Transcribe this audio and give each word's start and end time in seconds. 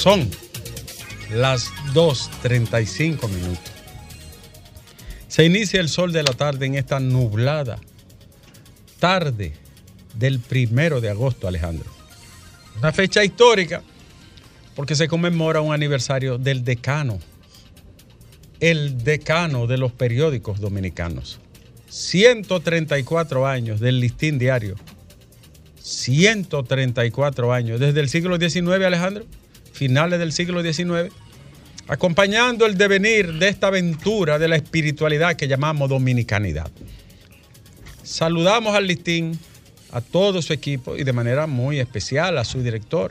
son 0.00 0.30
las 1.30 1.70
2.35 1.92 3.28
minutos. 3.28 3.72
Se 5.28 5.44
inicia 5.44 5.78
el 5.78 5.90
sol 5.90 6.10
de 6.10 6.22
la 6.22 6.32
tarde 6.32 6.64
en 6.64 6.76
esta 6.76 7.00
nublada 7.00 7.78
tarde 8.98 9.52
del 10.14 10.40
primero 10.40 11.02
de 11.02 11.10
agosto, 11.10 11.46
Alejandro. 11.46 11.90
Una 12.78 12.92
fecha 12.92 13.22
histórica 13.22 13.82
porque 14.74 14.94
se 14.94 15.06
conmemora 15.06 15.60
un 15.60 15.74
aniversario 15.74 16.38
del 16.38 16.64
decano, 16.64 17.18
el 18.58 19.04
decano 19.04 19.66
de 19.66 19.76
los 19.76 19.92
periódicos 19.92 20.60
dominicanos. 20.60 21.40
134 21.90 23.46
años 23.46 23.80
del 23.80 24.00
listín 24.00 24.38
diario. 24.38 24.76
134 25.82 27.52
años, 27.52 27.80
desde 27.80 28.00
el 28.00 28.08
siglo 28.08 28.38
XIX, 28.38 28.86
Alejandro, 28.86 29.26
finales 29.80 30.18
del 30.18 30.30
siglo 30.30 30.62
XIX, 30.62 31.10
acompañando 31.88 32.66
el 32.66 32.76
devenir 32.76 33.32
de 33.38 33.48
esta 33.48 33.68
aventura 33.68 34.38
de 34.38 34.46
la 34.46 34.56
espiritualidad 34.56 35.36
que 35.36 35.48
llamamos 35.48 35.88
dominicanidad. 35.88 36.70
Saludamos 38.02 38.74
al 38.74 38.86
listín, 38.86 39.38
a 39.90 40.02
todo 40.02 40.42
su 40.42 40.52
equipo 40.52 40.98
y 40.98 41.04
de 41.04 41.14
manera 41.14 41.46
muy 41.46 41.80
especial 41.80 42.36
a 42.36 42.44
su 42.44 42.62
director, 42.62 43.10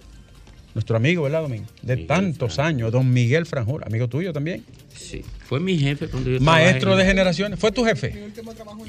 nuestro 0.75 0.95
amigo, 0.95 1.23
¿verdad, 1.23 1.41
Domingo? 1.41 1.65
De 1.81 1.97
tantos 1.97 2.59
años, 2.59 2.91
don 2.91 3.11
Miguel 3.11 3.47
Franjura, 3.47 3.87
amigo 3.87 4.07
tuyo 4.07 4.31
también. 4.31 4.63
Sí, 4.95 5.23
fue 5.47 5.59
mi 5.59 5.75
jefe 5.75 6.07
cuando 6.07 6.29
yo 6.29 6.39
Maestro 6.39 6.81
trabajé 6.81 7.01
de 7.01 7.09
generaciones, 7.09 7.59
¿fue 7.59 7.71
tu 7.71 7.83
jefe? 7.83 8.31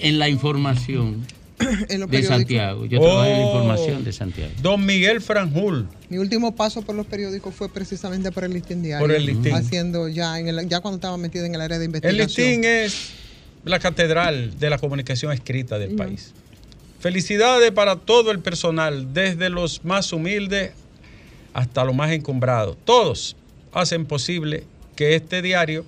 En 0.00 0.18
la 0.18 0.28
información 0.28 1.24
En 1.88 2.00
los 2.00 2.10
de. 2.10 2.22
Santiago. 2.22 2.86
Yo 2.86 3.00
trabajé 3.00 3.32
en 3.32 3.38
la 3.38 3.44
Oh. 3.44 3.48
información 3.56 4.04
de 4.04 4.12
Santiago. 4.12 4.52
Don 4.62 4.84
Miguel 4.84 5.20
Franjul. 5.20 5.88
Mi 6.08 6.18
último 6.18 6.54
paso 6.54 6.82
por 6.82 6.94
los 6.94 7.06
periódicos 7.06 7.54
fue 7.54 7.68
precisamente 7.68 8.32
por 8.32 8.44
el 8.44 8.52
listín 8.52 8.82
diario. 8.82 9.06
Por 9.06 9.14
el 9.14 9.26
listín. 9.26 9.54
Haciendo 9.54 10.08
ya, 10.08 10.38
en 10.38 10.48
el, 10.48 10.68
ya 10.68 10.80
cuando 10.80 10.96
estaba 10.96 11.16
metido 11.16 11.44
en 11.44 11.54
el 11.54 11.60
área 11.60 11.78
de 11.78 11.84
El 11.84 11.88
investigación. 11.90 12.26
listín 12.26 12.64
es 12.64 13.10
la 13.64 13.78
catedral 13.78 14.58
de 14.58 14.70
la 14.70 14.78
comunicación 14.78 15.32
escrita 15.32 15.78
del 15.78 15.94
país. 15.96 16.32
Felicidades 16.98 17.70
para 17.72 17.96
todo 17.96 18.30
el 18.30 18.40
personal, 18.40 19.12
desde 19.14 19.48
los 19.50 19.84
más 19.84 20.12
humildes 20.12 20.72
hasta 21.54 21.84
los 21.84 21.94
más 21.94 22.10
encumbrados. 22.12 22.76
Todos 22.84 23.36
hacen 23.72 24.04
posible 24.06 24.64
que 24.96 25.14
este 25.14 25.40
diario 25.42 25.84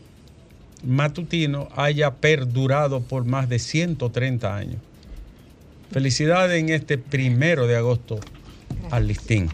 matutino 0.85 1.69
haya 1.77 2.13
perdurado 2.15 3.01
por 3.03 3.25
más 3.25 3.49
de 3.49 3.59
130 3.59 4.57
años. 4.57 4.77
Felicidades 5.93 6.59
en 6.59 6.71
este 6.71 6.97
primero 6.97 7.67
de 7.67 7.77
agosto 7.77 8.19
al 8.91 9.07
listín. 9.07 9.51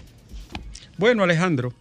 Bueno, 0.97 1.25
Alejandro, 1.25 1.75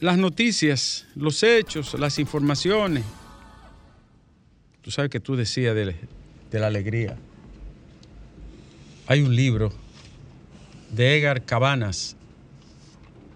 las 0.00 0.18
noticias, 0.18 1.06
los 1.14 1.42
hechos, 1.42 1.94
las 1.94 2.18
informaciones. 2.18 3.04
Tú 4.82 4.90
sabes 4.90 5.10
que 5.10 5.18
tú 5.18 5.34
decías 5.34 5.74
de, 5.74 5.96
de 6.50 6.58
la 6.58 6.66
alegría. 6.66 7.16
Hay 9.06 9.22
un 9.22 9.34
libro 9.34 9.72
de 10.90 11.16
Edgar 11.16 11.44
Cabanas 11.46 12.16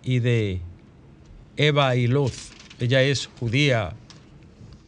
y 0.03 0.19
de 0.19 0.60
Eva 1.56 1.97
Iloz. 1.97 2.50
Ella 2.81 3.03
es 3.03 3.31
judía, 3.41 3.94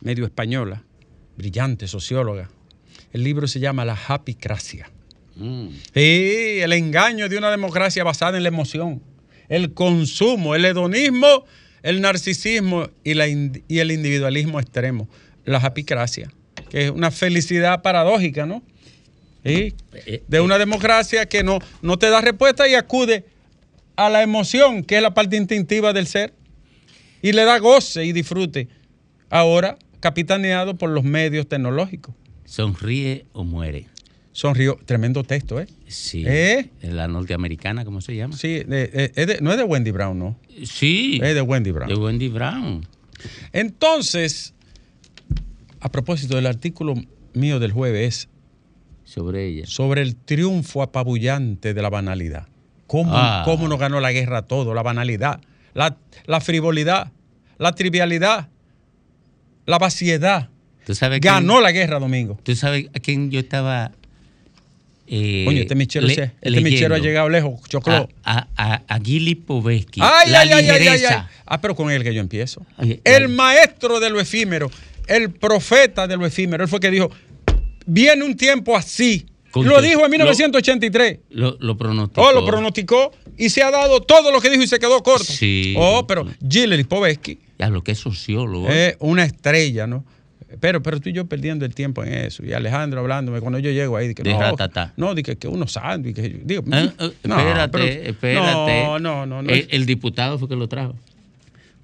medio 0.02 0.26
española, 0.26 0.82
brillante 1.38 1.88
socióloga. 1.88 2.50
El 3.12 3.24
libro 3.24 3.46
se 3.48 3.60
llama 3.60 3.84
La 3.84 3.94
Happycracia. 4.08 4.90
Mm. 5.36 5.68
Sí, 5.94 6.58
el 6.60 6.72
engaño 6.72 7.28
de 7.28 7.38
una 7.38 7.50
democracia 7.50 8.04
basada 8.04 8.36
en 8.36 8.42
la 8.42 8.48
emoción, 8.48 9.02
el 9.48 9.72
consumo, 9.72 10.54
el 10.54 10.64
hedonismo, 10.64 11.44
el 11.82 12.00
narcisismo 12.00 12.88
y, 13.04 13.14
la 13.14 13.28
in- 13.28 13.62
y 13.68 13.78
el 13.78 13.90
individualismo 13.92 14.60
extremo. 14.60 15.08
La 15.44 15.58
apicracia, 15.58 16.30
que 16.70 16.86
es 16.86 16.90
una 16.90 17.10
felicidad 17.10 17.80
paradójica, 17.82 18.44
¿no? 18.46 18.62
Sí, 19.44 19.74
Eh, 19.94 20.22
de 20.28 20.40
una 20.40 20.58
democracia 20.58 21.26
que 21.26 21.42
no, 21.42 21.58
no 21.80 21.98
te 21.98 22.10
da 22.10 22.20
respuesta 22.20 22.68
y 22.68 22.74
acude 22.74 23.24
a 23.96 24.10
la 24.10 24.22
emoción, 24.22 24.82
que 24.84 24.96
es 24.96 25.02
la 25.02 25.14
parte 25.14 25.36
instintiva 25.36 25.92
del 25.92 26.06
ser, 26.06 26.34
y 27.22 27.32
le 27.32 27.44
da 27.44 27.58
goce 27.58 28.04
y 28.04 28.12
disfrute. 28.12 28.68
Ahora 29.30 29.78
capitaneado 30.00 30.76
por 30.76 30.90
los 30.90 31.04
medios 31.04 31.48
tecnológicos. 31.48 32.14
Sonríe 32.48 33.26
o 33.34 33.44
muere. 33.44 33.86
Sonrió, 34.32 34.78
tremendo 34.86 35.22
texto, 35.22 35.60
¿eh? 35.60 35.66
Sí. 35.86 36.24
¿Eh? 36.26 36.70
La 36.80 37.06
norteamericana, 37.08 37.84
¿cómo 37.84 38.00
se 38.00 38.16
llama? 38.16 38.34
Sí, 38.36 38.60
de- 38.64 38.90
eh, 38.94 39.12
es 39.16 39.26
de- 39.26 39.38
no 39.42 39.50
es 39.50 39.58
de 39.58 39.64
Wendy 39.64 39.90
Brown, 39.90 40.18
¿no? 40.18 40.38
Sí. 40.64 41.20
Es 41.22 41.34
de 41.34 41.42
Wendy 41.42 41.72
Brown. 41.72 41.88
De 41.88 41.94
Wendy 41.96 42.28
Brown. 42.28 42.86
Entonces, 43.52 44.54
a 45.80 45.90
propósito 45.90 46.36
del 46.36 46.46
artículo 46.46 46.94
mío 47.34 47.58
del 47.58 47.72
jueves 47.72 48.28
Sobre 49.04 49.46
ella. 49.46 49.66
sobre 49.66 50.00
el 50.00 50.16
triunfo 50.16 50.82
apabullante 50.82 51.74
de 51.74 51.82
la 51.82 51.90
banalidad. 51.90 52.46
¿Cómo, 52.86 53.10
Ah. 53.14 53.42
cómo 53.44 53.68
nos 53.68 53.78
ganó 53.78 54.00
la 54.00 54.12
guerra 54.12 54.42
todo? 54.46 54.72
La 54.72 54.82
banalidad, 54.82 55.40
la, 55.74 55.98
la 56.24 56.40
frivolidad, 56.40 57.12
la 57.58 57.74
trivialidad, 57.74 58.48
la 59.66 59.78
vaciedad. 59.78 60.48
¿Tú 60.88 60.94
sabes 60.94 61.20
Ganó 61.20 61.52
quién- 61.56 61.62
la 61.64 61.70
guerra, 61.72 61.98
Domingo. 61.98 62.38
¿Tú 62.42 62.56
sabes 62.56 62.86
a 62.94 62.98
quién 62.98 63.30
yo 63.30 63.38
estaba 63.40 63.92
eh, 65.06 65.42
Coño, 65.44 65.60
este 65.60 65.74
michero, 65.74 66.06
le- 66.06 66.14
este 66.14 66.32
leyendo? 66.40 66.70
michero 66.70 66.94
ha 66.94 66.98
llegado 66.98 67.28
lejos, 67.28 67.60
chocló. 67.68 68.08
A, 68.24 68.46
a, 68.56 68.82
a, 68.88 68.98
Gili 68.98 69.34
Povesky. 69.34 70.00
Ay, 70.02 70.30
la 70.30 70.40
ay, 70.40 70.50
ay, 70.52 70.68
ay, 70.70 70.88
ay. 70.88 71.16
Ah, 71.44 71.60
pero 71.60 71.74
con 71.74 71.90
él 71.90 72.02
que 72.02 72.14
yo 72.14 72.20
empiezo. 72.22 72.64
El 73.04 73.22
ay. 73.24 73.28
maestro 73.28 74.00
de 74.00 74.08
lo 74.08 74.18
efímero, 74.18 74.70
el 75.08 75.30
profeta 75.30 76.06
de 76.06 76.16
lo 76.16 76.24
efímero. 76.24 76.64
Él 76.64 76.70
fue 76.70 76.80
que 76.80 76.90
dijo, 76.90 77.10
viene 77.84 78.24
un 78.24 78.34
tiempo 78.34 78.74
así. 78.74 79.26
Lo 79.54 79.82
dijo 79.82 79.96
en 80.00 80.04
lo- 80.04 80.08
1983. 80.10 81.18
Lo, 81.30 81.58
lo 81.60 81.76
pronosticó. 81.76 82.22
Oh, 82.22 82.32
lo 82.32 82.46
pronosticó 82.46 83.12
y 83.36 83.50
se 83.50 83.62
ha 83.62 83.70
dado 83.70 84.00
todo 84.00 84.32
lo 84.32 84.40
que 84.40 84.48
dijo 84.48 84.62
y 84.62 84.68
se 84.68 84.78
quedó 84.78 85.02
corto. 85.02 85.24
Sí. 85.24 85.74
Oh, 85.76 86.06
pero 86.06 86.26
Gilles 86.48 86.86
Ya, 87.58 87.68
lo 87.68 87.84
que 87.84 87.92
es 87.92 87.98
sociólogo. 87.98 88.70
es 88.70 88.96
una 89.00 89.24
estrella, 89.24 89.86
¿no? 89.86 90.04
Pero, 90.60 90.82
pero 90.82 90.98
tú 91.00 91.10
y 91.10 91.12
yo 91.12 91.26
perdiendo 91.26 91.64
el 91.66 91.74
tiempo 91.74 92.02
en 92.04 92.14
eso. 92.14 92.44
Y 92.44 92.52
Alejandro 92.54 93.00
hablándome 93.00 93.40
cuando 93.40 93.58
yo 93.58 93.70
llego 93.70 93.96
ahí. 93.96 94.08
De 94.08 94.14
que, 94.14 94.22
De 94.22 94.32
no, 94.32 94.56
no, 94.96 95.14
de 95.14 95.22
que, 95.22 95.46
unos 95.48 95.72
sándwiches. 95.72 96.46
Digo, 96.46 96.62
Eh, 96.72 96.90
eh, 96.98 97.12
no, 97.24 97.38
espérate, 97.38 97.68
pero- 97.70 97.84
espérate. 97.84 98.82
No, 98.84 98.98
no, 98.98 99.26
no. 99.26 99.42
no. 99.42 99.50
El, 99.50 99.68
el 99.70 99.84
diputado 99.86 100.38
fue 100.38 100.48
que 100.48 100.56
lo 100.56 100.66
trajo. 100.68 100.94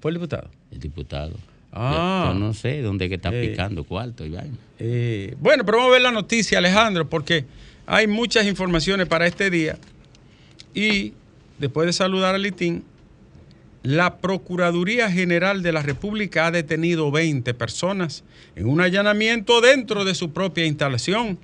¿Fue 0.01 0.09
el 0.11 0.15
diputado? 0.15 0.49
El 0.71 0.79
diputado. 0.79 1.33
Ah. 1.71 2.23
Yo, 2.27 2.33
yo 2.33 2.39
no 2.39 2.53
sé 2.53 2.81
dónde 2.81 3.07
que 3.07 3.15
está 3.15 3.29
Eh. 3.33 3.49
picando 3.49 3.83
cuarto 3.83 4.25
y 4.25 4.29
vaina. 4.29 4.55
Eh, 4.79 5.35
bueno, 5.39 5.63
pero 5.65 5.77
vamos 5.77 5.91
a 5.91 5.93
ver 5.93 6.01
la 6.01 6.11
noticia, 6.11 6.57
Alejandro, 6.57 7.07
porque 7.09 7.45
hay 7.85 8.07
muchas 8.07 8.45
informaciones 8.47 9.07
para 9.07 9.27
este 9.27 9.49
día. 9.51 9.77
Y 10.73 11.13
después 11.59 11.85
de 11.85 11.93
saludar 11.93 12.33
al 12.35 12.41
Litín, 12.41 12.83
la 13.85 14.17
Procuraduría 14.17 15.11
General 15.11 15.61
de 15.61 15.71
la 15.71 15.83
República 15.83 16.47
ha 16.47 16.51
detenido 16.51 17.11
20 17.11 17.53
personas 17.53 18.23
en 18.55 18.65
un 18.65 18.81
allanamiento 18.81 19.61
dentro 19.61 20.05
de 20.05 20.15
su 20.15 20.33
propia 20.33 20.65
instalación. 20.65 21.37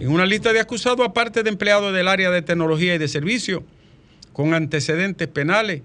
En 0.00 0.08
una 0.08 0.24
lista 0.24 0.54
de 0.54 0.60
acusados, 0.60 1.06
aparte 1.06 1.42
de 1.42 1.50
empleados 1.50 1.92
del 1.92 2.08
área 2.08 2.30
de 2.30 2.40
tecnología 2.40 2.94
y 2.94 2.98
de 2.98 3.06
servicio, 3.06 3.64
con 4.32 4.54
antecedentes 4.54 5.28
penales, 5.28 5.82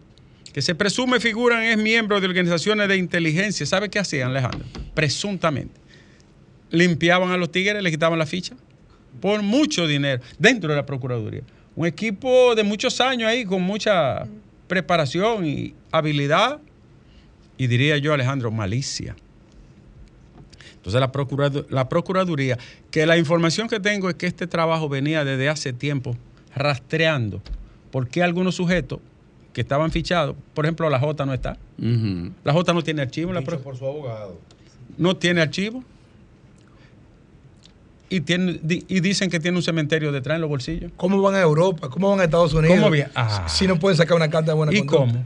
que 0.53 0.61
se 0.61 0.73
presume 0.73 1.19
figuran 1.19 1.63
es 1.63 1.77
miembros 1.77 2.21
de 2.21 2.27
organizaciones 2.27 2.87
de 2.87 2.95
inteligencia. 2.95 3.65
¿Sabe 3.65 3.89
qué 3.89 3.99
hacían, 3.99 4.29
Alejandro? 4.29 4.65
Presuntamente 4.93 5.81
limpiaban 6.71 7.31
a 7.31 7.37
los 7.37 7.51
tigres, 7.51 7.83
le 7.83 7.91
quitaban 7.91 8.17
la 8.17 8.25
ficha 8.25 8.55
por 9.19 9.41
mucho 9.41 9.85
dinero 9.85 10.23
dentro 10.37 10.69
de 10.69 10.77
la 10.77 10.85
Procuraduría. 10.85 11.41
Un 11.75 11.87
equipo 11.87 12.55
de 12.55 12.63
muchos 12.63 13.01
años 13.01 13.29
ahí 13.29 13.43
con 13.43 13.61
mucha 13.61 14.25
preparación 14.69 15.45
y 15.45 15.73
habilidad 15.91 16.61
y 17.57 17.67
diría 17.67 17.97
yo, 17.97 18.13
Alejandro, 18.13 18.51
malicia. 18.51 19.17
Entonces 20.75 21.01
la, 21.01 21.11
la 21.69 21.89
Procuraduría, 21.89 22.57
que 22.89 23.05
la 23.05 23.17
información 23.17 23.67
que 23.67 23.81
tengo 23.81 24.07
es 24.09 24.15
que 24.15 24.27
este 24.27 24.47
trabajo 24.47 24.87
venía 24.87 25.25
desde 25.25 25.49
hace 25.49 25.73
tiempo 25.73 26.15
rastreando 26.55 27.41
por 27.91 28.07
qué 28.07 28.23
algunos 28.23 28.55
sujetos 28.55 28.99
que 29.51 29.59
estaban 29.61 29.91
fichados, 29.91 30.35
por 30.53 30.65
ejemplo, 30.65 30.89
la 30.89 30.99
J 30.99 31.25
no 31.25 31.33
está. 31.33 31.57
La 32.45 32.53
J 32.53 32.73
no 32.73 32.81
tiene 32.83 33.01
archivo. 33.01 33.33
La 33.33 33.41
Dicho 33.41 33.51
Pro- 33.51 33.61
por 33.61 33.75
su 33.77 33.85
abogado. 33.85 34.39
no 34.97 35.17
tiene 35.17 35.41
archivo. 35.41 35.83
Y, 38.09 38.21
tiene, 38.21 38.59
di- 38.63 38.85
y 38.87 38.99
dicen 39.01 39.29
que 39.29 39.39
tiene 39.39 39.57
un 39.57 39.63
cementerio 39.63 40.11
detrás 40.11 40.35
en 40.35 40.41
los 40.41 40.49
bolsillos. 40.49 40.91
¿Cómo 40.97 41.21
van 41.21 41.35
a 41.35 41.41
Europa? 41.41 41.89
¿Cómo 41.89 42.09
van 42.09 42.19
a 42.21 42.23
Estados 42.23 42.53
Unidos? 42.53 42.77
¿Cómo 42.77 42.89
bien? 42.91 43.07
Ah. 43.15 43.45
Si 43.47 43.67
no 43.67 43.77
pueden 43.79 43.97
sacar 43.97 44.15
una 44.17 44.29
carta 44.29 44.51
de 44.51 44.57
buena 44.57 44.73
¿Y 44.73 44.79
conducta. 44.85 44.97
cómo? 45.13 45.25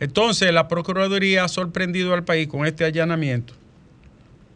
Entonces, 0.00 0.52
la 0.52 0.68
Procuraduría 0.68 1.44
ha 1.44 1.48
sorprendido 1.48 2.12
al 2.14 2.24
país 2.24 2.48
con 2.48 2.66
este 2.66 2.84
allanamiento 2.84 3.54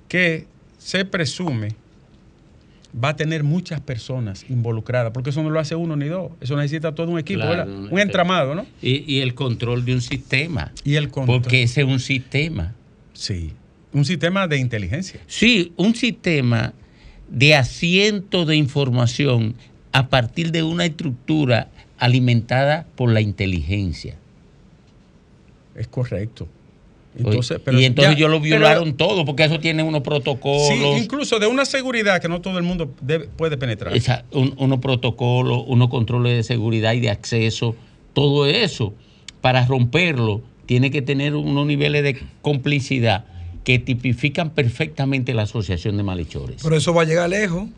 que 0.08 0.46
se 0.78 1.04
presume 1.04 1.74
va 3.02 3.10
a 3.10 3.16
tener 3.16 3.44
muchas 3.44 3.80
personas 3.80 4.46
involucradas, 4.48 5.12
porque 5.12 5.30
eso 5.30 5.42
no 5.42 5.50
lo 5.50 5.60
hace 5.60 5.74
uno 5.74 5.96
ni 5.96 6.06
dos, 6.06 6.30
eso 6.40 6.56
necesita 6.56 6.94
todo 6.94 7.10
un 7.10 7.18
equipo, 7.18 7.40
Claro, 7.42 7.56
¿verdad? 7.66 7.68
un- 7.68 7.92
un 7.92 7.98
entramado, 8.00 8.54
¿no? 8.54 8.64
Y, 8.80 9.04
y 9.12 9.20
el 9.20 9.34
control 9.34 9.84
de 9.84 9.94
un 9.94 10.00
sistema. 10.00 10.72
Y 10.82 10.94
el 10.94 11.10
control. 11.10 11.42
Porque 11.42 11.62
ese 11.62 11.82
es 11.82 11.86
un 11.86 12.00
sistema. 12.00 12.74
Sí, 13.12 13.52
un 13.92 14.04
sistema 14.06 14.46
de 14.48 14.56
inteligencia. 14.58 15.20
Sí, 15.26 15.72
un 15.76 15.94
sistema 15.94 16.72
de 17.28 17.54
asiento 17.54 18.44
de 18.44 18.56
información 18.56 19.54
a 19.92 20.08
partir 20.08 20.52
de 20.52 20.62
una 20.62 20.84
estructura 20.84 21.68
alimentada 21.98 22.86
por 22.96 23.10
la 23.10 23.20
inteligencia. 23.20 24.16
Es 25.74 25.88
correcto. 25.88 26.48
Entonces, 27.18 27.58
pero 27.64 27.80
y 27.80 27.84
entonces 27.86 28.12
ya- 28.12 28.18
ellos 28.18 28.30
lo 28.30 28.36
pero- 28.42 28.56
violaron 28.58 28.94
todo, 28.94 29.24
porque 29.24 29.44
eso 29.44 29.58
tiene 29.58 29.82
unos 29.82 30.02
protocolos. 30.02 30.68
Sí, 30.68 31.02
incluso 31.02 31.38
de 31.38 31.46
una 31.46 31.64
seguridad 31.64 32.20
que 32.20 32.28
no 32.28 32.42
todo 32.42 32.58
el 32.58 32.64
mundo 32.64 32.92
debe- 33.00 33.28
puede 33.28 33.56
penetrar. 33.56 33.96
esa- 33.96 34.24
un- 34.32 34.54
unos 34.58 34.80
protocolos, 34.80 35.64
unos 35.66 35.88
controles 35.88 36.36
de 36.36 36.42
seguridad 36.42 36.92
y 36.92 37.00
de 37.00 37.08
acceso, 37.10 37.74
todo 38.12 38.46
eso, 38.46 38.92
para 39.40 39.64
romperlo, 39.64 40.42
tiene 40.66 40.90
que 40.90 41.00
tener 41.00 41.34
unos 41.34 41.66
niveles 41.66 42.02
de 42.02 42.18
complicidad 42.42 43.24
que 43.66 43.80
tipifican 43.80 44.50
perfectamente 44.50 45.34
la 45.34 45.42
asociación 45.42 45.96
de 45.96 46.04
malhechores. 46.04 46.62
Pero 46.62 46.76
eso 46.76 46.94
va 46.94 47.02
a 47.02 47.04
llegar 47.04 47.28
lejos, 47.28 47.68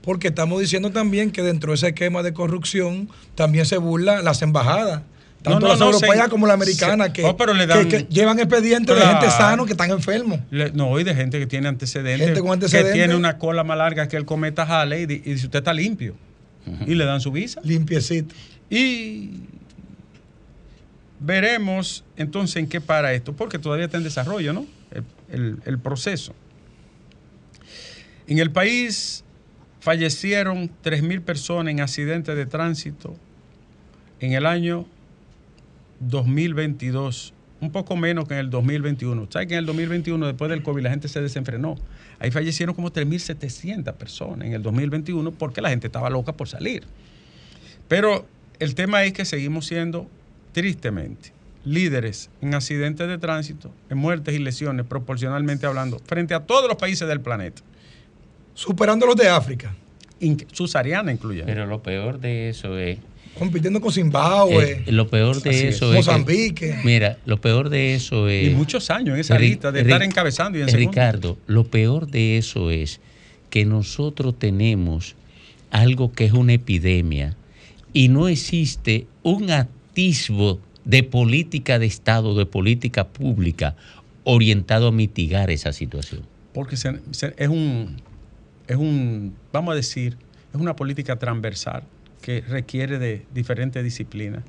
porque 0.00 0.28
estamos 0.28 0.58
diciendo 0.58 0.90
también 0.90 1.32
que 1.32 1.42
dentro 1.42 1.72
de 1.72 1.74
ese 1.76 1.88
esquema 1.88 2.22
de 2.22 2.32
corrupción 2.32 3.10
también 3.34 3.66
se 3.66 3.76
burlan 3.76 4.24
las 4.24 4.40
embajadas. 4.40 5.02
Tanto 5.42 5.60
No, 5.60 5.66
no, 5.66 5.68
las 5.72 5.80
no, 5.80 5.86
europeas 5.90 6.24
se- 6.24 6.30
como 6.30 6.46
la 6.46 6.54
americana, 6.54 7.04
se- 7.08 7.12
que, 7.12 7.22
no, 7.24 7.36
pero 7.36 7.52
le 7.52 7.66
que- 7.66 7.74
dan- 7.74 7.88
que 7.90 8.06
llevan 8.08 8.38
expedientes 8.38 8.96
de 8.96 9.02
gente 9.02 9.30
sano 9.30 9.66
que 9.66 9.72
están 9.72 9.90
enfermos. 9.90 10.40
Le- 10.50 10.72
no, 10.72 10.98
y 10.98 11.04
de 11.04 11.14
gente 11.14 11.38
que 11.38 11.46
tiene 11.46 11.68
antecedentes. 11.68 12.26
Gente 12.26 12.40
con 12.40 12.52
antecedentes. 12.52 12.92
Que 12.94 12.98
tiene 12.98 13.14
una 13.14 13.36
cola 13.36 13.64
más 13.64 13.76
larga 13.76 14.08
que 14.08 14.16
el 14.16 14.24
cometa 14.24 14.62
Halley 14.62 15.02
y 15.02 15.06
dice, 15.06 15.44
usted 15.44 15.58
está 15.58 15.74
limpio. 15.74 16.14
Y 16.86 16.94
le 16.94 17.04
dan 17.04 17.20
su 17.20 17.30
visa. 17.30 17.60
Limpiecito. 17.62 18.34
Y 18.70 19.40
veremos 21.20 22.04
entonces 22.16 22.56
en 22.56 22.66
qué 22.66 22.80
para 22.80 23.12
esto, 23.12 23.34
porque 23.34 23.58
todavía 23.58 23.84
está 23.84 23.98
en 23.98 24.04
desarrollo, 24.04 24.54
¿no? 24.54 24.64
El, 25.34 25.78
proceso. 25.78 26.34
En 28.26 28.38
el 28.38 28.50
país 28.50 29.24
fallecieron 29.80 30.70
3.000 30.82 31.20
personas 31.22 31.72
en 31.72 31.80
accidentes 31.80 32.36
de 32.36 32.46
tránsito 32.46 33.16
en 34.20 34.32
el 34.32 34.46
año 34.46 34.86
2022, 36.00 37.34
un 37.60 37.70
poco 37.70 37.96
menos 37.96 38.26
que 38.26 38.34
en 38.34 38.40
el 38.40 38.50
2021. 38.50 39.26
¿Sabes 39.30 39.48
que 39.48 39.54
en 39.54 39.60
el 39.60 39.66
2021, 39.66 40.26
después 40.26 40.50
del 40.50 40.62
COVID, 40.62 40.82
la 40.82 40.90
gente 40.90 41.08
se 41.08 41.20
desenfrenó? 41.20 41.76
Ahí 42.18 42.30
fallecieron 42.30 42.74
como 42.74 42.92
3.700 42.92 43.92
personas 43.94 44.46
en 44.46 44.54
el 44.54 44.62
2021 44.62 45.32
porque 45.32 45.60
la 45.60 45.70
gente 45.70 45.88
estaba 45.88 46.08
loca 46.10 46.32
por 46.32 46.48
salir. 46.48 46.84
Pero 47.88 48.26
el 48.58 48.74
tema 48.74 49.04
es 49.04 49.12
que 49.12 49.24
seguimos 49.24 49.66
siendo, 49.66 50.08
tristemente, 50.52 51.32
líderes 51.64 52.30
en 52.42 52.54
accidentes 52.54 53.08
de 53.08 53.18
tránsito, 53.18 53.70
en 53.90 53.98
muertes 53.98 54.34
y 54.34 54.38
lesiones, 54.38 54.84
proporcionalmente 54.86 55.66
hablando, 55.66 55.98
frente 56.06 56.34
a 56.34 56.40
todos 56.40 56.68
los 56.68 56.76
países 56.76 57.08
del 57.08 57.20
planeta, 57.20 57.62
Superando 58.54 59.06
los 59.06 59.16
de 59.16 59.28
África. 59.28 59.74
subsahariana 60.52 61.12
incluyendo. 61.12 61.46
Pero 61.46 61.66
lo 61.66 61.82
peor 61.82 62.18
de 62.20 62.48
eso 62.48 62.78
es 62.78 62.98
Compitiendo 63.38 63.80
con 63.80 63.90
Zimbabue, 63.92 64.84
Eh, 64.86 64.92
lo 64.92 65.08
peor 65.08 65.42
de 65.42 65.50
Así 65.50 65.58
es. 65.66 65.74
eso 65.74 65.86
es. 65.86 65.90
que- 65.90 65.96
Mozambique. 65.96 66.78
mira, 66.84 67.18
lo 67.26 67.40
peor 67.40 67.68
de 67.68 67.94
eso 67.96 68.28
es. 68.28 68.46
y 68.46 68.50
muchos 68.54 68.90
años 68.90 69.14
en 69.14 69.20
esa 69.20 69.36
lista 69.40 69.72
de 69.72 69.80
estar 69.80 70.04
encabezando 70.04 70.56
y 70.56 70.62
en 70.62 70.68
segundo. 70.68 70.90
Ricardo, 70.92 71.36
lo 71.48 71.64
peor 71.64 72.06
de 72.06 72.38
eso 72.38 72.70
es 72.70 73.00
que 73.50 73.64
nosotros 73.64 74.38
tenemos 74.38 75.16
algo 75.72 76.12
que 76.12 76.26
es 76.26 76.32
una 76.32 76.52
epidemia 76.52 77.34
y 77.92 78.06
no 78.08 78.28
existe 78.28 79.08
un 79.24 79.50
atisbo 79.50 80.60
de 80.84 81.02
política 81.02 81.78
de 81.78 81.86
Estado, 81.86 82.34
de 82.34 82.46
política 82.46 83.08
pública 83.08 83.74
orientado 84.24 84.88
a 84.88 84.92
mitigar 84.92 85.50
esa 85.50 85.72
situación. 85.72 86.22
Porque 86.52 86.76
se- 86.76 87.00
se- 87.10 87.34
es 87.36 87.48
un, 87.48 87.96
es 88.68 88.76
un, 88.76 89.34
vamos 89.52 89.72
a 89.72 89.76
decir, 89.76 90.16
es 90.54 90.60
una 90.60 90.76
política 90.76 91.16
transversal 91.16 91.82
que 92.22 92.40
requiere 92.42 92.98
de 92.98 93.26
diferentes 93.34 93.82
disciplinas. 93.84 94.44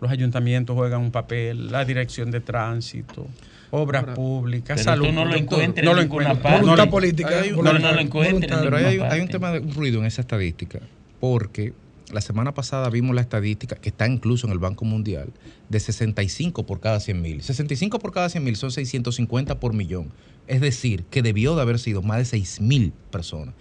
Los 0.00 0.10
ayuntamientos 0.10 0.76
juegan 0.76 1.00
un 1.00 1.10
papel, 1.10 1.72
la 1.72 1.84
dirección 1.84 2.30
de 2.30 2.40
tránsito, 2.40 3.26
obras 3.72 4.04
públicas, 4.14 4.78
Pero 4.80 4.84
salud. 4.92 5.06
no 5.08 5.24
lo 5.24 5.30
pública. 5.32 5.38
encuentras 5.38 5.84
no 5.84 5.90
en 5.90 5.96
lo 5.96 6.02
ninguna 6.02 6.34
parte. 6.34 6.48
No 6.50 6.58
Voluntad 6.60 6.84
lo- 6.84 6.90
política. 6.90 7.40
hay 7.40 7.50
un- 7.50 7.56
voluntad- 7.56 7.80
no, 7.80 7.88
no 7.88 7.94
lo 7.94 8.00
encuentran. 8.00 8.40
voluntad. 8.60 8.62
Pero 8.62 8.76
hay, 8.76 8.98
hay 9.00 9.20
un 9.20 9.28
tema 9.28 9.50
de 9.52 9.58
un 9.60 9.74
ruido 9.74 9.98
en 10.00 10.06
esa 10.06 10.20
estadística, 10.20 10.78
porque 11.18 11.72
la 12.12 12.20
semana 12.20 12.54
pasada 12.54 12.88
vimos 12.90 13.14
la 13.14 13.20
estadística, 13.20 13.76
que 13.76 13.88
está 13.90 14.06
incluso 14.06 14.46
en 14.46 14.52
el 14.52 14.58
Banco 14.58 14.84
Mundial, 14.84 15.32
de 15.68 15.80
65 15.80 16.64
por 16.66 16.80
cada 16.80 17.00
100 17.00 17.20
mil. 17.20 17.42
65 17.42 17.98
por 17.98 18.12
cada 18.12 18.28
100 18.28 18.42
mil 18.44 18.56
son 18.56 18.70
650 18.70 19.60
por 19.60 19.72
millón. 19.74 20.10
Es 20.46 20.60
decir, 20.60 21.04
que 21.10 21.22
debió 21.22 21.54
de 21.56 21.62
haber 21.62 21.78
sido 21.78 22.02
más 22.02 22.18
de 22.18 22.24
6 22.24 22.60
mil 22.60 22.92
personas. 23.10 23.54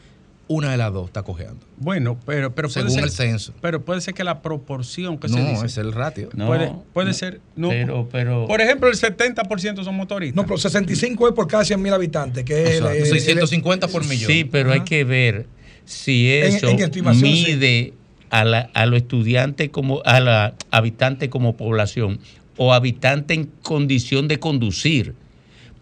Una 0.50 0.72
de 0.72 0.77
las 0.77 0.93
dos 0.93 1.07
está 1.07 1.24
cojeando. 1.24 1.65
Bueno, 1.75 2.17
pero, 2.25 2.55
pero 2.55 2.69
puede 2.69 2.86
Según 2.89 2.91
ser, 2.91 3.03
el 3.03 3.10
censo. 3.12 3.53
Pero 3.60 3.83
puede 3.83 4.00
ser 4.00 4.13
que 4.13 4.24
la 4.24 4.41
proporción 4.41 5.17
que 5.17 5.27
se 5.27 5.38
No, 5.38 5.50
dice. 5.50 5.65
es 5.65 5.77
el 5.77 5.91
ratio. 5.91 6.29
No, 6.33 6.48
puede 6.48 6.72
puede 6.93 7.07
no, 7.07 7.13
ser. 7.13 7.41
No, 7.57 7.67
pero, 7.67 8.07
pero, 8.10 8.48
por 8.48 8.62
ejemplo, 8.62 8.88
el 8.88 8.95
70% 8.95 9.83
son 9.83 9.95
motoristas. 9.98 10.38
No, 10.38 10.43
pero 10.45 10.57
65 10.57 11.27
es 11.27 11.33
por 11.33 11.48
cada 11.50 11.65
100 11.65 11.81
mil 11.81 11.93
habitantes, 11.93 12.45
que 12.45 12.63
es 12.63 12.69
el- 12.69 12.75
Exacto, 12.75 12.91
el- 12.95 13.03
el- 13.03 13.07
650 13.07 13.89
por 13.89 14.05
millón. 14.07 14.31
Sí, 14.31 14.45
pero 14.45 14.72
hay 14.72 14.77
Ajá. 14.77 14.86
que 14.86 15.03
ver 15.03 15.48
si 15.83 16.31
eso 16.31 16.69
en 16.69 16.79
estimación, 16.79 17.25
sí. 17.29 17.45
mide 17.48 17.93
a, 18.29 18.43
la, 18.46 18.69
a 18.74 18.86
los 18.86 18.98
estudiantes 18.98 19.69
como 19.69 20.01
a 20.05 20.19
la 20.19 20.53
habitante 20.72 21.29
como 21.29 21.55
población 21.57 22.19
o 22.57 22.74
habitante 22.74 23.34
en 23.34 23.46
condición 23.63 24.27
de 24.27 24.39
conducir. 24.39 25.13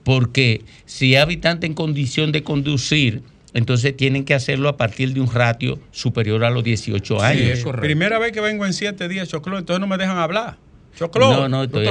Porque 0.03 0.61
si 0.85 1.15
es 1.15 1.21
habitante 1.21 1.65
en 1.65 1.73
condición 1.73 2.31
de 2.31 2.43
conducir, 2.43 3.23
entonces 3.53 3.95
tienen 3.97 4.25
que 4.25 4.33
hacerlo 4.33 4.69
a 4.69 4.77
partir 4.77 5.13
de 5.13 5.21
un 5.21 5.31
ratio 5.31 5.79
superior 5.91 6.43
a 6.43 6.49
los 6.49 6.63
18 6.63 7.17
Sí, 7.19 7.25
años. 7.25 7.41
es 7.49 7.63
correcto. 7.63 7.81
Primera 7.85 8.19
vez 8.19 8.31
que 8.31 8.41
vengo 8.41 8.65
en 8.65 8.73
siete 8.73 9.07
días, 9.07 9.29
Choclo, 9.29 9.57
entonces 9.57 9.79
no 9.79 9.87
me 9.87 9.97
dejan 9.97 10.17
hablar. 10.17 10.57
Choclo, 10.95 11.29
No, 11.29 11.49
no, 11.49 11.63
estoy 11.63 11.87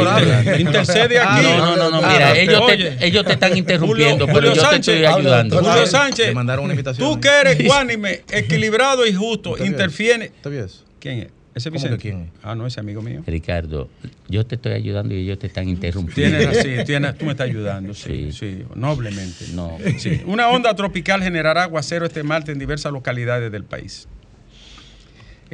intercede 0.58 1.18
Ah, 1.18 1.34
aquí. 1.36 1.44
No, 1.46 1.58
no, 1.58 1.76
no, 1.76 1.90
no, 1.90 2.06
Ah, 2.06 2.10
mira, 2.12 2.36
ellos 2.38 2.66
te, 2.66 3.06
ellos 3.06 3.24
te 3.24 3.32
están 3.34 3.56
interrumpiendo, 3.56 4.26
Julio- 4.26 4.34
pero 4.40 4.48
Julio 4.48 4.54
yo 4.54 4.62
te 4.62 4.68
Sánchez, 4.74 4.94
estoy 4.94 5.04
habla, 5.04 5.16
ayudando. 5.40 5.58
Julio 5.62 5.86
Sánchez, 5.86 6.26
Le 6.28 6.34
mandaron 6.34 6.64
una 6.64 6.74
invitación. 6.74 7.08
tú 7.14 7.20
que 7.20 7.28
eres 7.28 7.60
ecuánime, 7.60 8.22
equilibrado 8.30 9.06
y 9.06 9.12
justo, 9.14 9.56
interfiere. 9.62 10.26
¿Está 10.26 10.48
bien 10.48 10.64
eso? 10.64 10.84
¿Quién 10.98 11.18
es? 11.18 11.28
¿Ese 11.54 11.70
¿Cómo 11.70 11.80
Vicente? 11.80 12.02
quién 12.02 12.20
es? 12.22 12.28
Ah, 12.42 12.56
no, 12.56 12.66
ese 12.66 12.80
amigo 12.80 13.00
mío. 13.00 13.22
Ricardo, 13.26 13.88
yo 14.28 14.44
te 14.44 14.56
estoy 14.56 14.72
ayudando 14.72 15.14
y 15.14 15.18
ellos 15.18 15.38
te 15.38 15.46
están 15.46 15.68
interrumpiendo. 15.68 16.36
Tienes, 16.38 16.58
sí, 16.62 16.84
tienes, 16.84 17.16
tú 17.16 17.26
me 17.26 17.30
estás 17.30 17.46
ayudando, 17.48 17.94
sí, 17.94 18.32
sí, 18.32 18.38
Sí. 18.38 18.62
noblemente. 18.74 19.44
No. 19.52 19.78
Sí. 19.98 20.20
Una 20.26 20.48
onda 20.48 20.74
tropical 20.74 21.22
generará 21.22 21.62
aguacero 21.64 22.06
este 22.06 22.24
martes 22.24 22.52
en 22.54 22.58
diversas 22.58 22.90
localidades 22.92 23.52
del 23.52 23.62
país. 23.62 24.08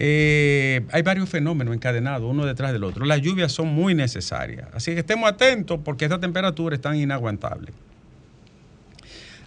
Eh, 0.03 0.81
hay 0.93 1.03
varios 1.03 1.29
fenómenos 1.29 1.75
encadenados, 1.75 2.29
uno 2.31 2.47
detrás 2.47 2.73
del 2.73 2.85
otro. 2.85 3.05
Las 3.05 3.21
lluvias 3.21 3.53
son 3.53 3.69
muy 3.69 3.95
necesarias, 3.95 4.67
así 4.73 4.95
que 4.95 5.01
estemos 5.01 5.29
atentos 5.31 5.79
porque 5.85 6.07
estas 6.07 6.21
temperaturas 6.21 6.79
están 6.79 6.97
inaguantables. 6.97 7.75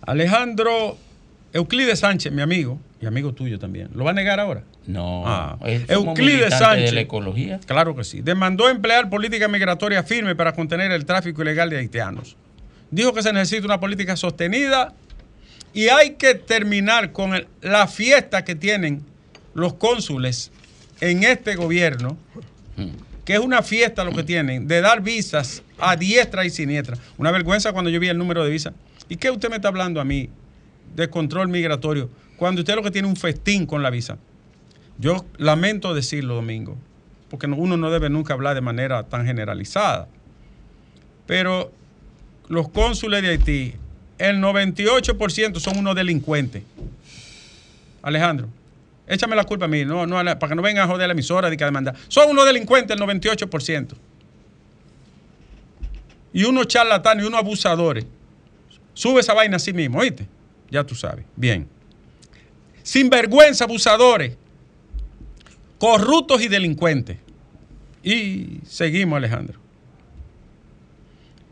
Alejandro 0.06 0.98
Euclides 1.54 2.00
Sánchez, 2.00 2.32
mi 2.32 2.42
amigo, 2.44 2.80
y 3.02 3.06
amigo 3.08 3.34
tuyo 3.34 3.58
también, 3.58 3.90
¿lo 3.96 4.04
va 4.04 4.12
a 4.12 4.14
negar 4.14 4.40
ahora? 4.40 4.64
No, 4.86 5.24
Ah. 5.26 5.58
es- 5.66 5.90
Euclides 5.90 6.54
Sánchez. 6.56 6.86
de 6.90 6.92
la 6.92 7.02
ecología. 7.02 7.60
Claro 7.66 7.96
que 7.96 8.04
sí. 8.04 8.22
Demandó 8.22 8.70
emplear 8.70 9.10
política 9.10 9.48
migratoria 9.48 10.04
firme 10.04 10.36
para 10.36 10.54
contener 10.54 10.92
el 10.92 11.06
tráfico 11.06 11.42
ilegal 11.42 11.70
de 11.70 11.78
haitianos. 11.78 12.36
Dijo 12.92 13.12
que 13.14 13.24
se 13.24 13.34
necesita 13.34 13.66
una 13.66 13.80
política 13.80 14.16
sostenida 14.16 14.94
y 15.74 15.88
hay 15.88 16.12
que 16.12 16.36
terminar 16.36 17.12
con 17.12 17.34
el- 17.34 17.48
la 17.62 17.88
fiesta 17.88 18.44
que 18.44 18.56
tienen 18.56 19.04
los 19.54 19.74
cónsules 19.76 20.52
en 21.02 21.24
este 21.24 21.56
gobierno, 21.56 22.18
que 23.26 23.34
es 23.34 23.40
una 23.40 23.62
fiesta 23.62 24.04
lo 24.04 24.12
que 24.12 24.24
tienen, 24.24 24.68
de 24.68 24.82
dar 24.82 25.02
visas 25.02 25.64
a 25.80 25.96
diestra 25.96 26.46
y 26.46 26.50
siniestra. 26.50 26.98
Una 27.18 27.32
vergüenza 27.32 27.72
cuando 27.74 27.90
yo 27.90 28.00
vi 28.00 28.08
el 28.10 28.18
número 28.18 28.44
de 28.44 28.50
visas. 28.50 28.74
¿Y 29.10 29.16
qué 29.18 29.32
usted 29.32 29.50
me 29.50 29.56
está 29.58 29.68
hablando 29.68 30.00
a 30.02 30.06
mí 30.06 30.30
de 30.96 31.10
control 31.10 31.48
migratorio 31.50 32.10
cuando 32.38 32.62
usted 32.62 32.76
lo 32.76 32.84
que 32.84 32.92
tiene 32.92 33.08
un 33.08 33.16
festín 33.16 33.66
con 33.66 33.84
la 33.84 33.90
visa? 33.90 34.18
Yo 34.98 35.26
lamento 35.38 35.94
decirlo, 35.94 36.36
Domingo, 36.36 36.78
porque 37.30 37.48
no- 37.48 37.56
uno 37.58 37.78
no 37.78 37.90
debe 37.92 38.10
nunca 38.10 38.34
hablar 38.34 38.56
de 38.56 38.62
manera 38.62 39.04
tan 39.04 39.26
generalizada. 39.26 40.08
Pero 41.26 41.72
los 42.50 42.70
cónsules 42.70 43.22
de 43.22 43.30
Haití, 43.30 43.74
el 44.18 44.38
98% 44.42 45.60
son 45.60 45.78
unos 45.78 45.96
delincuentes. 45.96 46.64
Alejandro, 48.02 48.50
échame 49.08 49.36
la 49.36 49.44
culpa 49.44 49.66
a 49.66 49.68
mí, 49.68 49.86
no, 49.86 50.06
no, 50.06 50.20
a 50.20 50.24
para 50.24 50.50
que 50.50 50.56
no 50.56 50.62
vengan 50.62 50.86
a 50.86 50.92
joder 50.92 51.08
la 51.08 51.14
emisora 51.14 51.50
de 51.50 51.58
que 51.58 51.66
demanda. 51.66 51.94
Son 52.08 52.30
unos 52.30 52.46
delincuentes 52.46 52.98
el 52.98 53.04
98%. 53.04 53.96
Y 56.34 56.46
unos 56.46 56.68
charlatanes 56.68 57.24
y 57.24 57.28
unos 57.28 57.40
abusadores. 57.40 58.06
Sube 58.94 59.22
esa 59.22 59.34
vaina 59.34 59.58
así 59.58 59.74
mismo, 59.74 60.00
¿oíste? 60.00 60.28
Ya 60.70 60.84
tú 60.84 60.96
sabes. 60.96 61.26
Bien. 61.36 61.68
Sinvergüenza, 62.82 63.66
abusadores, 63.66 64.36
corruptos 65.78 66.42
y 66.42 66.48
delincuentes. 66.48 67.18
Y 68.04 68.60
seguimos, 68.66 69.18
Alejandro. 69.18 69.60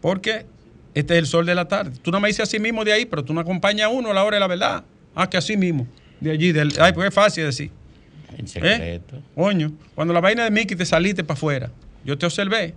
Porque 0.02 0.46
este 0.94 1.14
es 1.14 1.20
el 1.20 1.26
sol 1.28 1.46
de 1.46 1.56
la 1.56 1.68
tarde. 1.68 1.98
Tú 2.02 2.12
no 2.12 2.20
me 2.20 2.28
dices 2.28 2.44
así 2.44 2.60
mismo 2.60 2.84
de 2.84 2.94
ahí, 2.94 3.06
pero 3.06 3.24
tú 3.24 3.34
no 3.34 3.40
acompañas 3.40 3.86
a 3.86 3.90
uno 3.90 4.12
a 4.12 4.14
la 4.14 4.24
hora 4.24 4.36
de 4.36 4.42
la 4.42 4.48
verdad. 4.48 4.84
Ah, 5.16 5.30
que 5.30 5.38
así 5.38 5.56
mismo. 5.56 5.88
De 6.22 6.32
allí, 6.32 6.52
del, 6.52 6.74
ay, 6.80 6.94
pues 6.94 7.10
es 7.10 7.14
fácil 7.14 7.46
decir. 7.46 7.72
En 8.38 8.46
¿Eh? 8.46 8.48
secreto. 8.48 9.22
Coño, 9.36 9.74
cuando 9.94 10.14
la 10.14 10.22
vaina 10.22 10.44
de 10.44 10.52
Mickey 10.52 10.78
te 10.78 10.86
saliste 10.86 11.24
para 11.24 11.38
afuera, 11.38 11.72
yo 12.06 12.18
te 12.18 12.26
observé. 12.26 12.74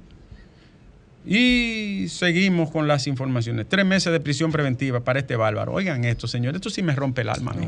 Y 1.27 2.07
seguimos 2.09 2.71
con 2.71 2.87
las 2.87 3.07
informaciones. 3.07 3.67
Tres 3.69 3.87
meses 3.87 4.13
de 4.13 4.21
prisión 4.21 4.53
preventiva 4.53 5.01
para 5.01 5.21
este 5.21 5.37
bárbaro. 5.37 5.73
Oigan 5.73 6.05
esto, 6.05 6.27
señor. 6.27 6.55
Esto 6.55 6.69
sí 6.69 6.83
me 6.83 6.95
rompe 6.95 7.23
el 7.23 7.31
alma. 7.31 7.53
a 7.53 7.55
mí. 7.55 7.67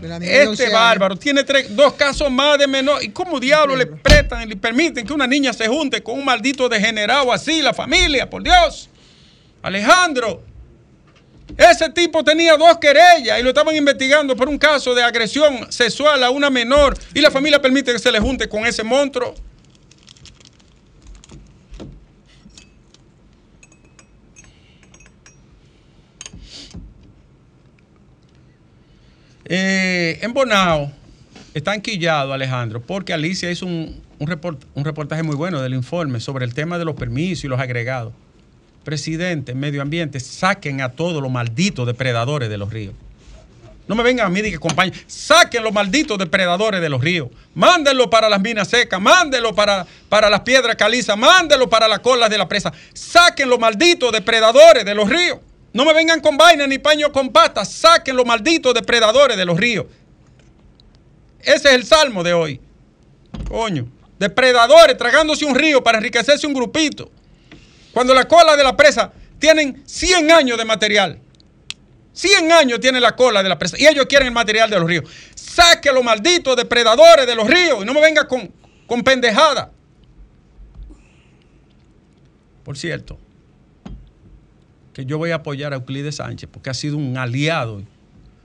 De 0.00 0.08
la 0.08 0.20
niña 0.20 0.30
de 0.30 0.46
11 0.46 0.62
Este 0.62 0.74
bárbaro 0.74 1.16
tiene 1.16 1.42
tres, 1.42 1.74
dos 1.74 1.94
casos 1.94 2.30
más 2.30 2.58
de 2.58 2.68
menor. 2.68 3.02
¿Y 3.02 3.08
cómo 3.08 3.40
diablos 3.40 3.76
le 3.76 3.86
prestan 3.86 4.42
y 4.42 4.46
le 4.46 4.56
permiten 4.56 5.04
que 5.04 5.12
una 5.12 5.26
niña 5.26 5.52
se 5.52 5.66
junte 5.66 6.00
con 6.00 6.16
un 6.16 6.24
maldito 6.24 6.68
degenerado 6.68 7.32
así, 7.32 7.60
la 7.60 7.74
familia? 7.74 8.30
Por 8.30 8.44
Dios. 8.44 8.88
Alejandro. 9.62 10.44
Ese 11.56 11.90
tipo 11.90 12.24
tenía 12.24 12.56
dos 12.56 12.78
querellas 12.78 13.38
y 13.38 13.42
lo 13.42 13.50
estaban 13.50 13.76
investigando 13.76 14.34
por 14.36 14.48
un 14.48 14.58
caso 14.58 14.94
de 14.94 15.02
agresión 15.02 15.70
sexual 15.70 16.22
a 16.24 16.30
una 16.30 16.50
menor 16.50 16.96
y 17.14 17.20
la 17.20 17.30
familia 17.30 17.60
permite 17.60 17.92
que 17.92 17.98
se 17.98 18.10
le 18.10 18.20
junte 18.20 18.48
con 18.48 18.64
ese 18.66 18.82
monstruo. 18.82 19.34
Eh, 29.44 30.18
en 30.22 30.32
Bonao 30.32 30.90
está 31.52 31.74
enquillado 31.74 32.32
Alejandro 32.32 32.80
porque 32.80 33.12
Alicia 33.12 33.50
hizo 33.50 33.66
un, 33.66 34.00
un 34.18 34.26
report- 34.28 34.64
un 34.74 34.84
reportaje 34.84 35.22
muy 35.22 35.36
bueno 35.36 35.60
del 35.60 35.74
informe 35.74 36.20
sobre 36.20 36.44
el 36.44 36.54
tema 36.54 36.78
de 36.78 36.84
los 36.84 36.94
permisos 36.94 37.44
y 37.44 37.48
los 37.48 37.60
agregados. 37.60 38.12
Presidente, 38.84 39.54
medio 39.54 39.82
ambiente, 39.82 40.18
saquen 40.20 40.80
a 40.80 40.90
todos 40.90 41.22
los 41.22 41.30
malditos 41.30 41.86
depredadores 41.86 42.48
de 42.48 42.58
los 42.58 42.72
ríos. 42.72 42.94
No 43.86 43.96
me 43.96 44.02
vengan 44.02 44.26
a 44.26 44.28
mí 44.28 44.40
de 44.40 44.50
que 44.50 44.56
acompañen. 44.56 44.94
Saquen 45.06 45.62
los 45.62 45.72
malditos 45.72 46.16
depredadores 46.16 46.80
de 46.80 46.88
los 46.88 47.00
ríos. 47.02 47.28
Mándenlo 47.54 48.08
para 48.08 48.28
las 48.28 48.40
minas 48.40 48.68
secas. 48.68 49.00
Mándenlo 49.00 49.54
para, 49.54 49.86
para 50.08 50.30
las 50.30 50.40
piedras 50.40 50.76
calizas. 50.76 51.16
Mándenlo 51.16 51.68
para 51.68 51.88
las 51.88 51.98
colas 51.98 52.30
de 52.30 52.38
la 52.38 52.48
presa. 52.48 52.72
Saquen 52.94 53.48
los 53.50 53.58
malditos 53.58 54.12
depredadores 54.12 54.84
de 54.84 54.94
los 54.94 55.08
ríos. 55.08 55.38
No 55.72 55.84
me 55.84 55.92
vengan 55.92 56.20
con 56.20 56.36
vaina 56.36 56.66
ni 56.66 56.78
paño 56.78 57.12
con 57.12 57.30
patas. 57.30 57.72
Saquen 57.72 58.16
los 58.16 58.24
malditos 58.24 58.72
depredadores 58.72 59.36
de 59.36 59.44
los 59.44 59.58
ríos. 59.58 59.86
Ese 61.40 61.68
es 61.68 61.74
el 61.74 61.84
salmo 61.84 62.22
de 62.22 62.32
hoy. 62.32 62.60
Coño. 63.48 63.86
Depredadores 64.18 64.96
tragándose 64.96 65.44
un 65.44 65.54
río 65.54 65.82
para 65.82 65.98
enriquecerse 65.98 66.46
un 66.46 66.54
grupito. 66.54 67.10
Cuando 67.92 68.14
la 68.14 68.26
cola 68.26 68.56
de 68.56 68.64
la 68.64 68.76
presa 68.76 69.12
tienen 69.38 69.82
100 69.86 70.30
años 70.30 70.56
de 70.58 70.64
material. 70.64 71.18
100 72.14 72.52
años 72.52 72.80
tiene 72.80 73.00
la 73.00 73.16
cola 73.16 73.42
de 73.42 73.48
la 73.48 73.58
presa 73.58 73.76
y 73.78 73.86
ellos 73.86 74.06
quieren 74.06 74.28
el 74.28 74.34
material 74.34 74.68
de 74.70 74.78
los 74.78 74.88
ríos. 74.88 75.04
Saque 75.34 75.90
los 75.92 76.04
malditos 76.04 76.56
depredadores 76.56 77.26
de 77.26 77.34
los 77.34 77.48
ríos 77.48 77.82
y 77.82 77.84
no 77.84 77.94
me 77.94 78.00
venga 78.00 78.28
con, 78.28 78.50
con 78.86 79.02
pendejada. 79.02 79.70
Por 82.64 82.76
cierto, 82.78 83.18
que 84.92 85.04
yo 85.04 85.18
voy 85.18 85.30
a 85.30 85.36
apoyar 85.36 85.72
a 85.72 85.76
Euclides 85.76 86.16
Sánchez 86.16 86.48
porque 86.52 86.70
ha 86.70 86.74
sido 86.74 86.96
un 86.96 87.16
aliado, 87.16 87.82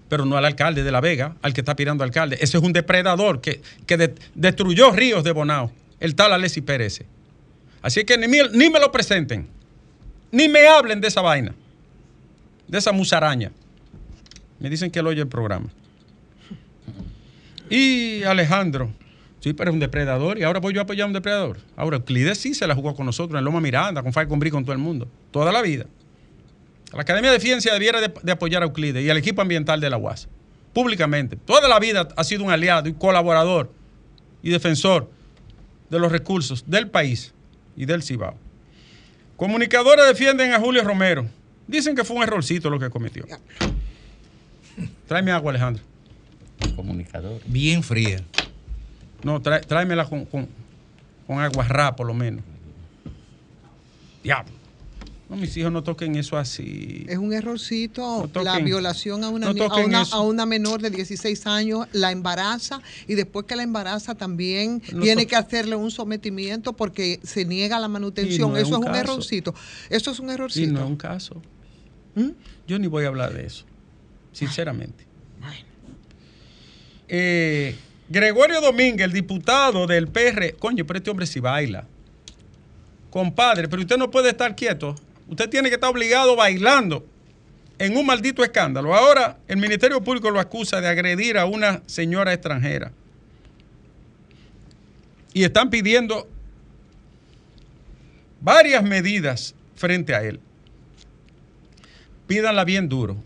pero 0.10 0.26
no 0.26 0.38
al 0.38 0.46
alcalde 0.46 0.84
de 0.84 0.92
La 0.92 1.02
Vega, 1.02 1.36
al 1.42 1.54
que 1.54 1.62
está 1.62 1.76
pirando 1.76 2.04
alcalde. 2.04 2.38
Ese 2.42 2.58
es 2.58 2.64
un 2.64 2.74
depredador 2.74 3.42
que, 3.42 3.62
que 3.86 3.98
de- 3.98 4.16
destruyó 4.34 4.92
ríos 4.92 5.24
de 5.24 5.34
Bonao, 5.34 5.72
el 6.00 6.16
tal 6.16 6.34
Alessi 6.34 6.62
Pérez. 6.62 7.04
Así 7.88 8.04
que 8.04 8.18
ni, 8.18 8.28
me- 8.28 8.80
lo 8.82 8.92
presenten, 8.92 9.48
ni 10.30 10.50
me 10.50 10.68
hablen 10.68 11.00
de 11.00 11.08
esa 11.08 11.22
vaina 11.22 11.56
de 12.68 12.78
esa 12.78 12.92
musaraña. 12.92 13.50
Me 14.60 14.70
dicen 14.70 14.92
que 14.92 15.00
él 15.00 15.08
oye 15.08 15.22
el 15.22 15.30
programa. 15.30 15.70
Y 17.70 18.24
Alejandro, 18.24 18.92
sí, 19.40 19.54
pero 19.54 19.70
es 19.70 19.74
un 19.74 19.80
depredador 19.80 20.38
y 20.38 20.44
ahora 20.44 20.60
voy 20.60 20.74
yo 20.74 20.82
a 20.82 20.84
apoyar 20.84 21.06
a 21.06 21.08
un 21.08 21.14
depredador. 21.14 21.60
Ahora, 21.78 21.96
Euclides 21.96 22.38
sí 22.40 22.54
se 22.54 22.68
la 22.68 22.76
jugó 22.76 22.94
con 22.94 23.06
nosotros 23.06 23.40
en 23.40 23.46
Loma 23.46 23.62
Miranda, 23.62 24.04
con 24.04 24.12
Fire 24.12 24.28
con 24.28 24.38
Bri, 24.38 24.52
con 24.52 24.64
todo 24.66 24.74
el 24.74 24.80
mundo, 24.80 25.08
toda 25.32 25.54
la 25.54 25.62
vida. 25.62 25.86
La 26.92 27.04
Academia 27.04 27.32
de 27.32 27.40
Ciencia 27.40 27.72
debiera 27.72 28.02
de, 28.02 28.12
de 28.22 28.32
apoyar 28.34 28.64
a 28.64 28.66
Euclides 28.66 29.02
y 29.06 29.10
al 29.10 29.16
equipo 29.16 29.42
ambiental 29.42 29.80
de 29.80 29.90
la 29.90 29.96
UAS, 29.96 30.28
públicamente. 30.74 31.38
Toda 31.38 31.70
la 31.70 31.80
vida 31.80 32.10
ha 32.18 32.24
sido 32.26 32.44
un 32.44 32.52
aliado 32.52 32.90
y 32.90 32.94
colaborador 32.96 33.72
y 34.44 34.50
defensor 34.50 35.10
de 35.90 36.00
los 36.00 36.12
recursos 36.12 36.66
del 36.68 36.90
país 36.90 37.34
y 37.78 37.86
del 37.86 38.04
Cibao. 38.04 38.36
Comunicadores 39.38 40.06
defienden 40.08 40.52
a 40.54 40.60
Julio 40.60 40.84
Romero. 40.84 41.26
Dicen 41.68 41.96
que 41.96 42.04
fue 42.04 42.18
un 42.18 42.24
errorcito 42.24 42.70
lo 42.70 42.80
que 42.80 42.90
cometió. 42.90 43.26
Tráeme 45.08 45.32
agua, 45.32 45.52
Alejandro. 45.52 45.84
Comunicador. 46.76 47.40
Bien 47.46 47.84
fría. 47.84 48.24
No, 49.24 49.42
tráemela 49.42 50.06
con, 50.06 50.26
con, 50.26 50.50
con 51.28 51.40
agua 51.40 51.68
rá, 51.68 51.96
por 51.96 52.08
lo 52.08 52.14
menos. 52.14 52.44
Diablo. 54.24 54.57
No, 55.30 55.36
mis 55.36 55.58
hijos 55.58 55.74
no 55.74 55.84
toquen 55.84 56.16
eso 56.16 56.38
así. 56.38 57.06
Es 57.10 57.18
un 57.18 57.34
errorcito, 57.34 58.02
No 58.02 58.28
toquen- 58.30 58.44
la 58.46 58.60
violación 58.60 59.26
a 59.26 59.30
una, 59.30 59.52
no 59.52 59.64
a, 59.66 59.84
una, 59.86 60.02
eso. 60.04 60.16
a 60.16 60.22
una 60.22 60.46
menor 60.46 60.82
de 60.82 60.90
16 60.90 61.46
años, 61.48 61.86
la 61.92 62.14
embaraza 62.14 62.82
y 63.08 63.16
después 63.16 63.46
que 63.46 63.58
la 63.58 63.64
embaraza 63.64 64.16
también 64.16 64.82
No 64.94 65.02
tiene 65.02 65.28
que 65.28 65.36
hacerle 65.36 65.76
un 65.76 65.92
sometimiento 65.92 66.72
porque 66.74 67.20
se 67.24 67.44
niega 67.44 67.78
la 67.78 67.90
manutención. 67.90 68.52
Y 68.52 68.56
es 68.56 68.68
eso 68.68 68.78
un 68.78 68.84
es 68.86 68.90
un 68.90 68.96
errorcito. 68.96 69.54
Eso 69.90 70.12
es 70.12 70.20
un 70.20 70.30
errorcito. 70.30 70.72
no 70.72 70.80
es 70.80 70.86
un 70.86 70.96
caso. 70.96 71.42
¿Mm? 72.16 72.30
Yo 72.66 72.80
ni 72.80 72.88
voy 72.88 73.04
a 73.04 73.10
hablar 73.10 73.34
de 73.34 73.46
eso, 73.46 73.66
sinceramente. 74.32 75.06
Eh, 77.10 77.76
Gregorio 78.10 78.62
Domínguez, 78.62 79.06
el 79.06 79.14
diputado 79.14 79.88
del 79.88 80.08
PR, 80.08 80.56
coño, 80.58 80.86
pero 80.86 80.98
este 80.98 81.10
hombre 81.10 81.26
sí 81.26 81.40
baila. 81.40 81.86
Compadre, 83.10 83.68
pero 83.68 83.82
usted 83.82 83.98
no 83.98 84.10
puede 84.12 84.30
estar 84.30 84.56
quieto. 84.56 84.96
Usted 85.30 85.50
tiene 85.50 85.70
que 85.70 85.76
estar 85.76 85.90
obligado 85.90 86.36
bailando 86.36 87.06
en 87.80 87.98
un 87.98 88.06
maldito 88.06 88.44
escándalo. 88.44 88.96
Ahora 88.96 89.38
el 89.48 89.58
Ministerio 89.58 90.02
Público 90.02 90.32
lo 90.32 90.40
acusa 90.40 90.82
de 90.82 90.88
agredir 90.88 91.38
a 91.38 91.46
una 91.46 91.82
señora 91.86 92.34
extranjera. 92.34 92.92
Y 95.34 95.44
están 95.44 95.70
pidiendo 95.70 96.28
varias 98.42 98.84
medidas 98.84 99.54
frente 99.76 100.16
a 100.16 100.24
él 100.24 100.40
pídanla 102.28 102.66
bien 102.66 102.90
duro. 102.90 103.18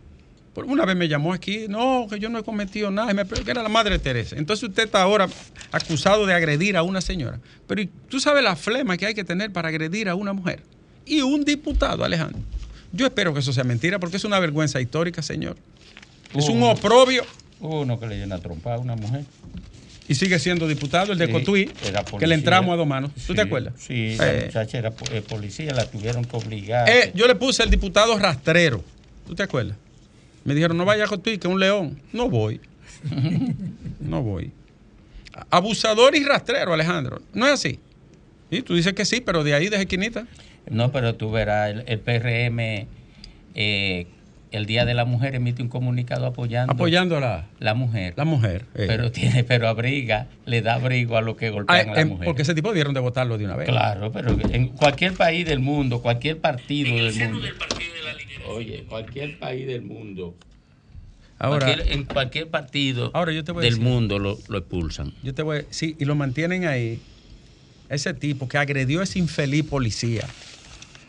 Por 0.54 0.66
una 0.66 0.86
vez 0.86 0.96
me 0.96 1.08
llamó 1.08 1.34
aquí, 1.34 1.66
no, 1.68 2.08
que 2.10 2.20
yo 2.20 2.30
no 2.30 2.38
he 2.38 2.44
cometido 2.44 2.92
nada, 2.92 3.14
me 3.14 3.26
que 3.26 3.50
era 3.50 3.64
la 3.64 3.70
madre 3.70 4.00
Teresa. 4.00 4.36
Entonces 4.38 4.70
usted 4.70 4.84
está 4.84 5.02
ahora 5.02 5.28
acusado 5.72 6.26
de 6.26 6.34
agredir 6.34 6.78
a 6.78 6.84
una 6.84 7.02
señora. 7.02 7.40
Pero 7.68 7.82
¿y 7.82 7.90
tú 8.10 8.20
sabes 8.20 8.44
la 8.44 8.56
flema 8.56 8.98
que 8.98 9.06
hay 9.06 9.14
que 9.14 9.24
tener 9.24 9.52
para 9.52 9.70
agredir 9.70 10.10
a 10.10 10.16
una 10.16 10.34
mujer. 10.34 10.62
Y 11.06 11.22
un 11.22 11.44
diputado, 11.44 12.04
Alejandro. 12.04 12.40
Yo 12.94 13.06
espero 13.06 13.34
que 13.34 13.40
eso 13.40 13.54
sea 13.54 13.64
mentira, 13.64 14.00
porque 14.00 14.18
es 14.18 14.24
una 14.26 14.40
vergüenza 14.40 14.80
histórica, 14.82 15.22
señor. 15.22 15.58
Es 16.34 16.48
un 16.50 16.62
oprobio 16.64 17.24
Uno 17.60 18.00
que 18.00 18.08
le 18.08 18.16
dio 18.18 18.26
una 18.26 18.40
trompada 18.40 18.78
a 18.78 18.80
una 18.80 18.96
mujer. 18.96 19.24
y 20.08 20.16
sigue 20.16 20.40
siendo 20.40 20.68
diputado, 20.68 21.14
el 21.14 21.18
de 21.18 21.28
Sí, 21.28 21.32
Cotuí, 21.32 21.72
que 22.20 22.28
le 22.28 22.36
entramos 22.36 22.74
a 22.74 22.76
dos 22.78 22.88
manos. 22.88 23.12
¿Tú 23.14 23.20
Sí, 23.22 23.34
te 23.36 23.42
acuerdas? 23.42 23.74
Sí, 23.78 24.16
la 24.18 24.34
Eh, 24.34 24.46
muchacha 24.48 24.78
era 24.78 24.94
eh, 25.12 25.22
policía, 25.22 25.74
la 25.74 25.86
tuvieron 25.90 26.26
que 26.26 26.36
obligar. 26.36 26.90
Eh, 26.90 27.12
yo 27.16 27.28
le 27.28 27.36
puse 27.36 27.64
el 27.64 27.70
diputado 27.70 28.18
rastrero. 28.18 28.84
¿Tú 29.28 29.36
te 29.36 29.44
acuerdas? 29.44 29.78
Me 30.44 30.54
dijeron, 30.56 30.76
no 30.78 30.84
vaya 30.86 31.06
con 31.08 31.20
tú, 31.22 31.30
que 31.32 31.36
es 31.36 31.46
un 31.46 31.60
león. 31.60 32.02
No 32.12 32.30
voy. 32.30 32.60
no 34.00 34.22
voy. 34.22 34.52
Abusador 35.50 36.16
y 36.16 36.24
rastrero, 36.24 36.74
Alejandro. 36.74 37.22
¿No 37.34 37.46
es 37.48 37.54
así? 37.54 37.80
Y 38.50 38.62
tú 38.64 38.76
dices 38.76 38.94
que 38.94 39.06
sí, 39.06 39.22
pero 39.22 39.44
de 39.44 39.54
ahí 39.54 39.70
de 39.70 39.78
esquinita. 39.78 40.28
No, 40.70 40.92
pero 40.92 41.16
tú 41.16 41.32
verás, 41.32 41.72
el, 41.72 41.84
el 41.88 42.00
PRM, 42.00 42.88
eh, 43.56 44.08
el 44.52 44.66
Día 44.66 44.86
de 44.86 44.94
la 44.94 45.06
Mujer 45.06 45.34
emite 45.36 45.62
un 45.62 45.70
comunicado 45.70 46.26
apoyando 46.26 46.74
Apoyando 46.74 47.18
a 47.18 47.20
la, 47.22 47.46
la 47.60 47.74
mujer. 47.74 48.14
la 48.18 48.26
mujer. 48.26 48.66
eh. 48.76 48.86
Pero 48.88 49.12
tiene, 49.12 49.44
pero 49.44 49.68
abriga, 49.68 50.28
le 50.46 50.62
da 50.62 50.76
abrigo 50.76 51.18
a 51.18 51.22
lo 51.22 51.36
que 51.38 51.48
Ah, 51.48 51.52
golpean 51.52 51.90
a 51.90 51.94
la 51.94 52.02
em, 52.02 52.10
mujer. 52.10 52.26
porque 52.26 52.42
ese 52.44 52.54
tipo 52.54 52.70
debieron 52.70 52.94
de 52.94 53.00
votarlo 53.00 53.38
de 53.38 53.46
una 53.46 53.56
vez. 53.56 53.68
Claro, 53.70 54.12
pero 54.12 54.38
en 54.52 54.68
cualquier 54.70 55.14
país 55.14 55.46
del 55.46 55.60
mundo, 55.60 56.02
cualquier 56.02 56.40
partido 56.40 56.96
del 56.96 57.14
mundo. 57.32 57.48
Oye, 58.50 58.84
cualquier 58.90 59.40
país 59.40 59.66
del 59.68 59.82
mundo. 59.84 60.36
Ahora, 61.40 61.68
Cualquier- 61.68 61.92
en 61.94 62.04
cualquier 62.06 62.48
partido 62.50 63.10
Ahora 63.16 63.32
yo 63.32 63.44
te 63.44 63.52
voy 63.52 63.64
del 63.64 63.76
decir- 63.76 63.84
mundo 63.84 64.20
lo, 64.20 64.38
lo 64.48 64.58
expulsan. 64.60 65.14
yo 65.24 65.34
te 65.34 65.42
voy, 65.42 65.66
sí, 65.72 65.96
y 66.00 66.06
lo 66.06 66.14
mantienen 66.16 66.66
ahí. 66.66 67.00
Ese 67.90 68.14
tipo 68.14 68.48
que 68.48 68.58
agredió 68.58 69.00
a 69.00 69.04
ese 69.04 69.18
infeliz 69.20 69.64
policía. 69.66 70.26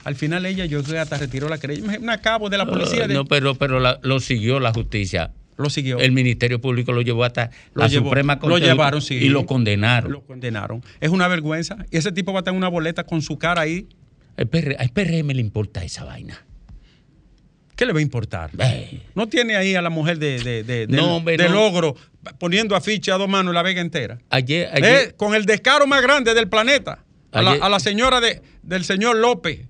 Al 0.05 0.15
final 0.17 0.45
ella, 0.47 0.65
yo 0.65 0.83
que 0.83 0.99
hasta 0.99 1.17
retiró 1.19 1.49
la 1.49 1.59
querella. 1.59 1.99
Me- 2.01 2.13
acabo 2.13 2.49
de 2.51 2.59
la 2.59 2.67
policía. 2.67 3.07
de- 3.07 3.15
no, 3.15 3.25
pero, 3.25 3.55
pero 3.55 3.79
la- 3.81 3.99
lo 4.03 4.21
siguió 4.21 4.59
la 4.61 4.73
justicia. 4.73 5.33
lo 5.59 5.71
siguió. 5.71 5.99
El 5.99 6.11
Ministerio 6.13 6.61
Público 6.61 6.93
lo 6.93 7.03
llevó 7.03 7.23
hasta 7.25 7.51
Lo 7.75 7.83
la 7.83 7.89
llevó. 7.89 8.07
Suprema 8.07 8.35
Lo 8.35 8.41
Corte 8.41 8.61
llevaron, 8.67 9.01
sí. 9.01 9.15
y 9.15 9.29
lo 9.29 9.47
condenaron. 9.47 10.11
Lo 10.11 10.23
condenaron. 10.23 10.83
Es 11.01 11.11
una 11.11 11.29
vergüenza. 11.29 11.77
Y 11.91 11.99
ese 11.99 12.11
tipo 12.11 12.33
va 12.33 12.41
a 12.41 12.43
tener 12.43 12.57
una 12.59 12.69
boleta 12.69 13.05
con 13.05 13.23
su 13.23 13.39
cara 13.39 13.61
ahí. 13.61 13.87
El 14.37 14.49
PR 14.49 14.77
al 14.79 14.89
PRM 14.89 15.35
le 15.35 15.41
importa 15.41 15.85
esa 15.85 16.05
vaina. 16.05 16.43
¿Qué 17.77 17.87
le 17.87 17.93
va 17.93 18.01
a 18.01 18.03
importar? 18.03 18.51
Eh. 18.59 19.03
No 19.15 19.29
tiene 19.29 19.57
ahí 19.57 19.75
a 19.75 19.83
la 19.83 19.91
mujer 19.91 20.19
de, 20.19 20.39
de, 20.43 20.63
de, 20.63 20.87
de- 20.87 20.97
No, 20.97 21.17
hombre, 21.17 21.37
de 21.37 21.49
no. 21.49 21.55
logro 21.55 21.97
poniendo 22.39 22.75
afiche 22.77 23.13
a 23.13 23.17
dos 23.17 23.29
manos 23.29 23.55
la 23.55 23.63
vega 23.63 23.81
entera. 23.81 24.19
Ayer, 24.31 24.69
ayer, 24.73 25.09
Eh, 25.11 25.15
con 25.17 25.35
el 25.35 25.45
descaro 25.47 25.87
más 25.87 26.03
grande 26.03 26.35
del 26.35 26.49
planeta. 26.49 27.05
A 27.31 27.41
la, 27.41 27.53
a 27.53 27.69
la 27.69 27.79
señora 27.81 28.21
de, 28.21 28.43
del 28.63 28.85
señor 28.85 29.17
López, 29.17 29.61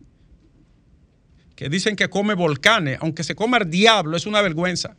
que 1.62 1.68
dicen 1.68 1.94
que 1.94 2.08
come 2.08 2.34
volcanes, 2.34 2.98
aunque 3.00 3.22
se 3.22 3.36
coma 3.36 3.58
el 3.58 3.70
diablo, 3.70 4.16
es 4.16 4.26
una 4.26 4.42
vergüenza. 4.42 4.96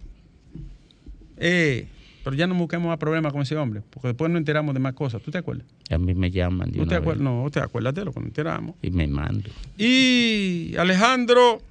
Eh, 1.36 1.88
pero 2.24 2.38
ya 2.38 2.48
no 2.48 2.56
busquemos 2.56 2.88
más 2.88 2.98
problemas 2.98 3.34
con 3.34 3.42
ese 3.42 3.58
hombre, 3.58 3.82
porque 3.90 4.10
después 4.10 4.32
nos 4.32 4.40
enteramos 4.40 4.74
de 4.74 4.80
más 4.80 4.94
cosas. 4.94 5.22
¿Tú 5.22 5.30
te 5.30 5.40
acuerdas? 5.40 5.66
a 5.90 5.98
mí 5.98 6.14
me 6.14 6.32
llaman 6.32 6.72
de 6.72 6.80
¿No 6.80 6.88
te, 6.88 7.16
no, 7.18 7.50
te 7.52 7.60
acuerdas 7.60 7.94
de 7.94 8.06
lo 8.06 8.14
que 8.14 8.20
nos 8.22 8.28
enteramos. 8.28 8.76
y 8.82 8.92
me 8.92 9.08
mando. 9.08 9.50
Y 9.78 10.74
Alejandro, 10.78 11.62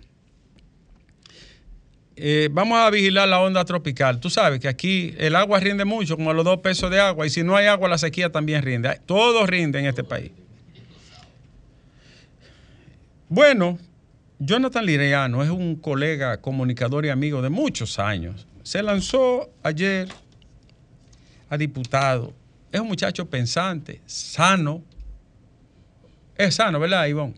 eh, 2.17 2.51
vamos 2.53 2.79
a 2.79 2.91
vigilar 2.91 3.27
la 3.31 3.41
onda 3.41 3.65
tropical. 3.65 4.21
Tú 4.21 4.29
sabes 4.29 4.61
que 4.61 4.69
aquí 4.69 5.15
el 5.17 5.35
agua 5.37 5.59
rinde 5.59 5.87
mucho, 5.87 6.17
como 6.17 6.35
los 6.35 6.45
dos 6.45 6.59
pesos 6.59 6.91
de 6.91 7.01
agua, 7.01 7.27
y 7.27 7.31
si 7.31 7.43
no 7.43 7.57
hay 7.57 7.65
agua, 7.65 7.89
la 7.89 7.97
sequía 7.97 8.31
también 8.31 8.61
rinde. 8.61 9.01
Todo 9.07 9.47
rinde 9.47 9.79
en 9.79 9.87
este 9.87 10.05
país. 10.05 10.33
Bueno, 13.31 13.79
Jonathan 14.45 14.85
Lireano 14.85 15.45
es 15.45 15.51
un 15.51 15.77
colega, 15.77 16.41
comunicador 16.41 17.07
y 17.07 17.11
amigo 17.11 17.43
de 17.43 17.49
muchos 17.49 18.01
años. 18.01 18.45
Se 18.65 18.83
lanzó 18.83 19.49
ayer 19.63 20.09
a 21.49 21.57
diputado. 21.57 22.33
Es 22.73 22.81
un 22.81 22.89
muchacho 22.89 23.25
pensante, 23.27 24.01
sano. 24.05 24.83
Es 26.35 26.57
sano, 26.57 26.81
¿verdad, 26.81 27.07
Ivonne? 27.07 27.35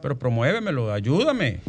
Pero 0.00 0.18
promuévemelo, 0.18 0.90
ayúdame. 0.90 1.60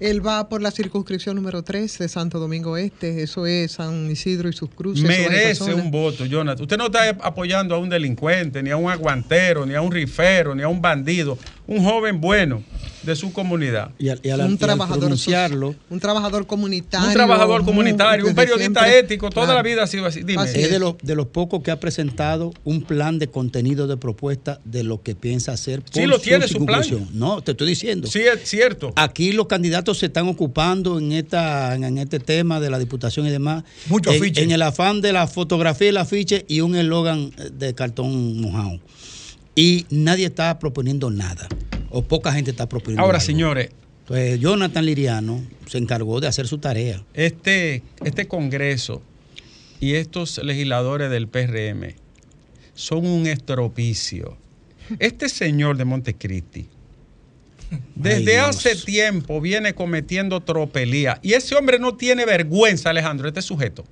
Él 0.00 0.24
va 0.24 0.48
por 0.48 0.60
la 0.60 0.70
circunscripción 0.70 1.36
número 1.36 1.62
3 1.62 1.98
de 1.98 2.08
Santo 2.08 2.38
Domingo 2.38 2.76
Este, 2.76 3.22
eso 3.22 3.46
es 3.46 3.72
San 3.72 4.10
Isidro 4.10 4.48
y 4.48 4.52
sus 4.52 4.70
cruces. 4.70 5.04
Merece 5.04 5.72
un 5.72 5.90
voto, 5.90 6.26
Jonathan. 6.26 6.62
Usted 6.62 6.76
no 6.76 6.86
está 6.86 7.08
apoyando 7.20 7.74
a 7.74 7.78
un 7.78 7.88
delincuente, 7.88 8.62
ni 8.62 8.70
a 8.70 8.76
un 8.76 8.90
aguantero, 8.90 9.64
ni 9.64 9.74
a 9.74 9.80
un 9.80 9.90
rifero, 9.90 10.54
ni 10.54 10.62
a 10.62 10.68
un 10.68 10.80
bandido. 10.80 11.38
Un 11.66 11.84
joven 11.84 12.20
bueno 12.20 12.62
de 13.02 13.16
su 13.16 13.32
comunidad. 13.32 13.90
Y 13.98 14.08
al, 14.10 14.20
y 14.22 14.30
al- 14.30 14.40
y 14.40 14.42
un 14.44 14.52
al 14.52 14.58
trabajador 14.58 15.12
un 15.90 16.00
trabajador 16.00 16.46
comunitario. 16.46 17.08
Un 17.08 17.12
trabajador 17.14 17.64
comunitario, 17.64 18.26
un 18.26 18.34
periodista 18.34 18.80
siempre. 18.80 18.98
ético, 18.98 19.30
toda 19.30 19.46
Claro. 19.46 19.58
la 19.58 19.62
vida 19.62 19.82
ha 19.82 19.86
sido 19.86 20.06
así. 20.06 20.22
Dime. 20.22 20.44
Es 20.44 20.70
de 20.70 20.78
los, 20.78 20.94
de 21.02 21.14
los 21.16 21.26
pocos 21.26 21.62
que 21.62 21.70
ha 21.70 21.80
presentado 21.80 22.52
un 22.64 22.82
plan 22.82 23.18
de 23.18 23.28
contenido 23.28 23.86
de 23.86 23.96
propuesta 23.96 24.60
de 24.64 24.84
lo 24.84 25.02
que 25.02 25.14
piensa 25.16 25.52
hacer. 25.52 25.82
Sí, 25.92 26.06
lo 26.06 26.18
tiene 26.20 26.46
su 26.46 26.64
plan. 26.64 26.82
No, 27.12 27.42
te 27.42 27.52
estoy 27.52 27.68
diciendo. 27.68 28.06
Sí, 28.08 28.20
es 28.20 28.48
cierto. 28.48 28.92
Aquí 28.96 29.32
los 29.32 29.46
candidatos 29.46 29.98
se 29.98 30.06
están 30.06 30.28
ocupando 30.28 30.98
en 30.98 31.12
esta 31.12 31.74
en 31.74 31.98
este 31.98 32.20
tema 32.20 32.60
de 32.60 32.70
la 32.70 32.78
diputación 32.78 33.26
y 33.26 33.30
demás. 33.30 33.64
Mucho 33.86 34.10
en, 34.12 34.20
afiche. 34.20 34.42
En 34.42 34.50
el 34.52 34.62
afán 34.62 35.00
de 35.00 35.12
la 35.12 35.26
fotografía 35.26 35.86
y 35.86 35.90
el 35.90 35.96
afiche 35.96 36.44
y 36.48 36.60
un 36.60 36.76
eslogan 36.76 37.32
de 37.52 37.74
cartón 37.74 38.40
mojado. 38.40 38.78
Y 39.54 39.86
nadie 39.90 40.26
está 40.26 40.58
proponiendo 40.58 41.10
nada. 41.10 41.48
O 41.90 42.02
poca 42.02 42.32
gente 42.32 42.50
está 42.50 42.68
proponiendo 42.68 43.02
Ahora, 43.02 43.18
algo. 43.18 43.26
señores, 43.26 43.70
Jonathan 44.40 44.84
Liriano 44.84 45.42
se 45.66 45.78
encargó 45.78 46.20
de 46.20 46.26
hacer 46.26 46.46
su 46.48 46.58
tarea. 46.58 47.02
este, 47.14 47.82
este 48.04 48.26
Congreso 48.28 49.02
y 49.80 49.94
estos 49.94 50.38
legisladores 50.42 51.10
del 51.10 51.28
PRM 51.28 51.94
son 52.74 53.06
un 53.06 53.26
estropicio. 53.26 54.36
Este 54.98 55.28
señor 55.28 55.76
de 55.76 55.84
Montecristi, 55.84 56.68
desde 57.94 58.38
hace 58.38 58.76
tiempo 58.76 59.40
viene 59.40 59.74
cometiendo 59.74 60.40
tropelía. 60.40 61.18
Y 61.22 61.32
ese 61.34 61.54
hombre 61.54 61.78
no 61.78 61.94
tiene 61.94 62.26
vergüenza, 62.26 62.90
Alejandro, 62.90 63.28
este 63.28 63.40
sujeto. 63.42 63.84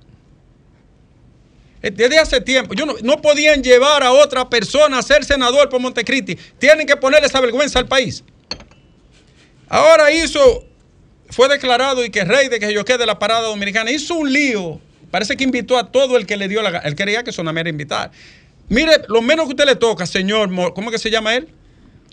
Eh, 1.83 1.91
Desde 1.91 2.19
hace 2.19 2.41
tiempo, 2.41 2.73
yo 2.73 2.85
no, 2.85 2.95
no 3.01 3.21
podían 3.21 3.63
llevar 3.63 4.03
a 4.03 4.11
otra 4.11 4.49
persona 4.49 4.99
a 4.99 5.01
ser 5.01 5.25
senador 5.25 5.69
por 5.69 5.79
Montecristi. 5.81 6.35
Tienen 6.59 6.85
que 6.87 6.95
ponerle 6.97 7.27
esa 7.27 7.39
vergüenza 7.41 7.79
al 7.79 7.87
país. 7.87 8.23
Ahora 9.67 10.11
hizo, 10.11 10.65
fue 11.29 11.47
declarado 11.47 12.03
y 12.03 12.09
que 12.09 12.23
rey 12.25 12.49
de 12.49 12.59
que 12.59 12.73
yo 12.73 12.83
quede 12.83 12.99
de 12.99 13.05
la 13.05 13.19
parada 13.19 13.47
dominicana. 13.47 13.89
Hizo 13.91 14.15
un 14.15 14.31
lío. 14.31 14.79
Parece 15.09 15.35
que 15.37 15.43
invitó 15.43 15.77
a 15.77 15.91
todo 15.91 16.17
el 16.17 16.25
que 16.25 16.37
le 16.37 16.47
dio 16.47 16.61
la. 16.61 16.79
Él 16.79 16.95
quería 16.95 17.23
que 17.23 17.31
Sonamera 17.31 17.69
invitar. 17.69 18.11
Mire, 18.69 19.01
lo 19.07 19.21
menos 19.21 19.45
que 19.45 19.51
usted 19.51 19.65
le 19.65 19.75
toca, 19.75 20.05
señor, 20.05 20.49
Mo- 20.49 20.73
¿cómo 20.73 20.91
que 20.91 20.97
se 20.99 21.09
llama 21.09 21.35
él? 21.35 21.49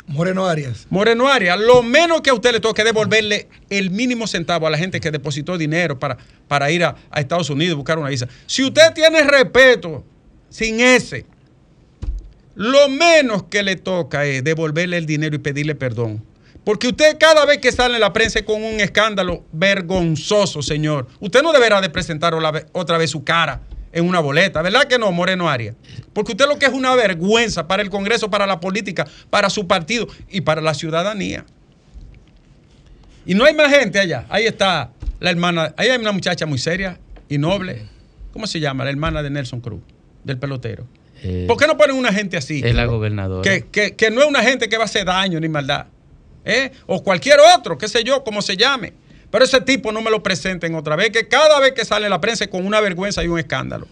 Moreno 0.09 0.47
Arias. 0.47 0.87
Moreno 0.89 1.29
Arias, 1.29 1.59
lo 1.61 1.83
menos 1.83 2.23
que 2.23 2.31
a 2.31 2.35
usted 2.35 2.53
le 2.53 2.61
toca 2.61 2.81
es 2.81 2.87
devolverle 2.87 3.47
el 3.69 3.91
mínimo 3.91 4.27
centavo 4.27 4.67
a 4.67 4.71
la 4.71 4.79
gente 4.79 5.01
que 5.01 5.11
depositó 5.11 5.59
dinero 5.59 5.99
para, 5.99 6.17
para 6.49 6.71
ir 6.71 6.83
a, 6.83 6.97
Estados 7.15 7.51
Unidos 7.51 7.77
buscar 7.77 7.99
una 7.99 8.09
visa. 8.09 8.27
Si 8.47 8.65
usted 8.65 8.95
tiene 8.95 9.23
respeto, 9.23 10.03
sin 10.49 10.81
ese, 10.81 11.27
lo 12.55 12.89
menos 12.89 13.45
que 13.45 13.63
le 13.63 13.77
toca 13.77 14.25
es 14.25 14.43
devolverle 14.43 14.97
el 14.97 15.05
dinero 15.05 15.37
y 15.37 15.41
pedirle 15.41 15.75
perdón. 15.75 16.25
Porque 16.65 16.89
usted 16.89 17.19
cada 17.19 17.45
vez 17.45 17.59
que 17.59 17.71
sale 17.71 17.95
en 17.95 18.01
la 18.01 18.13
prensa 18.15 18.43
con 18.43 18.63
un 18.63 18.81
escándalo 18.81 19.45
vergonzoso, 19.53 20.63
señor, 20.63 21.07
usted 21.21 21.43
no 21.43 21.53
deberá 21.53 21.83
de 21.83 21.91
presentar 21.91 22.35
otra 22.73 22.97
vez 22.97 23.11
su 23.11 23.25
cara 23.25 23.61
en 23.93 24.07
una 24.07 24.21
boleta, 24.21 24.61
¿verdad 24.63 24.85
que 24.85 24.99
no, 24.99 25.11
Moreno 25.13 25.49
Arias? 25.49 25.75
Porque 26.13 26.33
usted 26.33 26.47
lo 26.47 26.59
que 26.59 26.67
es 26.67 26.73
una 26.73 26.95
vergüenza 26.95 27.67
para 27.69 27.83
el 27.83 27.91
Congreso, 27.91 28.31
para 28.31 28.47
la 28.47 28.61
política, 28.61 29.07
para 29.31 29.49
su 29.51 29.67
partido 29.67 30.07
y 30.31 30.41
para 30.43 30.61
la 30.61 30.75
ciudadanía. 30.75 31.45
Y 33.27 33.35
no 33.35 33.45
hay 33.45 33.55
más 33.55 33.71
gente 33.71 33.99
allá. 33.99 34.25
Ahí 34.29 34.47
está 34.47 34.91
la 35.21 35.31
hermana, 35.31 35.75
ahí 35.77 35.89
hay 35.89 35.99
una 35.99 36.13
muchacha 36.13 36.47
muy 36.47 36.59
seria 36.59 36.99
y 37.29 37.39
noble. 37.39 37.83
¿Cómo 38.33 38.47
se 38.47 38.61
llama? 38.61 38.85
La 38.85 38.91
hermana 38.91 39.23
de 39.23 39.31
Nelson 39.31 39.61
Cruz, 39.61 39.81
del 40.25 40.39
pelotero. 40.39 40.87
Eh, 41.23 41.45
¿Por 41.49 41.57
qué 41.57 41.67
no 41.67 41.77
ponen 41.77 41.97
una 41.97 42.13
gente 42.13 42.37
así? 42.37 42.63
Es 42.65 42.75
la 42.75 42.85
gobernadora. 42.85 43.43
que, 43.43 43.67
que- 43.67 43.97
que 43.97 44.11
no 44.11 44.21
es 44.23 44.29
una 44.29 44.43
gente 44.43 44.69
que 44.69 44.77
va 44.77 44.85
a 44.85 44.87
hacer 44.87 45.05
daño 45.05 45.41
ni 45.41 45.49
maldad. 45.49 45.87
¿eh? 46.45 46.71
O 46.87 47.03
cualquier 47.03 47.39
otro, 47.57 47.77
qué 47.77 47.89
sé 47.89 48.05
yo, 48.05 48.23
como 48.23 48.41
se 48.41 48.57
llame. 48.57 48.93
Pero 49.31 49.45
ese 49.45 49.61
tipo 49.61 49.93
no 49.93 50.01
me 50.01 50.11
lo 50.11 50.23
presenten 50.23 50.75
otra 50.75 50.97
vez, 50.97 51.11
que 51.11 51.29
cada 51.29 51.61
vez 51.61 51.73
que 51.73 51.85
sale 51.85 52.09
la 52.09 52.21
prensa 52.21 52.45
es 52.45 52.51
con 52.51 52.67
una 52.67 52.81
vergüenza 52.81 53.23
y 53.23 53.29
un 53.29 53.39
escándalo. 53.39 53.87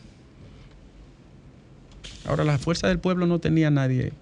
Ahora, 2.27 2.44
la 2.44 2.59
fuerza 2.59 2.88
del 2.88 2.99
pueblo 2.99 3.27
no 3.27 3.38
tenía 3.38 3.70
nadie. 3.70 4.12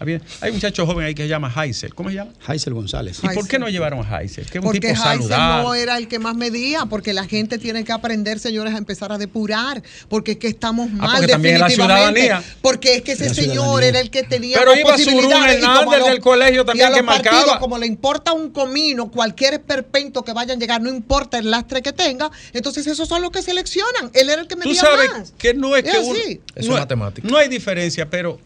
Hay 0.00 0.50
un 0.50 0.54
muchacho 0.56 0.86
joven 0.86 1.06
ahí 1.06 1.14
que 1.14 1.22
se 1.22 1.28
llama 1.28 1.52
Heisel. 1.56 1.94
¿Cómo 1.94 2.08
se 2.10 2.16
llama? 2.16 2.32
Haisel 2.46 2.74
González. 2.74 3.18
¿Y 3.22 3.28
por 3.28 3.46
qué 3.48 3.58
no 3.58 3.68
llevaron 3.68 4.04
a 4.04 4.20
Heisel? 4.20 4.44
Que 4.46 4.58
es 4.58 4.62
un 4.62 4.62
Porque 4.64 4.80
tipo 4.80 4.92
Heisen 4.92 5.02
saludable. 5.28 5.62
no 5.62 5.74
era 5.74 5.96
el 5.98 6.08
que 6.08 6.18
más 6.18 6.34
medía, 6.34 6.84
porque 6.86 7.12
la 7.12 7.24
gente 7.26 7.58
tiene 7.58 7.84
que 7.84 7.92
aprender, 7.92 8.38
señores, 8.38 8.74
a 8.74 8.78
empezar 8.78 9.12
a 9.12 9.18
depurar, 9.18 9.82
porque 10.08 10.32
es 10.32 10.38
que 10.38 10.48
estamos 10.48 10.90
mal 10.90 11.08
Ah, 11.10 11.14
porque 11.18 11.32
también 11.32 11.54
es 11.54 11.60
la 11.60 11.66
definitivamente. 11.68 12.20
ciudadanía. 12.22 12.56
Porque 12.60 12.96
es 12.96 13.02
que 13.02 13.12
ese 13.12 13.28
La 13.28 13.34
señor 13.34 13.52
ciudadanía. 13.54 13.88
era 13.88 14.00
el 14.00 14.10
que 14.10 14.22
tenía 14.24 14.58
Pero 14.58 14.70
más 14.72 14.80
iba 14.80 14.98
Surún 14.98 15.04
posibilidades, 15.14 15.58
y 15.58 15.60
como 15.60 15.72
a 15.72 15.78
Hernández 15.78 15.98
los- 16.00 16.08
del 16.10 16.20
colegio 16.20 16.62
y 16.62 16.64
también 16.66 16.86
a 16.86 16.90
los 16.90 16.96
que 16.98 17.02
marcaba. 17.04 17.36
partidos, 17.38 17.58
como 17.60 17.78
le 17.78 17.86
importa 17.86 18.32
un 18.32 18.50
comino, 18.50 19.10
cualquier 19.10 19.54
esperpento 19.54 20.22
que 20.22 20.32
vayan 20.32 20.58
a 20.58 20.60
llegar, 20.60 20.82
no 20.82 20.90
importa 20.90 21.38
el 21.38 21.50
lastre 21.50 21.82
que 21.82 21.92
tenga, 21.92 22.30
entonces 22.52 22.86
esos 22.86 23.08
son 23.08 23.22
los 23.22 23.30
que 23.30 23.42
seleccionan. 23.42 24.10
Él 24.12 24.28
era 24.28 24.42
el 24.42 24.48
que 24.48 24.54
Tú 24.56 24.60
medía 24.68 24.80
sabes 24.80 25.10
más. 25.10 25.32
que 25.38 25.54
no 25.54 25.76
es 25.76 25.84
que 25.84 25.98
uno-. 25.98 26.18
Eso 26.18 26.68
no, 26.68 26.74
es 26.74 26.80
matemática. 26.80 27.28
No 27.28 27.36
hay 27.36 27.48
diferencia, 27.48 28.10
pero 28.10 28.38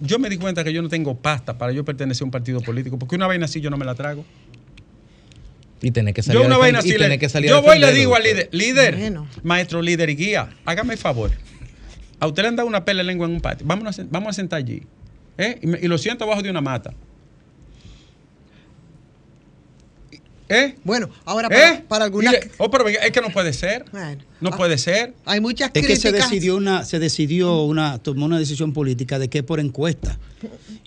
yo 0.00 0.18
me 0.18 0.28
di 0.28 0.36
cuenta 0.36 0.62
que 0.64 0.72
yo 0.72 0.82
no 0.82 0.88
tengo 0.88 1.16
pasta 1.16 1.56
para 1.58 1.72
yo 1.72 1.84
pertenecer 1.84 2.22
a 2.22 2.26
un 2.26 2.30
partido 2.30 2.60
político, 2.60 2.98
porque 2.98 3.16
una 3.16 3.26
vaina 3.26 3.44
así 3.46 3.60
yo 3.60 3.70
no 3.70 3.76
me 3.76 3.84
la 3.84 3.94
trago. 3.94 4.24
Y 5.82 5.90
tener 5.90 6.14
que 6.14 6.22
salir 6.22 6.38
Yo 6.40 6.44
a 6.44 6.46
una 6.46 6.56
vaina 6.56 6.78
y 6.78 6.80
así 6.80 6.88
le, 6.92 6.98
tener 6.98 7.18
que 7.18 7.28
salir 7.28 7.50
Yo 7.50 7.60
voy 7.60 7.76
y 7.76 7.80
le 7.80 7.92
digo 7.92 8.16
al 8.16 8.22
líder, 8.22 8.48
líder, 8.50 8.96
Bueno. 8.96 9.28
maestro 9.42 9.82
líder 9.82 10.08
y 10.10 10.16
guía, 10.16 10.48
hágame 10.64 10.94
el 10.94 10.98
favor. 10.98 11.30
A 12.18 12.26
usted 12.26 12.42
le 12.42 12.48
han 12.48 12.56
dado 12.56 12.66
una 12.68 12.84
pela 12.86 12.98
de 13.02 13.04
lengua 13.04 13.26
en 13.26 13.34
un 13.34 13.40
patio. 13.42 13.66
Vamos 13.66 13.86
a, 13.98 14.02
sen- 14.02 14.08
vamos 14.10 14.30
a 14.30 14.32
sentar 14.32 14.58
allí. 14.58 14.82
¿eh? 15.36 15.58
Y, 15.62 15.66
me- 15.66 15.78
y 15.80 15.86
lo 15.86 15.98
siento 15.98 16.24
abajo 16.24 16.40
de 16.42 16.48
una 16.50 16.62
mata. 16.62 16.94
¿Eh? 20.48 20.76
Bueno, 20.84 21.08
ahora 21.24 21.48
para, 21.48 21.74
¿Eh? 21.74 21.84
para 21.88 22.04
algunas... 22.04 22.32
Le- 22.32 22.50
oh, 22.58 22.70
pero 22.70 22.86
es 22.88 23.10
que 23.10 23.20
no 23.20 23.30
puede 23.30 23.52
ser. 23.52 23.84
Bueno. 23.90 24.22
No 24.40 24.50
Ah. 24.52 24.56
puede 24.56 24.78
ser. 24.78 25.12
Hay 25.24 25.40
muchas 25.40 25.68
Es 25.74 25.82
que 25.86 25.94
críticas. 25.94 26.00
se 26.02 26.12
decidió 26.12 26.56
una, 26.56 26.84
se 26.84 26.98
decidió 26.98 27.62
una, 27.62 27.98
tomó 27.98 28.26
una 28.26 28.38
decisión 28.38 28.72
política 28.72 29.18
de 29.18 29.28
que 29.28 29.42
por 29.42 29.58
encuesta. 29.60 30.18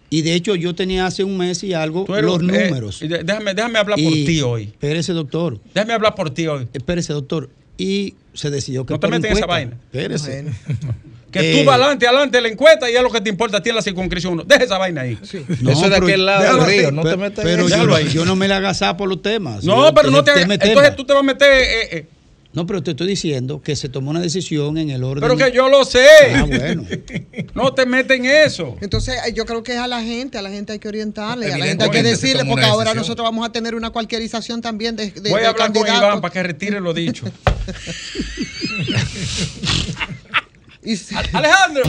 Y 0.09 0.21
de 0.23 0.33
hecho 0.33 0.55
yo 0.55 0.73
tenía 0.75 1.05
hace 1.05 1.23
un 1.23 1.37
mes 1.37 1.63
y 1.63 1.73
algo 1.73 2.05
eres- 2.15 2.23
los 2.25 2.39
eh, 2.41 2.43
números. 2.69 2.99
déjame, 3.01 3.53
déjame 3.53 3.79
hablar 3.79 3.99
por 4.01 4.13
ti 4.13 4.41
hoy. 4.41 4.63
Espérese, 4.63 5.13
doctor. 5.13 5.59
Déjame 5.73 5.93
hablar 5.93 6.15
por 6.15 6.29
ti 6.33 6.47
hoy. 6.47 6.67
Espérese, 6.73 7.13
doctor. 7.13 7.49
y 7.77 8.15
se 8.33 8.49
decidió 8.49 8.85
que 8.85 8.93
No 8.93 8.99
te 8.99 9.07
metas 9.07 9.31
en 9.31 9.37
esa 9.37 9.45
vaina. 9.45 9.77
Espérese. 9.91 10.43
Bueno. 10.43 10.57
Que 11.31 11.39
Eh, 11.39 11.59
tú 11.59 11.65
vas 11.65 11.75
adelante, 11.79 12.07
adelante 12.07 12.37
de 12.37 12.41
la 12.41 12.47
encuesta 12.49 12.89
y 12.89 12.95
es 12.95 13.01
lo 13.03 13.11
que 13.11 13.21
te 13.21 13.29
importa 13.29 13.57
a 13.57 13.63
ti 13.63 13.69
en 13.69 13.75
la 13.75 13.81
circunscripción 13.81 14.33
1. 14.33 14.43
Deja 14.45 14.63
esa 14.63 14.77
vaina 14.77 15.01
ahí. 15.01 15.17
No, 15.61 15.71
Eso 15.71 15.85
es 15.85 15.89
de 15.89 15.89
pero- 15.95 16.05
aquel 16.07 16.25
lado 16.25 16.57
del 16.57 16.65
río, 16.65 16.91
no 16.91 17.03
te 17.03 17.17
metas 17.17 17.45
en 17.45 17.51
pero 17.51 17.67
eso. 17.67 17.85
yo, 17.87 17.95
ahí. 17.95 18.09
yo 18.09 18.25
no 18.25 18.35
me 18.35 18.47
la 18.47 18.57
agaza 18.57 18.97
por 18.97 19.09
los 19.09 19.21
temas. 19.21 19.63
No, 19.63 19.87
Yo- 19.89 19.93
pero 19.93 20.11
no 20.11 20.23
te 20.23 20.33
tema. 20.33 20.55
Entonces 20.55 20.95
tú 20.95 21.05
te 21.05 21.13
vas 21.13 21.21
a 21.21 21.23
meter. 21.23 21.51
eh, 21.51 21.97
eh. 21.97 22.05
No, 22.51 22.65
pero 22.65 22.81
te 22.81 22.91
estoy 22.91 23.05
diciendo 23.05 23.61
que 23.61 23.75
se 23.75 23.89
tomó 23.89 24.09
una 24.09 24.21
decisión 24.21 24.79
en 24.79 24.89
el 24.89 25.03
orden. 25.03 25.21
Pero 25.21 25.37
que 25.37 25.51
yo 25.55 25.69
lo 25.69 25.85
sé. 25.85 26.03
Ah, 26.33 26.45
bueno. 26.47 26.83
No 27.53 27.73
te 27.75 27.85
metes 27.85 28.17
en 28.17 28.25
eso. 28.25 28.75
Entonces, 28.81 29.15
eh, 29.27 29.33
yo 29.35 29.45
creo 29.45 29.61
que 29.61 29.73
es 29.73 29.77
a 29.77 29.87
la 29.87 30.01
gente, 30.01 30.39
a 30.39 30.41
la 30.41 30.49
gente 30.49 30.73
hay 30.73 30.79
que 30.79 30.87
orientarle, 30.87 31.53
a 31.53 31.57
la 31.59 31.65
gente 31.65 31.83
hay 31.83 31.91
que 31.91 32.01
decirle, 32.01 32.45
porque 32.45 32.65
ahora 32.65 32.95
nosotros 32.95 33.23
vamos 33.23 33.47
a 33.47 33.51
tener 33.51 33.75
una 33.75 33.91
cualquierización 33.91 34.61
también 34.63 34.95
de, 34.95 35.11
de- 35.11 35.29
Voy 35.29 35.41
de 35.41 35.45
a 35.45 35.49
hablar 35.51 35.71
con. 35.71 35.85
Iván 35.87 36.21
para 36.21 36.33
que 36.33 36.41
retire 36.41 36.79
lo 36.81 36.91
dicho. 36.93 37.25
Y 40.89 40.97
si- 40.97 41.13
Alejandro. 41.15 41.83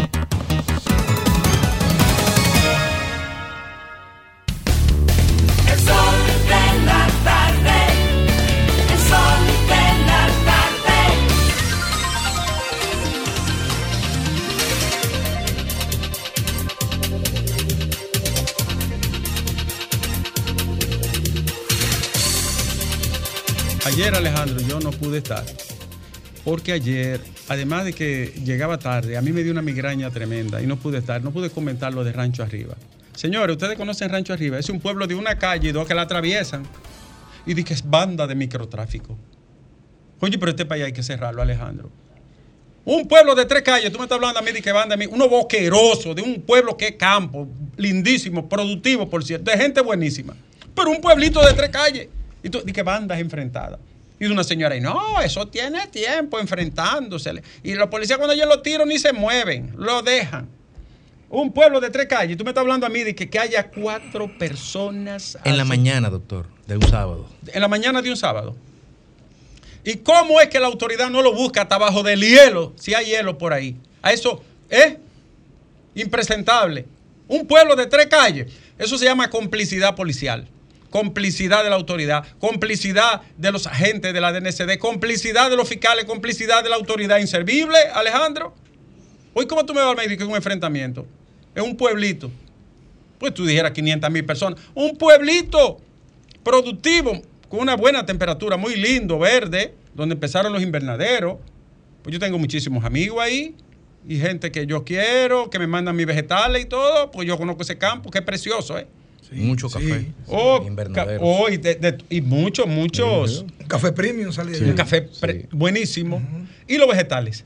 El 5.72 5.78
sol 5.78 6.16
de 6.50 6.84
la 6.84 7.06
tarde, 7.24 7.78
el 8.92 8.98
sol 9.08 9.40
de 9.70 9.84
la 10.06 10.26
tarde. 10.48 11.00
Ayer, 23.86 24.14
Alejandro, 24.14 24.60
yo 24.66 24.78
no 24.80 24.90
pude 24.90 25.18
estar. 25.18 25.44
Porque 26.44 26.72
ayer, 26.72 27.20
además 27.48 27.84
de 27.84 27.92
que 27.92 28.32
llegaba 28.44 28.78
tarde, 28.78 29.16
a 29.16 29.22
mí 29.22 29.30
me 29.30 29.42
dio 29.42 29.52
una 29.52 29.62
migraña 29.62 30.10
tremenda 30.10 30.62
y 30.62 30.66
no 30.66 30.76
pude 30.76 30.98
estar, 30.98 31.22
no 31.22 31.32
pude 31.32 31.50
comentar 31.50 31.92
lo 31.92 32.02
de 32.02 32.12
Rancho 32.12 32.42
Arriba. 32.42 32.74
Señores, 33.14 33.56
ustedes 33.56 33.76
conocen 33.76 34.08
Rancho 34.08 34.32
Arriba, 34.32 34.58
es 34.58 34.70
un 34.70 34.80
pueblo 34.80 35.06
de 35.06 35.14
una 35.14 35.36
calle 35.38 35.68
y 35.68 35.72
dos 35.72 35.86
que 35.86 35.94
la 35.94 36.02
atraviesan. 36.02 36.62
Y 37.46 37.54
di 37.54 37.64
que 37.64 37.74
es 37.74 37.88
banda 37.88 38.26
de 38.26 38.34
microtráfico. 38.34 39.16
Oye, 40.20 40.38
pero 40.38 40.50
este 40.50 40.66
país 40.66 40.84
hay 40.84 40.92
que 40.92 41.02
cerrarlo, 41.02 41.40
Alejandro. 41.42 41.90
Un 42.84 43.06
pueblo 43.08 43.34
de 43.34 43.44
tres 43.46 43.62
calles, 43.62 43.90
tú 43.92 43.98
me 43.98 44.04
estás 44.04 44.16
hablando 44.16 44.38
a 44.38 44.42
mí 44.42 44.52
de 44.52 44.62
que 44.62 44.72
banda, 44.72 44.96
de 44.96 45.06
mi- 45.06 45.12
uno 45.12 45.28
boqueroso, 45.28 46.14
de 46.14 46.22
un 46.22 46.42
pueblo 46.42 46.76
que 46.76 46.88
es 46.88 46.92
campo, 46.96 47.46
lindísimo, 47.76 48.48
productivo, 48.48 49.08
por 49.08 49.22
cierto, 49.24 49.50
de 49.50 49.56
gente 49.58 49.80
buenísima. 49.80 50.34
Pero 50.74 50.90
un 50.90 51.00
pueblito 51.00 51.44
de 51.46 51.52
tres 51.54 51.68
calles. 51.70 52.08
Y 52.42 52.48
tú, 52.48 52.62
di 52.64 52.72
que 52.72 52.82
bandas 52.82 53.18
enfrentadas. 53.20 53.78
Y 54.20 54.26
una 54.26 54.44
señora, 54.44 54.76
y 54.76 54.80
no, 54.80 55.20
eso 55.22 55.48
tiene 55.48 55.86
tiempo 55.86 56.38
enfrentándose. 56.38 57.42
Y 57.62 57.72
los 57.74 57.88
policías 57.88 58.18
cuando 58.18 58.34
ellos 58.34 58.46
lo 58.46 58.60
tiran 58.60 58.86
ni 58.86 58.98
se 58.98 59.12
mueven, 59.14 59.72
lo 59.76 60.02
dejan. 60.02 60.46
Un 61.30 61.52
pueblo 61.52 61.80
de 61.80 61.90
tres 61.90 62.06
calles, 62.06 62.36
tú 62.36 62.44
me 62.44 62.50
estás 62.50 62.60
hablando 62.62 62.84
a 62.86 62.90
mí 62.90 63.02
de 63.02 63.14
que, 63.14 63.30
que 63.30 63.38
haya 63.38 63.70
cuatro 63.70 64.36
personas 64.36 65.38
En 65.44 65.56
la 65.56 65.64
mañana, 65.64 66.10
doctor, 66.10 66.46
de 66.66 66.76
un 66.76 66.82
sábado. 66.82 67.26
en 67.46 67.60
la 67.60 67.68
mañana 67.68 68.02
de 68.02 68.10
un 68.10 68.16
sábado. 68.16 68.56
¿Y 69.84 69.96
cómo 69.96 70.38
es 70.40 70.48
que 70.48 70.60
la 70.60 70.66
autoridad 70.66 71.08
no 71.08 71.22
lo 71.22 71.32
busca 71.32 71.62
hasta 71.62 71.76
abajo 71.76 72.02
del 72.02 72.20
hielo, 72.20 72.74
si 72.76 72.92
hay 72.92 73.06
hielo 73.06 73.38
por 73.38 73.54
ahí? 73.54 73.76
A 74.02 74.12
eso 74.12 74.42
es 74.68 74.96
impresentable. 75.94 76.84
Un 77.28 77.46
pueblo 77.46 77.76
de 77.76 77.86
tres 77.86 78.06
calles, 78.06 78.52
eso 78.76 78.98
se 78.98 79.06
llama 79.06 79.30
complicidad 79.30 79.94
policial. 79.96 80.46
Complicidad 80.90 81.62
de 81.62 81.70
la 81.70 81.76
autoridad, 81.76 82.26
complicidad 82.38 83.22
de 83.38 83.52
los 83.52 83.66
agentes 83.66 84.12
de 84.12 84.20
la 84.20 84.32
DNCD, 84.32 84.78
complicidad 84.78 85.48
de 85.48 85.56
los 85.56 85.68
fiscales, 85.68 86.04
complicidad 86.04 86.64
de 86.64 86.68
la 86.68 86.76
autoridad 86.76 87.18
inservible, 87.18 87.78
Alejandro. 87.94 88.54
Hoy, 89.32 89.46
¿cómo 89.46 89.64
tú 89.64 89.72
me 89.72 89.80
vas 89.80 89.96
a 89.96 90.02
decir 90.02 90.16
que 90.16 90.24
es 90.24 90.28
un 90.28 90.34
enfrentamiento? 90.34 91.06
Es 91.54 91.62
un 91.62 91.76
pueblito. 91.76 92.30
Pues 93.18 93.32
tú 93.32 93.46
dijeras 93.46 93.70
500 93.70 94.10
mil 94.10 94.24
personas. 94.24 94.60
Un 94.74 94.96
pueblito 94.96 95.78
productivo, 96.42 97.22
con 97.48 97.60
una 97.60 97.76
buena 97.76 98.04
temperatura, 98.04 98.56
muy 98.56 98.74
lindo, 98.74 99.18
verde, 99.18 99.74
donde 99.94 100.14
empezaron 100.14 100.52
los 100.52 100.62
invernaderos. 100.62 101.36
Pues 102.02 102.12
yo 102.12 102.18
tengo 102.18 102.38
muchísimos 102.38 102.84
amigos 102.84 103.22
ahí 103.22 103.54
y 104.08 104.16
gente 104.16 104.50
que 104.50 104.66
yo 104.66 104.84
quiero, 104.84 105.50
que 105.50 105.58
me 105.58 105.66
mandan 105.66 105.94
mis 105.94 106.06
vegetales 106.06 106.62
y 106.62 106.66
todo. 106.66 107.10
Pues 107.10 107.28
yo 107.28 107.36
conozco 107.36 107.62
ese 107.62 107.78
campo, 107.78 108.10
que 108.10 108.18
es 108.18 108.24
precioso, 108.24 108.78
¿eh? 108.78 108.88
Mucho 109.32 109.68
sí. 109.68 109.74
café. 109.74 110.06
Oh, 110.26 110.66
ca- 110.92 111.06
oh, 111.20 111.48
y, 111.48 111.56
de- 111.56 111.74
de- 111.76 111.98
y 112.10 112.20
muchos, 112.20 112.66
muchos. 112.66 113.40
Un 113.60 113.66
café 113.68 113.92
premium 113.92 114.32
sale 114.32 114.58
de 114.58 114.74
café 114.74 115.08
buenísimo. 115.52 116.20
Y 116.66 116.78
los 116.78 116.88
vegetales, 116.88 117.44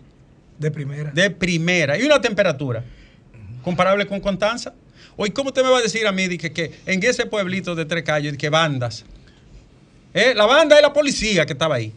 de 0.59 0.71
primera. 0.71 1.11
de 1.11 1.31
primera. 1.31 1.99
Y 1.99 2.03
una 2.03 2.21
temperatura 2.21 2.85
comparable 3.63 4.07
con 4.07 4.21
Constanza. 4.21 4.73
Hoy, 5.17 5.31
¿cómo 5.31 5.49
usted 5.51 5.63
me 5.63 5.71
va 5.71 5.79
a 5.79 5.83
decir 5.83 6.07
a 6.07 6.13
mí 6.13 6.27
de 6.27 6.39
que, 6.39 6.53
que 6.53 6.73
en 6.87 7.03
ese 7.05 7.27
pueblito 7.27 7.75
de 7.75 7.85
tres 7.85 8.03
calles, 8.03 8.37
que 8.37 8.49
bandas? 8.49 9.05
Eh, 10.13 10.33
La 10.35 10.47
banda 10.47 10.77
es 10.77 10.83
la 10.83 10.93
policía 10.93 11.45
que 11.47 11.53
estaba 11.53 11.77
ahí. 11.77 11.93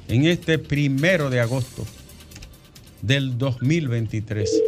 en 0.09 0.27
este 0.27 0.59
primero 0.59 1.31
de 1.31 1.41
agosto 1.41 1.87
del 3.03 3.39
2023. 3.39 4.63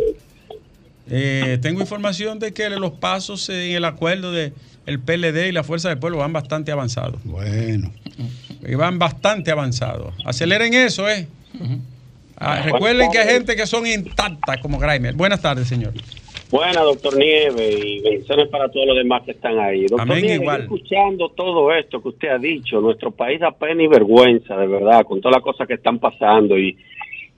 Eh, 1.11 1.59
tengo 1.61 1.81
información 1.81 2.39
de 2.39 2.53
que 2.53 2.69
los 2.71 2.93
pasos 2.93 3.49
en 3.49 3.73
el 3.73 3.85
acuerdo 3.85 4.33
de 4.33 4.53
el 4.87 4.99
PLD 4.99 5.49
y 5.49 5.53
la 5.53 5.63
Fuerza 5.63 5.89
del 5.89 5.99
Pueblo 5.99 6.19
van 6.19 6.33
bastante 6.33 6.73
avanzados. 6.73 7.21
Bueno. 7.25 7.93
Y 8.67 8.75
van 8.75 8.99
bastante 8.99 9.51
avanzados. 9.51 10.15
Aceleren 10.25 10.75
eso, 10.75 11.09
¿eh? 11.09 11.27
Ah, 12.37 12.63
recuerden 12.65 13.11
que 13.11 13.19
hay 13.19 13.29
gente 13.29 13.55
que 13.55 13.67
son 13.67 13.87
intactas 13.87 14.59
como 14.59 14.79
Grimer. 14.79 15.15
Buenas 15.15 15.41
tardes, 15.41 15.69
señor. 15.69 15.93
Buenas, 16.51 16.83
doctor 16.83 17.17
Nieves, 17.17 17.83
y 17.83 18.01
bendiciones 18.01 18.49
para 18.49 18.69
todos 18.69 18.87
los 18.87 18.97
demás 18.97 19.23
que 19.23 19.31
están 19.31 19.59
ahí. 19.59 19.83
Doctor 19.83 20.01
Amén, 20.03 20.21
Nieves, 20.21 20.41
igual. 20.41 20.63
escuchando 20.63 21.31
todo 21.31 21.73
esto 21.73 22.03
que 22.03 22.09
usted 22.09 22.29
ha 22.29 22.39
dicho, 22.39 22.81
nuestro 22.81 23.11
país 23.11 23.41
da 23.41 23.53
pena 23.53 23.83
y 23.83 23.87
vergüenza, 23.87 24.57
de 24.59 24.67
verdad, 24.67 25.05
con 25.05 25.21
todas 25.21 25.37
las 25.37 25.43
cosas 25.43 25.67
que 25.67 25.75
están 25.75 25.99
pasando. 25.99 26.59
Y, 26.59 26.77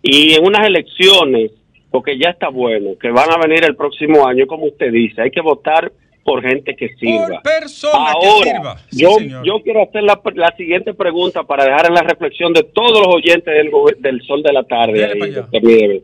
y 0.06 0.34
en 0.34 0.44
unas 0.44 0.66
elecciones, 0.66 1.50
porque 1.90 2.18
ya 2.18 2.28
está 2.28 2.50
bueno, 2.50 2.90
que 3.00 3.10
van 3.10 3.30
a 3.32 3.38
venir 3.38 3.64
el 3.64 3.74
próximo 3.74 4.28
año, 4.28 4.46
como 4.46 4.66
usted 4.66 4.92
dice, 4.92 5.22
hay 5.22 5.30
que 5.30 5.40
votar 5.40 5.90
por 6.22 6.42
gente 6.42 6.76
que 6.76 6.90
sirva. 6.96 7.40
Por 7.40 7.42
persona 7.42 8.12
Ahora, 8.12 8.44
que 8.44 8.50
sirva. 8.50 8.76
Sí, 8.90 9.00
yo, 9.00 9.14
señor. 9.14 9.46
yo 9.46 9.62
quiero 9.62 9.82
hacer 9.82 10.02
la, 10.02 10.20
la 10.34 10.54
siguiente 10.58 10.92
pregunta 10.92 11.44
para 11.44 11.64
dejar 11.64 11.86
en 11.86 11.94
la 11.94 12.02
reflexión 12.02 12.52
de 12.52 12.64
todos 12.64 12.98
los 12.98 13.14
oyentes 13.14 13.46
del, 13.46 13.70
del 13.98 14.20
Sol 14.26 14.42
de 14.42 14.52
la 14.52 14.64
Tarde. 14.64 15.06
Ahí, 15.06 15.30
doctor 15.30 15.64
Nieves. 15.64 16.02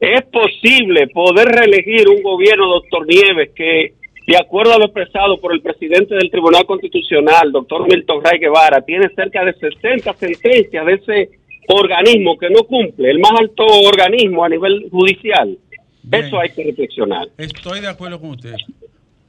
¿Es 0.00 0.22
posible 0.22 1.08
poder 1.08 1.48
reelegir 1.48 2.08
un 2.08 2.22
gobierno, 2.22 2.66
doctor 2.66 3.06
Nieves, 3.06 3.50
que, 3.54 3.92
de 4.26 4.36
acuerdo 4.38 4.72
a 4.72 4.78
lo 4.78 4.86
expresado 4.86 5.38
por 5.38 5.52
el 5.52 5.60
presidente 5.60 6.14
del 6.14 6.30
Tribunal 6.30 6.64
Constitucional, 6.64 7.52
doctor 7.52 7.86
Milton 7.86 8.24
Ray 8.24 8.38
Guevara, 8.38 8.80
tiene 8.80 9.10
cerca 9.14 9.44
de 9.44 9.52
60 9.52 10.14
sentencias 10.14 10.86
de 10.86 10.94
ese 10.94 11.30
organismo 11.68 12.38
que 12.38 12.50
no 12.50 12.64
cumple, 12.64 13.10
el 13.10 13.18
más 13.18 13.32
alto 13.38 13.64
organismo 13.64 14.44
a 14.44 14.48
nivel 14.48 14.88
judicial. 14.90 15.58
Bien. 16.02 16.24
Eso 16.24 16.38
hay 16.40 16.50
que 16.50 16.64
reflexionar. 16.64 17.28
Estoy 17.36 17.80
de 17.80 17.88
acuerdo 17.88 18.20
con 18.20 18.30
usted. 18.30 18.54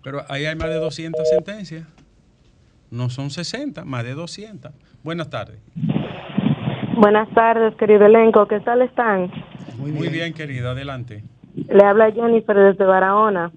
Pero 0.04 0.24
ahí 0.30 0.46
hay 0.46 0.56
más 0.56 0.70
de 0.70 0.76
200 0.76 1.28
sentencias. 1.28 1.86
No 2.90 3.10
son 3.10 3.30
60, 3.30 3.84
más 3.86 4.04
de 4.04 4.14
200. 4.14 4.72
Buenas 5.04 5.30
tardes. 5.30 5.60
Buenas 6.96 7.30
tardes, 7.34 7.76
querido 7.76 8.06
elenco. 8.06 8.48
¿Qué 8.48 8.60
tal 8.62 8.82
están? 8.82 9.32
Muy, 9.78 10.10
bien. 10.10 10.34
querida. 10.34 10.72
Adelante. 10.72 11.24
Le 11.56 11.84
habla 11.84 12.12
Jennifer 12.12 12.56
desde 12.56 12.84
Barahona. 12.86 13.52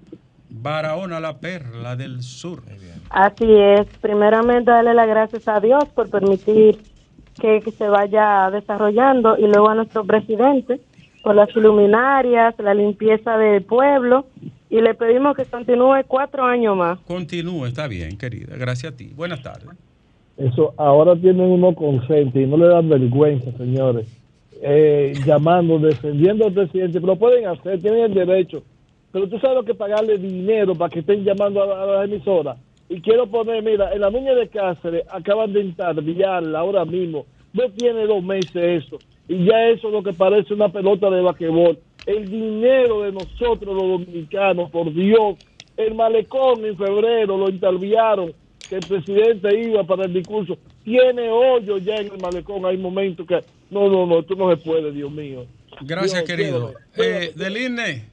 Barahona, 0.49 1.19
la 1.19 1.39
perla 1.39 1.95
del 1.95 2.21
sur. 2.21 2.63
Así 3.09 3.45
es. 3.49 3.87
Primeramente, 4.01 4.71
darle 4.71 4.93
las 4.93 5.07
gracias 5.07 5.47
a 5.47 5.59
Dios 5.59 5.85
por 5.95 6.09
permitir 6.09 6.79
que, 7.39 7.61
que 7.61 7.71
se 7.71 7.87
vaya 7.87 8.49
desarrollando 8.51 9.37
y 9.37 9.43
luego 9.43 9.69
a 9.69 9.75
nuestro 9.75 10.03
presidente 10.05 10.79
por 11.23 11.35
las 11.35 11.53
luminarias, 11.55 12.53
la 12.59 12.73
limpieza 12.73 13.37
del 13.37 13.63
pueblo 13.63 14.25
y 14.69 14.81
le 14.81 14.93
pedimos 14.93 15.35
que 15.35 15.45
continúe 15.45 16.03
cuatro 16.07 16.43
años 16.43 16.75
más. 16.75 16.99
Continúe, 17.01 17.65
está 17.67 17.87
bien, 17.87 18.17
querida. 18.17 18.55
Gracias 18.57 18.93
a 18.93 18.97
ti. 18.97 19.11
Buenas 19.15 19.41
tardes. 19.41 19.69
Eso, 20.35 20.73
ahora 20.77 21.15
tienen 21.15 21.41
uno 21.49 21.73
consente 21.75 22.41
y 22.41 22.47
no 22.47 22.57
le 22.57 22.67
dan 22.67 22.89
vergüenza, 22.89 23.51
señores. 23.57 24.07
Eh, 24.61 25.13
llamando, 25.25 25.77
defendiendo 25.77 26.45
al 26.47 26.53
presidente, 26.53 26.99
pero 26.99 27.13
lo 27.13 27.19
pueden 27.19 27.45
hacer, 27.47 27.79
tienen 27.81 28.05
el 28.05 28.13
derecho. 28.13 28.63
Pero 29.11 29.27
tú 29.27 29.37
sabes 29.39 29.57
lo 29.57 29.63
que 29.63 29.75
pagarle 29.75 30.17
dinero 30.17 30.73
para 30.73 30.89
que 30.89 30.99
estén 30.99 31.23
llamando 31.23 31.61
a, 31.61 31.67
la- 31.67 31.83
a 31.83 31.85
las 31.85 32.05
emisoras. 32.05 32.57
Y 32.89 33.01
quiero 33.01 33.27
poner, 33.27 33.63
mira, 33.63 33.93
en 33.93 34.01
la 34.01 34.09
Nuña 34.09 34.35
de 34.35 34.49
Cáceres 34.49 35.03
acaban 35.09 35.53
de 35.53 35.61
entarbiarla 35.61 36.59
ahora 36.59 36.85
mismo. 36.85 37.25
No 37.53 37.69
tiene 37.71 38.05
dos 38.05 38.23
meses 38.23 38.83
eso. 38.85 38.99
Y 39.27 39.45
ya 39.45 39.69
eso 39.69 39.87
es 39.87 39.93
lo 39.93 40.03
que 40.03 40.13
parece 40.13 40.53
una 40.53 40.69
pelota 40.69 41.09
de 41.09 41.21
basquetbol. 41.21 41.79
El 42.05 42.29
dinero 42.29 43.01
de 43.03 43.11
nosotros 43.11 43.75
los 43.75 44.05
dominicanos, 44.05 44.69
por 44.69 44.93
Dios. 44.93 45.37
El 45.77 45.95
malecón 45.95 46.65
en 46.65 46.77
febrero 46.77 47.37
lo 47.37 47.49
entarbiaron 47.49 48.33
que 48.69 48.75
el 48.75 48.85
presidente 48.85 49.59
iba 49.59 49.83
para 49.83 50.05
el 50.05 50.13
discurso. 50.13 50.57
Tiene 50.83 51.29
hoyo 51.29 51.77
ya 51.77 51.95
en 51.95 52.11
el 52.11 52.19
malecón. 52.19 52.65
Hay 52.65 52.77
momentos 52.77 53.25
que... 53.25 53.39
No, 53.71 53.89
no, 53.89 54.05
no, 54.05 54.19
esto 54.19 54.35
no 54.35 54.51
se 54.51 54.57
puede, 54.57 54.91
Dios 54.91 55.11
mío. 55.11 55.45
Gracias, 55.81 56.25
Dios, 56.25 56.37
querido. 56.37 56.73
llévame. 56.95 57.25
Eh, 57.25 57.31
del 57.35 57.57
INE. 57.57 58.05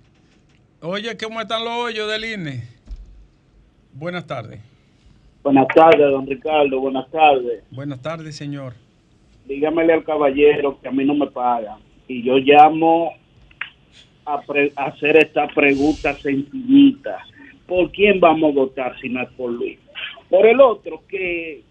Oye, 0.80 1.16
¿cómo 1.18 1.40
están 1.40 1.64
los 1.64 1.74
hoyos 1.74 2.10
del 2.10 2.24
INE? 2.24 2.79
Buenas 3.94 4.26
tardes. 4.26 4.60
Buenas 5.42 5.66
tardes, 5.68 6.10
don 6.10 6.26
Ricardo. 6.26 6.80
Buenas 6.80 7.10
tardes. 7.10 7.64
Buenas 7.70 8.00
tardes, 8.02 8.36
señor. 8.36 8.74
Dígamele 9.46 9.92
al 9.94 10.04
caballero 10.04 10.78
que 10.80 10.88
a 10.88 10.92
mí 10.92 11.04
no 11.04 11.14
me 11.14 11.26
pagan. 11.28 11.78
Y 12.06 12.22
yo 12.22 12.36
llamo 12.38 13.12
a, 14.24 14.40
pre- 14.42 14.72
a 14.76 14.86
hacer 14.86 15.16
esta 15.16 15.48
pregunta 15.48 16.14
sencillita. 16.14 17.18
¿Por 17.66 17.90
quién 17.92 18.20
vamos 18.20 18.50
a 18.52 18.54
votar 18.54 19.00
si 19.00 19.08
no 19.08 19.22
es 19.22 19.28
por 19.30 19.50
Luis? 19.50 19.78
¿Por 20.28 20.46
el 20.46 20.60
otro 20.60 21.02
que 21.08 21.62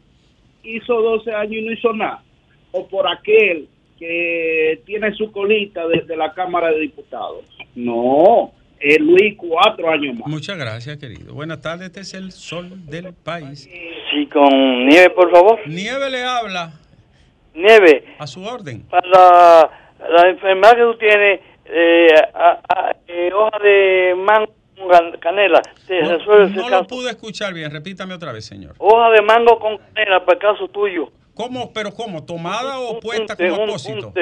hizo 0.64 1.02
12 1.02 1.32
años 1.34 1.54
y 1.54 1.62
no 1.62 1.72
hizo 1.72 1.94
nada? 1.94 2.24
¿O 2.72 2.88
por 2.88 3.08
aquel 3.08 3.68
que 3.98 4.82
tiene 4.86 5.14
su 5.14 5.32
colita 5.32 5.88
desde 5.88 6.16
la 6.16 6.34
Cámara 6.34 6.72
de 6.72 6.80
Diputados? 6.82 7.44
No, 7.76 8.52
es 8.80 9.00
Luis 9.00 9.36
cuatro 9.38 9.90
años 9.90 10.18
más. 10.18 10.28
Muchas 10.28 10.58
gracias, 10.58 10.98
querido. 10.98 11.34
Buenas 11.34 11.62
tardes, 11.62 11.88
este 11.88 12.02
es 12.02 12.14
el 12.14 12.32
sol 12.32 12.86
del 12.88 13.14
país. 13.14 13.70
Sí, 14.12 14.26
con 14.28 14.88
Nieve, 14.88 15.10
por 15.12 15.32
favor. 15.32 15.60
Nieve 15.68 16.10
le 16.10 16.24
habla. 16.24 16.74
Nieve, 17.54 18.06
A 18.18 18.28
su 18.28 18.44
orden. 18.44 18.84
para 18.90 19.70
la 20.00 20.30
enfermedad 20.30 20.76
que 20.76 20.82
tú 20.82 20.98
tienes, 20.98 21.40
eh, 21.66 22.08
a- 22.34 22.60
a- 22.70 22.96
eh, 23.08 23.32
hoja 23.34 23.58
de 23.62 24.16
mango 24.16 24.54
canela, 25.20 25.62
te 25.88 26.02
No, 26.02 26.18
resuelve 26.18 26.46
ese 26.46 26.56
no 26.56 26.70
lo 26.70 26.78
caso. 26.78 26.88
pude 26.88 27.10
escuchar 27.10 27.54
bien. 27.54 27.70
Repítame 27.72 28.14
otra 28.14 28.32
vez, 28.32 28.46
señor. 28.46 28.76
Hoja 28.78 29.10
de 29.12 29.22
mango 29.22 29.60
con 29.60 29.78
canela 29.94 30.24
para 30.26 30.34
el 30.38 30.40
caso 30.40 30.68
tuyo. 30.70 31.12
¿Cómo? 31.34 31.72
¿Pero 31.74 31.92
cómo? 31.94 32.26
¿Tomada 32.26 32.80
o 32.80 33.00
puesta 33.00 33.36
té, 33.36 33.50
como 33.50 33.64
un- 33.64 33.70
apósito? 33.70 34.14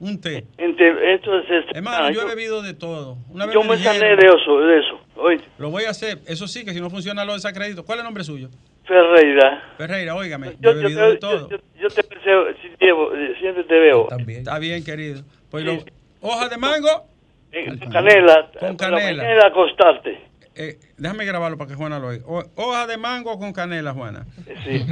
Un 0.00 0.20
té. 0.20 0.44
Ente- 0.58 1.14
esto 1.14 1.38
es- 1.38 1.50
es- 1.50 1.76
Hermano, 1.76 2.10
yo 2.10 2.22
he 2.22 2.26
bebido 2.26 2.62
de 2.62 2.74
todo. 2.74 3.16
Una 3.30 3.50
yo 3.52 3.62
me 3.62 3.76
sané 3.78 4.16
de 4.16 4.26
eso, 4.26 4.58
de 4.60 4.78
eso. 4.80 5.00
Oye, 5.16 5.40
Lo 5.58 5.70
voy 5.70 5.84
a 5.84 5.90
hacer. 5.90 6.18
Eso 6.26 6.46
sí, 6.48 6.64
que 6.64 6.72
si 6.72 6.80
no 6.80 6.90
funciona 6.90 7.24
lo 7.24 7.34
desacredito. 7.34 7.84
¿Cuál 7.84 7.98
es 7.98 8.00
el 8.02 8.04
nombre 8.04 8.24
suyo? 8.24 8.48
Ferreira. 8.84 9.62
Ferreira, 9.78 10.14
óigame. 10.14 10.48
Yo, 10.60 10.60
Yo 10.60 10.70
he 10.72 10.74
yo, 10.74 10.80
bebido 10.82 11.06
de 11.06 11.12
te- 11.12 11.18
todo. 11.18 11.48
yo, 11.48 11.56
yo 11.80 11.88
te 11.88 12.02
deseo, 12.14 12.44
si 12.60 12.68
llevo, 12.84 13.14
eh, 13.14 13.34
siempre 13.40 13.64
te 13.64 13.74
veo. 13.78 14.08
Está 14.28 14.58
bien, 14.58 14.84
querido. 14.84 15.22
Pues 15.50 15.64
lo- 15.64 15.78
hoja 16.20 16.48
de 16.48 16.56
mango. 16.58 17.06
Eh, 17.52 17.66
canela. 17.90 18.50
Con 18.58 18.76
canela. 18.76 19.46
acostarte. 19.46 20.18
Eh, 20.56 20.78
déjame 20.98 21.24
grabarlo 21.24 21.56
para 21.56 21.68
que 21.70 21.74
Juana 21.76 21.98
lo 21.98 22.08
oiga. 22.08 22.24
O- 22.26 22.44
hoja 22.56 22.86
de 22.86 22.96
mango 22.96 23.38
con 23.38 23.52
canela, 23.52 23.92
Juana. 23.92 24.26
Sí. 24.64 24.84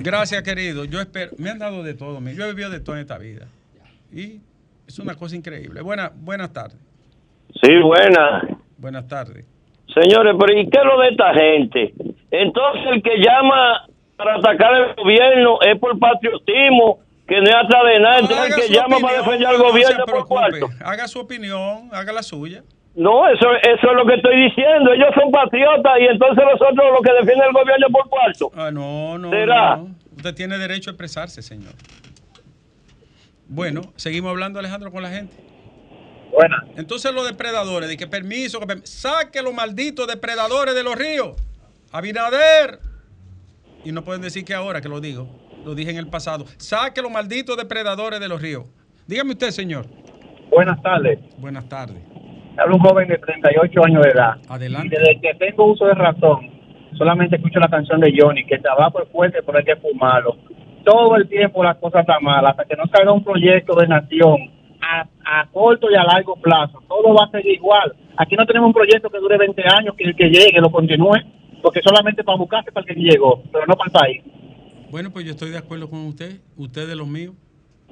Gracias, 0.00 0.42
querido. 0.42 0.84
Yo 0.84 1.00
espero. 1.00 1.32
Me 1.38 1.50
han 1.50 1.58
dado 1.58 1.82
de 1.82 1.94
todo. 1.94 2.20
mi- 2.20 2.34
Yo 2.34 2.44
he 2.44 2.48
vivido 2.48 2.70
de 2.70 2.80
todo 2.80 2.96
en 2.96 3.02
esta 3.02 3.18
vida. 3.18 3.46
Y 4.14 4.40
es 4.86 4.98
una 5.00 5.14
cosa 5.16 5.34
increíble. 5.34 5.80
Buena, 5.80 6.12
buenas 6.14 6.52
tardes. 6.52 6.78
Sí, 7.60 7.76
buena. 7.82 8.46
Buenas 8.78 9.08
tardes. 9.08 9.44
Señores, 9.92 10.34
pero 10.38 10.58
¿y 10.58 10.68
qué 10.68 10.78
es 10.78 10.84
lo 10.84 11.00
de 11.00 11.08
esta 11.08 11.34
gente? 11.34 11.94
Entonces 12.30 12.82
el 12.92 13.02
que 13.02 13.18
llama 13.18 13.86
para 14.16 14.36
atacar 14.36 14.72
al 14.72 14.94
gobierno 14.94 15.58
es 15.62 15.78
por 15.78 15.98
patriotismo, 15.98 17.00
que 17.26 17.36
no 17.36 17.44
es 17.44 17.54
atrás 17.54 17.82
de 17.92 18.00
nada. 18.00 18.18
Entonces 18.20 18.56
el 18.56 18.62
que 18.62 18.74
llama 18.74 18.98
para 19.00 19.18
defender 19.18 19.48
al 19.48 19.58
no 19.58 19.64
gobierno 19.64 20.04
es 20.04 20.12
por 20.12 20.26
cuarto. 20.26 20.68
Haga 20.84 21.08
su 21.08 21.18
opinión, 21.18 21.90
haga 21.92 22.12
la 22.12 22.22
suya. 22.22 22.62
No, 22.94 23.28
eso, 23.28 23.50
eso 23.50 23.90
es 23.90 23.96
lo 23.96 24.06
que 24.06 24.14
estoy 24.14 24.44
diciendo. 24.44 24.92
Ellos 24.92 25.08
son 25.20 25.32
patriotas 25.32 25.98
y 26.00 26.04
entonces 26.04 26.44
nosotros 26.44 26.92
los 26.92 27.02
que 27.02 27.12
defienden 27.12 27.48
el 27.48 27.52
gobierno 27.52 27.86
es 27.88 27.92
por 27.92 28.08
cuarto. 28.08 28.52
Ah, 28.56 28.70
no, 28.70 29.18
no. 29.18 29.30
¿Será? 29.30 29.76
no. 29.76 29.88
Usted 30.16 30.34
tiene 30.34 30.58
derecho 30.58 30.90
a 30.90 30.92
expresarse, 30.92 31.42
señor. 31.42 31.72
Bueno, 33.48 33.82
seguimos 33.96 34.30
hablando, 34.30 34.58
Alejandro, 34.58 34.90
con 34.90 35.02
la 35.02 35.10
gente. 35.10 35.36
Buena. 36.32 36.64
Entonces 36.76 37.12
los 37.14 37.26
depredadores, 37.26 37.88
de 37.88 37.96
que 37.96 38.06
permiso, 38.06 38.58
que 38.60 38.66
perm- 38.66 38.84
saque 38.84 39.42
los 39.42 39.54
malditos 39.54 40.06
depredadores 40.06 40.74
de 40.74 40.82
los 40.82 40.96
ríos. 40.96 41.32
Abinader. 41.92 42.80
Y 43.84 43.92
no 43.92 44.02
pueden 44.02 44.22
decir 44.22 44.44
que 44.44 44.54
ahora 44.54 44.80
que 44.80 44.88
lo 44.88 45.00
digo. 45.00 45.28
Lo 45.64 45.74
dije 45.74 45.90
en 45.90 45.96
el 45.98 46.08
pasado. 46.08 46.44
Saque 46.56 47.00
los 47.02 47.10
malditos 47.10 47.56
depredadores 47.56 48.18
de 48.18 48.28
los 48.28 48.40
ríos. 48.42 48.64
Dígame 49.06 49.32
usted, 49.32 49.50
señor. 49.50 49.86
Buenas 50.50 50.80
tardes. 50.82 51.18
Buenas 51.38 51.68
tardes. 51.68 52.02
Hablo 52.56 52.76
un 52.76 52.82
joven 52.82 53.08
de 53.08 53.18
38 53.18 53.84
años 53.84 54.02
de 54.02 54.10
edad. 54.10 54.34
Adelante. 54.48 54.86
Y 54.86 54.90
desde 54.90 55.20
que 55.20 55.34
tengo 55.34 55.70
uso 55.72 55.86
de 55.86 55.94
razón, 55.94 56.50
solamente 56.96 57.36
escucho 57.36 57.58
la 57.60 57.68
canción 57.68 58.00
de 58.00 58.12
Johnny, 58.16 58.44
que 58.46 58.54
el 58.56 58.62
tabaco 58.62 59.02
es 59.02 59.08
fuerte, 59.10 59.38
pero 59.44 59.58
hay 59.58 59.64
que 59.64 59.76
fumarlo. 59.76 60.36
Todo 60.84 61.16
el 61.16 61.28
tiempo 61.28 61.62
las 61.62 61.76
cosas 61.78 62.02
están 62.02 62.22
mal, 62.22 62.46
hasta 62.46 62.64
que 62.64 62.76
no 62.76 62.84
salga 62.86 63.12
un 63.12 63.24
proyecto 63.24 63.74
de 63.74 63.88
nación 63.88 64.36
a, 64.80 65.06
a 65.24 65.46
corto 65.50 65.90
y 65.90 65.94
a 65.94 66.04
largo 66.04 66.36
plazo. 66.36 66.82
Todo 66.88 67.14
va 67.14 67.26
a 67.26 67.30
seguir 67.30 67.54
igual. 67.54 67.94
Aquí 68.16 68.36
no 68.36 68.46
tenemos 68.46 68.68
un 68.68 68.74
proyecto 68.74 69.10
que 69.10 69.18
dure 69.18 69.38
20 69.38 69.62
años, 69.78 69.94
que 69.96 70.04
el 70.04 70.14
que 70.14 70.28
llegue 70.28 70.60
lo 70.60 70.70
continúe, 70.70 71.16
porque 71.62 71.80
solamente 71.82 72.22
para 72.22 72.38
buscarse 72.38 72.70
para 72.70 72.86
el 72.86 72.94
que 72.94 73.00
llegó, 73.00 73.42
pero 73.50 73.66
no 73.66 73.74
para 73.74 73.88
el 73.88 73.92
país. 73.92 74.34
Bueno, 74.90 75.10
pues 75.10 75.24
yo 75.24 75.32
estoy 75.32 75.50
de 75.50 75.58
acuerdo 75.58 75.88
con 75.90 76.06
usted. 76.06 76.40
Usted 76.56 76.86
de 76.86 76.94
los 76.94 77.08
míos. 77.08 77.34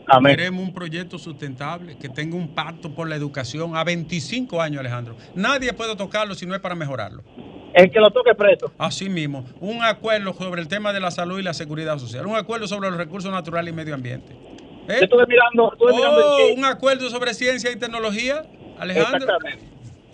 Amén. 0.06 0.36
Queremos 0.36 0.62
un 0.66 0.74
proyecto 0.74 1.18
sustentable 1.18 1.96
que 1.96 2.08
tenga 2.08 2.36
un 2.36 2.54
pacto 2.54 2.90
por 2.94 3.08
la 3.08 3.16
educación 3.16 3.76
a 3.76 3.84
25 3.84 4.60
años, 4.60 4.80
Alejandro. 4.80 5.16
Nadie 5.34 5.72
puede 5.72 5.94
tocarlo 5.96 6.34
si 6.34 6.46
no 6.46 6.54
es 6.54 6.60
para 6.60 6.74
mejorarlo. 6.74 7.22
El 7.74 7.90
que 7.90 8.00
lo 8.00 8.10
toque 8.10 8.34
preso. 8.34 8.70
Así 8.78 9.08
mismo, 9.08 9.44
un 9.60 9.82
acuerdo 9.82 10.34
sobre 10.34 10.60
el 10.60 10.68
tema 10.68 10.92
de 10.92 11.00
la 11.00 11.10
salud 11.10 11.38
y 11.38 11.42
la 11.42 11.54
seguridad 11.54 11.98
social, 11.98 12.26
un 12.26 12.36
acuerdo 12.36 12.66
sobre 12.66 12.90
los 12.90 12.98
recursos 12.98 13.32
naturales 13.32 13.72
y 13.72 13.76
medio 13.76 13.94
ambiente. 13.94 14.32
¿Eh? 14.88 14.96
Yo 14.98 15.04
estuve 15.04 15.24
mirando, 15.26 15.72
estuve 15.72 15.92
mirando 15.94 16.18
el 16.18 16.24
Oh, 16.52 16.58
un 16.58 16.64
acuerdo 16.64 17.08
sobre 17.08 17.32
ciencia 17.34 17.70
y 17.72 17.76
tecnología, 17.76 18.42
Alejandro. 18.78 19.16
Exactamente. 19.24 19.64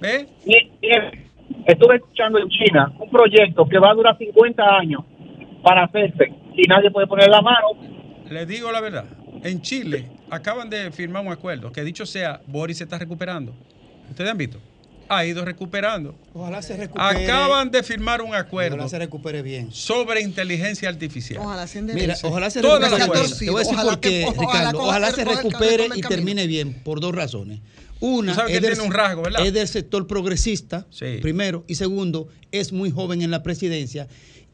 ¿Eh? 0.03 0.27
Y- 0.45 0.87
y 0.87 0.91
estuve 1.67 1.97
escuchando 1.97 2.39
en 2.39 2.49
China 2.49 2.93
un 3.01 3.11
proyecto 3.11 3.67
que 3.67 3.79
va 3.79 3.91
a 3.91 3.95
durar 3.95 4.17
50 4.19 4.63
años 4.79 5.03
para 5.63 5.85
hacerse 5.85 6.33
y 6.55 6.63
nadie 6.69 6.91
puede 6.91 7.07
poner 7.07 7.29
la 7.29 7.41
mano. 7.41 7.69
Le 8.31 8.47
digo 8.47 8.71
la 8.71 8.81
verdad. 8.81 9.07
En 9.45 9.63
Chile 9.63 10.07
acaban 10.31 10.69
de 10.71 10.91
firmar 10.91 11.25
un 11.25 11.33
acuerdo 11.33 11.71
que 11.73 11.83
dicho 11.85 12.07
sea, 12.07 12.41
Boris 12.47 12.79
se 12.79 12.85
está 12.85 12.99
recuperando. 12.99 13.55
¿Ustedes 14.11 14.31
han 14.31 14.39
visto? 14.39 14.59
Ha 15.11 15.25
ido 15.25 15.43
recuperando. 15.45 16.15
Ojalá 16.35 16.61
se 16.61 16.77
recupere. 16.77 17.25
Acaban 17.25 17.71
de 17.71 17.83
firmar 17.83 18.21
un 18.21 18.35
acuerdo 18.35 18.77
Ojalá 18.77 18.89
se 18.91 18.99
recupere 18.99 19.41
bien. 19.41 19.73
sobre 19.73 20.21
inteligencia 20.21 20.89
artificial. 20.91 21.41
Ojalá 21.43 21.67
se 21.67 21.81
Mira, 21.81 22.15
ojalá 22.23 22.51
se 22.51 22.61
Todas 22.61 22.91
recupere 22.91 22.99
las 22.99 23.11
bien. 23.11 23.23
cosas. 23.23 23.39
Te 23.39 23.51
voy 23.51 23.57
a 23.57 23.59
decir 23.61 23.75
Ojalá 23.75 23.91
por 23.93 24.01
que- 24.01 24.11
qué, 24.11 24.25
ojalá 24.27 25.09
Ricardo. 25.11 25.17
se 25.17 25.25
recupere 25.37 25.89
y 25.95 26.01
termine 26.03 26.47
bien, 26.47 26.75
por 26.85 27.01
dos 27.01 27.15
razones. 27.15 27.61
Una, 28.01 28.35
sabes 28.35 28.51
que 28.53 28.57
es 28.59 28.63
del, 28.63 28.73
tiene 28.75 28.87
un 28.87 28.93
rasgo, 28.95 29.23
¿verdad? 29.23 29.45
es 29.47 29.53
del 29.53 29.67
sector 29.67 30.07
progresista, 30.07 30.87
Sí. 30.91 31.19
primero, 31.23 31.65
y 31.67 31.75
segundo, 31.77 32.29
es 32.53 32.73
muy 32.73 32.91
joven 32.91 33.23
en 33.23 33.31
la 33.31 33.43
presidencia 33.43 34.07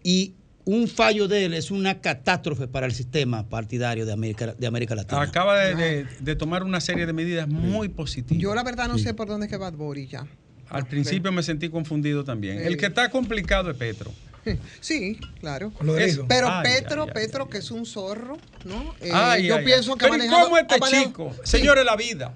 y 0.04 0.34
un 0.66 0.88
fallo 0.88 1.28
de 1.28 1.44
él 1.44 1.54
es 1.54 1.70
una 1.70 2.00
catástrofe 2.00 2.66
para 2.68 2.86
el 2.86 2.92
sistema 2.94 3.46
partidario 3.48 4.06
de 4.06 4.12
América, 4.12 4.54
de 4.58 4.66
América 4.66 4.94
Latina. 4.94 5.20
Acaba 5.22 5.58
de, 5.58 5.74
de- 5.74 6.06
de 6.20 6.36
tomar 6.36 6.62
una 6.62 6.80
serie 6.80 7.04
de 7.06 7.12
medidas 7.12 7.48
muy 7.48 7.88
positivas. 7.88 8.42
Yo 8.42 8.54
la 8.54 8.62
verdad 8.62 8.88
no 8.88 8.96
sé 8.98 9.12
por 9.14 9.26
dónde 9.28 9.46
es 9.46 9.50
que 9.50 9.56
va 9.58 9.70
Bad 9.70 9.76
Bunny 9.78 10.06
ya. 10.06 10.26
Al 10.70 10.86
principio 10.86 11.30
me 11.32 11.42
sentí 11.42 11.68
confundido 11.68 12.24
también. 12.24 12.58
El 12.58 12.76
que 12.76 12.86
está 12.86 13.10
complicado 13.10 13.70
es 13.70 13.76
Petro. 13.76 14.10
Sí, 14.80 15.18
claro. 15.40 15.72
lo 15.80 15.96
Es- 15.98 16.20
pero 16.28 16.48
Ay, 16.50 16.62
Petro, 16.64 17.02
ay, 17.04 17.08
ay, 17.08 17.14
Petro, 17.14 17.48
que 17.48 17.58
es 17.58 17.70
un 17.70 17.86
zorro, 17.86 18.36
¿no? 18.64 18.94
Eh, 19.00 19.10
Ay, 19.12 19.46
yo 19.46 19.56
ay, 19.56 19.64
pienso 19.64 19.92
ay. 19.92 19.98
que 19.98 20.04
Pero 20.04 20.14
¿y 20.16 20.18
manejado- 20.18 20.44
cómo 20.44 20.58
este 20.58 20.78
manejado- 20.78 21.04
chico? 21.06 21.32
Sí. 21.44 21.58
Señores, 21.58 21.84
la 21.84 21.96
vida. 21.96 22.34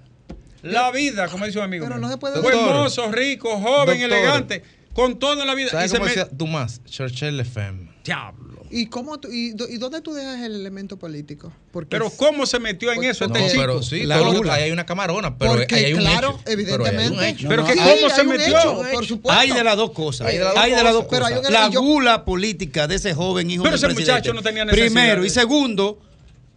La 0.62 0.90
vida, 0.90 1.28
como 1.28 1.44
dice 1.46 1.58
un 1.58 1.64
amigo. 1.64 1.84
Pero 1.84 1.96
mío. 1.98 2.06
no 2.06 2.12
se 2.12 2.18
puede- 2.18 2.40
mozo, 2.42 3.12
rico, 3.12 3.50
joven, 3.60 4.00
Doctor. 4.00 4.18
elegante, 4.18 4.62
con 4.94 5.18
todo 5.18 5.40
en 5.42 5.46
la 5.46 5.54
vida. 5.54 5.68
¿Sabes 5.70 5.86
Y 5.86 5.88
se 5.90 5.94
cómo 5.96 6.04
me- 6.06 6.10
decía 6.14 6.28
Dumas? 6.32 6.82
Churchill 6.84 7.40
FM. 7.40 7.87
Diablo. 8.08 8.48
¿Y, 8.70 8.86
cómo 8.86 9.18
tú- 9.18 9.28
y, 9.32 9.54
¿Y 9.70 9.78
dónde 9.78 10.02
tú 10.02 10.12
dejas 10.12 10.42
el 10.42 10.54
elemento 10.54 10.98
político? 10.98 11.50
Porque 11.72 11.88
Pero 11.88 12.10
¿cómo 12.10 12.44
se 12.44 12.58
metió 12.58 12.92
en 12.92 13.02
eso 13.04 13.26
No, 13.26 13.34
este 13.34 13.48
chico? 13.50 13.60
pero 13.62 13.82
sí, 13.82 14.02
La 14.04 14.18
todo 14.18 14.50
ahí 14.52 14.64
hay 14.64 14.70
una 14.72 14.84
camarona, 14.84 15.38
pero 15.38 15.52
Porque, 15.52 15.74
ahí 15.74 15.84
hay 15.86 15.94
un 15.94 16.00
claro, 16.00 16.28
hecho. 16.30 16.40
Pero 16.44 16.86
evidentemente. 16.86 17.46
Pero 17.48 17.64
que 17.64 17.72
Sí, 17.72 17.78
cómo 17.78 18.10
se 18.14 18.24
metió. 18.24 18.58
hecho, 18.58 18.82
por 18.92 19.06
supuesto. 19.06 19.40
Hay 19.40 19.52
de 19.52 19.64
las 19.64 19.76
dos 19.76 19.92
cosas. 19.92 20.26
Hay 20.28 20.36
de 20.38 20.44
las 20.44 20.54
dos 20.54 20.62
Hay 20.62 20.70
de 20.72 20.82
las 20.84 20.92
dos 20.92 21.04
cosas. 21.04 21.30
Pero 21.30 21.46
hay 21.46 21.52
La 21.52 21.70
yo- 21.70 21.80
gula 21.80 22.24
política 22.26 22.86
de 22.86 22.96
ese 22.96 23.14
joven 23.14 23.50
hijo 23.50 23.62
Pero 23.62 23.72
del 23.76 23.78
ese 23.78 23.86
presidente. 23.86 24.12
muchacho 24.12 24.34
no 24.34 24.42
tenía 24.42 24.64
necesidad 24.66 24.86
Primero. 24.86 25.20
de- 25.22 25.26
Y 25.28 25.30
segundo, 25.30 25.98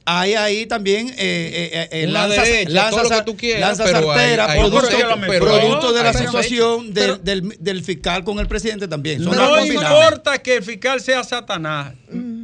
hay 0.05 0.33
ahí 0.33 0.65
también 0.65 1.09
eh, 1.09 1.15
eh, 1.17 1.89
eh, 1.91 2.07
Una 2.07 2.27
lanzas, 2.27 2.45
derecha, 2.45 2.69
lanzas, 2.71 2.91
todo 2.91 3.03
lo 3.03 3.09
que 3.17 3.31
tú 3.31 3.37
quieras, 3.37 3.61
lanzas 3.61 3.85
pero 3.91 4.11
hay- 4.11 4.19
arteras, 4.19 4.49
hay- 4.49 4.59
producto, 4.59 4.87
pero 5.27 5.93
de 5.93 6.03
la 6.03 6.13
situación 6.13 6.91
pero- 6.93 7.17
del, 7.17 7.55
del- 7.59 7.83
fiscal 7.83 8.23
con 8.23 8.39
el 8.39 8.47
presidente 8.47 8.87
también. 8.87 9.23
Son 9.23 9.35
No 9.35 9.65
importa 9.65 10.37
que 10.39 10.57
el 10.57 10.63
fiscal 10.63 10.99
sea 11.01 11.23
Satanás. 11.23 11.93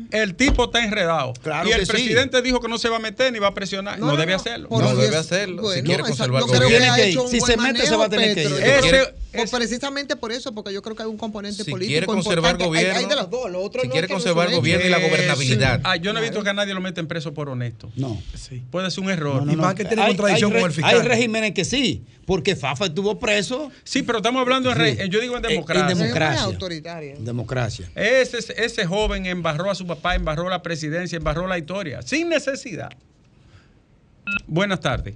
El 0.09 0.35
tipo 0.35 0.65
está 0.65 0.83
enredado. 0.83 1.33
Claro 1.43 1.67
y 1.67 1.73
el 1.73 1.81
sí. 1.81 1.91
presidente 1.91 2.41
dijo 2.41 2.61
que 2.61 2.69
no 2.69 2.77
se 2.77 2.87
va 2.87 2.95
a 2.95 2.99
meter 2.99 3.33
ni 3.33 3.39
va 3.39 3.47
a 3.47 3.53
presionar. 3.53 3.99
No, 3.99 4.15
debe 4.15 4.33
hacerlo. 4.33 4.69
No 4.71 4.95
debe 4.95 5.17
hacerlo. 5.17 5.69
si 5.71 5.81
quiere 5.83 6.03
conservar 6.03 6.43
el 6.43 6.49
que 6.51 6.57
gobierno. 6.59 7.27
Si 7.27 7.41
se 7.41 7.57
mete, 7.57 7.85
se 7.85 7.95
va 7.95 8.05
a 8.05 8.09
tener 8.09 8.33
que 8.35 8.43
ir. 8.43 8.51
Ese- 8.63 9.13
pues 9.37 9.51
precisamente 9.51 10.15
por 10.15 10.31
eso, 10.31 10.51
porque 10.53 10.73
yo 10.73 10.81
creo 10.81 10.95
que 10.95 11.03
hay 11.03 11.09
un 11.09 11.17
componente 11.17 11.63
Si 11.63 11.71
político 11.71 11.91
quiere 11.91 12.05
conservar 12.07 12.51
importante. 12.53 12.65
Gobierno, 12.65 12.99
hay 12.99 13.05
de 13.05 13.15
las 13.15 13.29
dos. 13.29 13.49
Lo 13.51 13.61
otro 13.61 13.81
si 13.81 13.87
no 13.87 13.91
quiere 13.93 14.07
conservar 14.07 14.49
el 14.49 14.55
gobierno 14.55 14.85
y 14.85 14.89
la 14.89 14.97
Eh, 14.99 15.09
gobernabilidad. 15.09 15.81
Ah, 15.83 15.95
yo 15.95 16.11
no 16.13 16.19
he 16.19 16.21
visto 16.23 16.43
que 16.43 16.49
a 16.49 16.53
nadie 16.53 16.73
lo 16.73 16.81
meten 16.81 17.07
preso 17.07 17.33
por 17.33 17.49
honesto. 17.49 17.89
No. 17.95 18.21
Puede 18.71 18.91
ser 18.91 19.03
un 19.03 19.09
error. 19.09 19.35
No, 19.41 19.45
no, 19.45 19.53
Y 19.53 19.55
no. 19.55 19.61
más 19.63 19.75
que 19.75 19.85
tiene 19.85 20.01
Hay- 20.03 20.09
contradicción 20.15 20.51
con 20.51 20.61
el 20.61 20.71
fiscal. 20.71 20.95
Hay 20.95 21.07
regímenes 21.07 21.53
que 21.53 21.63
sí, 21.65 22.03
porque 22.25 22.55
Fafa 22.55 22.85
estuvo 22.87 23.17
preso 23.19 23.71
Sí, 23.83 24.03
pero 24.03 24.17
estamos 24.19 24.41
hablando 24.41 24.71
en, 24.71 24.97
Sí. 24.97 25.09
yo 25.09 25.19
digo 25.21 25.37
en 25.37 25.45
En- 25.45 25.51
en 25.51 25.55
democracia. 25.55 25.85
democracia. 25.87 26.05
Democracia. 26.07 26.43
autoritaria. 26.43 27.13
en 27.15 27.25
democracia. 27.25 27.89
Ese, 27.95 28.39
ese 28.63 28.85
joven 28.85 29.25
embarró 29.25 29.69
a 29.71 29.75
su 29.75 29.85
papá, 29.87 30.15
embarró 30.15 30.49
la 30.49 30.61
presidencia, 30.61 31.15
embarró 31.17 31.47
la 31.47 31.57
historia, 31.57 32.01
sin 32.01 32.29
necesidad. 32.29 32.89
Buenas 34.47 34.79
tardes. 34.79 35.15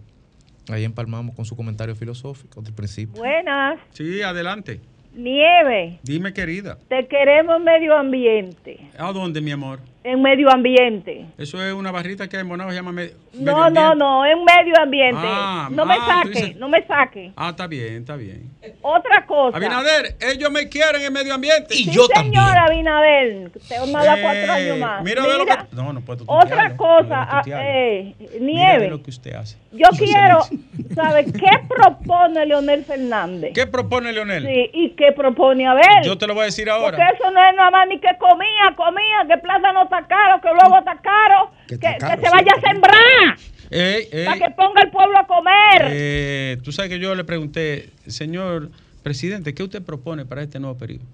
Ahí 0.69 0.83
empalmamos 0.83 1.35
con 1.35 1.45
su 1.45 1.55
comentario 1.55 1.95
filosófico 1.95 2.61
del 2.61 2.73
principio. 2.73 3.19
Buenas, 3.21 3.79
Sí, 3.91 4.21
adelante. 4.21 4.79
Nieve, 5.13 5.99
Dime, 6.03 6.31
querida. 6.33 6.77
te 6.87 7.05
queremos 7.07 7.59
medio 7.61 7.97
ambiente, 7.97 8.79
¿A 8.97 9.11
dónde, 9.11 9.41
mi 9.41 9.51
amor? 9.51 9.79
En 10.03 10.21
medio 10.21 10.49
ambiente. 10.51 11.25
Eso 11.37 11.63
es 11.63 11.73
una 11.73 11.91
barrita 11.91 12.27
que 12.27 12.37
en 12.39 12.49
Bonao 12.49 12.69
se 12.69 12.75
llama 12.75 12.91
me- 12.91 13.11
medio 13.33 13.51
No, 13.51 13.51
no, 13.53 13.63
ambiente. 13.65 13.95
no, 13.97 14.25
en 14.25 14.43
medio 14.43 14.73
ambiente. 14.81 15.21
Ah, 15.23 15.69
no 15.71 15.85
me 15.85 15.93
ah, 15.93 16.05
saque, 16.23 16.29
dices- 16.29 16.55
no 16.55 16.69
me 16.69 16.83
saque. 16.87 17.31
Ah, 17.35 17.49
está 17.49 17.67
bien, 17.67 17.97
está 17.97 18.15
bien. 18.15 18.49
Otra 18.81 19.25
cosa. 19.25 19.57
Abinader, 19.57 20.15
ellos 20.19 20.49
me 20.51 20.67
quieren 20.69 21.01
en 21.03 21.13
medio 21.13 21.33
ambiente. 21.33 21.73
sí, 21.75 21.83
señor 22.15 22.57
Abinader, 22.57 23.51
te 23.67 23.79
me 23.85 23.91
da 23.91 24.17
cuatro 24.21 24.51
años 24.53 24.77
más. 24.79 25.03
Mira, 25.03 25.21
ve 25.25 25.37
lo 25.37 25.45
que. 25.45 25.53
No, 25.73 25.93
no 25.93 26.01
puedo 26.01 26.23
otra 26.27 26.75
cosa, 26.75 27.03
no 27.03 27.07
puedo 27.07 27.13
ah, 27.13 27.41
tutearlo. 27.43 27.69
eh, 27.69 28.15
Mira, 28.19 28.33
ve 28.39 28.39
Nieve, 28.39 28.89
lo 28.89 29.03
que 29.03 29.09
usted 29.11 29.33
hace. 29.35 29.57
yo 29.71 29.87
quiero 29.97 30.39
saber 30.95 31.25
qué 31.25 31.49
propone 31.67 32.45
Leonel 32.45 32.83
Fernández. 32.85 33.51
¿Qué 33.53 33.67
propone 33.67 34.11
Leonel? 34.13 34.45
Sí, 34.45 34.69
y 34.73 34.89
qué 34.91 35.11
propone 35.11 35.67
Abel. 35.67 35.85
Yo 36.03 36.17
te 36.17 36.27
lo 36.27 36.33
voy 36.33 36.43
a 36.43 36.45
decir 36.45 36.69
ahora. 36.69 36.97
Porque 36.97 37.03
eso 37.15 37.31
no 37.31 37.39
es 37.43 37.55
nada 37.55 37.71
más 37.71 37.87
ni 37.87 37.99
que 37.99 38.09
comía, 38.17 38.73
comía, 38.75 39.25
que 39.27 39.37
plata 39.37 39.71
no 39.73 39.87
está 39.91 40.07
caro, 40.07 40.41
que 40.41 40.47
luego 40.49 40.77
está 40.79 40.97
caro, 41.01 41.51
que, 41.67 41.75
está 41.75 41.91
que 41.93 41.97
caro, 41.99 42.21
se 42.21 42.27
sí. 42.27 42.33
vaya 42.33 42.51
a 42.57 42.61
sembrar, 42.61 43.37
Ey, 43.69 44.07
ey, 44.11 44.25
para 44.25 44.37
que 44.47 44.53
ponga 44.55 44.81
el 44.81 44.89
pueblo 44.91 45.17
a 45.17 45.27
comer. 45.27 45.87
eh, 45.91 46.57
tú 46.63 46.71
sabes 46.71 46.89
que 46.89 46.99
yo 46.99 47.13
le 47.15 47.23
pregunté, 47.23 47.89
señor 48.07 48.71
presidente, 49.03 49.53
¿qué 49.53 49.63
usted 49.63 49.81
propone 49.83 50.25
para 50.25 50.41
este 50.43 50.59
nuevo 50.59 50.77
periodo? 50.77 51.05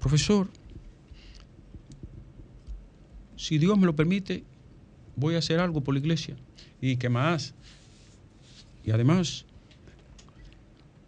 Profesor, 0.00 0.48
si 3.36 3.58
Dios 3.58 3.78
me 3.78 3.86
lo 3.86 3.94
permite, 3.96 4.44
voy 5.16 5.34
a 5.34 5.38
hacer 5.38 5.60
algo 5.60 5.80
por 5.82 5.94
la 5.94 6.00
iglesia. 6.00 6.36
¿Y 6.80 6.96
qué 6.96 7.08
más? 7.08 7.54
Y 8.84 8.90
además, 8.90 9.44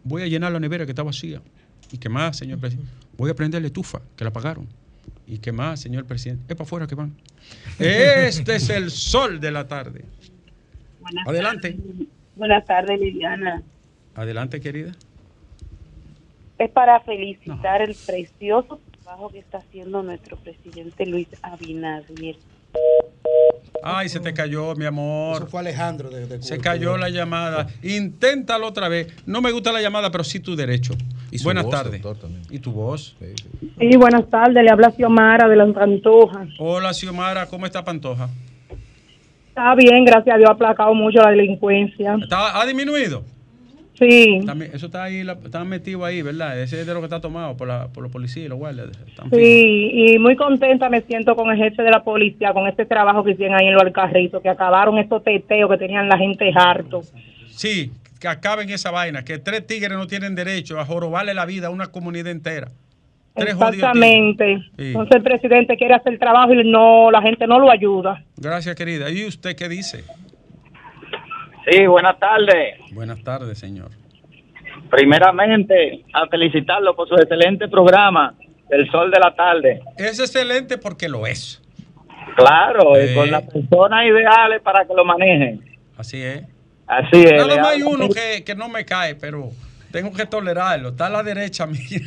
voy 0.04 0.22
a 0.22 0.26
llenar 0.26 0.52
la 0.52 0.60
nevera 0.60 0.84
que 0.84 0.92
está 0.92 1.02
vacía. 1.02 1.40
¿Y 1.92 1.98
qué 1.98 2.08
más, 2.08 2.36
señor 2.36 2.58
presidente? 2.58 2.90
Voy 3.16 3.30
a 3.30 3.34
prender 3.34 3.60
la 3.62 3.66
estufa, 3.68 4.00
que 4.16 4.24
la 4.24 4.32
pagaron. 4.32 4.66
¿Y 5.30 5.38
qué 5.38 5.52
más, 5.52 5.78
señor 5.78 6.06
presidente? 6.06 6.42
Es 6.48 6.56
para 6.56 6.66
afuera 6.66 6.86
que 6.88 6.96
van. 6.96 7.14
Este 7.78 8.56
es 8.56 8.68
el 8.68 8.90
sol 8.90 9.38
de 9.38 9.52
la 9.52 9.68
tarde. 9.68 10.04
Adelante. 11.24 11.76
Buenas 12.34 12.66
tardes, 12.66 12.98
Liliana. 12.98 13.62
Adelante, 14.16 14.60
querida. 14.60 14.90
Es 16.58 16.68
para 16.70 16.98
felicitar 17.00 17.80
el 17.80 17.94
precioso 17.94 18.80
trabajo 19.02 19.30
que 19.30 19.38
está 19.38 19.58
haciendo 19.58 20.02
nuestro 20.02 20.36
presidente 20.36 21.06
Luis 21.06 21.28
Abinader. 21.42 22.34
Ay, 23.84 24.08
se 24.08 24.18
te 24.18 24.34
cayó, 24.34 24.74
mi 24.74 24.84
amor. 24.84 25.36
Eso 25.36 25.46
fue 25.46 25.60
Alejandro 25.60 26.10
de, 26.10 26.26
de 26.26 26.42
Se 26.42 26.58
cayó 26.58 26.96
la 26.96 27.08
llamada. 27.08 27.68
Inténtalo 27.84 28.66
otra 28.66 28.88
vez. 28.88 29.14
No 29.26 29.40
me 29.40 29.52
gusta 29.52 29.70
la 29.70 29.80
llamada, 29.80 30.10
pero 30.10 30.24
sí 30.24 30.40
tu 30.40 30.56
derecho. 30.56 30.94
Y 31.30 31.38
su 31.38 31.44
Buenas 31.44 31.64
voz, 31.64 31.74
tardes. 31.74 32.02
doctor. 32.02 32.30
¿Y 32.50 32.58
tu 32.58 32.72
voz? 32.72 33.16
Sí, 33.78 33.96
buenas 33.96 34.28
tardes, 34.28 34.62
le 34.64 34.70
habla 34.70 34.90
Xiomara 34.90 35.48
de 35.48 35.56
la 35.56 35.66
Pantoja. 35.72 36.46
Hola, 36.58 36.92
Xiomara. 36.92 37.46
¿Cómo 37.46 37.66
está 37.66 37.84
Pantoja? 37.84 38.28
Está 39.48 39.74
bien, 39.74 40.04
gracias 40.04 40.34
a 40.34 40.38
Dios, 40.38 40.48
ha 40.50 40.54
aplacado 40.54 40.94
mucho 40.94 41.20
la 41.22 41.30
delincuencia. 41.30 42.16
¿Está- 42.22 42.60
¿Ha 42.60 42.66
disminuido? 42.66 43.22
Sí, 43.94 44.40
También, 44.46 44.70
eso 44.72 44.86
está 44.86 45.04
ahí, 45.04 45.22
la- 45.22 45.34
está 45.34 45.62
metido 45.62 46.06
ahí, 46.06 46.22
¿verdad? 46.22 46.58
Ese 46.58 46.80
es 46.80 46.86
de 46.86 46.94
lo 46.94 47.00
que 47.00 47.04
está 47.06 47.20
tomado 47.20 47.54
por, 47.58 47.68
la, 47.68 47.88
por 47.88 48.02
los 48.02 48.10
policías 48.10 48.46
y 48.46 48.48
los 48.48 48.58
guardias. 48.58 48.88
Sí, 49.30 49.90
y 49.92 50.18
muy 50.18 50.36
contenta 50.36 50.88
me 50.88 51.02
siento 51.02 51.36
con 51.36 51.50
el 51.50 51.58
jefe 51.58 51.82
de 51.82 51.90
la 51.90 52.02
policía, 52.02 52.54
con 52.54 52.66
este 52.66 52.86
trabajo 52.86 53.22
que 53.22 53.32
hicieron 53.32 53.56
ahí 53.60 53.66
en 53.66 53.74
los 53.74 53.82
alcarritos, 53.82 54.40
que 54.42 54.48
acabaron 54.48 54.96
estos 54.96 55.22
teteos 55.22 55.70
que 55.70 55.76
tenían 55.76 56.08
la 56.08 56.16
gente 56.16 56.50
harto. 56.54 57.02
Sí, 57.48 57.90
que 58.20 58.28
acaben 58.28 58.68
esa 58.70 58.90
vaina, 58.90 59.24
que 59.24 59.38
tres 59.38 59.66
tigres 59.66 59.96
no 59.96 60.06
tienen 60.06 60.34
derecho 60.34 60.78
a 60.78 60.84
jorobarle 60.84 61.32
la 61.34 61.46
vida 61.46 61.68
a 61.68 61.70
una 61.70 61.86
comunidad 61.86 62.28
entera. 62.28 62.68
Tres 63.34 63.54
jodidos 63.54 63.74
Exactamente. 63.74 64.58
Sí. 64.76 64.88
Entonces 64.88 65.16
el 65.16 65.22
presidente 65.22 65.76
quiere 65.76 65.94
hacer 65.94 66.12
el 66.12 66.18
trabajo 66.18 66.52
y 66.52 66.70
no, 66.70 67.10
la 67.10 67.22
gente 67.22 67.46
no 67.46 67.58
lo 67.58 67.70
ayuda. 67.70 68.22
Gracias, 68.36 68.76
querida. 68.76 69.10
¿Y 69.10 69.24
usted 69.24 69.56
qué 69.56 69.68
dice? 69.68 70.04
Sí, 71.70 71.86
buenas 71.86 72.18
tardes. 72.18 72.78
Buenas 72.92 73.22
tardes, 73.22 73.58
señor. 73.58 73.90
Primeramente, 74.90 76.04
a 76.12 76.26
felicitarlo 76.26 76.94
por 76.94 77.08
su 77.08 77.14
excelente 77.14 77.68
programa, 77.68 78.34
El 78.68 78.90
Sol 78.90 79.10
de 79.10 79.18
la 79.18 79.34
Tarde. 79.34 79.80
Es 79.96 80.18
excelente 80.18 80.76
porque 80.76 81.08
lo 81.08 81.26
es. 81.26 81.62
Claro, 82.36 82.92
y 83.02 83.14
con 83.14 83.30
las 83.30 83.42
personas 83.42 84.04
ideales 84.04 84.60
para 84.62 84.84
que 84.84 84.94
lo 84.94 85.04
manejen. 85.04 85.64
Así 85.96 86.22
es. 86.22 86.42
Así 86.90 87.22
es. 87.22 87.32
Nada 87.32 87.56
más 87.56 87.68
hay 87.68 87.82
uno 87.82 88.08
que, 88.08 88.42
que 88.44 88.54
no 88.54 88.68
me 88.68 88.84
cae, 88.84 89.14
pero 89.14 89.50
tengo 89.92 90.12
que 90.12 90.26
tolerarlo. 90.26 90.90
Está 90.90 91.06
a 91.06 91.10
la 91.10 91.22
derecha 91.22 91.66
mía. 91.66 91.80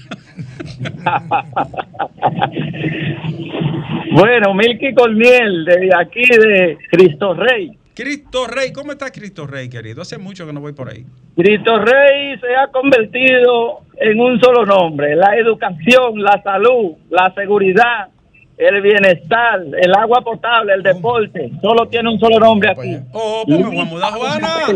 Bueno, 4.13 4.53
Milky 4.53 4.93
Corniel, 4.93 5.65
de 5.65 5.89
aquí 5.99 6.21
de 6.21 6.77
Cristo 6.91 7.33
Rey. 7.33 7.71
Cristo 7.95 8.45
Rey, 8.45 8.71
¿cómo 8.71 8.91
está 8.91 9.11
Cristo 9.11 9.47
Rey, 9.47 9.69
querido? 9.69 10.03
Hace 10.03 10.19
mucho 10.19 10.45
que 10.45 10.53
no 10.53 10.61
voy 10.61 10.73
por 10.73 10.89
ahí. 10.89 11.03
Cristo 11.35 11.79
Rey 11.79 12.39
se 12.39 12.55
ha 12.55 12.67
convertido 12.67 13.79
en 13.97 14.19
un 14.19 14.39
solo 14.39 14.67
nombre. 14.67 15.15
La 15.15 15.35
educación, 15.35 16.21
la 16.21 16.39
salud, 16.43 16.91
la 17.09 17.33
seguridad, 17.33 18.09
el 18.57 18.81
bienestar, 18.81 19.61
el 19.81 19.95
agua 19.95 20.19
potable, 20.21 20.73
el 20.73 20.83
deporte. 20.83 21.51
Solo 21.61 21.87
tiene 21.87 22.11
un 22.11 22.19
solo 22.19 22.37
nombre 22.39 22.71
aquí. 22.71 22.99
Oh, 23.11 23.43
pues 23.45 23.59
me 23.59 23.65
voy 23.65 23.79
a 23.79 23.85
mudar, 23.85 24.13
Juana. 24.13 24.67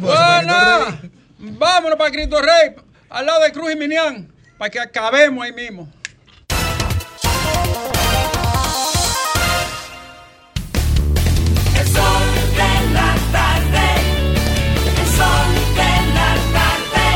Juana, 0.00 1.00
vámonos 1.38 1.98
para 1.98 2.10
Cristo 2.10 2.40
Rey, 2.40 2.74
al 3.10 3.26
lado 3.26 3.42
de 3.42 3.52
Cruz 3.52 3.72
y 3.72 3.76
Minián, 3.76 4.28
para 4.58 4.70
que 4.70 4.80
acabemos 4.80 5.44
ahí 5.44 5.52
mismo. 5.52 5.86
El 11.78 11.86
sol 11.86 12.22
de 12.56 12.92
la 12.94 13.14
tarde. 13.32 13.88
El 14.86 15.06
sol 15.06 15.54
de 15.76 15.92
la 16.14 16.30
tarde. 16.52 17.06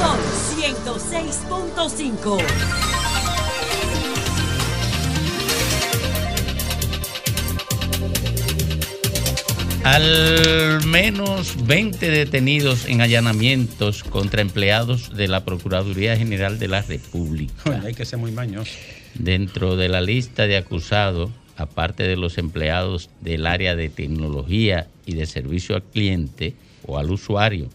Son 0.00 0.18
106.5. 0.58 2.83
Al 9.84 10.82
menos 10.86 11.66
20 11.66 12.10
detenidos 12.10 12.86
en 12.86 13.02
allanamientos 13.02 14.02
contra 14.02 14.40
empleados 14.40 15.14
de 15.14 15.28
la 15.28 15.44
Procuraduría 15.44 16.16
General 16.16 16.58
de 16.58 16.68
la 16.68 16.80
República. 16.80 17.82
Hay 17.84 17.92
que 17.92 18.06
ser 18.06 18.18
muy 18.18 18.32
mañoso. 18.32 18.72
Dentro 19.12 19.76
de 19.76 19.90
la 19.90 20.00
lista 20.00 20.46
de 20.46 20.56
acusados, 20.56 21.30
aparte 21.58 22.04
de 22.04 22.16
los 22.16 22.38
empleados 22.38 23.10
del 23.20 23.46
área 23.46 23.76
de 23.76 23.90
tecnología 23.90 24.88
y 25.04 25.16
de 25.16 25.26
servicio 25.26 25.76
al 25.76 25.82
cliente 25.82 26.54
o 26.86 26.96
al 26.96 27.10
usuario, 27.10 27.68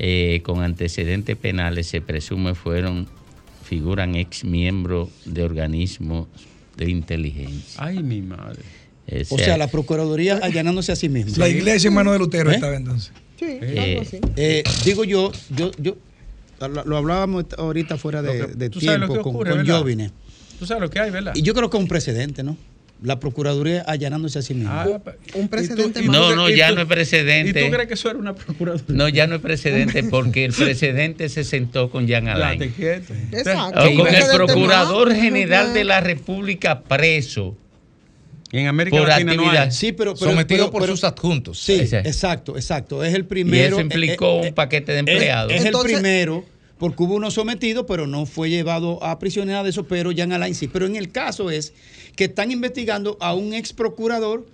eh, 0.00 0.40
con 0.42 0.60
antecedentes 0.60 1.36
penales 1.36 1.86
se 1.86 2.00
presume 2.00 2.56
fueron, 2.56 3.06
figuran 3.62 4.16
ex 4.16 4.42
miembros 4.42 5.08
de 5.24 5.44
organismos 5.44 6.26
de 6.76 6.90
inteligencia. 6.90 7.80
Ay, 7.80 8.02
mi 8.02 8.22
madre. 8.22 8.79
O 9.30 9.38
sea, 9.38 9.56
la 9.56 9.68
Procuraduría 9.68 10.38
allanándose 10.42 10.92
a 10.92 10.96
sí 10.96 11.08
misma. 11.08 11.32
La 11.38 11.48
iglesia 11.48 11.88
hermano 11.88 12.12
de 12.12 12.18
Lutero 12.18 12.50
¿Eh? 12.50 12.54
estaba 12.54 12.76
entonces. 12.76 13.12
Sí, 13.38 13.46
Eh. 13.60 14.02
Eh, 14.36 14.62
digo 14.84 15.04
yo, 15.04 15.32
yo, 15.56 15.70
yo 15.78 15.96
lo, 16.60 16.84
lo 16.84 16.96
hablábamos 16.96 17.46
ahorita 17.56 17.96
fuera 17.96 18.20
de, 18.22 18.32
que- 18.32 18.46
de 18.54 18.70
tú 18.70 18.80
sabes 18.80 19.00
lo 19.00 19.06
tiempo 19.06 19.14
que 19.14 19.22
con, 19.22 19.34
ocurre, 19.34 19.50
con 19.50 19.58
¿verdad? 19.60 19.78
Jovine. 19.78 20.10
Tú 20.58 20.66
sabes 20.66 20.82
lo 20.82 20.90
que 20.90 21.00
hay, 21.00 21.10
¿verdad? 21.10 21.32
Y 21.34 21.42
yo 21.42 21.54
creo 21.54 21.70
que 21.70 21.76
es 21.78 21.82
un 21.82 21.88
precedente, 21.88 22.42
¿no? 22.42 22.56
La 23.02 23.18
Procuraduría 23.18 23.80
allanándose 23.80 24.38
a 24.40 24.42
sí 24.42 24.52
misma. 24.52 24.82
Ah, 24.82 25.00
Un 25.32 25.48
precedente 25.48 26.02
tú-. 26.02 26.12
No, 26.12 26.36
no, 26.36 26.50
ya 26.50 26.68
tú- 26.68 26.74
no 26.74 26.80
es 26.82 26.86
precedente. 26.86 27.58
¿Y 27.62 27.64
tú 27.64 27.70
crees 27.70 27.88
que 27.88 27.94
eso 27.94 28.10
era 28.10 28.18
una 28.18 28.34
procuraduría? 28.34 28.84
No, 28.94 29.08
ya 29.08 29.26
no 29.26 29.36
es 29.36 29.40
precedente 29.40 30.04
porque 30.04 30.44
el 30.44 30.52
precedente 30.52 31.30
se 31.30 31.44
sentó 31.44 31.90
con 31.90 32.06
Jean 32.06 32.28
Alain. 32.28 32.60
Exacto. 32.62 33.80
O 33.90 33.94
con 33.96 34.14
el 34.14 34.24
procurador 34.34 35.14
general 35.14 35.72
de 35.72 35.84
la 35.84 36.02
República 36.02 36.82
preso 36.82 37.56
En 38.52 38.66
América 38.66 38.96
por 38.98 39.08
Latina 39.08 39.34
no 39.34 39.42
actividad. 39.42 39.64
hay. 39.66 39.70
Sí, 39.72 39.92
pero, 39.92 40.14
pero- 40.14 40.30
Sometido 40.32 40.70
pero- 40.70 40.80
por 40.80 40.88
sus 40.88 41.04
adjuntos. 41.04 41.58
Sí, 41.58 41.74
exacto, 41.74 42.56
exacto. 42.56 43.04
Es 43.04 43.14
el 43.14 43.20
Y 43.22 43.24
primero. 43.24 43.76
eso 43.76 43.80
implicó 43.80 44.26
eh, 44.26 44.46
eh, 44.46 44.48
un 44.48 44.54
paquete 44.54 44.92
de 44.92 44.98
empleados. 45.00 45.52
Es, 45.52 45.64
Entonces- 45.64 45.92
el 45.92 45.96
primero, 46.00 46.44
porque 46.78 47.02
hubo 47.02 47.14
uno 47.14 47.30
sometido, 47.30 47.86
pero 47.86 48.06
no 48.06 48.26
fue 48.26 48.50
llevado 48.50 49.02
a 49.04 49.18
prisionera 49.18 49.62
de 49.62 49.70
eso, 49.70 49.84
pero 49.86 50.10
Jan 50.16 50.32
Alain 50.32 50.54
sí. 50.54 50.66
Pero 50.66 50.86
en 50.86 50.96
el 50.96 51.12
caso 51.12 51.50
es 51.50 51.72
que 52.16 52.24
están 52.24 52.50
investigando 52.50 53.16
a 53.20 53.34
un 53.34 53.54
ex 53.54 53.72
procurador 53.72 54.46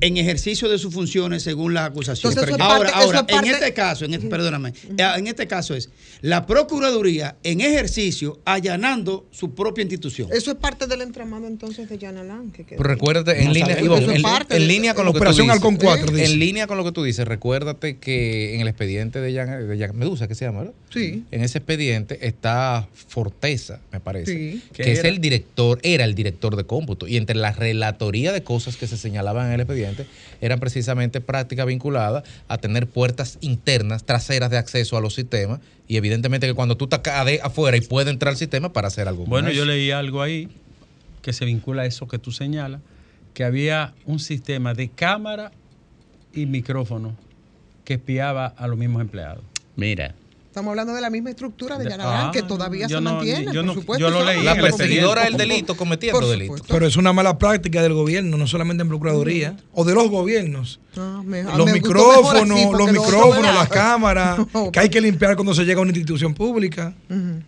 en 0.00 0.16
ejercicio 0.16 0.68
de 0.68 0.78
sus 0.78 0.92
funciones 0.92 1.42
según 1.42 1.74
las 1.74 1.86
acusaciones. 1.90 2.36
Entonces, 2.38 2.60
ahora, 2.60 2.90
parte- 2.90 3.04
ahora 3.04 3.26
parte- 3.26 3.48
en 3.48 3.54
este 3.54 3.72
caso, 3.74 4.04
en 4.04 4.14
este- 4.14 4.28
perdóname, 4.28 4.70
eh, 4.96 5.06
en 5.16 5.26
este 5.26 5.46
caso 5.46 5.74
es 5.74 5.90
la 6.22 6.46
Procuraduría 6.46 7.36
en 7.42 7.60
ejercicio 7.60 8.40
allanando 8.44 9.26
su 9.30 9.54
propia 9.54 9.82
institución. 9.82 10.28
Eso 10.32 10.50
es 10.50 10.56
parte 10.56 10.86
del 10.86 11.02
entramado 11.02 11.46
entonces 11.46 11.88
de 11.88 11.98
Jan 11.98 12.16
Alain. 12.16 12.50
que 12.52 12.64
Pero 12.64 12.82
recuérdate, 12.82 13.38
en 13.40 13.48
No 13.48 13.52
línea, 13.54 13.76
en, 13.78 14.68
línea 14.68 14.94
con 14.94 15.04
lo 15.04 15.12
que 15.12 15.18
tú 15.18 15.22
Operación 15.22 15.46
dices, 15.46 15.56
Halcón 15.62 15.76
4, 15.76 16.12
dice. 16.12 16.24
En 16.32 16.38
línea 16.38 16.66
con 16.66 16.76
lo 16.78 16.84
que 16.84 16.92
tú 16.92 17.02
dices, 17.04 17.26
recuérdate 17.26 17.98
que 17.98 18.54
en 18.54 18.60
el 18.60 18.68
expediente 18.68 19.20
de 19.20 19.34
Jan, 19.34 19.68
de 19.68 19.78
Jan 19.78 19.96
Medusa, 19.96 20.28
que 20.28 20.34
se 20.34 20.44
llama, 20.44 20.60
¿verdad? 20.60 20.74
Sí. 20.92 21.24
En 21.30 21.42
ese 21.42 21.58
expediente 21.58 22.26
está 22.26 22.88
Forteza, 23.08 23.80
me 23.92 24.00
parece, 24.00 24.32
Sí. 24.32 24.62
que 24.72 24.82
¿Qué 24.84 24.92
es 24.92 25.04
el 25.04 25.20
director, 25.20 25.78
era 25.82 26.04
el 26.04 26.14
director 26.14 26.56
de 26.56 26.64
cómputo. 26.64 27.06
Y 27.06 27.16
entre 27.16 27.36
la 27.36 27.52
relatoría 27.52 28.32
de 28.32 28.42
cosas 28.42 28.76
que 28.76 28.86
se 28.86 28.96
señalaban 28.96 29.46
en 29.48 29.52
el 29.54 29.60
expediente, 29.60 29.77
eran 30.40 30.60
precisamente 30.60 31.20
prácticas 31.20 31.66
vinculadas 31.66 32.24
a 32.48 32.58
tener 32.58 32.86
puertas 32.86 33.38
internas, 33.40 34.04
traseras 34.04 34.50
de 34.50 34.58
acceso 34.58 34.96
a 34.96 35.00
los 35.00 35.14
sistemas. 35.14 35.60
Y 35.86 35.96
evidentemente 35.96 36.46
que 36.46 36.54
cuando 36.54 36.76
tú 36.76 36.84
estás 36.84 37.00
acá 37.00 37.24
de- 37.24 37.40
afuera 37.42 37.76
y 37.76 37.80
puedes 37.80 38.10
entrar 38.10 38.30
al 38.32 38.36
sistema 38.36 38.72
para 38.72 38.88
hacer 38.88 39.08
algo. 39.08 39.24
Bueno, 39.24 39.50
yo 39.50 39.64
leí 39.64 39.90
algo 39.90 40.20
ahí 40.22 40.48
que 41.22 41.32
se 41.32 41.44
vincula 41.44 41.82
a 41.82 41.86
eso 41.86 42.06
que 42.08 42.18
tú 42.18 42.30
señalas, 42.32 42.80
que 43.34 43.44
había 43.44 43.94
un 44.04 44.18
sistema 44.18 44.74
de 44.74 44.88
cámara 44.88 45.52
y 46.32 46.46
micrófono 46.46 47.16
que 47.84 47.94
espiaba 47.94 48.46
a 48.46 48.66
los 48.68 48.76
mismos 48.78 49.00
empleados. 49.00 49.42
Mira, 49.76 50.14
Estamos 50.58 50.72
hablando 50.72 50.92
de 50.92 51.00
la 51.00 51.08
misma 51.08 51.30
estructura 51.30 51.78
de 51.78 51.86
Alain, 51.86 52.00
ah, 52.02 52.30
que 52.32 52.42
todavía 52.42 52.88
se 52.88 52.94
no- 52.94 53.00
mantiene. 53.14 53.44
yo 53.44 53.60
por 53.60 53.64
no- 53.64 53.74
supuesto, 53.74 54.00
yo 54.00 54.10
lo 54.10 54.24
leí 54.24 54.42
La 54.42 54.56
perseguidora 54.56 55.22
del 55.22 55.36
delito 55.36 55.76
cometiendo 55.76 56.18
Por 56.18 56.28
delito. 56.28 56.46
supuesto. 56.56 56.74
Pero 56.74 56.84
es 56.84 56.96
una 56.96 57.12
mala 57.12 57.38
práctica 57.38 57.80
del 57.80 57.94
gobierno, 57.94 58.36
no 58.36 58.44
solamente 58.48 58.82
en 58.82 58.88
Procuraduría, 58.88 59.56
o 59.72 59.84
de 59.84 59.94
los 59.94 60.10
gobiernos. 60.10 60.80
Ah, 60.96 61.22
me- 61.24 61.44
los 61.44 61.64
me 61.66 61.74
micrófonos, 61.74 62.50
así, 62.50 62.66
los 62.76 62.90
micrófonos, 62.90 63.54
las 63.54 63.68
cámaras, 63.68 64.38
No, 64.52 64.72
que 64.72 64.80
hay 64.80 64.88
que 64.88 65.00
limpiar 65.00 65.36
cuando 65.36 65.54
se 65.54 65.64
llega 65.64 65.78
a 65.78 65.82
una 65.82 65.90
institución 65.92 66.34
pública. 66.34 66.92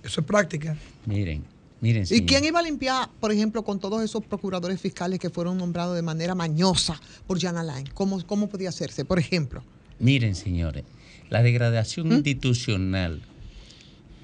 Eso 0.04 0.20
es 0.20 0.26
práctica. 0.26 0.76
miren, 1.04 1.42
miren. 1.80 2.04
¿Y 2.08 2.22
quién 2.26 2.44
iba 2.44 2.60
a 2.60 2.62
limpiar, 2.62 3.08
por 3.18 3.32
ejemplo, 3.32 3.64
con 3.64 3.80
todos 3.80 4.04
esos 4.04 4.24
procuradores 4.24 4.80
fiscales 4.80 5.18
que 5.18 5.30
fueron 5.30 5.58
nombrados 5.58 5.96
de 5.96 6.02
manera 6.02 6.36
mañosa 6.36 7.00
por 7.26 7.40
Jan 7.40 7.56
Alain? 7.56 7.88
¿Cómo, 7.92 8.24
cómo 8.24 8.48
podía 8.48 8.68
hacerse, 8.68 9.04
por 9.04 9.18
ejemplo? 9.18 9.64
Miren, 9.98 10.36
señores, 10.36 10.84
la 11.30 11.42
degradación 11.42 12.08
¿Mm? 12.08 12.12
institucional 12.12 13.22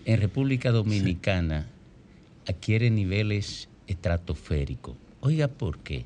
en 0.04 0.20
República 0.20 0.72
Dominicana 0.72 1.66
adquiere 2.46 2.90
niveles 2.90 3.68
estratosféricos. 3.86 4.96
Oiga, 5.20 5.48
¿por 5.48 5.78
qué? 5.78 6.04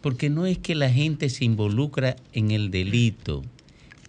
Porque 0.00 0.30
no 0.30 0.46
es 0.46 0.58
que 0.58 0.74
la 0.74 0.90
gente 0.90 1.28
se 1.28 1.44
involucra 1.44 2.16
en 2.32 2.50
el 2.50 2.70
delito, 2.70 3.42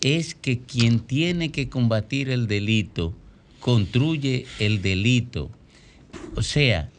es 0.02 0.36
que 0.36 0.60
quien 0.60 1.00
tiene 1.00 1.52
que 1.52 1.70
combatir 1.70 2.30
el 2.30 2.48
delito 2.48 3.14
construye 3.60 4.46
el 4.60 4.82
delito. 4.82 5.50
O 6.36 6.42
sea, 6.42 6.90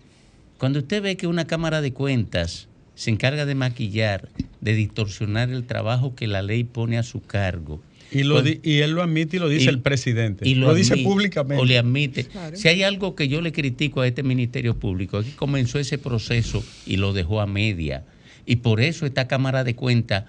cuando 0.58 0.80
usted 0.80 1.02
ve 1.02 1.16
que 1.16 1.26
una 1.26 1.46
Cámara 1.46 1.80
de 1.80 1.92
Cuentas 1.92 2.68
se 2.94 3.10
encarga 3.10 3.46
de 3.46 3.54
maquillar, 3.54 4.28
de 4.60 4.74
distorsionar 4.74 5.50
el 5.50 5.64
trabajo 5.64 6.14
que 6.14 6.26
la 6.26 6.42
ley 6.42 6.64
pone 6.64 6.98
a 6.98 7.02
su 7.02 7.22
cargo, 7.22 7.80
Y, 8.12 8.24
lo 8.24 8.34
Pues- 8.42 8.44
di- 8.44 8.60
y 8.62 8.78
él 8.80 8.92
lo 8.92 9.02
admite 9.02 9.36
y 9.36 9.40
lo 9.40 9.48
dice 9.48 9.64
y- 9.64 9.68
el 9.68 9.80
presidente. 9.80 10.48
y 10.48 10.54
lo, 10.54 10.74
dice 10.74 10.92
admite, 10.94 11.08
públicamente. 11.08 11.62
O 11.62 11.64
le 11.64 11.78
admite. 11.78 12.24
Claro. 12.24 12.56
Si 12.56 12.68
hay 12.68 12.82
algo 12.82 13.14
que 13.14 13.28
yo 13.28 13.40
le 13.40 13.52
critico 13.52 14.00
a 14.02 14.06
este 14.06 14.22
Ministerio 14.22 14.78
Público, 14.78 15.20
es 15.20 15.26
que 15.26 15.36
comenzó 15.36 15.78
ese 15.78 15.98
proceso 15.98 16.62
y 16.86 16.96
lo 16.98 17.12
dejó 17.12 17.40
a 17.40 17.46
media. 17.46 18.04
Y 18.46 18.56
por 18.56 18.80
eso 18.80 19.06
esta 19.06 19.28
Cámara 19.28 19.64
de 19.64 19.74
Cuentas 19.74 20.24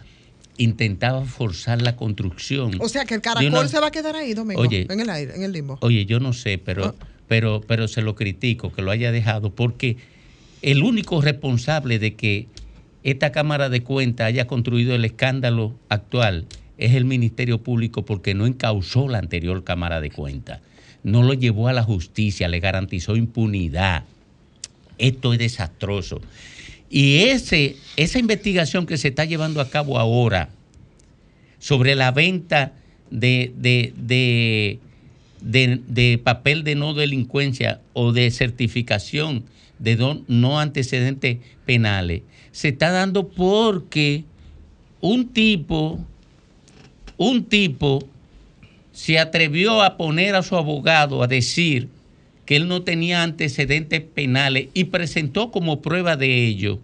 intentaba 0.58 1.26
forzar 1.26 1.82
la 1.82 1.96
construcción. 1.96 2.74
O 2.80 2.88
sea, 2.88 3.06
que 3.06 3.16
el 3.16 3.22
caracol 3.22 3.48
una- 3.48 3.68
se 3.68 3.80
va 3.80 3.88
a 3.88 3.92
quedar 3.92 4.16
ahí, 4.16 4.34
Domingo, 4.34 4.62
Oye. 4.62 4.86
en 4.90 5.00
el 5.00 5.10
aire, 5.10 5.36
en 5.36 5.44
el 5.44 5.52
limbo. 5.52 5.78
Oye, 5.82 6.06
yo 6.06 6.20
no 6.20 6.32
sé, 6.34 6.58
pero, 6.60 6.96
Ah. 7.00 7.06
pero, 7.28 7.62
pero 7.68 7.88
se 7.88 8.02
lo 8.02 8.14
critico 8.16 8.72
que 8.72 8.82
lo 8.84 8.92
haya 8.92 9.12
dejado, 9.12 9.50
porque 9.50 9.98
el 10.62 10.84
único 10.84 11.22
responsable 11.22 11.98
de 11.98 12.14
que 12.14 12.48
esta 13.04 13.32
Cámara 13.32 13.70
de 13.70 13.82
Cuentas 13.82 14.28
haya 14.28 14.46
construido 14.48 14.94
el 14.96 15.04
escándalo 15.06 15.74
actual 15.90 16.46
es 16.78 16.96
el 16.96 17.06
Ministerio 17.06 17.62
Público 17.62 18.04
porque 18.06 18.34
no 18.34 18.46
encausó 18.46 19.08
la 19.08 19.20
anterior 19.20 19.64
Cámara 19.64 20.02
de 20.02 20.12
Cuentas. 20.12 20.62
No 21.04 21.22
lo 21.24 21.34
llevó 21.34 21.68
a 21.68 21.74
la 21.74 21.84
justicia, 21.84 22.48
le 22.48 22.60
garantizó 22.60 23.16
impunidad. 23.16 24.06
Esto 24.98 25.34
es 25.34 25.40
desastroso. 25.40 26.22
Y 26.90 27.24
ese, 27.26 27.76
esa 27.98 28.20
investigación 28.20 28.86
que 28.86 28.98
se 28.98 29.10
está 29.10 29.26
llevando 29.26 29.60
a 29.62 29.70
cabo 29.70 30.00
ahora 30.00 30.50
sobre 31.60 31.96
la 31.96 32.12
venta 32.12 32.74
de, 33.10 33.52
de, 33.58 33.94
de, 35.42 35.80
de- 35.88 36.18
papel 36.18 36.64
de 36.64 36.76
no 36.76 36.94
delincuencia 36.94 37.82
o 37.94 38.12
de 38.12 38.30
certificación 38.32 39.44
de 39.80 40.18
no 40.28 40.60
antecedentes 40.60 41.40
penales, 41.66 42.22
se 42.52 42.70
está 42.70 42.92
dando 42.92 43.28
porque 43.28 44.24
un 45.02 45.30
tipo, 45.30 46.00
un 47.18 47.46
tipo 47.46 48.08
se 48.92 49.20
atrevió 49.20 49.82
a 49.82 49.98
poner 49.98 50.36
a 50.36 50.44
su 50.44 50.56
abogado 50.56 51.24
a 51.24 51.28
decir 51.28 51.90
que 52.46 52.56
él 52.56 52.68
no 52.68 52.84
tenía 52.84 53.24
antecedentes 53.24 54.02
penales 54.02 54.68
y 54.74 54.86
presentó 54.86 55.52
como 55.52 55.82
prueba 55.82 56.16
de 56.16 56.46
ello 56.46 56.80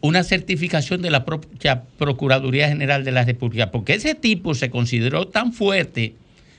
una 0.00 0.22
certificación 0.22 1.02
de 1.02 1.10
la 1.10 1.24
propia 1.24 1.82
Procuraduría 1.98 2.68
General 2.68 3.04
de 3.04 3.12
la 3.12 3.24
República, 3.24 3.70
porque 3.70 3.94
ese 3.94 4.14
tipo 4.14 4.54
se 4.54 4.70
consideró 4.70 5.28
tan 5.28 5.52
fuerte 5.52 6.14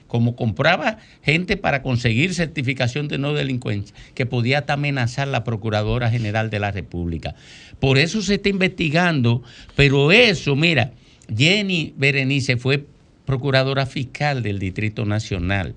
como 0.08 0.36
compraba 0.36 0.98
gente 1.22 1.58
para 1.58 1.82
conseguir 1.82 2.34
certificación 2.34 3.08
de 3.08 3.18
no 3.18 3.34
delincuencia, 3.34 3.96
que 4.16 4.26
podía 4.26 4.60
hasta 4.60 4.74
amenazar 4.74 5.28
la 5.28 5.44
Procuradora 5.44 6.10
General 6.10 6.50
de 6.50 6.60
la 6.60 6.72
República. 6.72 7.36
Por 7.80 7.98
eso 7.98 8.22
se 8.22 8.36
está 8.36 8.50
investigando, 8.50 9.44
pero 9.76 10.12
eso, 10.12 10.56
mira, 10.56 10.94
Jenny 11.36 11.94
Berenice 11.98 12.58
fue 12.58 12.86
procuradora 13.26 13.86
fiscal 13.86 14.44
del 14.44 14.60
Distrito 14.60 15.06
Nacional. 15.06 15.76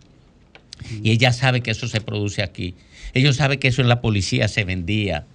Y 1.02 1.10
ella 1.10 1.32
sabe 1.32 1.60
que 1.60 1.72
eso 1.72 1.88
se 1.88 2.00
produce 2.00 2.42
aquí. 2.42 2.74
Ellos 3.12 3.36
saben 3.36 3.58
que 3.58 3.68
eso 3.68 3.82
en 3.82 3.88
la 3.88 4.00
policía 4.00 4.48
se 4.48 4.64
vendía. 4.64 5.26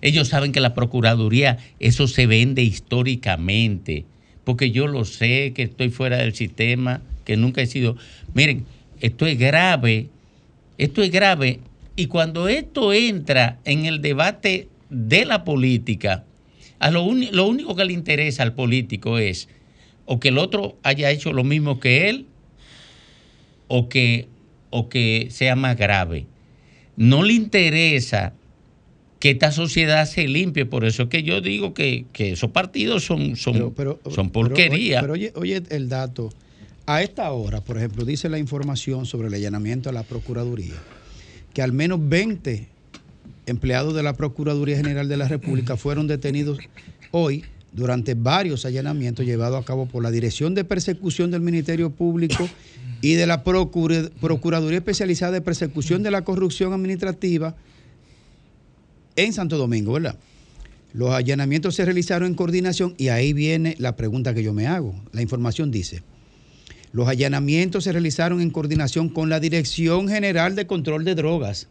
Ellos 0.00 0.28
saben 0.28 0.52
que 0.52 0.60
la 0.60 0.74
Procuraduría, 0.74 1.58
eso 1.78 2.08
se 2.08 2.26
vende 2.26 2.62
históricamente. 2.62 4.04
Porque 4.44 4.70
yo 4.70 4.86
lo 4.86 5.04
sé, 5.04 5.52
que 5.54 5.62
estoy 5.62 5.90
fuera 5.90 6.16
del 6.16 6.34
sistema, 6.34 7.02
que 7.24 7.36
nunca 7.36 7.60
he 7.60 7.66
sido... 7.66 7.96
Miren, 8.34 8.64
esto 9.00 9.26
es 9.26 9.38
grave. 9.38 10.08
Esto 10.78 11.02
es 11.02 11.10
grave. 11.10 11.60
Y 11.96 12.06
cuando 12.06 12.48
esto 12.48 12.92
entra 12.94 13.58
en 13.64 13.84
el 13.84 14.00
debate 14.00 14.68
de 14.88 15.26
la 15.26 15.44
política, 15.44 16.24
A 16.80 16.90
lo, 16.90 17.12
lo 17.14 17.46
único 17.46 17.76
que 17.76 17.84
le 17.84 17.92
interesa 17.92 18.42
al 18.42 18.54
político 18.54 19.18
es 19.18 19.48
o 20.06 20.18
que 20.18 20.28
el 20.28 20.38
otro 20.38 20.76
haya 20.82 21.10
hecho 21.10 21.32
lo 21.32 21.44
mismo 21.44 21.78
que 21.78 22.08
él 22.08 22.26
o 23.68 23.88
que, 23.88 24.26
o 24.70 24.88
que 24.88 25.28
sea 25.30 25.54
más 25.54 25.76
grave. 25.76 26.26
No 26.96 27.22
le 27.22 27.34
interesa 27.34 28.32
que 29.20 29.30
esta 29.30 29.52
sociedad 29.52 30.06
se 30.06 30.26
limpie. 30.26 30.66
Por 30.66 30.84
eso 30.84 31.04
es 31.04 31.08
que 31.10 31.22
yo 31.22 31.40
digo 31.40 31.74
que, 31.74 32.06
que 32.12 32.32
esos 32.32 32.50
partidos 32.50 33.04
son, 33.04 33.36
son, 33.36 33.72
son 34.10 34.30
porquería. 34.30 35.00
Pero, 35.00 35.12
oye, 35.12 35.32
oye 35.36 35.62
el 35.68 35.88
dato. 35.88 36.30
A 36.86 37.02
esta 37.02 37.30
hora, 37.30 37.60
por 37.60 37.76
ejemplo, 37.76 38.04
dice 38.04 38.28
la 38.28 38.38
información 38.38 39.06
sobre 39.06 39.28
el 39.28 39.34
allanamiento 39.34 39.90
a 39.90 39.92
la 39.92 40.02
Procuraduría, 40.02 40.74
que 41.54 41.62
al 41.62 41.72
menos 41.72 42.00
20 42.08 42.66
empleados 43.50 43.94
de 43.94 44.02
la 44.02 44.14
Procuraduría 44.14 44.76
General 44.76 45.08
de 45.08 45.16
la 45.16 45.28
República 45.28 45.76
fueron 45.76 46.06
detenidos 46.06 46.58
hoy 47.10 47.44
durante 47.72 48.14
varios 48.14 48.64
allanamientos 48.64 49.26
llevados 49.26 49.60
a 49.60 49.64
cabo 49.64 49.86
por 49.86 50.02
la 50.02 50.10
Dirección 50.10 50.54
de 50.54 50.64
Persecución 50.64 51.30
del 51.30 51.40
Ministerio 51.40 51.90
Público 51.90 52.48
y 53.00 53.14
de 53.14 53.26
la 53.26 53.44
Procura- 53.44 54.10
Procuraduría 54.20 54.78
Especializada 54.78 55.32
de 55.32 55.40
Persecución 55.40 56.02
de 56.02 56.10
la 56.10 56.22
Corrupción 56.22 56.72
Administrativa 56.72 57.54
en 59.16 59.32
Santo 59.32 59.58
Domingo, 59.58 59.92
¿verdad? 59.92 60.18
Los 60.92 61.12
allanamientos 61.12 61.76
se 61.76 61.84
realizaron 61.84 62.26
en 62.28 62.34
coordinación 62.34 62.94
y 62.98 63.08
ahí 63.08 63.32
viene 63.32 63.76
la 63.78 63.94
pregunta 63.94 64.34
que 64.34 64.42
yo 64.42 64.52
me 64.52 64.66
hago. 64.66 64.94
La 65.12 65.22
información 65.22 65.70
dice, 65.70 66.02
los 66.92 67.06
allanamientos 67.06 67.84
se 67.84 67.92
realizaron 67.92 68.40
en 68.40 68.50
coordinación 68.50 69.08
con 69.08 69.28
la 69.28 69.38
Dirección 69.38 70.08
General 70.08 70.56
de 70.56 70.66
Control 70.66 71.04
de 71.04 71.14
Drogas 71.14 71.68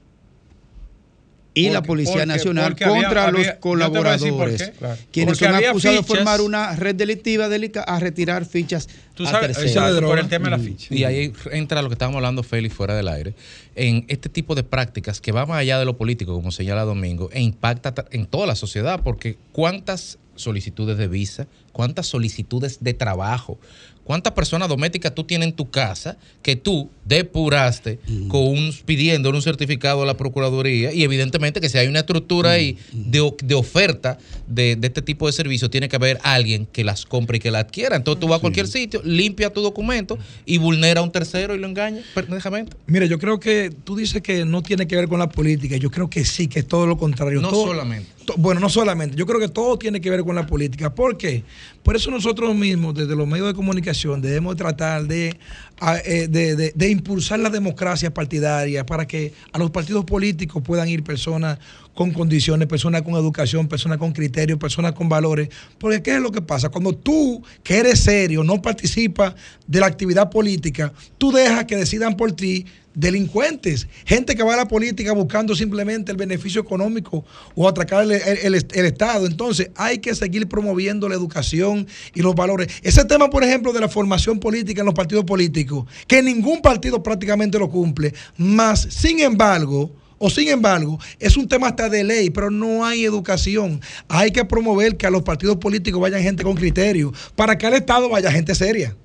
y 1.68 1.70
la 1.70 1.82
Policía 1.82 2.14
porque- 2.14 2.26
Nacional 2.28 2.72
porque 2.72 2.86
contra 2.86 3.26
había- 3.26 3.32
los 3.40 3.48
a 3.48 3.60
colaboradores. 3.60 4.72
Claro. 4.78 4.98
quienes 5.12 5.38
Porque 5.38 5.54
son 5.54 5.64
acusados 5.66 5.98
de 5.98 6.04
formar 6.04 6.42
una 6.42 6.76
red 6.76 6.96
delictiva 6.96 7.50
delica- 7.50 7.82
a 7.84 8.00
retirar 8.00 8.46
fichas 8.46 8.88
Tú 9.14 9.24
a 9.26 9.32
sabes, 9.32 9.48
terceros. 9.58 9.72
exacto, 9.72 10.08
por 10.08 10.20
el 10.20 10.28
tema 10.30 10.46
de 10.46 10.52
la 10.52 10.58
Mm. 10.58 10.64
ficha. 10.66 10.94
Y 10.96 11.04
ahí 11.04 11.34
entra 11.52 11.82
lo 11.82 11.90
que 11.90 11.94
estábamos 11.94 12.18
hablando, 12.18 12.44
Félix, 12.44 12.74
fuera 12.74 12.96
del 12.96 13.08
aire, 13.08 13.34
en 13.76 14.06
este 14.08 14.30
tipo 14.30 14.56
de 14.56 14.64
prácticas 14.64 15.20
que 15.22 15.32
va 15.32 15.46
más 15.46 15.60
allá 15.60 15.78
de 15.80 15.86
lo 15.86 15.98
político, 15.98 16.34
como 16.34 16.52
señala 16.52 16.84
Domingo, 16.84 17.30
e 17.34 17.42
impacta 17.42 17.94
ta- 17.94 18.06
en 18.12 18.26
toda 18.26 18.48
la 18.48 18.56
sociedad, 18.56 19.02
porque 19.04 19.38
cuántas 19.52 20.18
solicitudes 20.36 20.98
de 20.98 21.08
visa, 21.10 21.48
cuántas 21.72 22.08
solicitudes 22.08 22.78
de 22.82 22.94
trabajo, 22.94 23.58
cuántas 24.04 24.34
personas 24.34 24.68
domésticas 24.70 25.14
tú 25.14 25.24
tienes 25.24 25.50
en 25.50 25.54
tu 25.56 25.70
casa 25.70 26.18
que 26.42 26.56
tú 26.56 26.90
depuraste 27.06 28.00
con 28.28 28.42
un, 28.42 28.74
pidiendo 28.86 29.30
un 29.30 29.42
certificado 29.42 30.02
a 30.02 30.06
la 30.06 30.16
Procuraduría 30.18 30.92
y 30.94 31.04
evidentemente 31.04 31.62
que 31.62 31.70
si 31.70 31.78
hay 31.78 31.88
una 31.88 32.00
estructura 32.00 32.52
ahí 32.52 32.78
de, 32.92 33.32
de 33.44 33.56
oferta 33.56 34.18
de, 34.48 34.76
de 34.76 34.88
este 34.88 35.02
tipo 35.04 35.28
de 35.28 35.34
servicios, 35.34 35.70
tiene 35.70 35.88
que 35.90 35.96
haber 35.96 36.20
alguien 36.24 36.66
que 36.66 36.84
las 36.84 37.06
compre 37.06 37.38
y 37.38 37.40
que 37.40 37.52
las 37.52 37.66
adquiera. 37.66 37.96
Entonces 37.96 38.20
tú 38.20 38.28
vas 38.28 38.38
a 38.38 38.42
cualquier 38.42 38.68
sitio, 38.68 39.02
limpia 39.04 39.52
tu 39.54 39.62
documento 39.62 40.18
y 40.46 40.58
vulnera 40.58 41.02
a 41.02 41.04
un 41.04 41.12
tercero 41.12 41.54
y 41.54 41.60
lo 41.60 41.68
engaña 41.68 42.02
pendejamente. 42.16 42.76
Mira, 42.88 43.06
yo 43.06 43.20
creo 43.20 43.40
que 43.40 43.72
tú 43.84 43.96
dices 43.96 44.22
que 44.24 44.44
no 44.46 44.64
tiene 44.64 44.88
que 44.88 44.96
ver 44.96 45.08
con 45.08 45.20
la 45.20 45.30
política. 45.30 45.78
Yo 45.78 45.92
creo 45.92 46.10
que 46.10 46.26
sí, 46.26 46.48
que 46.48 46.60
es 46.60 46.68
todo 46.68 46.88
lo 46.88 46.98
contrario. 46.98 47.42
No 47.42 47.50
Todo- 47.50 47.68
solamente. 47.68 48.10
to- 48.26 48.36
Bueno, 48.38 48.60
no 48.60 48.70
solamente. 48.70 49.16
Yo 49.16 49.26
creo 49.28 49.40
que 49.40 49.50
todo 49.50 49.78
tiene 49.78 50.02
que 50.02 50.10
ver 50.10 50.24
con 50.24 50.36
la 50.36 50.46
política. 50.48 50.94
¿Por 50.96 51.18
qué? 51.18 51.44
Por 51.84 51.96
eso 51.96 52.12
nosotros 52.12 52.56
mismos, 52.56 52.94
desde 52.96 53.16
los 53.16 53.28
medios 53.28 53.48
de 53.48 53.54
comunicación, 53.54 54.22
debemos 54.22 54.56
tratar 54.56 55.06
de, 55.06 55.38
a- 55.80 55.98
eh, 55.98 56.28
de- 56.28 56.56
de 56.76 56.90
impulsar 56.90 57.40
la 57.40 57.50
democracia 57.50 58.14
partidaria 58.14 58.86
para 58.86 59.08
que 59.08 59.34
a 59.52 59.58
los 59.58 59.72
partidos 59.72 60.06
políticos 60.06 60.62
puedan 60.66 60.88
ir 60.90 61.04
personas 61.04 61.58
con 61.94 62.12
condiciones, 62.12 62.68
personas 62.68 63.02
con 63.02 63.16
educación, 63.16 63.68
personas 63.68 63.98
con 63.98 64.14
criterios, 64.14 64.58
personas 64.60 64.94
con 64.94 65.10
valores. 65.10 65.50
Porque 65.78 66.02
¿qué 66.02 66.16
es 66.16 66.22
lo 66.22 66.32
que 66.32 66.42
pasa? 66.42 66.70
Cuando 66.70 66.94
tú, 66.94 67.44
que 67.64 67.78
eres 67.78 68.00
serio, 68.00 68.44
no 68.44 68.62
participas 68.62 69.34
de 69.68 69.80
la 69.80 69.88
actividad 69.88 70.30
política, 70.30 70.94
tú 71.18 71.32
dejas 71.32 71.66
que 71.66 71.76
decidan 71.76 72.16
por 72.16 72.32
ti 72.32 72.66
delincuentes, 73.00 73.88
gente 74.06 74.36
que 74.36 74.44
va 74.44 74.54
a 74.54 74.58
la 74.58 74.68
política 74.68 75.14
buscando 75.14 75.56
simplemente 75.56 76.12
el 76.12 76.18
beneficio 76.18 76.62
económico 76.62 77.26
o 77.56 77.68
atracar 77.68 78.04
el, 78.04 78.12
el- 78.12 78.86
Estado. 78.86 79.26
Entonces 79.26 79.70
hay 79.76 80.00
que 80.00 80.14
seguir 80.16 80.48
promoviendo 80.48 81.08
la 81.08 81.16
educación 81.16 81.88
y 82.14 82.22
los 82.22 82.36
valores. 82.36 82.68
Ese 82.82 83.06
tema, 83.06 83.30
por 83.30 83.44
ejemplo, 83.44 83.72
de 83.72 83.80
la 83.80 83.88
formación 83.90 84.40
política 84.40 84.82
en 84.82 84.86
los 84.86 84.96
partidos 84.96 85.26
políticos, 85.26 85.86
que 86.08 86.22
ningún 86.22 86.62
partido 86.62 87.02
prácticamente 87.02 87.58
lo 87.60 87.70
cumple, 87.70 88.14
más, 88.38 88.82
sin 88.90 89.20
embargo, 89.20 89.92
o 90.18 90.30
sin 90.30 90.50
embargo, 90.50 91.00
es 91.20 91.38
un 91.38 91.48
tema 91.48 91.68
hasta 91.70 91.88
de 91.88 92.04
ley, 92.04 92.30
pero 92.30 92.52
no 92.52 92.86
hay 92.86 93.06
educación. 93.06 93.80
Hay 94.10 94.32
que 94.32 94.44
promover 94.44 94.98
que 94.98 95.08
a 95.08 95.10
los 95.10 95.24
partidos 95.24 95.56
políticos 95.58 96.02
vayan 96.02 96.22
gente 96.22 96.44
con 96.44 96.56
criterio, 96.56 97.14
para 97.38 97.58
que 97.58 97.66
al 97.66 97.74
Estado 97.76 98.10
vaya 98.10 98.30
gente 98.32 98.54
seria. 98.54 98.96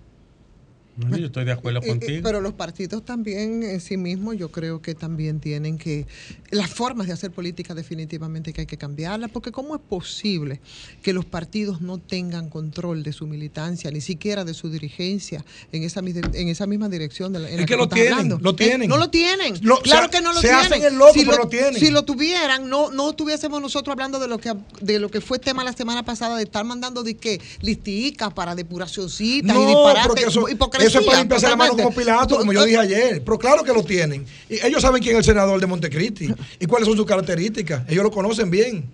No, 0.96 1.16
yo 1.16 1.26
estoy 1.26 1.44
de 1.44 1.52
acuerdo 1.52 1.82
contigo. 1.82 2.20
Pero 2.22 2.40
los 2.40 2.52
partidos 2.52 3.04
también 3.04 3.62
en 3.64 3.80
sí 3.80 3.96
mismos, 3.96 4.36
yo 4.36 4.50
creo 4.50 4.80
que 4.80 4.94
también 4.94 5.40
tienen 5.40 5.76
que, 5.76 6.06
las 6.50 6.70
formas 6.70 7.08
de 7.08 7.12
hacer 7.12 7.32
política 7.32 7.74
definitivamente 7.74 8.52
que 8.52 8.60
hay 8.62 8.66
que 8.66 8.76
cambiarlas, 8.76 9.30
porque 9.30 9.50
¿cómo 9.50 9.74
es 9.74 9.80
posible 9.80 10.60
que 11.02 11.12
los 11.12 11.24
partidos 11.24 11.80
no 11.80 11.98
tengan 11.98 12.48
control 12.48 13.02
de 13.02 13.12
su 13.12 13.26
militancia, 13.26 13.90
ni 13.90 14.00
siquiera 14.00 14.44
de 14.44 14.54
su 14.54 14.70
dirigencia 14.70 15.44
en 15.72 15.82
esa, 15.82 16.00
en 16.00 16.48
esa 16.48 16.66
misma 16.66 16.88
dirección? 16.88 17.32
De 17.32 17.40
la, 17.40 17.48
en 17.48 17.54
Es 17.54 17.60
la 17.62 17.66
que 17.66 17.76
lo 17.76 17.88
tienen, 17.88 18.12
hablando? 18.12 18.38
lo 18.40 18.50
¿Eh? 18.50 18.54
tienen. 18.54 18.88
No 18.88 18.96
lo 18.96 19.10
tienen. 19.10 19.54
Lo- 19.62 19.78
claro 19.80 20.10
que 20.10 20.20
no 20.20 20.32
lo 20.32 20.40
se 20.40 20.48
tienen. 20.48 20.64
hacen 20.66 20.82
el 20.84 20.94
loco, 20.96 21.12
si 21.14 21.24
pero 21.24 21.38
lo 21.38 21.48
tienen. 21.48 21.74
Si 21.74 21.90
lo 21.90 22.04
tuvieran, 22.04 22.68
no, 22.68 22.90
no 22.92 23.10
estuviésemos 23.10 23.60
nosotros 23.60 23.92
hablando 23.92 24.20
de 24.20 24.28
lo 24.28 24.38
que 24.38 24.54
de 24.80 24.98
lo 24.98 25.10
que 25.10 25.20
fue 25.20 25.38
tema 25.38 25.64
la 25.64 25.72
semana 25.72 26.04
pasada, 26.04 26.36
de 26.36 26.44
estar 26.44 26.64
mandando 26.64 27.02
de 27.02 27.16
que 27.16 27.40
listicas 27.60 28.32
para 28.32 28.54
depuracioncitas 28.54 29.56
y 29.56 29.58
No, 29.58 29.90
eso, 30.16 30.48
hipocresía, 30.48 30.83
eso 30.86 31.00
es 31.00 31.06
para 31.06 31.18
limpiarse 31.18 31.48
la 31.48 31.56
mano 31.56 31.76
como. 31.76 31.94
Pilato, 31.94 32.38
como 32.38 32.52
yo 32.52 32.64
dije 32.64 32.78
ayer. 32.78 33.22
Pero 33.24 33.38
claro 33.38 33.62
que 33.62 33.72
lo 33.72 33.82
tienen. 33.84 34.26
Y 34.48 34.64
ellos 34.64 34.82
saben 34.82 35.02
quién 35.02 35.14
es 35.14 35.20
el 35.20 35.24
senador 35.24 35.60
de 35.60 35.66
Montecristi 35.66 36.32
y 36.60 36.66
cuáles 36.66 36.88
son 36.88 36.96
sus 36.96 37.06
características. 37.06 37.88
Ellos 37.88 38.04
lo 38.04 38.10
conocen 38.10 38.50
bien. 38.50 38.84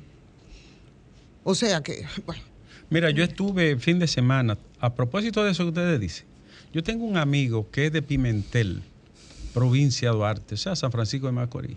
O 1.43 1.55
sea 1.55 1.83
que, 1.83 2.05
bueno. 2.27 2.43
Mira, 2.91 3.11
yo 3.11 3.23
estuve 3.23 3.79
fin 3.79 4.01
de 4.01 4.09
semana, 4.09 4.59
a 4.81 4.95
propósito 4.95 5.45
de 5.45 5.53
eso 5.53 5.63
que 5.63 5.69
ustedes 5.69 6.01
dicen, 6.01 6.27
yo 6.73 6.83
tengo 6.83 7.05
un 7.05 7.17
amigo 7.17 7.71
que 7.71 7.87
es 7.87 7.93
de 7.93 8.03
Pimentel, 8.03 8.83
provincia 9.55 10.11
de 10.11 10.17
Duarte, 10.17 10.55
o 10.57 10.59
sea, 10.59 10.75
San 10.75 10.91
Francisco 10.91 11.27
de 11.27 11.33
Macorís. 11.33 11.77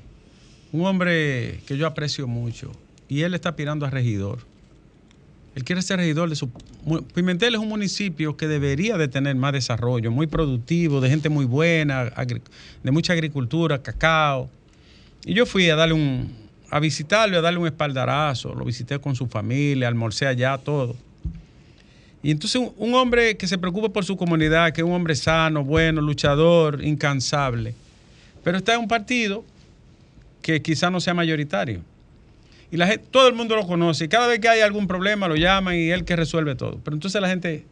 Un 0.71 0.87
hombre 0.87 1.61
que 1.67 1.77
yo 1.77 1.85
aprecio 1.85 2.27
mucho 2.27 2.71
y 3.07 3.21
él 3.21 3.35
está 3.35 3.49
aspirando 3.49 3.85
a 3.85 3.91
regidor. 3.91 4.39
Él 5.55 5.63
quiere 5.63 5.81
ser 5.81 5.97
regidor 5.97 6.29
de 6.29 6.35
su... 6.35 6.49
Pimentel 7.13 7.53
es 7.53 7.59
un 7.59 7.69
municipio 7.69 8.35
que 8.35 8.47
debería 8.47 8.97
de 8.97 9.07
tener 9.07 9.35
más 9.35 9.53
desarrollo, 9.53 10.09
muy 10.11 10.25
productivo, 10.25 10.99
de 10.99 11.09
gente 11.09 11.29
muy 11.29 11.45
buena, 11.45 12.11
de 12.83 12.91
mucha 12.91 13.13
agricultura, 13.13 13.81
cacao. 13.81 14.49
Y 15.25 15.33
yo 15.35 15.45
fui 15.45 15.69
a 15.69 15.75
darle 15.75 15.93
un, 15.93 16.35
a 16.71 16.79
visitarlo, 16.79 17.37
a 17.37 17.41
darle 17.41 17.59
un 17.59 17.67
espaldarazo. 17.67 18.55
Lo 18.55 18.65
visité 18.65 18.99
con 18.99 19.15
su 19.15 19.27
familia, 19.27 19.87
almorcé 19.87 20.25
allá, 20.25 20.57
todo. 20.57 20.95
Y 22.23 22.31
entonces 22.31 22.59
un, 22.59 22.73
un 22.77 22.95
hombre 22.95 23.37
que 23.37 23.47
se 23.47 23.57
preocupa 23.57 23.89
por 23.89 24.05
su 24.05 24.17
comunidad, 24.17 24.71
que 24.71 24.81
es 24.81 24.87
un 24.87 24.93
hombre 24.93 25.13
sano, 25.15 25.63
bueno, 25.63 26.01
luchador, 26.01 26.83
incansable. 26.83 27.75
Pero 28.43 28.57
está 28.57 28.73
en 28.73 28.79
un 28.79 28.87
partido 28.87 29.45
que 30.41 30.61
quizá 30.61 30.89
no 30.89 30.99
sea 30.99 31.13
mayoritario. 31.13 31.81
Y 32.73 32.77
la 32.77 32.87
gente, 32.87 33.05
todo 33.11 33.27
el 33.27 33.35
mundo 33.35 33.55
lo 33.55 33.67
conoce. 33.67 34.05
Y 34.05 34.07
cada 34.07 34.25
vez 34.25 34.39
que 34.39 34.49
hay 34.49 34.61
algún 34.61 34.87
problema 34.87 35.27
lo 35.27 35.35
llaman 35.35 35.75
y 35.75 35.91
él 35.91 36.05
que 36.05 36.15
resuelve 36.15 36.55
todo. 36.55 36.79
Pero 36.83 36.95
entonces 36.95 37.21
la 37.21 37.29
gente 37.29 37.67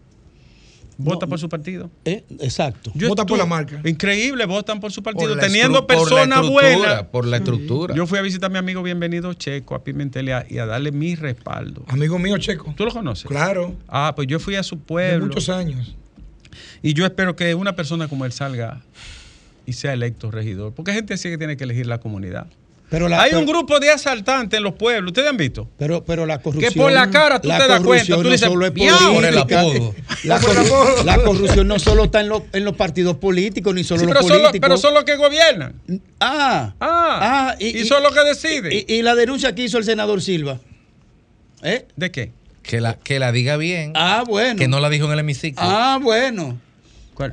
vota 0.95 1.25
por 1.25 1.39
su 1.39 1.49
partido. 1.49 1.89
Eh, 2.05 2.23
exacto. 2.39 2.91
Yo 2.93 3.07
Vota 3.09 3.25
por 3.25 3.39
la 3.39 3.47
marca. 3.47 3.81
Increíble, 3.83 4.45
votan 4.45 4.79
por 4.79 4.91
su 4.91 5.01
partido. 5.01 5.29
Por 5.29 5.39
teniendo 5.39 5.87
personas 5.87 6.47
buenas. 6.47 7.01
por 7.05 7.25
la 7.25 7.37
estructura. 7.37 7.95
Yo 7.95 8.05
fui 8.05 8.19
a 8.19 8.21
visitar 8.21 8.51
a 8.51 8.53
mi 8.53 8.59
amigo 8.59 8.83
Bienvenido 8.83 9.33
Checo 9.33 9.73
a 9.73 9.83
Pimentel 9.83 10.27
y 10.29 10.31
a, 10.33 10.45
y 10.47 10.59
a 10.59 10.67
darle 10.67 10.91
mi 10.91 11.15
respaldo. 11.15 11.83
Amigo 11.87 12.19
mío, 12.19 12.37
Checo. 12.37 12.71
¿Tú 12.77 12.85
lo 12.85 12.91
conoces? 12.91 13.25
Claro. 13.25 13.75
Ah, 13.87 14.13
pues 14.15 14.27
yo 14.27 14.39
fui 14.39 14.53
a 14.53 14.61
su 14.61 14.75
De 14.75 14.81
pueblo. 14.83 15.25
muchos 15.25 15.49
años. 15.49 15.95
Y 16.83 16.93
yo 16.93 17.07
espero 17.07 17.35
que 17.35 17.55
una 17.55 17.75
persona 17.75 18.07
como 18.07 18.23
él 18.25 18.33
salga 18.33 18.83
y 19.65 19.73
sea 19.73 19.93
electo 19.93 20.29
regidor. 20.29 20.75
Porque 20.75 20.91
hay 20.91 20.97
gente 20.97 21.15
así 21.15 21.27
que 21.27 21.39
tiene 21.39 21.57
que 21.57 21.63
elegir 21.63 21.87
la 21.87 21.99
comunidad. 21.99 22.45
Pero 22.91 23.07
la- 23.07 23.21
hay 23.21 23.29
pero- 23.31 23.39
un 23.39 23.45
grupo 23.47 23.79
de 23.79 23.89
asaltantes 23.89 24.57
en 24.57 24.63
los 24.63 24.73
pueblos. 24.73 25.11
¿Ustedes 25.11 25.29
han 25.29 25.37
visto? 25.37 25.67
Pero, 25.79 26.03
pero 26.03 26.25
la 26.25 26.39
corrupción. 26.41 26.71
Que 26.73 26.77
por 26.79 26.91
la 26.91 27.09
cara 27.09 27.39
tú 27.41 27.47
la 27.47 27.57
te 27.57 27.67
das 27.67 27.79
cuenta, 27.81 28.15
tú 28.15 28.21
no 28.21 28.29
dices, 28.29 28.47
solo 28.49 28.65
es 28.65 28.71
política, 28.71 28.97
Por 29.13 29.25
el 29.25 29.37
apodo. 29.37 29.95
La, 30.25 30.37
Por 30.41 30.49
el 30.51 30.57
corru- 30.57 30.65
apodo. 30.67 31.03
la 31.05 31.23
corrupción 31.23 31.67
no 31.69 31.79
solo 31.79 32.03
está 32.03 32.19
en, 32.19 32.27
los- 32.27 32.43
en 32.51 32.65
los 32.65 32.75
partidos 32.75 33.15
políticos, 33.15 33.73
ni 33.73 33.85
solo 33.85 34.01
Sí, 34.01 34.05
los 34.07 34.15
pero, 34.15 34.27
políticos. 34.27 34.59
pero 34.61 34.77
son 34.77 34.93
los 34.93 35.05
que 35.05 35.15
gobiernan. 35.15 35.73
Ah, 36.19 36.73
ah, 36.81 37.55
y, 37.59 37.79
y 37.79 37.85
son 37.85 38.03
los 38.03 38.13
que 38.13 38.23
deciden. 38.25 38.71
Y, 38.73 38.93
y 38.93 39.01
la 39.01 39.15
denuncia 39.15 39.55
que 39.55 39.63
hizo 39.63 39.77
el 39.77 39.85
senador 39.85 40.21
Silva. 40.21 40.59
¿Eh? 41.63 41.85
¿De 41.95 42.11
qué? 42.11 42.31
Que 42.61 42.81
la, 42.81 42.95
que 42.95 43.19
la 43.19 43.31
diga 43.31 43.55
bien. 43.57 43.93
Ah, 43.95 44.23
bueno. 44.27 44.57
Que 44.57 44.67
no 44.67 44.79
la 44.81 44.89
dijo 44.89 45.05
en 45.05 45.13
el 45.13 45.19
hemiciclo. 45.19 45.63
Ah, 45.65 45.97
bueno. 46.01 46.59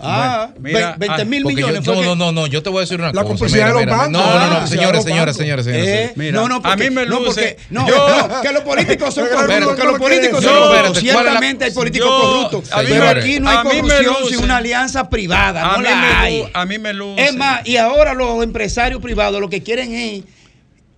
Ah, 0.02 0.50
Mira, 0.58 0.96
20 0.98 1.24
mil 1.24 1.42
porque 1.44 1.60
yo- 1.62 1.68
millones. 1.68 1.86
no, 1.86 2.02
no, 2.02 2.14
no, 2.14 2.32
no, 2.32 2.46
yo 2.46 2.62
te 2.62 2.68
voy 2.68 2.78
a 2.78 2.80
decir 2.82 2.98
una 2.98 3.08
La 3.08 3.22
cosa. 3.22 3.24
complicidad 3.28 3.66
de 3.68 3.72
los 3.72 3.80
mira, 3.84 3.96
bancos. 3.96 4.12
No, 4.12 4.18
no, 4.18 4.24
Ah, 4.26 4.46
no, 4.52 4.60
la 4.60 4.66
señores, 4.66 5.04
señores, 5.04 5.26
los 5.28 5.36
señores, 5.36 5.66
Eh, 5.66 5.72
señores. 5.72 6.16
Mira, 6.16 6.32
no, 6.32 6.48
no, 6.48 6.60
porque, 6.62 6.72
a 6.72 6.76
mí 6.76 6.94
me 6.94 7.06
no, 7.06 7.20
luce- 7.20 7.56
porque, 7.56 7.56
no, 7.70 7.86
no, 7.88 8.42
que 8.42 8.52
los 8.52 8.62
políticos 8.64 9.14
son 9.14 9.28
corruptos, 9.34 9.76
que 9.76 9.84
los 9.84 9.98
políticos 9.98 10.44
son 10.44 10.52
corruptos. 10.58 10.92
¿cuál 10.92 11.00
Ciertamente 11.00 11.64
hay 11.64 11.70
políticos 11.70 12.08
corruptos, 12.10 12.70
pero 12.86 13.08
aquí 13.08 13.40
no 13.40 13.48
hay 13.50 13.58
corrupción 13.58 14.14
sin 14.28 14.38
una 14.44 14.56
alianza 14.58 15.08
privada, 15.08 15.62
A 15.70 15.72
no 15.72 15.78
mí, 15.78 15.84
la 15.84 16.20
hay. 16.20 16.44
a 16.52 16.64
mí 16.66 16.78
me 16.78 16.92
luce. 16.92 17.24
Es 17.24 17.34
más, 17.36 17.66
y 17.66 17.76
ahora 17.78 18.12
los 18.14 18.42
empresarios 18.42 19.00
privados 19.00 19.40
lo 19.40 19.48
que 19.48 19.62
quieren 19.62 19.94
es 19.94 20.24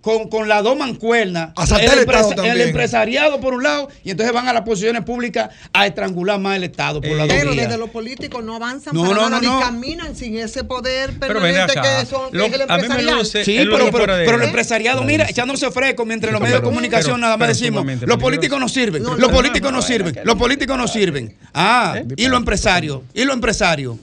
con, 0.01 0.29
con 0.29 0.49
las 0.49 0.63
dos 0.63 0.77
mancuernas, 0.79 1.51
el, 1.79 1.99
empresa- 1.99 2.35
empresariado 2.63 3.41
por 3.41 3.55
un 3.55 3.63
lado, 3.63 3.89
y 4.03 4.11
entonces 4.11 4.33
van 4.35 4.49
a 4.49 4.53
las 4.53 4.63
posiciones 4.63 5.05
públicas 5.05 5.51
a 5.73 5.87
estrangular 5.87 6.39
más 6.41 6.57
el 6.57 6.65
Estado 6.65 7.01
por 7.01 7.11
las 7.11 7.29
dos 7.29 7.37
Pero 7.39 7.55
desde 7.55 7.77
los 7.77 7.91
políticos 7.91 8.43
no 8.43 8.57
avanzan 8.57 8.95
No, 8.95 9.03
para 9.03 9.15
no, 9.15 9.29
nada, 9.31 9.41
no, 9.43 9.59
ni 9.59 9.63
caminan 9.63 10.17
sin 10.17 10.39
ese 10.39 10.65
poder 10.65 11.19
permanente 11.19 11.75
que, 11.75 12.07
son, 12.07 12.31
que 12.31 12.37
Lo- 12.39 12.45
es 12.47 12.53
el 12.55 13.07
luce- 13.07 13.45
Sí, 13.45 13.57
el 13.59 13.69
pero, 13.71 13.91
pero, 13.91 14.17
de- 14.17 14.25
pero 14.25 14.37
el 14.39 14.43
¿Eh? 14.43 14.47
empresariado, 14.47 15.03
mira, 15.03 15.27
echándose 15.29 15.71
fresco 15.71 16.05
mientras 16.07 16.33
los 16.33 16.41
medios 16.41 16.61
de 16.61 16.65
comunicación 16.65 17.15
pero- 17.17 17.19
nada 17.19 17.37
más 17.37 17.49
decimos, 17.49 17.85
los 18.01 18.17
políticos 18.19 18.59
no 18.61 18.69
sirven, 18.69 19.03
los 19.03 19.31
políticos 19.31 19.73
no, 19.73 19.83
sirven, 19.83 20.15
los 20.25 20.37
políticos 20.37 20.79
no 20.79 20.89
sirven. 20.89 21.37
Ah, 21.53 21.97
y 22.17 22.27
los 22.29 22.39
empresarios, 22.39 23.01
y 23.15 23.25
los 23.25 23.35
empresarios. 23.35 23.97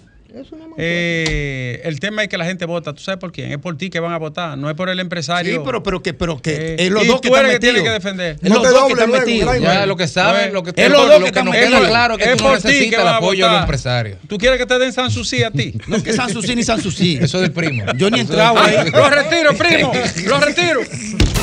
Eh, 0.77 1.81
el 1.83 1.99
tema 1.99 2.23
es 2.23 2.29
que 2.29 2.37
la 2.37 2.45
gente 2.45 2.65
vota. 2.65 2.93
¿Tú 2.93 3.01
sabes 3.01 3.19
por 3.19 3.31
quién? 3.31 3.51
Es 3.51 3.57
por 3.57 3.77
ti 3.77 3.89
que 3.89 3.99
van 3.99 4.13
a 4.13 4.17
votar, 4.17 4.57
no 4.57 4.69
es 4.69 4.75
por 4.75 4.89
el 4.89 4.99
empresario. 4.99 5.53
Sí, 5.55 5.61
pero, 5.65 5.81
pero 5.83 6.01
que, 6.03 6.13
pero 6.13 6.39
que 6.41 6.51
Eh, 6.55 6.75
es 6.79 6.91
los 6.91 7.03
y 7.03 7.07
dos 7.07 7.21
que 7.21 7.29
tú 7.29 7.35
eres 7.35 7.51
que 7.53 7.59
tienes 7.59 7.81
metidos. 7.81 7.99
que 7.99 8.03
defender. 8.05 8.35
Es 8.41 8.49
los 8.49 8.57
No 8.57 8.61
te 8.61 8.69
dos 8.69 8.85
que 8.87 8.93
están 8.93 9.09
luego, 9.09 9.25
metidos. 9.25 9.59
Ya 9.61 9.85
lo 9.85 9.95
que 9.97 10.07
saben, 10.07 10.53
lo 10.53 10.63
que, 10.63 10.71
Es 10.75 10.89
los 10.89 11.07
dos 11.07 11.19
lo 11.19 11.25
que 11.25 11.31
que 11.31 11.43
nos 11.43 11.55
queda 11.55 11.87
claro 11.87 12.13
es 12.17 12.23
que 12.23 12.31
Es 12.31 12.37
tú 12.37 12.43
no 12.43 12.49
por 12.51 12.57
ti 12.57 12.63
que 12.63 12.67
necesitas 12.73 12.99
el 12.99 13.05
van 13.05 13.13
a 13.13 13.17
apoyo 13.17 13.31
de 13.31 13.41
los 13.41 13.49
votar. 13.51 13.63
empresarios. 13.63 14.17
¿Tú 14.27 14.37
quieres 14.37 14.59
que 14.59 14.65
te 14.65 14.79
den 14.79 14.93
Sanssouci 14.93 15.43
a 15.43 15.51
ti? 15.51 15.73
No, 15.87 16.03
que 16.03 16.13
Sanssouci 16.13 16.55
ni 16.55 16.63
Sanssouci. 16.63 17.17
Eso 17.21 17.39
del 17.41 17.51
primo. 17.51 17.83
Yo 17.95 18.09
ni 18.09 18.19
entraba 18.19 18.65
ahí. 18.65 18.89
Lo 18.91 19.09
retiro, 19.09 19.53
primo. 19.55 19.91
Lo 20.27 20.39
retiro. 20.39 20.81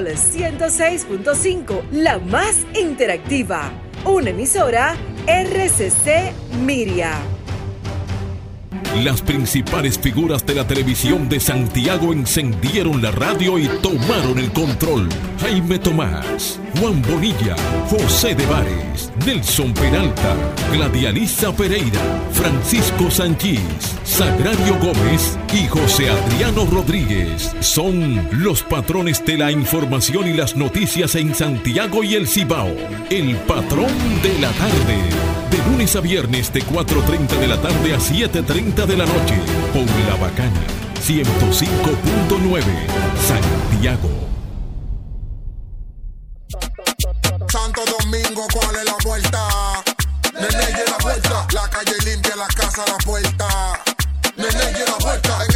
Sol 0.00 0.08
106.5, 0.08 1.90
la 1.90 2.18
más 2.18 2.64
interactiva. 2.74 3.70
Una 4.06 4.30
emisora 4.30 4.96
RCC 5.26 6.32
Miria. 6.64 7.39
Las 8.96 9.22
principales 9.22 9.98
figuras 9.98 10.44
de 10.44 10.54
la 10.54 10.66
televisión 10.66 11.28
de 11.28 11.38
Santiago 11.38 12.12
encendieron 12.12 13.00
la 13.00 13.12
radio 13.12 13.56
y 13.56 13.68
tomaron 13.80 14.38
el 14.38 14.50
control. 14.52 15.08
Jaime 15.40 15.78
Tomás, 15.78 16.58
Juan 16.78 17.00
Bonilla, 17.02 17.54
José 17.88 18.34
de 18.34 18.44
Vares, 18.46 19.12
Nelson 19.24 19.72
Peralta, 19.72 20.34
Gladialisa 20.72 21.52
Pereira, 21.52 22.00
Francisco 22.32 23.10
Sanchís, 23.10 23.60
Sagrario 24.04 24.76
Gómez 24.80 25.38
y 25.54 25.66
José 25.68 26.10
Adriano 26.10 26.66
Rodríguez 26.66 27.54
son 27.60 28.28
los 28.32 28.62
patrones 28.64 29.24
de 29.24 29.38
la 29.38 29.52
información 29.52 30.28
y 30.28 30.34
las 30.34 30.56
noticias 30.56 31.14
en 31.14 31.34
Santiago 31.34 32.02
y 32.02 32.16
el 32.16 32.26
Cibao. 32.26 32.74
El 33.08 33.36
patrón 33.36 33.92
de 34.22 34.38
la 34.40 34.50
tarde. 34.50 35.29
Lunes 35.80 35.96
a 35.96 36.00
viernes 36.02 36.52
de 36.52 36.62
4.30 36.62 37.38
de 37.38 37.46
la 37.46 37.58
tarde 37.58 37.94
a 37.94 37.98
7.30 37.98 38.84
de 38.84 38.96
la 38.98 39.06
noche. 39.06 39.34
Por 39.72 39.86
La 40.06 40.16
Bacana. 40.16 40.60
105.9. 41.02 42.62
Santiago. 43.26 44.10
Santo 47.50 47.80
Domingo, 47.98 48.46
¿cuál 48.52 48.76
es 48.76 48.84
la 48.84 48.96
vuelta? 49.02 49.48
Nene, 50.34 50.84
la 50.86 50.98
vuelta. 51.02 51.46
La 51.54 51.66
calle 51.70 51.96
limpia, 52.04 52.36
la 52.36 52.48
casa, 52.48 52.84
la 52.86 52.98
puerta. 52.98 53.48
Nene, 54.36 54.84
la 54.86 54.96
vuelta. 55.02 55.49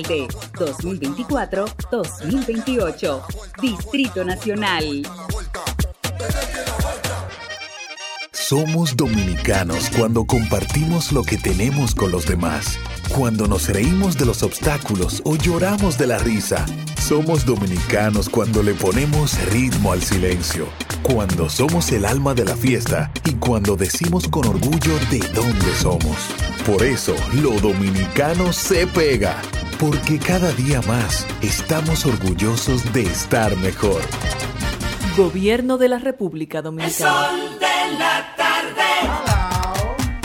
Alcalde 0.00 0.28
2024-2028 0.54 3.20
Distrito 3.60 4.24
Nacional 4.24 5.02
Somos 8.50 8.96
dominicanos 8.96 9.88
cuando 9.96 10.24
compartimos 10.24 11.12
lo 11.12 11.22
que 11.22 11.38
tenemos 11.38 11.94
con 11.94 12.10
los 12.10 12.26
demás. 12.26 12.80
Cuando 13.16 13.46
nos 13.46 13.68
reímos 13.68 14.18
de 14.18 14.26
los 14.26 14.42
obstáculos 14.42 15.22
o 15.24 15.36
lloramos 15.36 15.96
de 15.96 16.08
la 16.08 16.18
risa. 16.18 16.66
Somos 17.00 17.46
dominicanos 17.46 18.28
cuando 18.28 18.64
le 18.64 18.74
ponemos 18.74 19.40
ritmo 19.52 19.92
al 19.92 20.02
silencio. 20.02 20.66
Cuando 21.04 21.48
somos 21.48 21.92
el 21.92 22.04
alma 22.04 22.34
de 22.34 22.44
la 22.44 22.56
fiesta 22.56 23.12
y 23.24 23.34
cuando 23.34 23.76
decimos 23.76 24.26
con 24.26 24.44
orgullo 24.44 24.98
de 25.12 25.20
dónde 25.32 25.72
somos. 25.76 26.16
Por 26.66 26.82
eso, 26.82 27.14
lo 27.34 27.52
dominicano 27.60 28.52
se 28.52 28.84
pega. 28.88 29.40
Porque 29.78 30.18
cada 30.18 30.50
día 30.54 30.82
más 30.88 31.24
estamos 31.40 32.04
orgullosos 32.04 32.92
de 32.92 33.02
estar 33.02 33.56
mejor. 33.58 34.02
Gobierno 35.16 35.78
de 35.78 35.88
la 35.88 36.00
República 36.00 36.62
Dominicana. 36.62 37.28
Sol 37.28 37.60
de 37.60 37.96
la. 37.96 38.39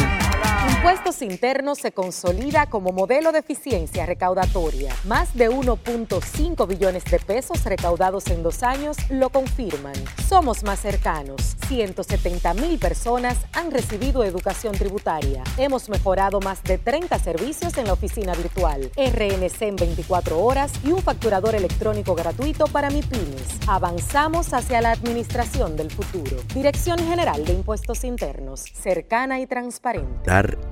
Impuestos 0.77 1.23
Internos 1.23 1.79
se 1.79 1.91
consolida 1.91 2.67
como 2.67 2.91
modelo 2.91 3.31
de 3.31 3.39
eficiencia 3.39 4.05
recaudatoria. 4.05 4.93
Más 5.05 5.33
de 5.33 5.49
1.5 5.49 6.67
billones 6.67 7.03
de 7.05 7.17
pesos 7.17 7.63
recaudados 7.65 8.27
en 8.27 8.43
dos 8.43 8.61
años 8.61 8.95
lo 9.09 9.29
confirman. 9.29 9.95
Somos 10.29 10.63
más 10.63 10.79
cercanos. 10.79 11.57
170 11.67 12.53
mil 12.53 12.77
personas 12.77 13.37
han 13.53 13.71
recibido 13.71 14.23
educación 14.23 14.73
tributaria. 14.73 15.43
Hemos 15.57 15.89
mejorado 15.89 16.39
más 16.39 16.63
de 16.63 16.77
30 16.77 17.17
servicios 17.19 17.75
en 17.77 17.87
la 17.87 17.93
oficina 17.93 18.33
virtual, 18.35 18.91
RNC 18.95 19.61
en 19.63 19.75
24 19.77 20.39
horas 20.39 20.71
y 20.85 20.91
un 20.91 21.01
facturador 21.01 21.55
electrónico 21.55 22.13
gratuito 22.13 22.67
para 22.67 22.91
MIPIMES. 22.91 23.67
Avanzamos 23.67 24.53
hacia 24.53 24.81
la 24.81 24.91
administración 24.91 25.75
del 25.75 25.89
futuro. 25.89 26.37
Dirección 26.53 26.99
General 26.99 27.43
de 27.43 27.53
Impuestos 27.53 28.03
Internos, 28.03 28.61
cercana 28.61 29.39
y 29.39 29.47
transparente. 29.47 30.29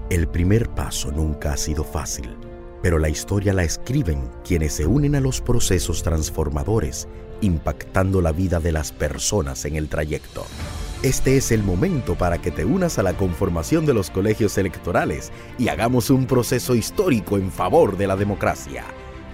El 0.10 0.28
primer 0.28 0.70
paso 0.70 1.12
nunca 1.12 1.54
ha 1.54 1.58
sido 1.58 1.84
fácil, 1.84 2.36
pero 2.84 3.00
la 3.00 3.10
historia 3.10 3.54
la 3.54 3.64
escriben 3.64 4.30
quienes 4.44 4.74
se 4.74 4.86
unen 4.86 5.16
a 5.16 5.20
los 5.20 5.42
procesos 5.42 6.04
transformadores, 6.04 7.08
impactando 7.42 8.22
la 8.22 8.32
vida 8.32 8.60
de 8.60 8.72
las 8.72 8.92
personas 8.92 9.66
en 9.66 9.76
el 9.76 9.90
trayecto. 9.90 10.46
Este 11.02 11.38
es 11.38 11.52
el 11.52 11.64
momento 11.64 12.16
para 12.16 12.40
que 12.40 12.52
te 12.52 12.66
unas 12.66 12.98
a 12.98 13.04
la 13.04 13.14
conformación 13.14 13.86
de 13.86 13.94
los 13.94 14.10
colegios 14.10 14.58
electorales 14.58 15.32
y 15.58 15.68
hagamos 15.68 16.10
un 16.10 16.26
proceso 16.26 16.76
histórico 16.76 17.38
en 17.38 17.52
favor 17.52 17.98
de 17.98 18.08
la 18.08 18.16
democracia. 18.16 18.84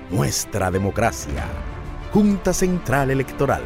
Nuestra 0.10 0.72
democracia. 0.72 1.46
Junta 2.12 2.54
Central 2.54 3.12
Electoral. 3.12 3.64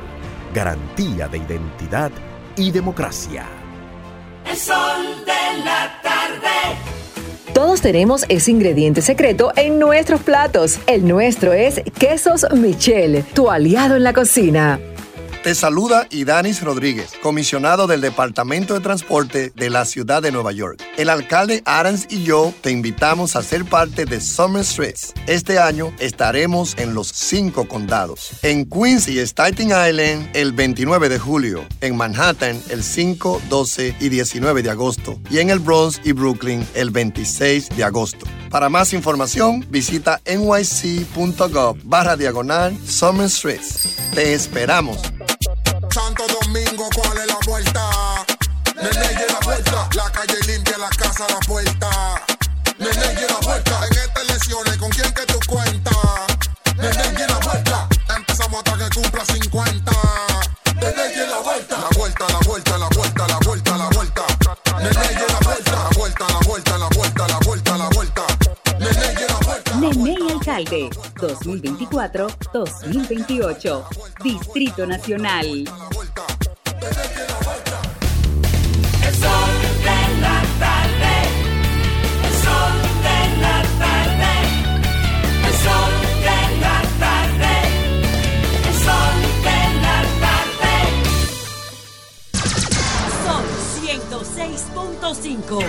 Garantía 0.54 1.28
de 1.28 1.40
identidad 1.40 2.12
y 2.56 2.72
democracia. 2.72 3.65
El 4.50 4.58
sol 4.58 5.26
de 5.26 5.64
la 5.64 6.00
tarde. 6.02 6.78
Todos 7.54 7.82
tenemos 7.82 8.26
ese 8.30 8.52
ingrediente 8.52 9.02
secreto 9.02 9.52
en 9.56 9.80
nuestros 9.80 10.22
platos. 10.22 10.80
El 10.88 11.08
nuestro 11.08 11.54
es 11.54 11.82
Quesos 11.98 12.46
Michel, 12.54 13.24
tu 13.34 13.50
aliado 13.50 13.96
en 13.96 14.04
la 14.04 14.14
cocina. 14.14 14.80
Te 15.46 15.54
saluda 15.54 16.08
Idanis 16.10 16.64
Rodríguez, 16.64 17.12
comisionado 17.22 17.86
del 17.86 18.02
Departamento 18.02 18.74
de 18.74 18.80
Transporte 18.80 19.52
de 19.54 19.70
la 19.70 19.86
Ciudad 19.86 20.24
de 20.24 20.32
Nueva 20.32 20.52
York. 20.52 20.82
El 20.98 21.08
alcalde 21.08 21.62
Adams 21.66 22.08
y 22.10 22.24
yo 22.24 22.52
te 22.62 22.72
invitamos 22.72 23.36
a 23.36 23.44
ser 23.44 23.64
parte 23.64 24.06
de 24.06 24.22
Summer 24.22 24.66
Streets. 24.66 25.14
Este 25.28 25.60
año 25.60 25.94
estaremos 26.00 26.76
en 26.80 26.96
los 26.96 27.10
cinco 27.10 27.68
condados. 27.68 28.32
En 28.42 28.68
Queens 28.68 29.08
y 29.08 29.20
Staten 29.20 29.68
Island 29.68 30.32
el 30.34 30.52
29 30.52 31.10
de 31.10 31.20
julio. 31.20 31.64
En 31.80 31.96
Manhattan 31.96 32.60
el 32.70 32.82
5, 32.82 33.44
12 33.48 33.98
y 34.00 34.10
19 34.10 34.64
de 34.64 34.72
agosto. 34.72 35.20
Y 35.30 35.38
en 35.38 35.52
el 35.52 35.60
Bronx 35.60 36.02
y 36.04 36.14
Brooklyn 36.14 36.68
el 36.74 36.90
26 36.90 37.70
de 37.70 37.84
agosto. 37.84 38.26
Para 38.50 38.70
más 38.70 38.94
información 38.94 39.64
visita 39.70 40.20
nyc.gov 40.26 41.78
barra 41.84 42.18
diagonal 42.18 42.76
Summer 42.88 43.30
Streets. 43.30 43.96
Te 44.16 44.34
esperamos. 44.34 44.98
Santo 45.96 46.26
Domingo, 46.42 46.90
¿cuál 46.94 47.18
es 47.20 47.26
la 47.26 47.38
vuelta? 47.46 47.90
Nene, 48.76 49.28
la 49.30 49.40
vuelta. 49.46 49.88
La 49.96 50.12
calle 50.12 50.38
limpia, 50.46 50.78
la 50.78 50.90
casa, 50.90 51.26
la 51.30 51.40
puerta. 51.48 52.22
Nene, 52.78 53.26
la 53.30 53.40
vuelta. 53.42 53.80
En 53.90 53.98
estas 54.00 54.24
elecciones, 54.24 54.76
¿con 54.76 54.90
quién 54.90 55.10
que 55.14 55.26
tú 55.26 55.40
cuentas? 55.48 55.96
Nene, 56.76 57.26
la 57.26 57.38
vuelta. 57.38 57.88
Empezamos 58.14 58.62
hasta 58.66 58.78
que 58.78 58.90
cumpla 59.00 59.24
50. 59.24 59.92
Nene, 60.82 61.28
la 61.28 61.40
vuelta. 61.40 61.78
La 61.78 61.98
vuelta, 61.98 62.26
la 62.28 62.40
vuelta, 62.40 62.78
la 62.78 62.90
vuelta, 62.90 63.28
la 63.30 63.38
vuelta, 63.38 63.78
la 63.78 63.88
vuelta. 63.88 64.26
Nene, 64.80 65.26
la 65.30 65.40
vuelta. 65.46 65.72
La 65.72 65.90
vuelta, 65.98 66.28
la 66.28 66.40
vuelta, 66.46 66.78
la 66.78 66.90
vuelta, 66.90 67.28
la 67.30 67.40
vuelta, 67.40 67.78
la 67.78 67.88
vuelta. 67.88 68.22
Nene, 68.80 69.28
la 69.30 69.40
vuelta 69.46 70.15
alcalde 70.46 70.90
2024-2028, 71.16 73.84
Distrito 74.24 74.86
Nacional. 74.86 75.66
Punto 94.74 95.14
cinco. 95.16 95.60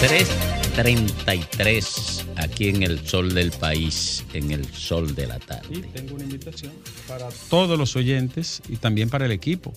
Tres 0.00 0.49
33 0.82 2.26
aquí 2.36 2.70
en 2.70 2.82
el 2.82 3.06
sol 3.06 3.34
del 3.34 3.50
país, 3.50 4.24
en 4.32 4.50
el 4.50 4.64
sol 4.64 5.14
de 5.14 5.26
la 5.26 5.38
tarde. 5.38 5.66
Y 5.76 5.80
tengo 5.82 6.14
una 6.14 6.24
invitación 6.24 6.72
para 7.06 7.28
todos 7.50 7.78
los 7.78 7.96
oyentes 7.96 8.62
y 8.66 8.76
también 8.76 9.10
para 9.10 9.26
el 9.26 9.32
equipo. 9.32 9.74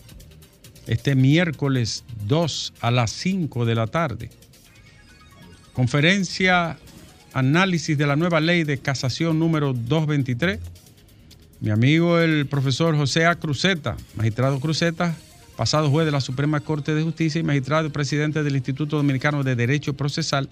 Este 0.87 1.15
miércoles 1.15 2.05
2 2.25 2.75
a 2.79 2.89
las 2.89 3.11
5 3.11 3.65
de 3.65 3.75
la 3.75 3.87
tarde. 3.87 4.29
Conferencia 5.73 6.77
Análisis 7.33 7.97
de 7.97 8.07
la 8.07 8.15
nueva 8.15 8.39
ley 8.39 8.63
de 8.63 8.77
casación 8.77 9.39
número 9.39 9.73
223. 9.73 10.59
Mi 11.59 11.71
amigo 11.71 12.17
el 12.17 12.45
profesor 12.45 12.95
José 12.95 13.25
A. 13.25 13.35
Cruzeta, 13.35 13.97
magistrado 14.15 14.57
Cruzeta, 14.61 15.17
pasado 15.57 15.89
juez 15.89 16.05
de 16.05 16.13
la 16.13 16.21
Suprema 16.21 16.61
Corte 16.61 16.95
de 16.95 17.03
Justicia 17.03 17.39
y 17.39 17.43
magistrado 17.43 17.87
y 17.87 17.89
presidente 17.89 18.41
del 18.41 18.55
Instituto 18.55 18.95
Dominicano 18.95 19.43
de 19.43 19.57
Derecho 19.57 19.95
Procesal, 19.95 20.47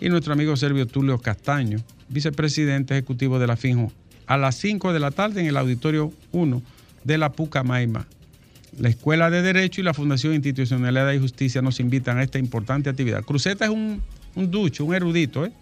y 0.00 0.08
nuestro 0.08 0.32
amigo 0.32 0.56
Servio 0.56 0.86
Tulio 0.86 1.18
Castaño, 1.18 1.78
vicepresidente 2.08 2.94
ejecutivo 2.94 3.38
de 3.38 3.46
la 3.46 3.56
FINJO, 3.56 3.92
a 4.26 4.36
las 4.36 4.56
5 4.56 4.92
de 4.92 5.00
la 5.00 5.10
tarde 5.10 5.40
en 5.40 5.46
el 5.46 5.56
Auditorio 5.56 6.12
1 6.32 6.62
de 7.04 7.18
la 7.18 7.32
Pucamaima. 7.32 8.06
La 8.78 8.88
Escuela 8.88 9.30
de 9.30 9.42
Derecho 9.42 9.80
y 9.80 9.84
la 9.84 9.94
Fundación 9.94 10.34
Institucionalidad 10.34 11.12
y 11.12 11.18
Justicia 11.18 11.62
nos 11.62 11.78
invitan 11.78 12.18
a 12.18 12.22
esta 12.22 12.38
importante 12.38 12.90
actividad. 12.90 13.22
Cruzeta 13.22 13.66
es 13.66 13.70
un, 13.70 14.02
un 14.34 14.50
ducho, 14.50 14.84
un 14.84 14.94
erudito, 14.94 15.46
¿eh? 15.46 15.52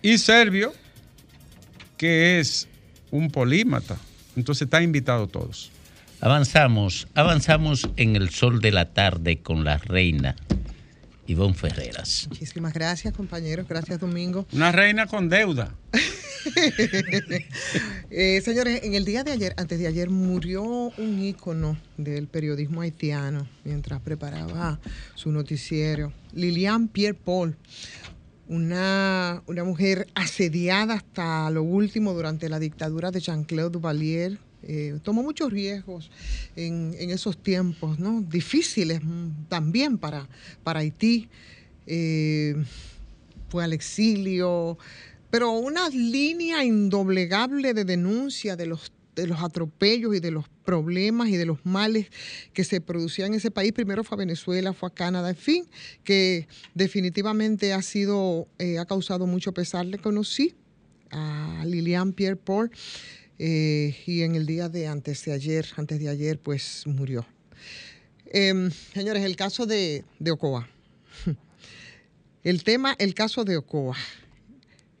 Y 0.00 0.16
Servio, 0.18 0.72
que 1.96 2.38
es 2.38 2.68
un 3.10 3.30
polímata. 3.30 3.98
Entonces 4.36 4.62
están 4.62 4.84
invitados 4.84 5.30
todos. 5.30 5.70
Avanzamos, 6.20 7.08
avanzamos 7.14 7.88
en 7.96 8.16
el 8.16 8.30
sol 8.30 8.60
de 8.60 8.72
la 8.72 8.86
tarde 8.86 9.38
con 9.38 9.64
la 9.64 9.78
reina 9.78 10.36
Ivonne 11.28 11.54
Ferreras. 11.54 12.26
Muchísimas 12.30 12.72
gracias, 12.72 13.14
compañeros. 13.14 13.68
Gracias, 13.68 14.00
Domingo. 14.00 14.46
Una 14.52 14.72
reina 14.72 15.06
con 15.06 15.28
deuda. 15.28 15.74
Eh, 18.10 18.40
señores, 18.42 18.80
en 18.84 18.94
el 18.94 19.04
día 19.04 19.22
de 19.22 19.32
ayer, 19.32 19.52
antes 19.58 19.78
de 19.78 19.86
ayer, 19.86 20.08
murió 20.08 20.62
un 20.62 21.20
ícono 21.20 21.76
del 21.98 22.26
periodismo 22.26 22.80
haitiano 22.80 23.46
mientras 23.64 24.00
preparaba 24.00 24.80
su 25.14 25.30
noticiero, 25.30 26.12
Liliane 26.32 26.88
Pierre 26.90 27.18
Paul. 27.22 27.54
Una, 28.46 29.42
una 29.46 29.64
mujer 29.64 30.08
asediada 30.14 30.94
hasta 30.94 31.50
lo 31.50 31.62
último 31.62 32.14
durante 32.14 32.48
la 32.48 32.58
dictadura 32.58 33.10
de 33.10 33.20
Jean-Claude 33.20 33.72
Duvalier, 33.72 34.38
eh, 34.62 34.98
tomó 35.02 35.22
muchos 35.22 35.52
riesgos 35.52 36.10
en, 36.56 36.94
esos 37.10 37.42
tiempos, 37.42 37.98
¿no? 37.98 38.20
Difíciles 38.22 39.00
también 39.48 39.98
para, 39.98 40.28
para 40.64 40.80
Haití. 40.80 41.28
Eh, 41.86 42.54
fue 43.48 43.64
al 43.64 43.72
exilio, 43.72 44.76
pero 45.30 45.52
una 45.52 45.88
línea 45.88 46.64
indoblegable 46.64 47.72
de 47.72 47.84
denuncia 47.84 48.56
de 48.56 48.66
los 48.66 48.92
de 49.18 49.26
los 49.26 49.42
atropellos 49.42 50.14
y 50.14 50.20
de 50.20 50.30
los 50.30 50.48
problemas 50.64 51.28
y 51.28 51.36
de 51.36 51.44
los 51.44 51.64
males 51.66 52.06
que 52.52 52.62
se 52.62 52.80
producían 52.80 53.32
en 53.32 53.38
ese 53.38 53.50
país. 53.50 53.72
Primero 53.72 54.04
fue 54.04 54.14
a 54.14 54.20
Venezuela, 54.20 54.72
fue 54.72 54.88
a 54.88 54.94
Canadá, 54.94 55.30
en 55.30 55.36
fin, 55.36 55.64
que 56.04 56.46
definitivamente 56.74 57.72
ha 57.72 57.82
sido, 57.82 58.46
eh, 58.58 58.78
ha 58.78 58.86
causado 58.86 59.26
mucho 59.26 59.52
pesar. 59.52 59.86
Le 59.86 59.98
conocí 59.98 60.54
a 61.10 61.64
Liliane 61.66 62.12
Pierre 62.12 62.36
Paul 62.36 62.70
eh, 63.38 63.96
y 64.06 64.22
en 64.22 64.34
el 64.34 64.46
día 64.46 64.68
de 64.68 64.86
antes 64.86 65.24
de 65.24 65.32
ayer, 65.32 65.66
antes 65.76 66.00
de 66.00 66.08
ayer, 66.08 66.38
pues 66.38 66.82
murió. 66.86 67.26
Em, 68.26 68.70
señores, 68.70 69.24
el 69.24 69.36
caso 69.36 69.66
de, 69.66 70.04
de 70.18 70.30
Ocoa. 70.30 70.68
El 72.44 72.62
tema, 72.62 72.94
el 72.98 73.14
caso 73.14 73.44
de 73.44 73.56
Ocoa, 73.56 73.96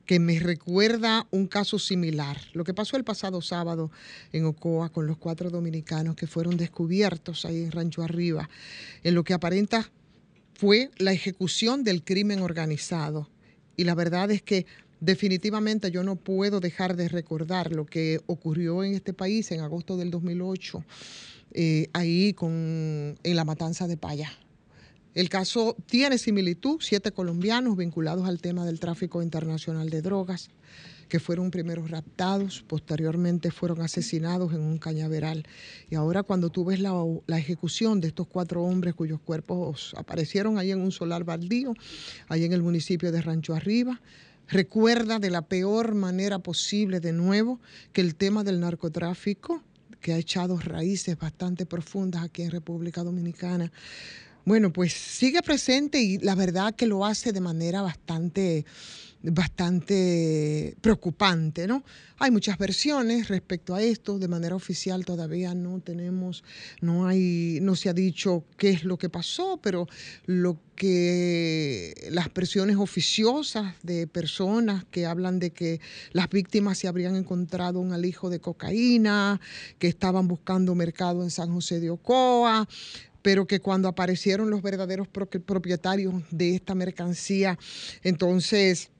que 0.04 0.18
me 0.18 0.38
recuerda 0.40 1.26
un 1.30 1.46
caso 1.46 1.78
similar. 1.78 2.38
Lo 2.52 2.64
que 2.64 2.74
pasó 2.74 2.96
el 2.96 3.04
pasado 3.04 3.40
sábado 3.42 3.90
en 4.32 4.44
Ocoa 4.46 4.88
con 4.88 5.06
los 5.06 5.18
cuatro 5.18 5.48
dominicanos 5.48 6.16
que 6.16 6.26
fueron 6.26 6.56
descubiertos 6.56 7.44
ahí 7.44 7.62
en 7.62 7.72
Rancho 7.72 8.02
Arriba, 8.02 8.48
en 9.02 9.14
lo 9.14 9.22
que 9.22 9.34
aparenta 9.34 9.90
fue 10.54 10.90
la 10.96 11.12
ejecución 11.12 11.84
del 11.84 12.02
crimen 12.02 12.40
organizado. 12.40 13.30
Y 13.76 13.84
la 13.84 13.94
verdad 13.94 14.30
es 14.30 14.42
que 14.42 14.66
definitivamente 15.00 15.90
yo 15.90 16.02
no 16.02 16.16
puedo 16.16 16.60
dejar 16.60 16.96
de 16.96 17.08
recordar 17.08 17.72
lo 17.72 17.86
que 17.86 18.20
ocurrió 18.26 18.84
en 18.84 18.94
este 18.94 19.12
país 19.12 19.50
en 19.52 19.60
agosto 19.60 19.96
del 19.96 20.10
2008, 20.10 20.84
eh, 21.52 21.88
ahí 21.92 22.32
con, 22.34 23.18
en 23.22 23.36
la 23.36 23.44
matanza 23.44 23.86
de 23.86 23.96
Paya. 23.96 24.30
El 25.14 25.28
caso 25.28 25.76
tiene 25.86 26.18
similitud, 26.18 26.78
siete 26.80 27.12
colombianos 27.12 27.76
vinculados 27.76 28.28
al 28.28 28.40
tema 28.40 28.64
del 28.64 28.78
tráfico 28.78 29.22
internacional 29.22 29.90
de 29.90 30.02
drogas, 30.02 30.50
que 31.08 31.18
fueron 31.18 31.50
primero 31.50 31.86
raptados, 31.86 32.62
posteriormente 32.68 33.50
fueron 33.50 33.80
asesinados 33.80 34.52
en 34.52 34.60
un 34.60 34.78
cañaveral. 34.78 35.44
Y 35.90 35.94
ahora 35.94 36.22
cuando 36.22 36.50
tú 36.50 36.66
ves 36.66 36.80
la, 36.80 36.92
la 37.26 37.38
ejecución 37.38 38.00
de 38.00 38.08
estos 38.08 38.26
cuatro 38.26 38.62
hombres 38.62 38.94
cuyos 38.94 39.18
cuerpos 39.20 39.94
aparecieron 39.96 40.58
ahí 40.58 40.70
en 40.70 40.80
un 40.80 40.92
solar 40.92 41.24
baldío, 41.24 41.74
ahí 42.28 42.44
en 42.44 42.52
el 42.52 42.62
municipio 42.62 43.10
de 43.10 43.22
Rancho 43.22 43.54
Arriba, 43.54 44.00
recuerda 44.48 45.18
de 45.18 45.30
la 45.30 45.42
peor 45.42 45.94
manera 45.94 46.38
posible 46.38 47.00
de 47.00 47.12
nuevo 47.12 47.60
que 47.92 48.00
el 48.00 48.14
tema 48.14 48.44
del 48.44 48.60
narcotráfico, 48.60 49.62
que 50.00 50.12
ha 50.12 50.18
echado 50.18 50.58
raíces 50.58 51.18
bastante 51.18 51.66
profundas 51.66 52.24
aquí 52.24 52.42
en 52.42 52.50
República 52.50 53.02
Dominicana, 53.02 53.70
bueno, 54.44 54.72
pues 54.72 54.94
sigue 54.94 55.42
presente 55.42 56.00
y 56.00 56.16
la 56.18 56.34
verdad 56.34 56.74
que 56.74 56.86
lo 56.86 57.04
hace 57.04 57.32
de 57.32 57.40
manera 57.40 57.82
bastante, 57.82 58.64
bastante 59.22 60.76
preocupante, 60.80 61.66
¿no? 61.66 61.82
Hay 62.18 62.30
muchas 62.30 62.56
versiones 62.58 63.28
respecto 63.28 63.74
a 63.74 63.82
esto, 63.82 64.18
de 64.18 64.28
manera 64.28 64.54
oficial 64.54 65.04
todavía 65.04 65.54
no 65.54 65.80
tenemos, 65.80 66.44
no 66.80 67.06
hay, 67.06 67.58
no 67.60 67.74
se 67.74 67.88
ha 67.88 67.92
dicho 67.92 68.44
qué 68.56 68.70
es 68.70 68.84
lo 68.84 68.96
que 68.96 69.08
pasó, 69.08 69.58
pero 69.62 69.86
lo 70.26 70.60
que 70.76 72.08
las 72.10 72.32
versiones 72.32 72.76
oficiosas 72.76 73.74
de 73.82 74.06
personas 74.06 74.84
que 74.90 75.06
hablan 75.06 75.38
de 75.40 75.50
que 75.50 75.80
las 76.12 76.28
víctimas 76.28 76.78
se 76.78 76.86
habrían 76.86 77.16
encontrado 77.16 77.80
un 77.80 77.92
alijo 77.92 78.30
de 78.30 78.40
cocaína, 78.40 79.40
que 79.78 79.88
estaban 79.88 80.28
buscando 80.28 80.74
mercado 80.74 81.22
en 81.24 81.30
San 81.30 81.52
José 81.52 81.80
de 81.80 81.90
Ocoa, 81.90 82.68
pero 83.22 83.46
que 83.46 83.60
cuando 83.60 83.88
aparecieron 83.88 84.48
los 84.50 84.62
verdaderos 84.62 85.08
pro- 85.08 85.28
propietarios 85.28 86.14
de 86.30 86.54
esta 86.54 86.76
mercancía, 86.76 87.58
entonces 88.02 88.90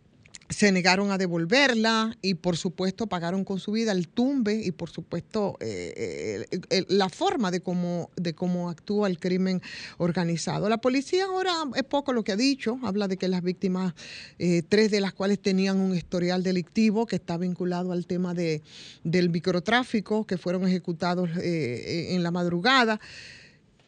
se 0.48 0.72
negaron 0.72 1.10
a 1.10 1.18
devolverla 1.18 2.16
y 2.22 2.34
por 2.34 2.56
supuesto 2.56 3.06
pagaron 3.06 3.44
con 3.44 3.60
su 3.60 3.72
vida 3.72 3.92
el 3.92 4.08
tumbe 4.08 4.54
y 4.54 4.72
por 4.72 4.88
supuesto 4.88 5.58
eh, 5.60 6.46
eh, 6.70 6.84
la 6.88 7.10
forma 7.10 7.50
de 7.50 7.60
cómo, 7.60 8.10
de 8.16 8.34
cómo 8.34 8.70
actúa 8.70 9.08
el 9.08 9.18
crimen 9.18 9.60
organizado. 9.98 10.68
La 10.68 10.78
policía 10.78 11.26
ahora 11.26 11.52
es 11.74 11.84
poco 11.84 12.12
lo 12.12 12.24
que 12.24 12.32
ha 12.32 12.36
dicho, 12.36 12.78
habla 12.82 13.08
de 13.08 13.18
que 13.18 13.28
las 13.28 13.42
víctimas, 13.42 13.94
eh, 14.38 14.62
tres 14.66 14.90
de 14.90 15.00
las 15.00 15.12
cuales 15.12 15.38
tenían 15.38 15.78
un 15.78 15.94
historial 15.94 16.42
delictivo 16.42 17.06
que 17.06 17.16
está 17.16 17.36
vinculado 17.36 17.92
al 17.92 18.06
tema 18.06 18.32
de, 18.32 18.62
del 19.04 19.28
microtráfico, 19.28 20.26
que 20.26 20.38
fueron 20.38 20.66
ejecutados 20.66 21.28
en 21.36 22.22
la 22.22 22.30
madrugada. 22.30 23.00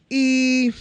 Y 0.09 0.71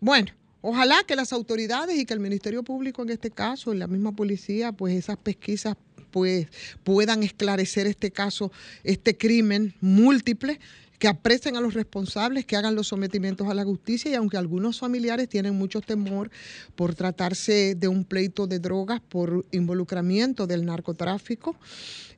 bueno, 0.00 0.32
ojalá 0.60 1.02
que 1.06 1.16
las 1.16 1.32
autoridades 1.32 1.98
y 1.98 2.04
que 2.04 2.14
el 2.14 2.20
Ministerio 2.20 2.62
Público 2.62 3.02
en 3.02 3.10
este 3.10 3.30
caso, 3.30 3.74
la 3.74 3.86
misma 3.86 4.12
policía, 4.12 4.72
pues 4.72 4.94
esas 4.94 5.16
pesquisas 5.16 5.76
pues 6.10 6.46
puedan 6.84 7.22
esclarecer 7.22 7.86
este 7.86 8.10
caso, 8.10 8.50
este 8.82 9.16
crimen 9.16 9.74
múltiple 9.80 10.58
que 10.98 11.08
apresen 11.08 11.56
a 11.56 11.60
los 11.60 11.74
responsables, 11.74 12.44
que 12.44 12.56
hagan 12.56 12.74
los 12.74 12.88
sometimientos 12.88 13.48
a 13.48 13.54
la 13.54 13.64
justicia 13.64 14.10
y 14.10 14.14
aunque 14.14 14.36
algunos 14.36 14.80
familiares 14.80 15.28
tienen 15.28 15.54
mucho 15.54 15.80
temor 15.80 16.30
por 16.74 16.94
tratarse 16.94 17.74
de 17.76 17.88
un 17.88 18.04
pleito 18.04 18.46
de 18.46 18.58
drogas, 18.58 19.00
por 19.00 19.46
involucramiento 19.52 20.46
del 20.46 20.64
narcotráfico, 20.64 21.56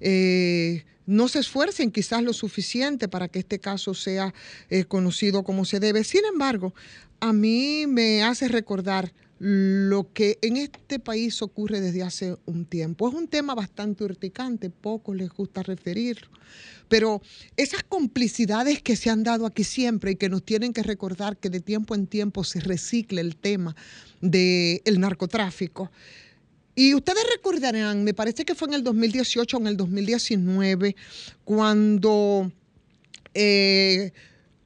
eh, 0.01 0.85
no 1.07 1.29
se 1.29 1.41
esfuercen 1.41 1.91
quizás 1.91 2.23
lo 2.23 2.33
suficiente 2.33 3.09
para 3.09 3.29
que 3.29 3.41
este 3.41 3.59
caso 3.59 3.95
sea 3.95 4.33
eh, 4.71 4.85
conocido 4.85 5.43
como 5.43 5.65
se 5.65 5.81
debe. 5.81 6.05
Sin 6.05 6.25
embargo, 6.25 6.73
a 7.21 7.33
mí 7.33 7.87
me 7.87 8.23
hace 8.23 8.49
recordar 8.49 9.13
lo 9.39 10.13
que 10.13 10.39
en 10.43 10.59
este 10.59 10.99
país 10.99 11.41
ocurre 11.41 11.81
desde 11.81 12.03
hace 12.03 12.37
un 12.45 12.67
tiempo. 12.67 13.09
Es 13.09 13.15
un 13.15 13.27
tema 13.27 13.55
bastante 13.55 14.05
urticante, 14.05 14.69
pocos 14.69 15.17
les 15.17 15.31
gusta 15.31 15.63
referirlo, 15.63 16.29
pero 16.89 17.23
esas 17.57 17.83
complicidades 17.83 18.83
que 18.83 18.97
se 18.97 19.09
han 19.09 19.23
dado 19.23 19.47
aquí 19.47 19.65
siempre 19.65 20.13
y 20.13 20.17
que 20.17 20.29
nos 20.29 20.45
tienen 20.45 20.75
que 20.75 20.83
recordar 20.83 21.39
que 21.39 21.49
de 21.49 21.61
tiempo 21.61 21.95
en 21.95 22.07
tiempo 22.07 22.45
se 22.45 22.61
recicle 22.61 23.23
el 23.23 23.37
tema 23.37 23.75
del 24.21 25.01
narcotráfico. 25.01 25.91
Y 26.75 26.95
ustedes 26.95 27.25
recordarán, 27.35 28.05
me 28.05 28.15
parece 28.15 28.45
que 28.45 28.55
fue 28.55 28.69
en 28.69 28.75
el 28.75 28.85
2018 28.85 29.57
o 29.57 29.61
en 29.61 29.67
el 29.67 29.77
2019, 29.77 30.97
cuando 31.45 32.53
eh, 33.33 34.13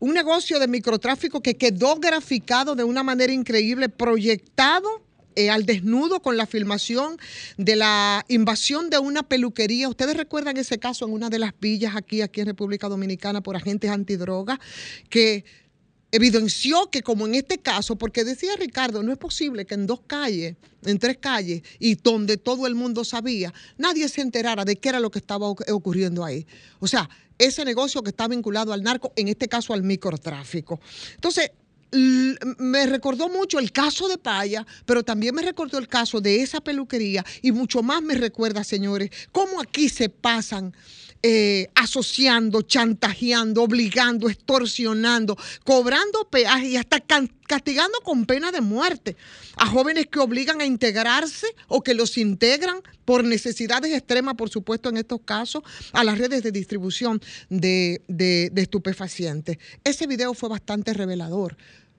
un 0.05 0.13
negocio 0.13 0.59
de 0.59 0.69
microtráfico 0.69 1.41
que 1.41 1.57
quedó 1.57 1.97
graficado 1.97 2.75
de 2.75 2.85
una 2.85 3.03
manera 3.03 3.33
increíble, 3.33 3.89
proyectado 3.89 4.87
eh, 5.35 5.49
al 5.49 5.65
desnudo 5.65 6.21
con 6.21 6.37
la 6.37 6.45
filmación 6.45 7.17
de 7.57 7.77
la 7.77 8.23
invasión 8.29 8.91
de 8.91 8.99
una 8.99 9.23
peluquería. 9.23 9.89
Ustedes 9.89 10.15
recuerdan 10.15 10.59
ese 10.59 10.79
caso 10.79 11.07
en 11.07 11.13
una 11.15 11.31
de 11.31 11.39
las 11.39 11.59
villas 11.59 11.97
aquí, 11.97 12.21
aquí 12.21 12.43
en 12.43 12.49
República 12.49 12.91
Dominicana 12.91 13.41
por 13.41 13.57
agentes 13.57 13.91
antidrogas, 13.91 14.59
que 15.09 15.47
evidenció 16.15 16.91
que 16.91 17.03
como 17.03 17.27
en 17.27 17.35
este 17.35 17.59
caso, 17.59 17.97
porque 17.97 18.23
decía 18.25 18.55
Ricardo, 18.57 19.03
no 19.03 19.11
es 19.11 19.19
posible 19.19 19.67
que 19.67 19.75
en 19.75 19.87
dos 19.87 20.01
calles, 20.07 20.57
en 20.85 20.99
tres 20.99 21.19
calles, 21.19 21.63
y 21.79 21.97
donde 21.97 22.37
todo 22.37 22.67
el 22.67 22.75
mundo 22.75 23.05
sabía, 23.05 23.53
nadie 23.79 24.09
se 24.09 24.21
enterara 24.21 24.65
de 24.65 24.77
qué 24.77 24.91
era 24.91 25.01
lo 25.01 25.11
que 25.11 25.19
estaba 25.19 25.49
oc- 25.49 25.69
ocurriendo 25.73 26.25
ahí. 26.25 26.47
O 26.79 26.87
sea, 26.87 27.09
ese 27.37 27.65
negocio 27.65 28.03
que 28.03 28.11
está 28.11 28.29
vinculado 28.29 28.73
al 28.73 28.83
narco, 28.83 29.13
en 29.17 29.27
este 29.27 29.49
caso 29.49 29.75
al 29.75 29.83
microtráfico. 29.83 30.81
Entonces, 31.17 31.51
me 31.91 32.87
recordó 32.87 33.29
mucho 33.29 33.59
el 33.59 33.71
caso 33.71 34.09
de 34.09 34.19
Paya, 34.19 34.67
pero 34.85 35.03
también 35.05 35.35
me 35.35 35.43
recordó 35.43 35.79
el 35.79 35.87
caso 35.89 36.21
de 36.21 36.43
esa 36.43 36.61
peluquería 36.61 37.25
y 37.43 37.53
mucho 37.53 37.83
más 37.83 38.03
me 38.03 38.15
recuerda, 38.15 38.65
señores, 38.65 39.11
cómo 39.31 39.61
aquí 39.61 39.89
se 39.89 40.09
pasan 40.09 40.75
eh, 41.27 41.69
asociando, 41.75 42.61
chantajeando, 42.61 43.63
obligando, 43.63 44.29
extorsionando, 44.29 45.39
cobrando 45.65 46.29
peaje 46.29 46.67
y 46.69 46.77
hasta 46.77 47.01
castigando 47.47 47.99
con 48.03 48.27
pena 48.27 48.53
de 48.53 48.61
muerte 48.61 49.17
a 49.57 49.65
jóvenes 49.67 50.07
que 50.09 50.19
obligan 50.19 50.61
a 50.61 50.67
integrarse 50.67 51.47
o 51.69 51.83
que 51.83 51.95
los 51.95 52.19
integran 52.19 52.83
por 53.07 53.25
necesidades 53.25 53.93
extremas, 53.95 54.35
por 54.35 54.51
supuesto, 54.51 54.91
en 54.91 54.99
estos 54.99 55.21
casos, 55.25 55.63
a 55.93 56.05
las 56.05 56.19
redes 56.19 56.43
de 56.43 56.53
distribución 56.53 57.23
de, 57.49 58.03
de- 58.07 58.51
de 58.53 58.63
estupefacientes. 58.63 59.57
Ese 59.83 60.07
video 60.07 60.35
fue 60.35 60.51
bastante 60.51 60.93
revelador. 60.93 61.57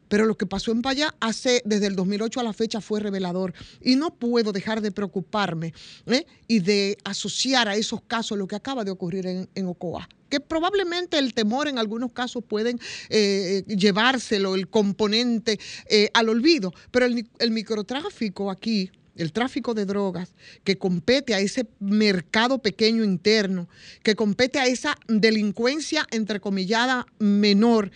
Pero 0.08 0.26
lo 0.26 0.36
que 0.38 0.46
pasó 0.46 0.72
en 0.72 0.82
Payá 0.82 1.16
hace 1.20 1.62
desde 1.66 1.88
el 1.88 1.96
2008 1.96 2.40
a 2.40 2.44
la 2.44 2.54
fecha 2.54 2.82
fue 2.82 3.00
revelador. 3.00 3.54
Y 3.82 3.96
no 3.96 4.14
puedo 4.14 4.52
dejar 4.52 4.82
de 4.82 4.92
preocuparme 4.92 5.74
¿eh? 6.06 6.26
y 6.48 6.60
de 6.60 6.98
asociar 7.04 7.68
a 7.68 7.76
esos 7.76 8.02
casos 8.02 8.38
lo 8.38 8.48
que 8.48 8.56
acaba 8.56 8.84
de 8.84 8.92
ocurrir 8.92 9.26
en, 9.28 9.66
Ocoa. 9.66 10.08
Que 10.30 10.40
probablemente 10.40 11.18
el 11.18 11.34
temor 11.34 11.68
en 11.68 11.78
algunos 11.78 12.12
casos 12.12 12.44
pueden 12.44 12.80
eh, 13.10 13.64
llevárselo, 13.68 14.56
el 14.56 14.68
componente 14.68 15.60
eh, 15.90 16.10
al 16.14 16.30
olvido. 16.30 16.74
Pero 16.92 17.06
el, 17.06 17.28
el 17.40 17.52
microtráfico 17.52 18.52
aquí, 18.52 18.92
el 19.16 19.32
tráfico 19.32 19.74
de 19.74 19.86
drogas, 19.86 20.36
que 20.64 20.78
compete 20.78 21.34
a 21.34 21.40
ese 21.40 21.68
mercado 21.80 22.60
pequeño 22.60 23.04
interno, 23.04 23.70
que 24.04 24.16
compete 24.16 24.60
a 24.60 24.68
esa 24.68 24.96
delincuencia 25.08 26.06
entrecomillada 26.12 27.06
menor, 27.20 27.92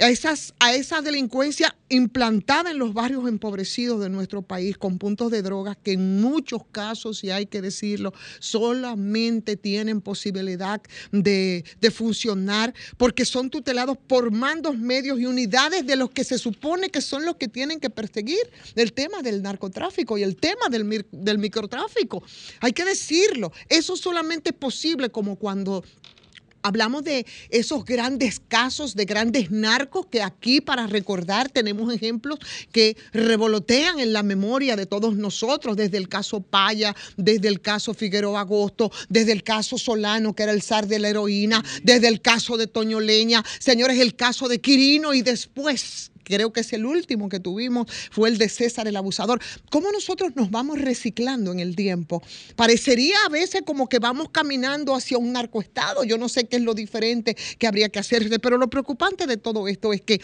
a, 0.00 0.08
esas, 0.08 0.54
a 0.58 0.74
esa 0.74 1.02
delincuencia 1.02 1.76
implantada 1.88 2.70
en 2.70 2.78
los 2.78 2.94
barrios 2.94 3.28
empobrecidos 3.28 4.00
de 4.00 4.08
nuestro 4.08 4.42
país 4.42 4.78
con 4.78 4.98
puntos 4.98 5.30
de 5.30 5.42
drogas 5.42 5.76
que 5.82 5.92
en 5.92 6.20
muchos 6.20 6.62
casos, 6.72 7.22
y 7.24 7.30
hay 7.30 7.46
que 7.46 7.60
decirlo, 7.60 8.12
solamente 8.38 9.56
tienen 9.56 10.00
posibilidad 10.00 10.80
de, 11.12 11.64
de 11.80 11.90
funcionar 11.90 12.74
porque 12.96 13.24
son 13.24 13.50
tutelados 13.50 13.98
por 13.98 14.30
mandos 14.30 14.78
medios 14.78 15.20
y 15.20 15.26
unidades 15.26 15.86
de 15.86 15.96
los 15.96 16.10
que 16.10 16.24
se 16.24 16.38
supone 16.38 16.90
que 16.90 17.00
son 17.00 17.24
los 17.24 17.36
que 17.36 17.48
tienen 17.48 17.80
que 17.80 17.90
perseguir 17.90 18.50
el 18.76 18.92
tema 18.92 19.22
del 19.22 19.42
narcotráfico 19.42 20.16
y 20.16 20.22
el 20.22 20.36
tema 20.36 20.68
del, 20.70 21.06
del 21.10 21.38
microtráfico. 21.38 22.22
Hay 22.60 22.72
que 22.72 22.84
decirlo, 22.84 23.52
eso 23.68 23.96
solamente 23.96 24.50
es 24.50 24.56
posible 24.56 25.10
como 25.10 25.36
cuando 25.36 25.84
Hablamos 26.62 27.04
de 27.04 27.26
esos 27.48 27.84
grandes 27.84 28.40
casos 28.48 28.94
de 28.94 29.04
grandes 29.04 29.50
narcos 29.50 30.06
que 30.06 30.22
aquí 30.22 30.60
para 30.60 30.86
recordar 30.86 31.48
tenemos 31.48 31.92
ejemplos 31.92 32.38
que 32.70 32.96
revolotean 33.12 33.98
en 33.98 34.12
la 34.12 34.22
memoria 34.22 34.76
de 34.76 34.86
todos 34.86 35.16
nosotros, 35.16 35.76
desde 35.76 35.96
el 35.96 36.08
caso 36.08 36.40
Paya, 36.40 36.94
desde 37.16 37.48
el 37.48 37.60
caso 37.60 37.94
Figueroa 37.94 38.40
Agosto, 38.40 38.92
desde 39.08 39.32
el 39.32 39.42
caso 39.42 39.78
Solano, 39.78 40.34
que 40.34 40.42
era 40.42 40.52
el 40.52 40.62
zar 40.62 40.86
de 40.86 40.98
la 40.98 41.08
heroína, 41.08 41.64
desde 41.82 42.08
el 42.08 42.20
caso 42.20 42.56
de 42.56 42.66
Toño 42.66 43.00
Leña, 43.00 43.44
señores, 43.58 43.98
el 43.98 44.14
caso 44.14 44.48
de 44.48 44.60
Quirino 44.60 45.14
y 45.14 45.22
después 45.22 46.10
creo 46.30 46.52
que 46.52 46.60
es 46.60 46.72
el 46.72 46.86
último 46.86 47.28
que 47.28 47.40
tuvimos, 47.40 47.86
fue 48.10 48.28
el 48.28 48.38
de 48.38 48.48
César 48.48 48.88
el 48.88 48.96
abusador. 48.96 49.40
¿Cómo 49.70 49.92
nosotros 49.92 50.32
nos 50.36 50.50
vamos 50.50 50.80
reciclando 50.80 51.52
en 51.52 51.60
el 51.60 51.76
tiempo? 51.76 52.22
Parecería 52.56 53.16
a 53.26 53.28
veces 53.28 53.62
como 53.66 53.88
que 53.88 53.98
vamos 53.98 54.28
caminando 54.30 54.94
hacia 54.94 55.18
un 55.18 55.32
narcoestado. 55.32 56.04
Yo 56.04 56.16
no 56.16 56.28
sé 56.28 56.44
qué 56.44 56.56
es 56.56 56.62
lo 56.62 56.74
diferente 56.74 57.36
que 57.58 57.66
habría 57.66 57.88
que 57.88 57.98
hacerse, 57.98 58.38
pero 58.38 58.56
lo 58.56 58.70
preocupante 58.70 59.26
de 59.26 59.36
todo 59.36 59.68
esto 59.68 59.92
es 59.92 60.00
que 60.00 60.20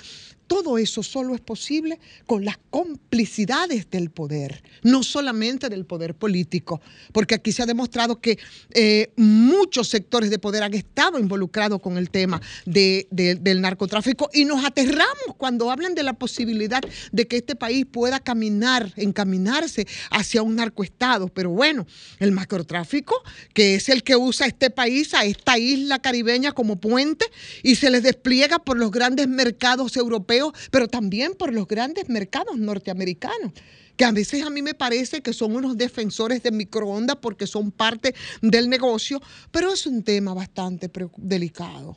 todo 0.46 0.78
eso 0.78 1.02
solo 1.02 1.34
es 1.34 1.40
posible 1.40 1.98
con 2.26 2.44
las 2.44 2.58
complicidades 2.70 3.90
del 3.90 4.10
poder, 4.10 4.62
no 4.82 5.02
solamente 5.02 5.68
del 5.68 5.84
poder 5.86 6.14
político, 6.14 6.80
porque 7.12 7.34
aquí 7.34 7.52
se 7.52 7.62
ha 7.62 7.66
demostrado 7.66 8.20
que 8.20 8.38
eh, 8.74 9.10
muchos 9.16 9.88
sectores 9.88 10.30
de 10.30 10.38
poder 10.38 10.62
han 10.62 10.74
estado 10.74 11.18
involucrados 11.18 11.80
con 11.80 11.98
el 11.98 12.10
tema 12.10 12.40
de- 12.64 13.06
de- 13.10 13.34
del 13.36 13.60
narcotráfico 13.60 14.28
y 14.32 14.44
nos 14.44 14.64
aterramos 14.64 15.34
cuando 15.36 15.70
hablan 15.70 15.94
de 15.94 16.02
la 16.02 16.12
posibilidad 16.12 16.82
de 17.12 17.26
que 17.26 17.36
este 17.36 17.56
país 17.56 17.86
pueda 17.90 18.20
caminar, 18.20 18.92
encaminarse 18.96 19.86
hacia 20.10 20.42
un 20.42 20.56
narcoestado. 20.56 21.28
Pero 21.28 21.50
bueno, 21.50 21.86
el 22.18 22.34
narcotráfico, 22.34 23.14
que 23.54 23.74
es 23.76 23.88
el 23.88 24.02
que 24.02 24.16
usa 24.16 24.46
este 24.46 24.70
país, 24.70 25.14
a 25.14 25.24
esta 25.24 25.58
isla 25.58 25.98
caribeña 25.98 26.52
como 26.52 26.76
puente 26.76 27.26
y 27.62 27.76
se 27.76 27.90
les 27.90 28.02
despliega 28.02 28.58
por 28.58 28.76
los 28.76 28.90
grandes 28.90 29.28
mercados 29.28 29.96
europeos, 29.96 30.35
pero 30.70 30.88
también 30.88 31.34
por 31.34 31.52
los 31.52 31.66
grandes 31.66 32.08
mercados 32.08 32.58
norteamericanos 32.58 33.52
que 33.96 34.04
a 34.04 34.12
veces 34.12 34.44
a 34.44 34.50
mí 34.50 34.62
me 34.62 34.74
parece 34.74 35.22
que 35.22 35.32
son 35.32 35.56
unos 35.56 35.76
defensores 35.76 36.42
de 36.42 36.50
microondas 36.50 37.16
porque 37.16 37.46
son 37.46 37.72
parte 37.72 38.14
del 38.42 38.68
negocio, 38.68 39.20
pero 39.50 39.72
es 39.72 39.86
un 39.86 40.02
tema 40.02 40.34
bastante 40.34 40.90
delicado. 41.16 41.96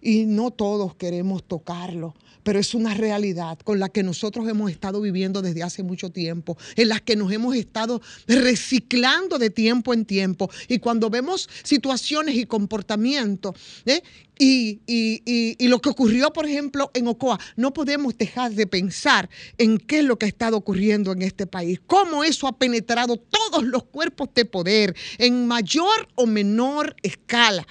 y 0.00 0.26
no 0.26 0.52
todos 0.52 0.94
queremos 0.94 1.42
tocarlo, 1.42 2.14
pero 2.48 2.60
es 2.60 2.72
una 2.72 2.94
realidad 2.94 3.58
con 3.58 3.78
la 3.78 3.90
que 3.90 4.02
nosotros 4.02 4.48
hemos 4.48 4.70
estado 4.70 5.02
viviendo 5.02 5.42
desde 5.42 5.62
hace 5.62 5.82
mucho 5.82 6.08
tiempo, 6.08 6.56
en 6.76 6.88
la 6.88 6.98
que 6.98 7.14
nos 7.14 7.30
hemos 7.30 7.54
estado 7.54 8.00
reciclando 8.26 9.36
de 9.38 9.50
tiempo 9.50 9.92
en 9.92 10.06
tiempo. 10.06 10.48
Y 10.66 10.78
cuando 10.78 11.10
vemos 11.10 11.46
situaciones 11.62 12.36
y 12.36 12.46
comportamientos, 12.46 13.54
¿eh? 13.84 14.00
y, 14.38 14.80
y- 14.86 15.20
y- 15.26 15.56
y 15.62 15.68
lo 15.68 15.78
que 15.82 15.90
ocurrió, 15.90 16.32
por 16.32 16.46
ejemplo, 16.46 16.90
en 16.94 17.08
Ocoa, 17.08 17.38
no 17.56 17.74
podemos 17.74 18.16
dejar 18.16 18.52
de 18.52 18.66
pensar 18.66 19.28
en 19.58 19.76
qué 19.76 19.98
es 19.98 20.04
lo 20.06 20.16
que 20.18 20.24
ha 20.24 20.28
estado 20.30 20.56
ocurriendo 20.56 21.12
en 21.12 21.20
este 21.20 21.46
país, 21.46 21.78
cómo 21.86 22.24
eso 22.24 22.46
ha 22.46 22.56
penetrado 22.56 23.18
todos 23.18 23.62
los 23.64 23.84
cuerpos 23.84 24.30
de 24.34 24.46
poder 24.46 24.96
en 25.18 25.46
mayor 25.46 26.08
o 26.14 26.24
menor 26.24 26.96
escala. 27.02 27.66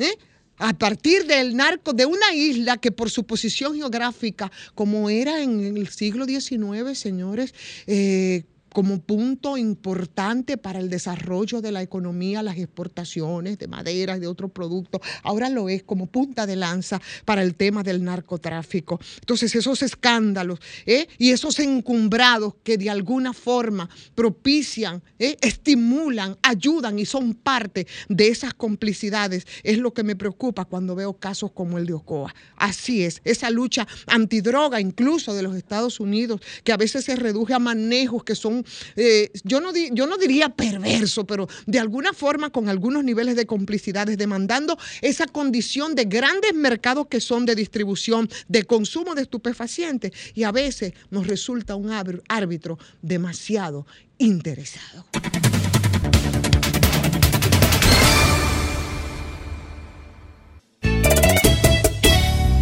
¿eh? 0.00 0.10
A 0.58 0.72
partir 0.76 1.26
del 1.26 1.56
narco 1.56 1.92
de 1.92 2.06
una 2.06 2.32
isla 2.34 2.76
que 2.76 2.92
por 2.92 3.10
su 3.10 3.24
posición 3.24 3.74
geográfica, 3.74 4.50
como 4.74 5.10
era 5.10 5.42
en 5.42 5.76
el 5.76 5.88
siglo 5.88 6.26
XIX, 6.26 6.98
señores, 6.98 7.54
eh, 7.86 8.44
como 8.78 9.00
punto 9.00 9.56
importante 9.56 10.56
para 10.56 10.78
el 10.78 10.88
desarrollo 10.88 11.60
de 11.60 11.72
la 11.72 11.82
economía, 11.82 12.44
las 12.44 12.58
exportaciones 12.58 13.58
de 13.58 13.66
madera 13.66 14.16
y 14.16 14.20
de 14.20 14.28
otros 14.28 14.52
productos, 14.52 15.00
ahora 15.24 15.48
lo 15.48 15.68
es 15.68 15.82
como 15.82 16.06
punta 16.06 16.46
de 16.46 16.54
lanza 16.54 17.00
para 17.24 17.42
el 17.42 17.56
tema 17.56 17.82
del 17.82 18.04
narcotráfico. 18.04 19.00
Entonces 19.18 19.52
esos 19.56 19.82
escándalos 19.82 20.60
¿eh? 20.86 21.08
y 21.18 21.30
esos 21.30 21.58
encumbrados 21.58 22.54
que 22.62 22.78
de 22.78 22.88
alguna 22.88 23.32
forma 23.32 23.90
propician, 24.14 25.02
¿eh? 25.18 25.36
estimulan, 25.40 26.38
ayudan 26.42 27.00
y 27.00 27.04
son 27.04 27.34
parte 27.34 27.88
de 28.08 28.28
esas 28.28 28.54
complicidades 28.54 29.44
es 29.64 29.78
lo 29.78 29.92
que 29.92 30.04
me 30.04 30.14
preocupa 30.14 30.66
cuando 30.66 30.94
veo 30.94 31.14
casos 31.14 31.50
como 31.50 31.78
el 31.78 31.86
de 31.86 31.94
Ocoa. 31.94 32.32
Así 32.54 33.02
es, 33.02 33.22
esa 33.24 33.50
lucha 33.50 33.88
antidroga 34.06 34.80
incluso 34.80 35.34
de 35.34 35.42
los 35.42 35.56
Estados 35.56 35.98
Unidos, 35.98 36.40
que 36.62 36.70
a 36.70 36.76
veces 36.76 37.06
se 37.06 37.16
reduce 37.16 37.54
a 37.54 37.58
manejos 37.58 38.22
que 38.22 38.36
son, 38.36 38.64
eh, 38.96 39.30
yo, 39.44 39.60
no 39.60 39.72
yo 39.74 40.06
no 40.06 40.16
diría 40.16 40.48
perverso, 40.50 41.26
pero 41.26 41.48
de 41.66 41.78
alguna 41.78 42.12
forma 42.12 42.50
con 42.50 42.68
algunos 42.68 43.04
niveles 43.04 43.36
de 43.36 43.46
complicidades, 43.46 44.18
demandando 44.18 44.78
esa 45.02 45.26
condición 45.26 45.94
de 45.94 46.04
grandes 46.04 46.54
mercados 46.54 47.06
que 47.08 47.20
son 47.20 47.46
de 47.46 47.54
distribución, 47.54 48.28
de 48.48 48.64
consumo 48.64 49.14
de 49.14 49.22
estupefacientes, 49.22 50.12
y 50.34 50.44
a 50.44 50.52
veces 50.52 50.92
nos 51.10 51.26
resulta 51.26 51.74
un 51.76 51.90
árbitro- 51.90 52.22
árbitro 52.28 52.78
demasiado 53.02 53.86
interesado. 54.18 55.06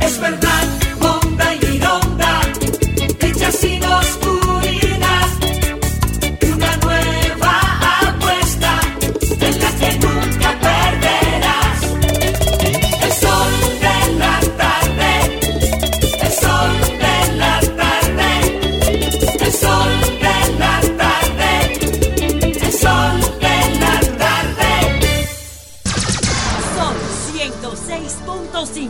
Es 0.00 0.20
verdad, 0.20 0.75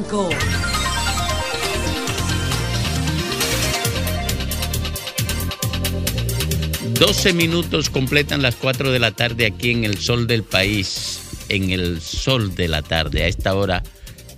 106.5. 0.09 0.57
Doce 6.99 7.33
minutos 7.35 7.91
completan 7.91 8.41
las 8.41 8.57
4 8.57 8.91
de 8.91 8.99
la 8.99 9.11
tarde 9.11 9.47
aquí 9.47 9.71
en 9.71 9.85
el 9.85 9.99
sol 9.99 10.27
del 10.27 10.45
país, 10.45 11.21
en 11.49 11.71
el 11.71 12.01
sol 12.01 12.55
de 12.55 12.69
la 12.69 12.83
tarde. 12.83 13.23
A 13.23 13.27
esta 13.27 13.55
hora, 13.55 13.83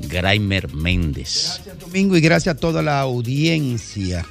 Graimer 0.01 0.75
Méndez. 0.75 1.61
Domingo 1.79 2.17
y 2.17 2.21
gracias 2.21 2.57
a 2.57 2.59
toda 2.59 2.83
la 2.83 3.01
audiencia 3.01 4.27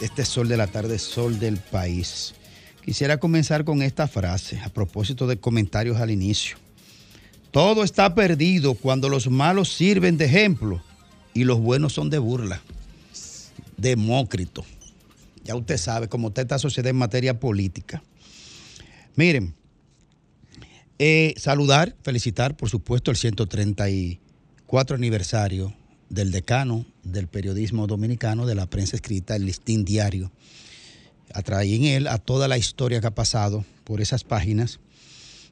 de 0.00 0.06
este 0.06 0.24
Sol 0.24 0.48
de 0.48 0.56
la 0.56 0.66
Tarde, 0.66 0.98
Sol 0.98 1.38
del 1.38 1.56
País. 1.58 2.34
Quisiera 2.84 3.18
comenzar 3.18 3.64
con 3.64 3.82
esta 3.82 4.08
frase 4.08 4.60
a 4.60 4.70
propósito 4.70 5.26
de 5.26 5.38
comentarios 5.38 6.00
al 6.00 6.10
inicio. 6.10 6.56
Todo 7.50 7.82
está 7.82 8.14
perdido 8.14 8.74
cuando 8.74 9.08
los 9.08 9.28
malos 9.30 9.72
sirven 9.72 10.18
de 10.18 10.26
ejemplo 10.26 10.82
y 11.32 11.44
los 11.44 11.60
buenos 11.60 11.94
son 11.94 12.10
de 12.10 12.18
burla. 12.18 12.60
Demócrito. 13.76 14.64
Ya 15.44 15.54
usted 15.54 15.78
sabe 15.78 16.08
cómo 16.08 16.28
está 16.28 16.42
esta 16.42 16.58
sociedad 16.58 16.90
en 16.90 16.96
materia 16.96 17.40
política. 17.40 18.02
Miren, 19.16 19.54
eh, 20.98 21.34
saludar, 21.36 21.96
felicitar, 22.02 22.56
por 22.56 22.68
supuesto, 22.68 23.10
el 23.10 23.16
134 23.16 24.96
aniversario 24.96 25.72
del 26.10 26.32
decano 26.32 26.84
del 27.02 27.28
periodismo 27.28 27.86
dominicano, 27.86 28.46
de 28.46 28.54
la 28.54 28.66
prensa 28.66 28.96
escrita, 28.96 29.36
el 29.36 29.46
listín 29.46 29.84
diario. 29.84 30.30
Atrae 31.32 31.74
en 31.74 31.84
él 31.84 32.06
a 32.08 32.18
toda 32.18 32.48
la 32.48 32.58
historia 32.58 33.00
que 33.00 33.06
ha 33.06 33.14
pasado 33.14 33.64
por 33.84 34.00
esas 34.00 34.24
páginas 34.24 34.80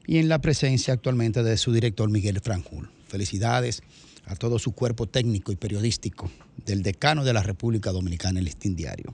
y 0.07 0.17
en 0.17 0.29
la 0.29 0.39
presencia 0.39 0.93
actualmente 0.93 1.43
de 1.43 1.57
su 1.57 1.73
director 1.73 2.09
Miguel 2.09 2.39
Franjul. 2.39 2.89
Felicidades 3.07 3.83
a 4.25 4.35
todo 4.35 4.57
su 4.57 4.71
cuerpo 4.71 5.05
técnico 5.05 5.51
y 5.51 5.57
periodístico 5.57 6.31
del 6.65 6.81
decano 6.81 7.23
de 7.23 7.33
la 7.33 7.43
República 7.43 7.91
Dominicana, 7.91 8.39
el 8.39 8.45
listín 8.45 8.75
diario. 8.75 9.13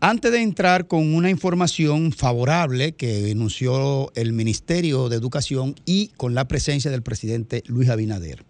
Antes 0.00 0.32
de 0.32 0.42
entrar 0.42 0.86
con 0.86 1.14
una 1.14 1.30
información 1.30 2.12
favorable 2.12 2.92
que 2.92 3.22
denunció 3.22 4.12
el 4.16 4.32
Ministerio 4.32 5.08
de 5.08 5.16
Educación 5.16 5.76
y 5.86 6.08
con 6.16 6.34
la 6.34 6.46
presencia 6.46 6.90
del 6.90 7.02
presidente 7.02 7.62
Luis 7.66 7.88
Abinader, 7.88 8.44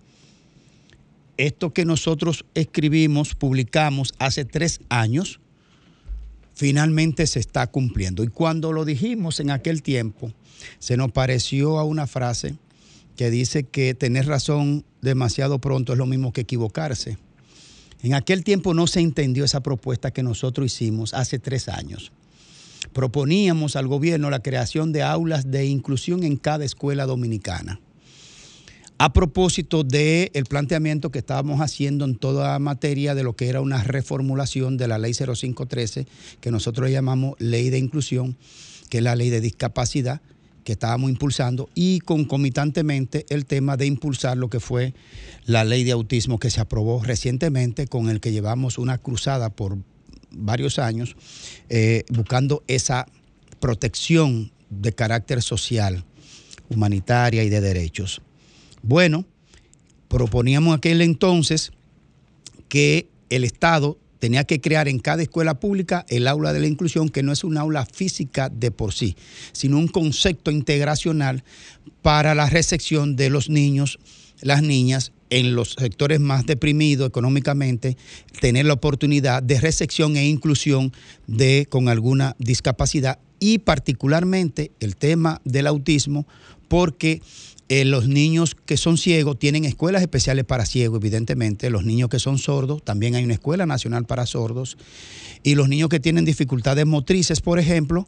esto 1.36 1.72
que 1.72 1.84
nosotros 1.84 2.44
escribimos, 2.54 3.34
publicamos 3.34 4.14
hace 4.18 4.44
tres 4.44 4.80
años, 4.88 5.40
finalmente 6.54 7.26
se 7.26 7.40
está 7.40 7.66
cumpliendo. 7.66 8.24
Y 8.24 8.28
cuando 8.28 8.72
lo 8.72 8.84
dijimos 8.84 9.40
en 9.40 9.50
aquel 9.50 9.82
tiempo, 9.82 10.32
se 10.78 10.96
nos 10.96 11.12
pareció 11.12 11.78
a 11.78 11.84
una 11.84 12.06
frase 12.06 12.56
que 13.16 13.30
dice 13.30 13.64
que 13.64 13.94
tener 13.94 14.26
razón 14.26 14.84
demasiado 15.02 15.60
pronto 15.60 15.92
es 15.92 15.98
lo 15.98 16.06
mismo 16.06 16.32
que 16.32 16.42
equivocarse. 16.42 17.18
En 18.02 18.14
aquel 18.14 18.44
tiempo 18.44 18.74
no 18.74 18.86
se 18.86 19.00
entendió 19.00 19.44
esa 19.44 19.62
propuesta 19.62 20.10
que 20.10 20.22
nosotros 20.22 20.66
hicimos 20.66 21.14
hace 21.14 21.38
tres 21.38 21.68
años. 21.68 22.12
Proponíamos 22.92 23.76
al 23.76 23.88
gobierno 23.88 24.30
la 24.30 24.42
creación 24.42 24.92
de 24.92 25.02
aulas 25.02 25.50
de 25.50 25.64
inclusión 25.66 26.22
en 26.22 26.36
cada 26.36 26.64
escuela 26.64 27.06
dominicana. 27.06 27.80
A 28.96 29.12
propósito 29.12 29.82
del 29.82 30.44
planteamiento 30.48 31.10
que 31.10 31.18
estábamos 31.18 31.60
haciendo 31.60 32.04
en 32.04 32.14
toda 32.14 32.56
materia 32.60 33.16
de 33.16 33.24
lo 33.24 33.34
que 33.34 33.48
era 33.48 33.60
una 33.60 33.82
reformulación 33.82 34.76
de 34.76 34.86
la 34.86 34.98
ley 34.98 35.12
0513, 35.14 36.06
que 36.40 36.50
nosotros 36.52 36.88
llamamos 36.90 37.34
ley 37.40 37.70
de 37.70 37.78
inclusión, 37.78 38.36
que 38.88 38.98
es 38.98 39.04
la 39.04 39.16
ley 39.16 39.30
de 39.30 39.40
discapacidad, 39.40 40.20
que 40.62 40.72
estábamos 40.72 41.10
impulsando, 41.10 41.68
y 41.74 41.98
concomitantemente 42.00 43.26
el 43.30 43.46
tema 43.46 43.76
de 43.76 43.86
impulsar 43.86 44.36
lo 44.36 44.48
que 44.48 44.60
fue 44.60 44.94
la 45.44 45.64
ley 45.64 45.82
de 45.82 45.90
autismo 45.90 46.38
que 46.38 46.50
se 46.50 46.60
aprobó 46.60 47.02
recientemente, 47.02 47.88
con 47.88 48.08
el 48.08 48.20
que 48.20 48.30
llevamos 48.30 48.78
una 48.78 48.98
cruzada 48.98 49.50
por 49.50 49.76
varios 50.30 50.78
años, 50.78 51.16
eh, 51.68 52.04
buscando 52.10 52.62
esa 52.68 53.06
protección 53.58 54.52
de 54.70 54.92
carácter 54.92 55.42
social, 55.42 56.04
humanitaria 56.68 57.42
y 57.42 57.48
de 57.48 57.60
derechos. 57.60 58.22
Bueno, 58.86 59.24
proponíamos 60.08 60.76
aquel 60.76 61.00
entonces 61.00 61.72
que 62.68 63.08
el 63.30 63.44
Estado 63.44 63.98
tenía 64.18 64.44
que 64.44 64.60
crear 64.60 64.88
en 64.88 64.98
cada 64.98 65.22
escuela 65.22 65.58
pública 65.58 66.04
el 66.10 66.28
aula 66.28 66.52
de 66.52 66.60
la 66.60 66.66
inclusión, 66.66 67.08
que 67.08 67.22
no 67.22 67.32
es 67.32 67.44
un 67.44 67.56
aula 67.56 67.86
física 67.86 68.50
de 68.50 68.70
por 68.70 68.92
sí, 68.92 69.16
sino 69.52 69.78
un 69.78 69.88
concepto 69.88 70.50
integracional 70.50 71.44
para 72.02 72.34
la 72.34 72.50
recepción 72.50 73.16
de 73.16 73.30
los 73.30 73.48
niños, 73.48 73.98
las 74.42 74.62
niñas 74.62 75.12
en 75.30 75.54
los 75.54 75.76
sectores 75.78 76.20
más 76.20 76.44
deprimidos 76.44 77.08
económicamente, 77.08 77.96
tener 78.38 78.66
la 78.66 78.74
oportunidad 78.74 79.42
de 79.42 79.62
recepción 79.62 80.18
e 80.18 80.28
inclusión 80.28 80.92
de 81.26 81.66
con 81.70 81.88
alguna 81.88 82.36
discapacidad. 82.38 83.18
Y 83.40 83.60
particularmente 83.60 84.72
el 84.80 84.96
tema 84.96 85.40
del 85.44 85.68
autismo, 85.68 86.26
porque 86.68 87.22
eh, 87.68 87.84
los 87.84 88.08
niños 88.08 88.54
que 88.54 88.76
son 88.76 88.98
ciegos 88.98 89.38
tienen 89.38 89.64
escuelas 89.64 90.02
especiales 90.02 90.44
para 90.44 90.66
ciegos, 90.66 91.00
evidentemente. 91.00 91.70
Los 91.70 91.84
niños 91.84 92.08
que 92.08 92.18
son 92.18 92.38
sordos, 92.38 92.84
también 92.84 93.14
hay 93.14 93.24
una 93.24 93.34
escuela 93.34 93.66
nacional 93.66 94.04
para 94.04 94.26
sordos. 94.26 94.76
Y 95.42 95.54
los 95.54 95.68
niños 95.68 95.88
que 95.88 96.00
tienen 96.00 96.24
dificultades 96.24 96.86
motrices, 96.86 97.40
por 97.40 97.58
ejemplo, 97.58 98.06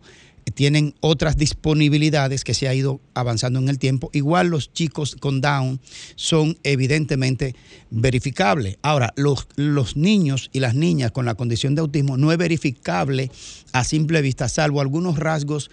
tienen 0.54 0.94
otras 1.00 1.36
disponibilidades 1.36 2.44
que 2.44 2.54
se 2.54 2.68
ha 2.68 2.74
ido 2.74 3.00
avanzando 3.14 3.58
en 3.58 3.68
el 3.68 3.78
tiempo. 3.78 4.10
Igual 4.12 4.48
los 4.48 4.72
chicos 4.72 5.16
con 5.16 5.40
Down 5.40 5.80
son 6.14 6.56
evidentemente 6.62 7.54
verificables. 7.90 8.78
Ahora, 8.82 9.12
los, 9.16 9.48
los 9.56 9.96
niños 9.96 10.50
y 10.52 10.60
las 10.60 10.74
niñas 10.74 11.10
con 11.10 11.26
la 11.26 11.34
condición 11.34 11.74
de 11.74 11.80
autismo 11.80 12.16
no 12.16 12.30
es 12.30 12.38
verificable 12.38 13.30
a 13.72 13.84
simple 13.84 14.22
vista, 14.22 14.48
salvo 14.48 14.80
algunos 14.80 15.18
rasgos 15.18 15.70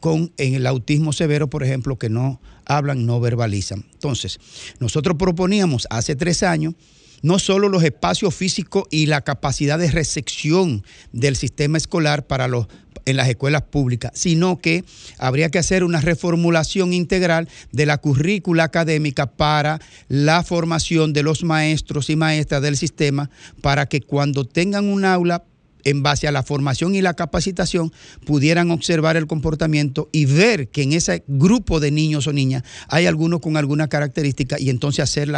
con 0.00 0.32
el 0.36 0.66
autismo 0.66 1.12
severo, 1.12 1.48
por 1.48 1.62
ejemplo, 1.64 1.98
que 1.98 2.08
no 2.08 2.40
hablan, 2.64 3.06
no 3.06 3.20
verbalizan. 3.20 3.84
Entonces, 3.92 4.38
nosotros 4.80 5.16
proponíamos 5.18 5.86
hace 5.90 6.16
tres 6.16 6.42
años 6.42 6.74
no 7.22 7.40
solo 7.40 7.68
los 7.68 7.82
espacios 7.82 8.34
físicos 8.34 8.84
y 8.90 9.06
la 9.06 9.22
capacidad 9.22 9.78
de 9.78 9.90
recepción 9.90 10.84
del 11.12 11.34
sistema 11.34 11.76
escolar 11.76 12.26
para 12.26 12.46
los 12.46 12.68
en 13.08 13.16
las 13.16 13.28
escuelas 13.28 13.62
públicas, 13.62 14.12
sino 14.14 14.60
que 14.60 14.84
habría 15.16 15.48
que 15.48 15.58
hacer 15.58 15.82
una 15.82 16.00
reformulación 16.02 16.92
integral 16.92 17.48
de 17.72 17.86
la 17.86 17.96
currícula 17.96 18.64
académica 18.64 19.30
para 19.30 19.80
la 20.08 20.42
formación 20.42 21.14
de 21.14 21.22
los 21.22 21.42
maestros 21.42 22.10
y 22.10 22.16
maestras 22.16 22.60
del 22.60 22.76
sistema 22.76 23.30
para 23.62 23.86
que 23.86 24.02
cuando 24.02 24.44
tengan 24.44 24.84
un 24.84 25.06
aula 25.06 25.44
en 25.84 26.02
base 26.02 26.28
a 26.28 26.32
la 26.32 26.42
formación 26.42 26.94
y 26.94 27.02
la 27.02 27.14
capacitación, 27.14 27.92
pudieran 28.24 28.70
observar 28.70 29.16
el 29.16 29.26
comportamiento 29.26 30.08
y 30.12 30.26
ver 30.26 30.68
que 30.68 30.82
en 30.82 30.92
ese 30.92 31.24
grupo 31.26 31.80
de 31.80 31.90
niños 31.90 32.26
o 32.26 32.32
niñas 32.32 32.62
hay 32.88 33.06
algunos 33.06 33.40
con 33.40 33.56
alguna 33.56 33.88
característica 33.88 34.56
y 34.58 34.70
entonces 34.70 35.04
hacer 35.04 35.28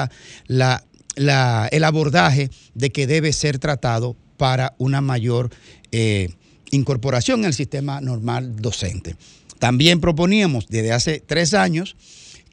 el 0.49 1.85
abordaje 1.85 2.51
de 2.75 2.91
que 2.91 3.07
debe 3.07 3.33
ser 3.33 3.59
tratado 3.59 4.17
para 4.37 4.75
una 4.79 5.01
mayor 5.01 5.51
eh, 5.93 6.31
incorporación 6.71 7.45
el 7.45 7.53
sistema 7.53 8.01
normal 8.01 8.57
docente. 8.57 9.17
También 9.59 10.01
proponíamos 10.01 10.69
desde 10.69 10.93
hace 10.93 11.21
tres 11.21 11.53
años 11.53 11.97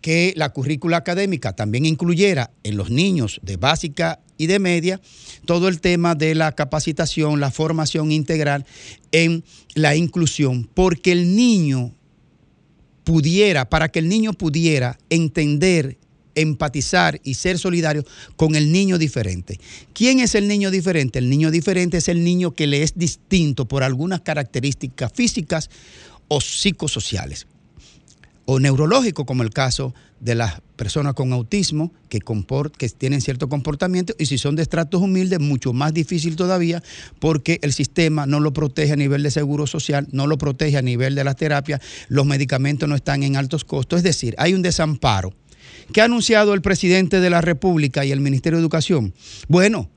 que 0.01 0.33
la 0.35 0.49
currícula 0.49 0.97
académica 0.97 1.53
también 1.53 1.85
incluyera 1.85 2.51
en 2.63 2.77
los 2.77 2.89
niños 2.89 3.39
de 3.43 3.57
básica 3.57 4.19
y 4.37 4.47
de 4.47 4.59
media 4.59 5.01
todo 5.45 5.67
el 5.67 5.81
tema 5.81 6.15
de 6.15 6.35
la 6.35 6.51
capacitación, 6.53 7.39
la 7.39 7.51
formación 7.51 8.11
integral 8.11 8.65
en 9.11 9.43
la 9.73 9.95
inclusión, 9.95 10.69
porque 10.73 11.11
el 11.11 11.35
niño 11.35 11.93
pudiera, 13.03 13.69
para 13.69 13.89
que 13.89 13.99
el 13.99 14.09
niño 14.09 14.33
pudiera 14.33 14.97
entender, 15.09 15.97
empatizar 16.35 17.19
y 17.23 17.33
ser 17.33 17.57
solidario 17.57 18.05
con 18.35 18.55
el 18.55 18.71
niño 18.71 18.97
diferente. 18.97 19.59
¿Quién 19.93 20.19
es 20.19 20.35
el 20.35 20.47
niño 20.47 20.69
diferente? 20.69 21.17
El 21.17 21.29
niño 21.29 21.49
diferente 21.49 21.97
es 21.97 22.09
el 22.09 22.23
niño 22.23 22.51
que 22.53 22.67
le 22.67 22.83
es 22.83 22.95
distinto 22.95 23.67
por 23.67 23.83
algunas 23.83 24.21
características 24.21 25.11
físicas 25.13 25.69
o 26.27 26.41
psicosociales 26.41 27.47
o 28.49 28.61
neurológico, 28.61 29.25
como 29.25 29.43
el 29.43 29.49
caso 29.49 29.93
de 30.21 30.33
las 30.33 30.61
personas 30.77 31.13
con 31.15 31.33
autismo 31.33 31.91
que, 32.07 32.19
compor- 32.19 32.71
que 32.71 32.87
tienen 32.87 33.19
cierto 33.19 33.49
comportamiento 33.49 34.15
y 34.17 34.25
si 34.27 34.37
son 34.37 34.55
de 34.55 34.61
estratos 34.61 35.01
humildes, 35.01 35.39
mucho 35.41 35.73
más 35.73 35.93
difícil 35.93 36.37
todavía 36.37 36.81
porque 37.19 37.59
el 37.61 37.73
sistema 37.73 38.25
no 38.25 38.39
lo 38.39 38.53
protege 38.53 38.93
a 38.93 38.95
nivel 38.95 39.21
de 39.21 39.31
seguro 39.31 39.67
social, 39.67 40.07
no 40.13 40.27
lo 40.27 40.37
protege 40.37 40.77
a 40.77 40.81
nivel 40.81 41.13
de 41.13 41.25
las 41.25 41.35
terapias, 41.35 41.81
los 42.07 42.25
medicamentos 42.25 42.87
no 42.87 42.95
están 42.95 43.21
en 43.23 43.35
altos 43.35 43.65
costos, 43.65 43.97
es 43.97 44.03
decir, 44.03 44.33
hay 44.37 44.53
un 44.53 44.61
desamparo. 44.61 45.33
¿Qué 45.91 45.99
ha 46.01 46.05
anunciado 46.05 46.53
el 46.53 46.61
presidente 46.61 47.19
de 47.19 47.29
la 47.29 47.41
República 47.41 48.05
y 48.05 48.11
el 48.11 48.21
Ministerio 48.21 48.57
de 48.57 48.61
Educación? 48.61 49.13
Bueno, 49.49 49.89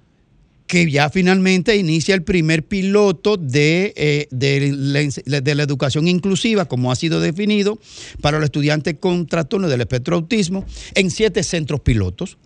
que 0.70 0.88
ya 0.88 1.10
finalmente 1.10 1.76
inicia 1.76 2.14
el 2.14 2.22
primer 2.22 2.62
piloto 2.62 3.36
de, 3.36 3.92
eh, 3.96 4.28
de 4.30 5.54
la, 5.54 5.62
educación 5.64 6.06
inclusiva, 6.06 6.64
como 6.64 6.92
ha 6.92 6.94
sido 6.94 7.18
definido, 7.18 7.80
para 8.20 8.38
los 8.38 8.44
estudiantes 8.44 8.94
con 9.00 9.26
trastorno 9.26 9.68
del 9.68 9.80
espectro 9.80 10.14
autismo, 10.14 10.64
en 10.94 11.10
siete 11.10 11.42
centros 11.42 11.80
pilotos 11.80 12.38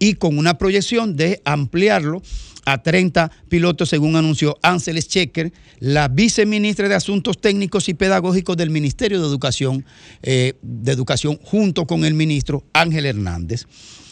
y 0.00 0.14
con 0.14 0.36
una 0.36 0.58
proyección 0.58 1.14
de 1.14 1.42
ampliarlo 1.44 2.22
a 2.64 2.82
30 2.82 3.30
pilotos, 3.48 3.88
según 3.88 4.16
anunció 4.16 4.58
Ángeles 4.62 5.06
Checker, 5.06 5.52
la 5.78 6.08
viceministra 6.08 6.88
de 6.88 6.96
Asuntos 6.96 7.40
Técnicos 7.40 7.88
y 7.88 7.94
Pedagógicos 7.94 8.56
del 8.56 8.70
Ministerio 8.70 9.20
de 9.20 9.28
Educación, 9.28 9.84
eh, 10.24 10.54
de 10.60 10.90
Educación 10.90 11.38
junto 11.40 11.86
con 11.86 12.04
el 12.04 12.14
ministro 12.14 12.64
Ángel 12.72 13.06
Hernández, 13.06 13.66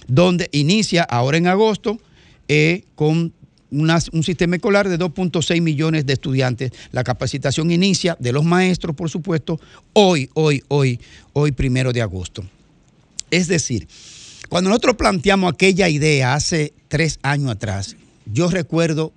donde 0.07 0.49
inicia 0.53 1.03
ahora 1.03 1.39
en 1.39 1.49
agosto 1.49 1.99
eh, 2.47 2.85
con 2.95 3.35
un 3.71 4.23
sistema 4.23 4.57
escolar 4.57 4.89
de 4.89 4.99
2.6 4.99 5.61
millones 5.61 6.07
de 6.07 6.13
estudiantes. 6.15 6.73
La 6.93 7.05
capacitación 7.05 7.71
inicia 7.71 8.17
de 8.19 8.33
los 8.33 8.45
maestros, 8.45 8.97
por 8.97 9.11
supuesto, 9.11 9.61
hoy, 9.93 10.31
hoy, 10.35 10.63
hoy, 10.69 11.01
hoy, 11.33 11.53
primero 11.53 11.93
de 11.93 12.03
agosto. 12.03 12.45
Es 13.31 13.49
decir, 13.49 13.89
cuando 14.49 14.71
nosotros 14.71 14.97
planteamos 14.97 15.53
aquella 15.53 15.89
idea 15.89 16.35
hace 16.35 16.73
tres 16.89 17.19
años 17.23 17.51
atrás, 17.51 17.97
yo 18.27 18.49
recuerdo 18.49 19.13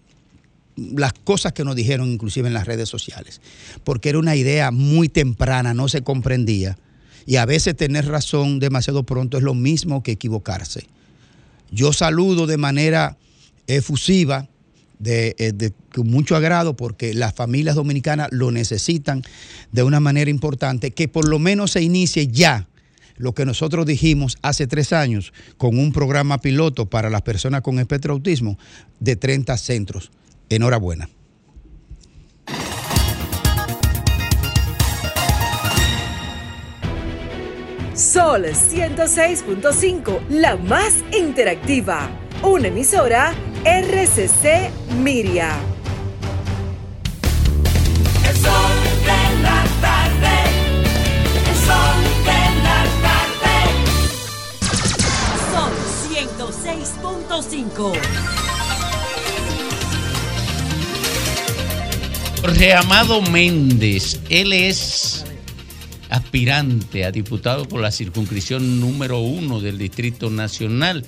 las 0.76 1.14
cosas 1.14 1.54
que 1.54 1.64
nos 1.64 1.76
dijeron 1.76 2.10
inclusive 2.10 2.48
en 2.48 2.54
las 2.54 2.68
redes 2.68 2.90
sociales, 2.90 3.42
porque 3.84 4.10
era 4.10 4.20
una 4.20 4.36
idea 4.36 4.72
muy 4.72 5.10
temprana, 5.10 5.74
no 5.74 5.88
se 5.88 6.02
comprendía. 6.02 6.78
Y 7.26 7.36
a 7.36 7.46
veces 7.46 7.76
tener 7.76 8.08
razón 8.08 8.60
demasiado 8.60 9.04
pronto 9.04 9.38
es 9.38 9.44
lo 9.44 9.54
mismo 9.54 10.02
que 10.02 10.14
equivocarse. 10.14 10.88
Yo 11.72 11.94
saludo 11.94 12.48
de 12.48 12.58
manera 12.58 13.18
efusiva, 13.68 14.48
de, 15.00 15.36
eh, 15.40 15.52
de- 15.54 15.74
con 15.94 16.08
mucho 16.10 16.36
agrado, 16.36 16.76
porque 16.76 17.14
las 17.14 17.34
familias 17.34 17.76
dominicanas 17.76 18.28
lo 18.32 18.52
necesitan 18.52 19.24
de 19.72 19.84
una 19.84 20.00
manera 20.00 20.30
importante, 20.30 20.92
que 20.92 21.08
por 21.08 21.28
lo 21.28 21.40
menos 21.40 21.72
se 21.72 21.82
inicie 21.82 22.28
ya 22.28 22.68
lo 23.18 23.34
que 23.34 23.46
nosotros 23.46 23.86
dijimos 23.86 24.38
hace 24.42 24.68
tres 24.68 24.94
años 24.94 25.34
con 25.58 25.78
un 25.78 25.92
programa 25.92 26.40
piloto 26.40 26.90
para 26.90 27.10
las 27.10 27.22
personas 27.22 27.62
con 27.62 27.80
espectro 27.80 28.14
autismo 28.14 28.58
de 29.00 29.16
30 29.16 29.58
centros. 29.58 30.12
Enhorabuena. 30.50 31.10
Sol 37.96 38.46
106.5, 38.46 40.22
la 40.30 40.56
más 40.58 41.04
interactiva. 41.12 42.10
Una 42.44 42.70
emisora 42.70 43.36
RCC 43.64 44.72
Miria. 44.98 45.56
El 48.28 48.36
sol 48.36 48.72
de 49.06 49.42
la 49.44 49.64
tarde. 49.80 50.36
El 51.48 51.56
sol 51.56 52.02
de 52.26 52.42
la 52.64 52.82
tarde. 53.06 53.56
Sol 55.54 55.74
106.5. 56.10 57.94
Jorge 62.42 62.74
Amado 62.74 63.22
Méndez, 63.22 64.20
él 64.32 64.54
es 64.54 65.26
aspirante 66.10 67.06
a 67.06 67.12
diputado 67.12 67.68
por 67.68 67.82
la 67.82 67.92
circunscripción 67.92 68.80
número 68.80 69.20
uno 69.20 69.62
del 69.62 69.78
Distrito 69.78 70.32
Nacional 70.32 71.06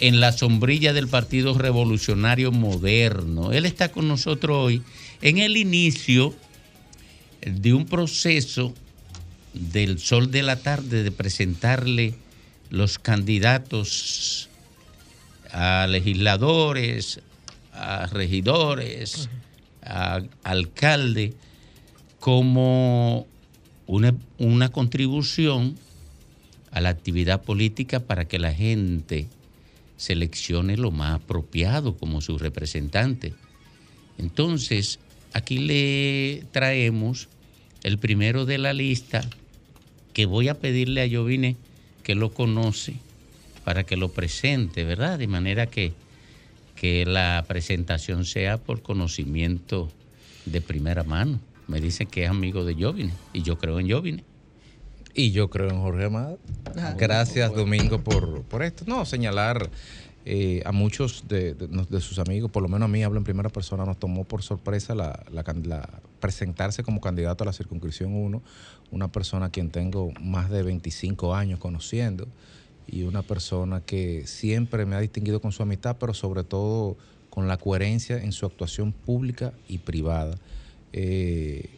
en 0.00 0.20
la 0.20 0.32
sombrilla 0.32 0.92
del 0.92 1.08
Partido 1.08 1.56
Revolucionario 1.56 2.52
Moderno. 2.52 3.52
Él 3.52 3.66
está 3.66 3.90
con 3.90 4.08
nosotros 4.08 4.56
hoy 4.56 4.82
en 5.22 5.38
el 5.38 5.56
inicio 5.56 6.34
de 7.42 7.74
un 7.74 7.86
proceso 7.86 8.74
del 9.52 9.98
sol 9.98 10.30
de 10.30 10.42
la 10.42 10.56
tarde 10.56 11.02
de 11.02 11.10
presentarle 11.10 12.14
los 12.70 12.98
candidatos 12.98 14.48
a 15.50 15.86
legisladores, 15.88 17.20
a 17.72 18.06
regidores, 18.06 19.28
a 19.82 20.20
alcalde, 20.42 21.34
como 22.20 23.26
una, 23.86 24.14
una 24.38 24.68
contribución 24.68 25.78
a 26.70 26.80
la 26.80 26.90
actividad 26.90 27.42
política 27.42 28.00
para 28.00 28.26
que 28.26 28.38
la 28.38 28.52
gente 28.52 29.28
seleccione 29.98 30.78
lo 30.78 30.90
más 30.90 31.16
apropiado 31.16 31.96
como 31.96 32.22
su 32.22 32.38
representante. 32.38 33.34
Entonces, 34.16 34.98
aquí 35.34 35.58
le 35.58 36.44
traemos 36.52 37.28
el 37.82 37.98
primero 37.98 38.46
de 38.46 38.56
la 38.56 38.72
lista 38.72 39.28
que 40.14 40.24
voy 40.24 40.48
a 40.48 40.58
pedirle 40.58 41.02
a 41.02 41.08
Jovine 41.10 41.56
que 42.02 42.14
lo 42.14 42.32
conoce 42.32 42.94
para 43.64 43.84
que 43.84 43.96
lo 43.96 44.08
presente, 44.08 44.84
¿verdad? 44.84 45.18
De 45.18 45.26
manera 45.26 45.66
que, 45.66 45.92
que 46.74 47.04
la 47.04 47.44
presentación 47.46 48.24
sea 48.24 48.56
por 48.56 48.82
conocimiento 48.82 49.90
de 50.46 50.60
primera 50.60 51.04
mano. 51.04 51.38
Me 51.66 51.80
dicen 51.80 52.06
que 52.06 52.24
es 52.24 52.30
amigo 52.30 52.64
de 52.64 52.74
Jovine 52.74 53.12
y 53.32 53.42
yo 53.42 53.58
creo 53.58 53.78
en 53.78 53.90
Jovine. 53.90 54.24
Y 55.14 55.30
yo 55.32 55.50
creo 55.50 55.68
en 55.70 55.80
Jorge 55.80 56.04
Amado. 56.04 56.38
Gracias, 56.96 57.50
Domingo, 57.54 57.98
por, 58.02 58.42
por 58.44 58.62
esto. 58.62 58.84
No, 58.86 59.04
señalar 59.04 59.68
eh, 60.24 60.62
a 60.64 60.72
muchos 60.72 61.24
de, 61.28 61.54
de 61.54 62.00
sus 62.00 62.18
amigos, 62.18 62.50
por 62.50 62.62
lo 62.62 62.68
menos 62.68 62.86
a 62.86 62.88
mí, 62.88 63.02
hablo 63.02 63.18
en 63.18 63.24
primera 63.24 63.48
persona, 63.48 63.84
nos 63.84 63.98
tomó 63.98 64.24
por 64.24 64.42
sorpresa 64.42 64.94
la, 64.94 65.24
la 65.32 65.42
can- 65.42 65.68
la- 65.68 65.88
presentarse 66.20 66.82
como 66.82 67.00
candidato 67.00 67.42
a 67.44 67.46
la 67.46 67.52
circunscripción 67.52 68.14
1, 68.14 68.42
una 68.90 69.08
persona 69.10 69.46
a 69.46 69.50
quien 69.50 69.70
tengo 69.70 70.12
más 70.20 70.50
de 70.50 70.62
25 70.62 71.34
años 71.34 71.58
conociendo 71.58 72.28
y 72.86 73.02
una 73.02 73.22
persona 73.22 73.80
que 73.80 74.26
siempre 74.26 74.84
me 74.86 74.96
ha 74.96 75.00
distinguido 75.00 75.40
con 75.40 75.52
su 75.52 75.62
amistad, 75.62 75.96
pero 75.98 76.14
sobre 76.14 76.44
todo 76.44 76.96
con 77.30 77.48
la 77.48 77.56
coherencia 77.56 78.22
en 78.22 78.32
su 78.32 78.46
actuación 78.46 78.92
pública 78.92 79.52
y 79.68 79.78
privada. 79.78 80.36
Eh, 80.92 81.70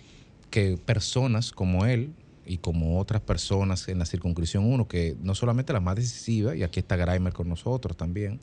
que 0.50 0.76
personas 0.84 1.52
como 1.52 1.86
él 1.86 2.12
y 2.50 2.58
como 2.58 2.98
otras 2.98 3.22
personas 3.22 3.86
en 3.86 4.00
la 4.00 4.06
circunscripción 4.06 4.64
1, 4.64 4.88
que 4.88 5.16
no 5.22 5.36
solamente 5.36 5.72
la 5.72 5.78
más 5.78 5.94
decisiva, 5.94 6.56
y 6.56 6.64
aquí 6.64 6.80
está 6.80 6.96
Graimer 6.96 7.32
con 7.32 7.48
nosotros 7.48 7.96
también, 7.96 8.40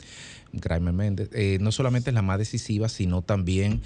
Graimer 0.54 0.94
Méndez, 0.94 1.30
eh, 1.34 1.58
no 1.60 1.74
solamente 1.74 2.12
es 2.12 2.14
la 2.14 2.22
más 2.22 2.38
decisiva, 2.38 2.88
sino 2.88 3.22
también, 3.22 3.82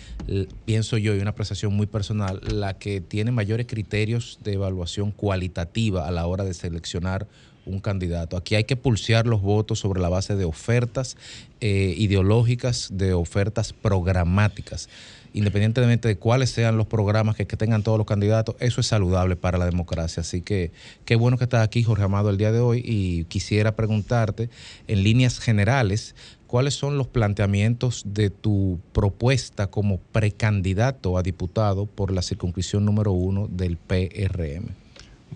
pienso 0.66 1.00
yo, 1.00 1.16
y 1.16 1.20
una 1.20 1.32
apreciación 1.32 1.74
muy 1.74 1.88
personal, 1.88 2.40
la 2.52 2.78
que 2.78 3.02
tiene 3.02 3.32
mayores 3.32 3.66
criterios 3.66 4.38
de 4.44 4.54
evaluación 4.54 5.10
cualitativa 5.12 6.08
a 6.08 6.12
la 6.12 6.28
hora 6.28 6.44
de 6.44 6.54
seleccionar 6.54 7.28
un 7.66 7.80
candidato. 7.80 8.38
Aquí 8.38 8.54
hay 8.54 8.66
que 8.66 8.76
pulsear 8.76 9.26
los 9.26 9.42
votos 9.42 9.80
sobre 9.80 10.02
la 10.02 10.10
base 10.10 10.36
de 10.36 10.46
ofertas 10.46 11.18
eh, 11.62 11.96
ideológicas, 11.98 12.90
de 12.92 13.14
ofertas 13.14 13.74
programáticas. 13.74 14.88
Independientemente 15.34 16.08
de 16.08 16.18
cuáles 16.18 16.50
sean 16.50 16.78
los 16.78 16.88
programas 16.88 17.36
que, 17.36 17.46
tengan 17.46 17.84
todos 17.84 17.98
los 17.98 18.08
candidatos, 18.08 18.56
eso 18.60 18.82
es 18.82 18.88
saludable 18.88 19.36
para 19.36 19.58
la 19.58 19.66
democracia. 19.66 20.22
Así 20.22 20.42
que 20.42 20.72
qué 21.06 21.16
bueno 21.16 21.38
que 21.38 21.46
estás 21.46 21.64
aquí, 21.64 21.84
Jorge 21.84 22.04
Amado, 22.04 22.30
el 22.30 22.38
día 22.38 22.52
de 22.52 22.60
hoy. 22.60 22.82
Y 22.84 23.26
quisiera 23.26 23.76
preguntarte, 23.76 24.50
en 24.88 25.04
líneas 25.04 25.40
generales, 25.40 26.16
¿cuáles 26.48 26.74
son 26.74 26.98
los 26.98 27.08
planteamientos 27.08 28.04
de 28.06 28.30
tu 28.30 28.80
propuesta 28.92 29.68
como 29.68 30.00
precandidato 30.00 31.18
a 31.18 31.24
diputado 31.24 31.86
por 31.86 32.12
la 32.12 32.22
circunscripción 32.22 32.84
número 32.84 33.12
uno 33.14 33.48
del 33.48 33.78
PRM? 33.78 34.66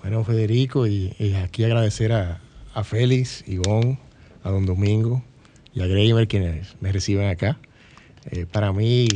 Bueno, 0.01 0.23
Federico, 0.23 0.87
y, 0.87 1.13
aquí 1.41 1.63
agradecer 1.63 2.11
a, 2.11 2.41
a 2.73 2.83
Félix, 2.83 3.43
Ivonne, 3.47 3.97
a 4.43 4.51
don 4.51 4.65
Domingo 4.65 5.23
y 5.73 5.81
a 5.81 5.87
Greimer 5.87 6.27
quienes 6.27 6.75
me 6.79 6.91
reciben 6.91 7.27
acá. 7.27 7.57
Eh, 8.31 8.45
para 8.45 8.71
mí, 8.73 9.07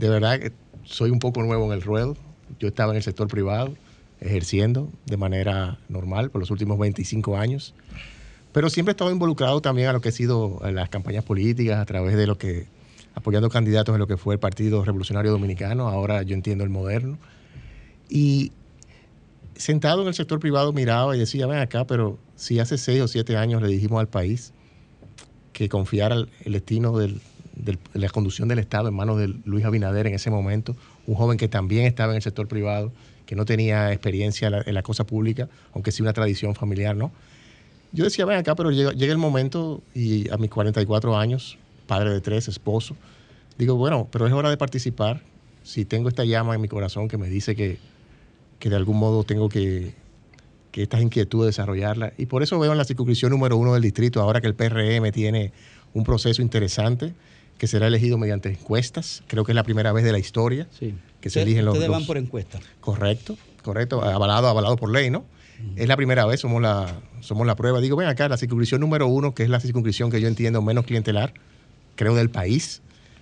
de 0.00 0.08
verdad, 0.08 0.40
que 0.40 0.52
soy 0.84 1.10
un 1.10 1.18
poco 1.18 1.42
nuevo 1.42 1.66
en 1.66 1.72
el 1.72 1.82
ruedo. 1.82 2.16
Yo 2.58 2.68
estaba 2.68 2.92
en 2.92 2.96
el 2.96 3.02
sector 3.02 3.28
privado, 3.28 3.74
ejerciendo 4.20 4.88
de 5.06 5.16
manera 5.18 5.78
normal 5.88 6.30
por 6.30 6.40
los 6.40 6.50
últimos 6.50 6.78
25 6.78 7.36
años, 7.36 7.74
pero 8.52 8.70
siempre 8.70 8.90
he 8.90 8.94
estado 8.94 9.10
involucrado 9.12 9.60
también 9.60 9.88
a 9.88 9.92
lo 9.92 10.00
que 10.00 10.08
ha 10.08 10.12
sido 10.12 10.58
las 10.72 10.88
campañas 10.88 11.22
políticas, 11.24 11.78
a 11.78 11.84
través 11.84 12.16
de 12.16 12.26
lo 12.26 12.38
que, 12.38 12.66
apoyando 13.14 13.48
candidatos 13.50 13.94
en 13.94 13.98
lo 13.98 14.06
que 14.06 14.16
fue 14.16 14.34
el 14.34 14.40
Partido 14.40 14.84
Revolucionario 14.84 15.30
Dominicano, 15.30 15.88
ahora 15.88 16.22
yo 16.22 16.34
entiendo 16.34 16.64
el 16.64 16.70
moderno. 16.70 17.18
Y 18.08 18.52
sentado 19.54 20.02
en 20.02 20.08
el 20.08 20.14
sector 20.14 20.40
privado 20.40 20.72
miraba 20.72 21.14
y 21.14 21.18
decía, 21.18 21.46
ven 21.46 21.58
acá, 21.58 21.86
pero 21.86 22.18
si 22.36 22.58
hace 22.58 22.78
seis 22.78 23.02
o 23.02 23.08
siete 23.08 23.36
años 23.36 23.60
le 23.60 23.68
dijimos 23.68 24.00
al 24.00 24.08
país 24.08 24.52
que 25.52 25.68
confiara 25.68 26.14
el, 26.16 26.52
destino 26.52 26.96
del- 26.96 27.20
de 27.64 27.78
la 27.94 28.08
conducción 28.08 28.48
del 28.48 28.58
Estado 28.58 28.88
en 28.88 28.94
manos 28.94 29.18
de 29.18 29.28
Luis 29.44 29.64
Abinader 29.64 30.06
en 30.06 30.14
ese 30.14 30.30
momento, 30.30 30.76
un 31.06 31.14
joven 31.14 31.38
que 31.38 31.48
también 31.48 31.86
estaba 31.86 32.12
en 32.12 32.16
el 32.16 32.22
sector 32.22 32.48
privado, 32.48 32.92
que 33.26 33.36
no 33.36 33.44
tenía 33.44 33.92
experiencia 33.92 34.46
en 34.48 34.52
la, 34.52 34.62
en 34.66 34.74
la 34.74 34.82
cosa 34.82 35.04
pública, 35.04 35.48
aunque 35.74 35.92
sí 35.92 36.02
una 36.02 36.12
tradición 36.12 36.54
familiar, 36.54 36.96
¿no? 36.96 37.12
Yo 37.92 38.04
decía, 38.04 38.24
ven 38.24 38.38
acá, 38.38 38.54
pero 38.54 38.70
llega, 38.70 38.92
llega 38.92 39.12
el 39.12 39.18
momento 39.18 39.82
y 39.94 40.30
a 40.30 40.36
mis 40.36 40.50
44 40.50 41.16
años, 41.16 41.58
padre 41.86 42.10
de 42.10 42.20
tres, 42.20 42.48
esposo, 42.48 42.96
digo, 43.58 43.74
bueno, 43.74 44.08
pero 44.10 44.26
es 44.26 44.32
hora 44.32 44.50
de 44.50 44.56
participar. 44.56 45.22
Si 45.62 45.84
tengo 45.84 46.08
esta 46.08 46.24
llama 46.24 46.54
en 46.54 46.60
mi 46.60 46.68
corazón 46.68 47.08
que 47.08 47.18
me 47.18 47.28
dice 47.28 47.54
que, 47.56 47.78
que 48.58 48.70
de 48.70 48.76
algún 48.76 48.98
modo 48.98 49.24
tengo 49.24 49.48
que, 49.48 49.94
que 50.70 50.82
estas 50.82 51.00
inquietudes 51.02 51.48
desarrollarlas. 51.56 52.12
Y 52.18 52.26
por 52.26 52.42
eso 52.42 52.58
veo 52.58 52.72
en 52.72 52.78
la 52.78 52.84
circunscripción 52.84 53.30
número 53.30 53.56
uno 53.56 53.74
del 53.74 53.82
distrito, 53.82 54.20
ahora 54.20 54.40
que 54.40 54.46
el 54.46 54.54
PRM 54.54 55.10
tiene 55.12 55.52
un 55.92 56.04
proceso 56.04 56.42
interesante, 56.42 57.14
que 57.60 57.66
será 57.66 57.86
elegido 57.88 58.16
mediante 58.16 58.48
encuestas. 58.48 59.22
Creo 59.26 59.44
que 59.44 59.52
es 59.52 59.56
la 59.56 59.64
primera 59.64 59.92
vez 59.92 60.02
de 60.02 60.12
la 60.12 60.18
historia 60.18 60.66
que 61.20 61.28
se 61.28 61.42
eligen 61.42 61.66
los, 61.66 61.74
Ustedes 61.74 61.90
van 61.90 62.00
los- 62.00 62.06
por 62.06 62.16
encuesta. 62.16 62.58
Correcto, 62.80 63.36
correcto, 63.62 64.02
avalado, 64.02 64.48
avalado 64.48 64.76
por 64.76 64.90
ley, 64.90 65.10
¿no? 65.10 65.26
Es 65.76 65.86
la 65.86 65.96
primera 65.98 66.24
vez, 66.24 66.40
somos 66.40 66.62
la, 66.62 67.00
somos 67.20 67.46
la 67.46 67.54
prueba. 67.56 67.82
Digo, 67.82 67.94
ven 67.94 68.08
acá, 68.08 68.30
la 68.30 68.38
circunscripción 68.38 68.80
número 68.80 69.08
uno, 69.08 69.34
que 69.34 69.42
es 69.42 69.50
la 69.50 69.60
circunscripción 69.60 70.10
que 70.10 70.18
yo 70.22 70.26
entiendo 70.26 70.62
menos 70.62 70.86
clientelar, 70.86 71.34
creo, 71.96 72.14
del 72.14 72.30
país. 72.30 72.80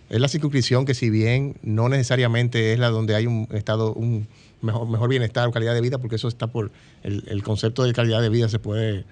Es 0.09 0.21
la 0.21 0.29
circunscripción 0.29 0.85
que 0.85 0.95
si 0.95 1.11
bien 1.11 1.57
no 1.65 1.89
necesariamente 1.89 2.73
es 2.73 2.79
la 2.79 2.91
donde 2.91 3.17
hay 3.17 3.27
un 3.27 3.49
estado, 3.53 3.93
un 3.93 4.29
mejor, 4.63 4.89
mejor 4.89 5.09
bienestar 5.11 5.49
o 5.49 5.51
calidad 5.51 5.75
de 5.75 5.81
vida, 5.81 5.99
porque 5.99 6.15
eso 6.15 6.29
está 6.29 6.47
por, 6.47 6.71
el, 7.03 7.25
el 7.27 7.43
concepto 7.43 7.83
de 7.83 7.93
calidad 7.93 8.23
de 8.23 8.29
vida 8.29 8.49
se 8.49 8.61
puede, 8.61 9.05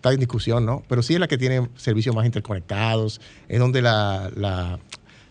está 0.00 0.12
en 0.12 0.18
discusión, 0.18 0.64
¿no? 0.64 0.82
Pero 0.88 1.02
sí 1.02 1.12
es 1.14 1.20
la 1.20 1.28
que 1.28 1.36
tiene 1.36 1.68
servicios 1.76 2.14
más 2.16 2.24
interconectados, 2.24 3.20
es 3.48 3.58
donde 3.58 3.82
la, 3.82 4.30
la- 4.34 4.78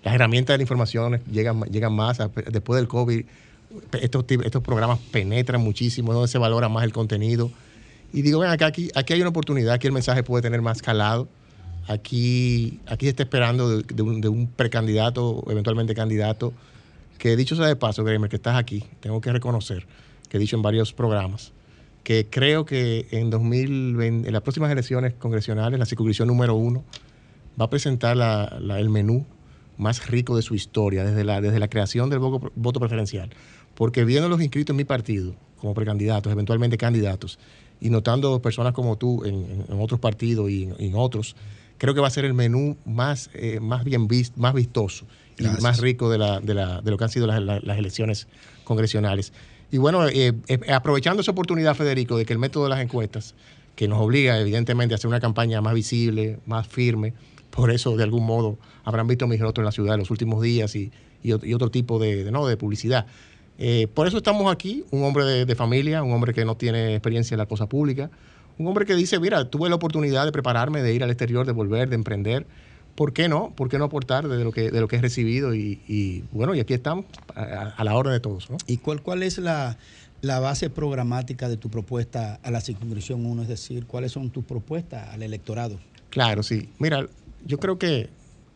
las 0.03 0.15
herramientas 0.15 0.53
de 0.53 0.59
la 0.59 0.61
información 0.63 1.19
llegan, 1.31 1.61
llegan 1.63 1.91
más. 1.93 2.19
a- 2.19 2.27
Después 2.29 2.77
del 2.79 2.87
COVID, 2.87 3.25
estos, 3.99 4.25
estos 4.29 4.61
programas 4.63 4.99
penetran 5.11 5.59
muchísimo, 5.61 6.11
es 6.11 6.15
donde 6.15 6.27
se 6.31 6.37
valora 6.37 6.69
más 6.69 6.83
el 6.83 6.93
contenido. 6.93 7.51
Y 8.13 8.21
digo, 8.21 8.39
ven 8.39 8.49
acá, 8.51 8.67
aquí, 8.67 8.89
aquí 8.95 9.13
hay 9.13 9.21
una 9.21 9.29
oportunidad, 9.31 9.73
aquí 9.73 9.87
el 9.87 9.93
mensaje 9.93 10.23
puede 10.23 10.41
tener 10.43 10.61
más 10.61 10.81
calado. 10.81 11.27
Aquí, 11.87 12.79
aquí 12.85 13.05
se 13.07 13.09
está 13.09 13.23
esperando 13.23 13.77
de, 13.77 13.83
de 13.83 14.01
un, 14.03 14.21
de 14.21 14.29
un 14.29 14.47
precandidato, 14.47 15.43
eventualmente 15.49 15.95
candidato, 15.95 16.53
que 17.17 17.35
dicho 17.35 17.55
sea 17.55 17.65
de 17.65 17.75
paso, 17.75 18.03
Kramer, 18.05 18.29
que 18.29 18.35
estás 18.35 18.55
aquí, 18.55 18.83
tengo 18.99 19.19
que 19.21 19.31
reconocer 19.31 19.85
que 20.29 20.37
he 20.37 20.39
dicho 20.39 20.55
en 20.55 20.61
varios 20.61 20.93
programas, 20.93 21.51
que 22.03 22.27
creo 22.29 22.65
que 22.65 23.07
en 23.11 23.29
2020, 23.29 24.27
en 24.27 24.33
las 24.33 24.41
próximas 24.41 24.71
elecciones 24.71 25.13
congresionales, 25.13 25.79
la 25.79 25.85
circunscripción 25.85 26.27
número 26.27 26.55
uno 26.55 26.83
va 27.59 27.65
a 27.65 27.69
presentar 27.69 28.15
la- 28.17 28.57
la- 28.61 28.79
el 28.79 28.89
menú 28.89 29.25
más 29.77 30.07
rico 30.07 30.35
de 30.35 30.41
su 30.41 30.55
historia, 30.55 31.03
desde 31.03 31.23
la, 31.23 31.39
desde 31.41 31.59
la 31.59 31.67
creación 31.69 32.09
del 32.09 32.19
voto, 32.19 32.51
voto 32.55 32.79
preferencial. 32.79 33.29
Porque 33.75 34.03
viendo 34.05 34.27
los 34.27 34.41
inscritos 34.41 34.73
en 34.73 34.77
mi 34.77 34.83
partido, 34.85 35.35
como 35.59 35.73
precandidatos, 35.73 36.31
eventualmente 36.31 36.77
candidatos, 36.77 37.39
y 37.81 37.89
notando 37.89 38.41
personas 38.41 38.73
como 38.73 38.97
tú 38.97 39.23
en, 39.23 39.65
en- 39.69 39.79
otros 39.79 39.99
partidos 40.01 40.49
y 40.49 40.63
en, 40.63 40.75
en 40.79 40.93
otros, 40.95 41.35
creo 41.77 41.93
que 41.93 42.01
va 42.01 42.07
a 42.07 42.11
ser 42.11 42.25
el 42.25 42.33
menú 42.33 42.75
más, 42.85 43.29
eh, 43.33 43.59
más 43.61 43.85
bien 43.85 44.07
visto, 44.09 44.37
más 44.39 44.53
vistoso 44.53 45.05
y 45.37 45.43
Gracias. 45.43 45.63
más 45.63 45.79
rico 45.79 46.09
de, 46.09 46.17
la, 46.17 46.41
de, 46.41 46.53
la- 46.55 46.81
de 46.81 46.91
lo 46.91 46.97
que 46.97 47.03
han 47.05 47.09
sido 47.09 47.25
las, 47.27 47.41
las- 47.41 47.63
las 47.63 47.77
elecciones 47.77 48.27
congresionales. 48.65 49.31
Y 49.71 49.77
bueno, 49.77 50.07
eh, 50.07 50.33
eh, 50.47 50.59
aprovechando 50.71 51.21
esa 51.21 51.31
oportunidad, 51.31 51.75
Federico, 51.75 52.17
de 52.17 52.25
que 52.25 52.33
el 52.33 52.39
método 52.39 52.63
de 52.63 52.69
las 52.69 52.79
encuestas, 52.79 53.35
que 53.75 53.87
nos 53.87 53.99
obliga 53.99 54.39
evidentemente 54.39 54.93
a 54.93 54.95
hacer 54.95 55.07
una 55.07 55.19
campaña 55.19 55.61
más 55.61 55.73
visible, 55.73 56.39
más 56.45 56.67
firme, 56.67 57.13
por 57.49 57.71
eso 57.71 57.95
de 57.95 58.03
algún 58.03 58.25
modo 58.25 58.57
habrán 58.83 59.07
visto 59.07 59.27
mi 59.27 59.37
rostro 59.37 59.61
en 59.61 59.65
la 59.65 59.71
ciudad 59.71 59.93
en 59.93 59.99
los 59.99 60.11
últimos 60.11 60.41
días 60.41 60.75
y, 60.75 60.91
y 61.23 61.53
otro 61.53 61.69
tipo 61.69 61.99
de, 61.99 62.23
de, 62.23 62.31
no, 62.31 62.45
de 62.45 62.57
publicidad. 62.57 63.05
Eh, 63.57 63.87
por 63.93 64.07
eso 64.07 64.17
estamos 64.17 64.51
aquí, 64.51 64.85
un 64.91 65.03
hombre 65.03 65.25
de, 65.25 65.45
de 65.45 65.55
familia, 65.55 66.01
un 66.01 66.13
hombre 66.13 66.33
que 66.33 66.45
no 66.45 66.55
tiene 66.55 66.95
experiencia 66.95 67.35
en 67.35 67.39
la 67.39 67.45
cosa 67.45 67.67
pública, 67.67 68.09
un 68.57 68.67
hombre 68.67 68.85
que 68.85 68.95
dice, 68.95 69.19
mira, 69.19 69.49
tuve 69.49 69.69
la 69.69 69.75
oportunidad 69.75 70.25
de 70.25 70.31
prepararme, 70.31 70.81
de 70.81 70.93
ir 70.93 71.03
al 71.03 71.09
exterior, 71.09 71.45
de 71.45 71.53
volver, 71.53 71.89
de 71.89 71.95
emprender. 71.95 72.45
¿Por 72.99 73.13
qué 73.13 73.29
no? 73.29 73.53
¿Por 73.55 73.69
qué 73.69 73.77
no 73.77 73.85
aportar 73.85 74.27
de 74.27 74.43
lo 74.43 74.51
que, 74.51 74.71
de 74.71 74.81
lo 74.81 74.89
que 74.89 74.97
he 74.97 75.01
recibido? 75.01 75.55
Y, 75.55 75.79
y, 75.87 76.25
bueno, 76.33 76.53
y 76.53 76.59
aquí 76.59 76.73
estamos, 76.73 77.05
a, 77.33 77.73
a 77.77 77.83
la 77.85 77.95
orden 77.95 78.11
de 78.11 78.19
todos. 78.19 78.49
¿no? 78.49 78.57
¿Y 78.67 78.75
cuál, 78.75 79.01
cuál 79.01 79.23
es 79.23 79.37
la, 79.37 79.77
la 80.19 80.41
base 80.41 80.69
programática 80.69 81.47
de 81.47 81.55
tu 81.55 81.69
propuesta 81.69 82.41
a 82.43 82.51
la 82.51 82.59
circunscripción 82.59 83.25
1? 83.25 83.43
Es 83.43 83.47
decir, 83.47 83.85
¿cuáles 83.85 84.11
son 84.11 84.31
tus 84.31 84.43
propuestas 84.43 85.13
al 85.13 85.23
electorado? 85.23 85.79
Claro, 86.09 86.43
sí. 86.43 86.67
Mira, 86.77 87.07
yo 87.45 87.57
creo 87.57 87.79
que 87.79 88.09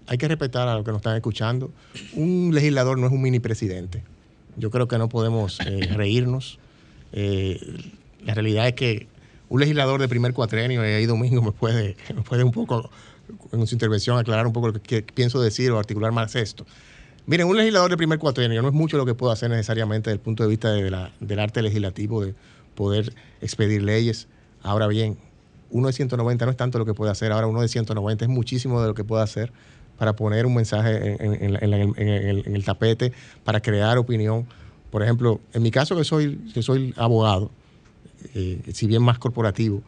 hay 0.08 0.18
que 0.18 0.28
respetar 0.28 0.68
a 0.68 0.76
los 0.76 0.84
que 0.84 0.92
nos 0.92 1.00
están 1.00 1.16
escuchando. 1.16 1.72
Un 2.14 2.52
legislador 2.54 3.00
no 3.00 3.08
es 3.08 3.14
un 3.14 3.22
mini 3.22 3.40
presidente. 3.40 4.04
Yo 4.58 4.72
creo 4.72 4.90
que 4.90 4.98
no 4.98 5.08
podemos 5.08 5.62
eh, 5.62 5.88
reírnos. 5.96 6.60
Eh, 7.14 7.62
la 8.26 8.34
realidad 8.34 8.68
es 8.68 8.74
que 8.74 9.08
un 9.48 9.60
legislador 9.60 10.02
de 10.02 10.08
primer 10.08 10.34
cuatrenio, 10.34 10.84
y 10.84 10.92
ahí 10.92 11.06
Domingo 11.06 11.42
me 11.42 11.52
puede, 11.52 11.96
me 12.16 12.24
puede 12.24 12.44
un 12.44 12.52
poco, 12.52 12.90
en 13.52 13.68
su 13.68 13.76
intervención, 13.76 14.18
aclarar 14.18 14.48
un 14.48 14.54
poco 14.54 14.70
lo 14.70 14.82
que, 14.82 15.02
pienso 15.02 15.42
decir 15.42 15.72
o 15.72 15.80
articular 15.80 16.12
más 16.12 16.36
esto. 16.36 16.66
Miren, 17.26 17.48
un 17.48 17.56
legislador 17.56 17.90
de 17.90 17.98
primer 17.98 18.20
cuatrenio 18.20 18.62
no 18.62 18.68
es 18.68 18.74
mucho 18.74 18.98
lo 18.98 19.06
que 19.06 19.16
puedo 19.16 19.32
hacer 19.32 19.50
necesariamente 19.50 20.10
desde 20.10 20.18
el 20.18 20.22
punto 20.22 20.44
de 20.44 20.50
vista 20.50 20.72
del 20.72 21.40
arte 21.40 21.62
legislativo, 21.62 22.24
de 22.24 22.36
poder 22.76 23.14
expedir 23.42 23.82
leyes. 23.82 24.28
Ahora 24.62 24.88
bien, 24.88 25.18
uno 25.70 25.88
de 25.88 25.94
190 25.94 26.46
no 26.46 26.52
es 26.52 26.58
tanto 26.58 26.80
lo 26.80 26.86
que 26.86 26.94
puede 26.94 27.12
hacer, 27.12 27.32
ahora 27.32 27.48
uno 27.48 27.62
de 27.62 27.68
190 27.68 28.26
es 28.26 28.30
muchísimo 28.30 28.82
de 28.82 28.88
lo 28.88 28.94
que 28.94 29.04
puede 29.04 29.24
hacer 29.24 29.52
para 29.98 30.16
poner 30.16 30.46
un 30.46 30.56
mensaje 30.56 31.18
en, 31.24 32.56
el, 32.56 32.66
tapete, 32.66 33.14
para 33.44 33.62
crear 33.62 33.98
opinión. 33.98 34.46
Por 34.92 35.02
ejemplo, 35.02 35.40
en 35.54 35.64
mi 35.64 35.72
caso 35.72 35.96
que 35.96 36.04
soy, 36.04 36.38
que 36.54 36.62
soy 36.62 36.94
abogado, 36.98 37.52
eh, 38.36 38.62
si 38.74 38.88
bien 38.88 39.02
más 39.02 39.18
corporativo, 39.18 39.82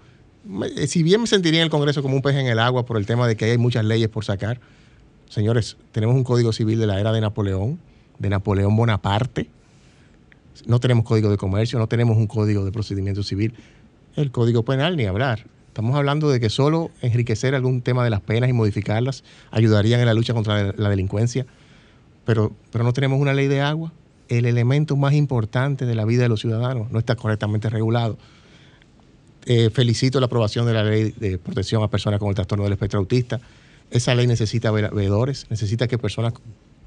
si 0.88 1.04
bien 1.04 1.22
me 1.22 1.28
sentiría 1.28 1.60
en 1.60 1.66
el 1.66 1.70
Congreso 1.70 2.02
como 2.02 2.16
un 2.16 2.22
pez 2.22 2.36
en 2.36 2.48
el 2.48 2.60
agua 2.60 2.86
por 2.86 2.98
el 2.98 3.06
tema 3.06 3.28
de 3.28 3.36
que 3.36 3.46
hay 3.46 3.58
muchas 3.58 3.86
leyes 3.86 4.10
por 4.10 4.26
sacar, 4.26 4.60
señores, 5.30 5.78
tenemos 5.92 6.16
un 6.16 6.24
código 6.24 6.54
civil 6.54 6.80
de 6.80 6.88
la 6.88 7.00
era 7.00 7.12
de 7.12 7.22
Napoleón, 7.22 7.80
de 8.20 8.30
Napoleón 8.30 8.76
Bonaparte. 8.76 9.50
No 10.68 10.80
tenemos 10.80 11.06
código 11.06 11.30
de 11.30 11.38
comercio, 11.38 11.80
no 11.80 11.88
tenemos 11.88 12.18
un 12.18 12.28
código 12.28 12.64
de 12.64 12.72
procedimiento 12.72 13.24
civil. 13.24 13.54
El 14.16 14.32
código 14.32 14.64
penal, 14.64 14.96
ni 14.96 15.06
hablar. 15.06 15.46
Estamos 15.68 15.96
hablando 15.98 16.30
de 16.30 16.40
que 16.40 16.50
solo 16.50 16.90
enriquecer 17.02 17.54
algún 17.54 17.82
tema 17.82 18.04
de 18.06 18.10
las 18.10 18.22
penas 18.22 18.50
y 18.50 18.54
modificarlas 18.54 19.26
ayudarían 19.52 20.00
en 20.00 20.06
la 20.06 20.14
lucha 20.14 20.34
contra 20.34 20.72
la 20.72 20.90
delincuencia. 20.90 21.46
Pero, 22.24 22.54
pero 22.72 22.86
no 22.86 22.94
tenemos 22.94 23.20
una 23.20 23.34
ley 23.34 23.48
de 23.48 23.60
agua. 23.60 23.92
El 24.30 24.46
elemento 24.46 24.96
más 24.96 25.14
importante 25.14 25.86
de 25.86 25.94
la 25.94 26.06
vida 26.06 26.24
de 26.24 26.30
los 26.30 26.40
ciudadanos 26.40 26.90
no 26.92 27.00
está 27.00 27.18
correctamente 27.18 27.70
regulado. 27.70 28.18
Eh, 29.46 29.70
felicito 29.72 30.20
la 30.20 30.26
aprobación 30.26 30.66
de 30.66 30.74
la 30.74 30.84
ley 30.84 31.14
de 31.18 31.38
protección 31.38 31.84
a 31.84 31.88
personas 31.90 32.20
con 32.20 32.30
el 32.30 32.36
trastorno 32.36 32.64
del 32.64 32.74
espectro 32.74 33.00
autista. 33.00 33.40
Esa 33.92 34.16
ley 34.16 34.26
necesita 34.28 34.72
ve- 34.72 34.90
veedores, 34.92 35.46
necesita 35.50 35.88
que 35.88 35.98
personas 36.00 36.34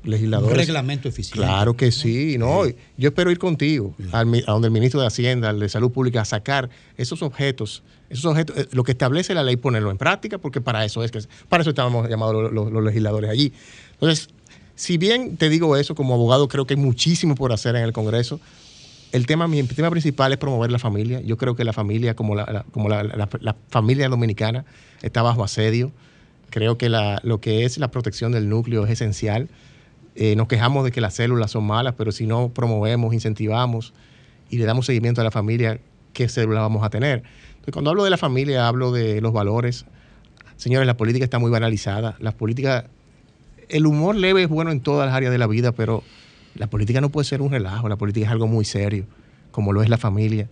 Un 0.04 0.10
legisladores 0.10 0.56
reglamento 0.56 1.08
eficiente. 1.08 1.38
Claro 1.38 1.76
que 1.76 1.92
sí, 1.92 2.36
no. 2.38 2.64
Yo 2.96 3.08
espero 3.10 3.30
ir 3.30 3.38
contigo 3.38 3.94
al 4.12 4.42
a 4.46 4.52
donde 4.52 4.66
el 4.68 4.72
ministro 4.72 5.00
de 5.00 5.06
Hacienda, 5.06 5.50
al 5.50 5.60
de 5.60 5.68
Salud 5.68 5.90
Pública, 5.92 6.22
a 6.22 6.24
sacar 6.24 6.68
esos 6.96 7.22
objetos, 7.22 7.82
esos 8.10 8.24
objetos, 8.24 8.56
eh, 8.56 8.68
lo 8.72 8.82
que 8.84 8.92
establece 8.92 9.34
la 9.34 9.42
ley, 9.44 9.56
ponerlo 9.56 9.90
en 9.92 9.98
práctica, 9.98 10.38
porque 10.38 10.60
para 10.60 10.84
eso 10.84 11.04
es 11.04 11.10
que 11.12 11.20
para 11.48 11.60
eso 11.62 11.70
estábamos 11.70 12.08
llamados 12.08 12.34
los, 12.34 12.52
los- 12.52 12.72
los 12.72 12.82
legisladores 12.84 13.30
allí. 13.30 13.52
Entonces, 13.92 14.28
si 14.74 14.96
bien 14.98 15.36
te 15.36 15.48
digo 15.48 15.76
eso, 15.76 15.94
como 15.94 16.14
abogado 16.14 16.48
creo 16.48 16.66
que 16.66 16.74
hay 16.74 16.80
muchísimo 16.80 17.34
por 17.36 17.52
hacer 17.52 17.74
en 17.76 17.82
el 17.84 17.92
Congreso. 17.92 18.40
El 19.12 19.26
tema, 19.26 19.48
mi 19.48 19.62
tema 19.62 19.90
principal 19.90 20.32
es 20.32 20.38
promover 20.38 20.70
la 20.70 20.78
familia. 20.78 21.20
Yo 21.22 21.36
creo 21.36 21.56
que 21.56 21.64
la 21.64 21.72
familia, 21.72 22.14
como 22.14 22.34
la, 22.34 22.64
como 22.72 22.88
la, 22.88 23.02
la- 23.02 23.56
familia 23.68 24.08
dominicana, 24.08 24.64
está 25.02 25.22
bajo 25.22 25.42
asedio. 25.42 25.92
Creo 26.50 26.76
que 26.78 26.88
lo 26.88 27.40
que 27.40 27.64
es 27.64 27.78
la 27.78 27.90
protección 27.90 28.32
del 28.32 28.48
núcleo 28.48 28.84
es 28.84 28.90
esencial. 28.90 29.48
Eh, 30.14 30.34
nos 30.36 30.48
quejamos 30.48 30.84
de 30.84 30.90
que 30.92 31.00
las 31.00 31.14
células 31.14 31.50
son 31.52 31.64
malas, 31.64 31.94
pero 31.96 32.12
si 32.12 32.26
no 32.26 32.48
promovemos, 32.50 33.14
incentivamos 33.14 33.94
y 34.50 34.58
le 34.58 34.64
damos 34.64 34.86
seguimiento 34.86 35.20
a 35.20 35.24
la 35.24 35.30
familia, 35.30 35.80
¿qué 36.12 36.28
células 36.28 36.62
vamos 36.62 36.84
a 36.84 36.90
tener? 36.90 37.22
Cuando 37.72 37.90
hablo 37.90 38.02
de 38.04 38.10
la 38.10 38.16
familia, 38.16 38.66
hablo 38.66 38.92
de 38.92 39.20
los 39.20 39.32
valores. 39.32 39.84
Señores, 40.56 40.86
la 40.86 40.96
política 40.96 41.24
está 41.24 41.38
muy 41.38 41.50
banalizada. 41.50 42.16
La 42.18 42.32
política, 42.32 42.86
el 43.68 43.86
humor 43.86 44.16
leve 44.16 44.42
es 44.42 44.48
bueno 44.48 44.70
en 44.72 44.80
todas 44.80 45.06
las 45.06 45.14
áreas 45.14 45.30
de 45.32 45.38
la 45.38 45.46
vida, 45.46 45.72
pero 45.72 46.02
la 46.54 46.66
política 46.68 47.00
no 47.00 47.10
puede 47.10 47.24
ser 47.26 47.42
un 47.42 47.50
relajo. 47.50 47.88
La 47.88 47.96
política 47.96 48.26
es 48.26 48.32
algo 48.32 48.46
muy 48.46 48.64
serio, 48.64 49.04
como 49.50 49.72
lo 49.72 49.82
es 49.82 49.88
la 49.88 49.98
familia. 49.98 50.48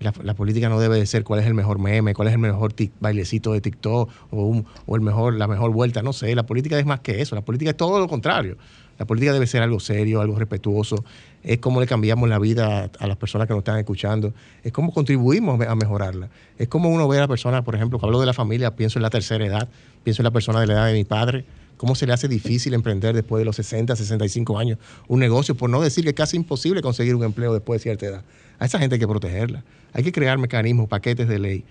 La, 0.00 0.34
política 0.34 0.68
no 0.68 0.80
debe 0.80 0.98
de 0.98 1.06
ser 1.06 1.22
cuál 1.22 1.38
es 1.38 1.46
el 1.46 1.54
mejor 1.54 1.78
meme, 1.78 2.12
cuál 2.12 2.26
es 2.26 2.34
el 2.34 2.40
mejor 2.40 2.72
tic- 2.74 2.90
bailecito 2.98 3.52
de 3.52 3.60
TikTok 3.60 4.10
o, 4.32 4.46
un- 4.46 4.66
el 4.88 5.00
mejor, 5.00 5.34
la 5.34 5.46
mejor 5.46 5.70
vuelta. 5.70 6.02
No 6.02 6.12
sé, 6.12 6.34
la 6.34 6.44
política 6.44 6.76
es 6.76 6.84
más 6.86 6.98
que 7.00 7.20
eso. 7.22 7.36
La 7.36 7.42
política 7.42 7.70
es 7.70 7.76
todo 7.76 8.00
lo 8.00 8.08
contrario. 8.08 8.56
La 8.98 9.06
política 9.06 9.32
debe 9.32 9.46
ser 9.46 9.62
algo 9.62 9.78
serio, 9.78 10.20
algo 10.20 10.36
respetuoso. 10.36 11.04
Es 11.44 11.58
cómo 11.58 11.80
le 11.80 11.86
cambiamos 11.86 12.28
la 12.28 12.40
vida 12.40 12.84
a, 12.84 12.90
a 13.04 13.06
las 13.06 13.16
personas 13.16 13.46
que 13.46 13.52
nos 13.54 13.60
están 13.60 13.78
escuchando. 13.78 14.34
Es 14.64 14.72
cómo 14.72 14.92
contribuimos 14.92 15.60
a 15.60 15.74
mejorarla. 15.76 16.30
Es 16.58 16.66
como 16.66 16.88
uno 16.88 17.06
ve 17.06 17.18
a 17.18 17.20
la 17.20 17.28
persona, 17.28 17.62
por 17.62 17.76
ejemplo, 17.76 18.00
cuando 18.00 18.08
hablo 18.16 18.20
de 18.20 18.26
la 18.26 18.34
familia, 18.34 18.74
pienso 18.74 18.98
en 18.98 19.04
la 19.04 19.10
tercera 19.10 19.46
edad, 19.46 19.68
pienso 20.02 20.22
en 20.22 20.24
la 20.24 20.30
persona 20.32 20.60
de 20.60 20.66
la 20.66 20.72
edad 20.74 20.86
de 20.88 20.94
mi 20.94 21.04
padre. 21.04 21.44
Cómo 21.82 21.96
se 21.96 22.06
le 22.06 22.12
hace 22.12 22.28
difícil 22.28 22.74
emprender 22.74 23.12
después 23.12 23.40
de 23.40 23.44
los 23.44 23.56
60, 23.56 23.96
65 23.96 24.56
años 24.56 24.78
un 25.08 25.18
negocio, 25.18 25.56
por 25.56 25.68
no 25.68 25.80
decir 25.80 26.04
que 26.04 26.10
es 26.10 26.14
casi 26.14 26.36
imposible 26.36 26.80
conseguir 26.80 27.16
un 27.16 27.24
empleo 27.24 27.52
después 27.52 27.80
de 27.80 27.82
cierta 27.82 28.06
edad. 28.06 28.22
A 28.60 28.66
esa 28.66 28.78
gente 28.78 28.94
hay 28.94 29.00
que 29.00 29.08
protegerla. 29.08 29.64
Hay 29.92 30.04
que 30.04 30.12
crear 30.12 30.38
mecanismos, 30.38 30.86
paquetes 30.88 31.26
de 31.26 31.40
ley, 31.40 31.64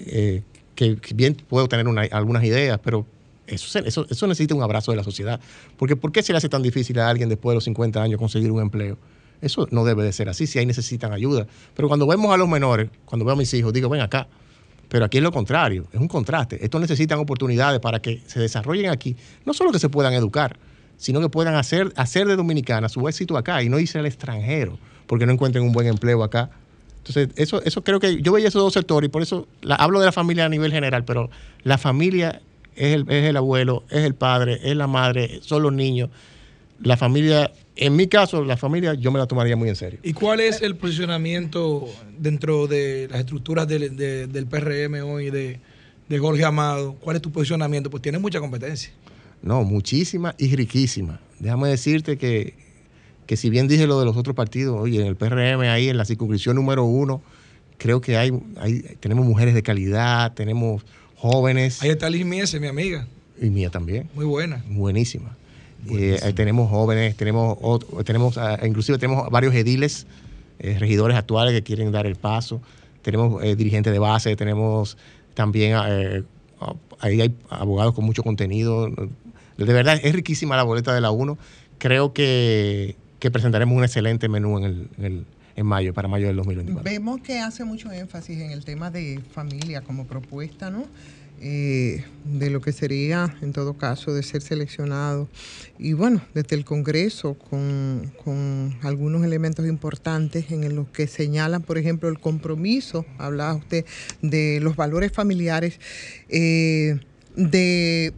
eh, 0.00 0.42
que, 0.74 0.98
bien 1.14 1.36
puedo 1.48 1.68
tener 1.68 1.86
una- 1.86 2.02
algunas 2.10 2.42
ideas, 2.42 2.80
pero 2.82 3.06
eso, 3.46 3.78
eso, 3.78 4.04
eso 4.10 4.26
necesita 4.26 4.56
un 4.56 4.64
abrazo 4.64 4.90
de 4.90 4.96
la 4.96 5.04
sociedad. 5.04 5.38
Porque 5.76 5.94
¿por 5.94 6.10
qué 6.10 6.24
se 6.24 6.32
le 6.32 6.38
hace 6.38 6.48
tan 6.48 6.62
difícil 6.62 6.98
a 6.98 7.08
alguien 7.08 7.28
después 7.28 7.52
de 7.52 7.54
los 7.54 7.62
50 7.62 8.02
años 8.02 8.18
conseguir 8.18 8.50
un 8.50 8.60
empleo? 8.60 8.98
Eso 9.40 9.68
no 9.70 9.84
debe 9.84 10.02
de 10.02 10.12
ser 10.12 10.28
así, 10.28 10.48
si 10.48 10.58
ahí 10.58 10.66
necesitan 10.66 11.12
ayuda. 11.12 11.46
Pero 11.76 11.86
cuando 11.86 12.04
vemos 12.08 12.34
a 12.34 12.36
los 12.36 12.48
menores, 12.48 12.90
cuando 13.04 13.24
veo 13.24 13.34
a 13.34 13.38
mis 13.38 13.54
hijos, 13.54 13.72
digo, 13.72 13.88
ven 13.88 14.00
acá. 14.00 14.26
Pero 14.90 15.04
aquí 15.04 15.18
es 15.18 15.22
lo 15.22 15.30
contrario, 15.32 15.86
es 15.92 16.00
un 16.00 16.08
contraste. 16.08 16.62
Estos 16.62 16.80
necesitan 16.80 17.18
oportunidades 17.20 17.80
para 17.80 18.02
que 18.02 18.20
se 18.26 18.40
desarrollen 18.40 18.90
aquí. 18.90 19.16
No 19.46 19.54
solo 19.54 19.70
que 19.70 19.78
se 19.78 19.88
puedan 19.88 20.12
educar, 20.12 20.58
sino 20.98 21.20
que 21.20 21.28
puedan 21.28 21.54
hacer, 21.54 21.92
hacer 21.96 22.26
de 22.26 22.36
Dominicana 22.36 22.88
su 22.88 23.08
éxito 23.08 23.38
acá 23.38 23.62
y 23.62 23.68
no 23.68 23.78
irse 23.78 23.98
al 23.98 24.06
extranjero 24.06 24.78
porque 25.06 25.26
no 25.26 25.32
encuentren 25.32 25.64
un 25.64 25.72
buen 25.72 25.86
empleo 25.86 26.22
acá. 26.22 26.50
Entonces, 26.98 27.30
eso, 27.36 27.62
eso 27.62 27.82
creo 27.82 28.00
que 28.00 28.20
yo 28.20 28.32
veía 28.32 28.48
esos 28.48 28.62
dos 28.62 28.72
sectores 28.72 29.08
y 29.08 29.10
por 29.10 29.22
eso 29.22 29.48
hablo 29.68 30.00
de 30.00 30.06
la 30.06 30.12
familia 30.12 30.44
a 30.44 30.48
nivel 30.48 30.72
general, 30.72 31.04
pero 31.04 31.30
la 31.62 31.78
familia 31.78 32.42
es 32.76 32.94
el, 32.94 33.06
es 33.08 33.24
el 33.24 33.36
abuelo, 33.36 33.84
es 33.90 34.04
el 34.04 34.14
padre, 34.14 34.60
es 34.62 34.76
la 34.76 34.86
madre, 34.86 35.40
son 35.42 35.62
los 35.62 35.72
niños. 35.72 36.10
La 36.82 36.96
familia, 36.96 37.52
en 37.80 37.96
mi 37.96 38.06
caso, 38.06 38.44
la 38.44 38.56
familia 38.56 38.94
yo 38.94 39.10
me 39.10 39.18
la 39.18 39.26
tomaría 39.26 39.56
muy 39.56 39.68
en 39.68 39.76
serio. 39.76 39.98
¿Y 40.02 40.12
cuál 40.12 40.40
es 40.40 40.62
el 40.62 40.76
posicionamiento 40.76 41.88
dentro 42.18 42.66
de 42.66 43.08
las 43.10 43.20
estructuras 43.20 43.66
del, 43.66 43.96
de- 43.96 44.26
del 44.26 44.46
PRM 44.46 45.02
hoy 45.04 45.30
de, 45.30 45.58
de 46.08 46.18
Jorge 46.18 46.44
Amado? 46.44 46.94
¿Cuál 47.00 47.16
es 47.16 47.22
tu 47.22 47.32
posicionamiento? 47.32 47.90
Pues 47.90 48.02
tiene 48.02 48.18
mucha 48.18 48.38
competencia. 48.40 48.92
No, 49.42 49.64
muchísima 49.64 50.34
y 50.38 50.54
riquísima. 50.54 51.20
Déjame 51.38 51.68
decirte 51.68 52.18
que, 52.18 52.54
que 53.26 53.36
si 53.36 53.48
bien 53.50 53.66
dije 53.68 53.86
lo 53.86 53.98
de 53.98 54.04
los 54.04 54.16
otros 54.16 54.36
partidos, 54.36 54.78
oye, 54.78 55.00
en 55.00 55.06
el 55.06 55.16
PRM 55.16 55.60
ahí, 55.62 55.88
en 55.88 55.96
la 55.96 56.04
circunscripción 56.04 56.56
número 56.56 56.84
uno, 56.84 57.22
creo 57.78 58.00
que 58.02 58.16
hay, 58.18 58.32
hay 58.58 58.82
tenemos 59.00 59.24
mujeres 59.24 59.54
de 59.54 59.62
calidad, 59.62 60.34
tenemos 60.34 60.84
jóvenes. 61.16 61.80
Ahí 61.82 61.90
está 61.90 62.10
Liz 62.10 62.26
Miese, 62.26 62.60
mi 62.60 62.66
amiga. 62.66 63.06
Y 63.40 63.48
mía 63.48 63.70
también. 63.70 64.10
Muy 64.14 64.26
buena. 64.26 64.62
Buenísima. 64.68 65.34
Eh, 65.88 66.32
tenemos 66.34 66.68
jóvenes, 66.70 67.16
tenemos, 67.16 67.56
ot- 67.58 68.04
tenemos 68.04 68.36
ah, 68.38 68.58
inclusive 68.66 68.98
tenemos 68.98 69.30
varios 69.30 69.54
ediles, 69.54 70.06
eh, 70.58 70.76
regidores 70.78 71.16
actuales 71.16 71.54
que 71.54 71.62
quieren 71.62 71.90
dar 71.92 72.06
el 72.06 72.16
paso. 72.16 72.60
Tenemos 73.02 73.42
eh, 73.42 73.56
dirigentes 73.56 73.92
de 73.92 73.98
base, 73.98 74.36
tenemos 74.36 74.96
también, 75.34 75.76
eh, 75.86 76.22
ah, 76.60 76.74
ahí 77.00 77.20
hay 77.20 77.34
abogados 77.48 77.94
con 77.94 78.04
mucho 78.04 78.22
contenido. 78.22 78.88
De 78.88 79.72
verdad, 79.72 79.98
es 80.02 80.12
riquísima 80.14 80.56
la 80.56 80.62
boleta 80.62 80.94
de 80.94 81.00
la 81.00 81.10
1. 81.10 81.38
Creo 81.78 82.12
que, 82.12 82.96
que 83.18 83.30
presentaremos 83.30 83.76
un 83.76 83.84
excelente 83.84 84.28
menú 84.28 84.58
en, 84.58 84.64
el, 84.64 84.88
en, 84.98 85.04
el- 85.04 85.24
en 85.56 85.66
mayo, 85.66 85.92
para 85.92 86.08
mayo 86.08 86.26
del 86.28 86.36
2024. 86.36 86.84
Vemos 86.90 87.20
que 87.22 87.38
hace 87.40 87.64
mucho 87.64 87.90
énfasis 87.92 88.38
en 88.40 88.50
el 88.50 88.64
tema 88.64 88.90
de 88.90 89.20
familia 89.32 89.80
como 89.82 90.06
propuesta, 90.06 90.70
¿no? 90.70 90.84
Eh, 91.42 92.04
de 92.24 92.50
lo 92.50 92.60
que 92.60 92.70
sería, 92.70 93.34
en 93.40 93.54
todo 93.54 93.72
caso, 93.72 94.12
de 94.12 94.22
ser 94.22 94.42
seleccionado. 94.42 95.26
Y 95.78 95.94
bueno, 95.94 96.20
desde 96.34 96.54
el 96.54 96.66
Congreso, 96.66 97.32
con, 97.32 98.12
con 98.22 98.76
algunos 98.82 99.24
elementos 99.24 99.66
importantes 99.66 100.50
en 100.50 100.76
los 100.76 100.88
que 100.88 101.06
señalan, 101.06 101.62
por 101.62 101.78
ejemplo, 101.78 102.10
el 102.10 102.20
compromiso, 102.20 103.06
hablaba 103.16 103.54
usted 103.54 103.86
de 104.20 104.60
los 104.60 104.76
valores 104.76 105.12
familiares, 105.12 105.80
eh, 106.28 107.00
de 107.36 108.12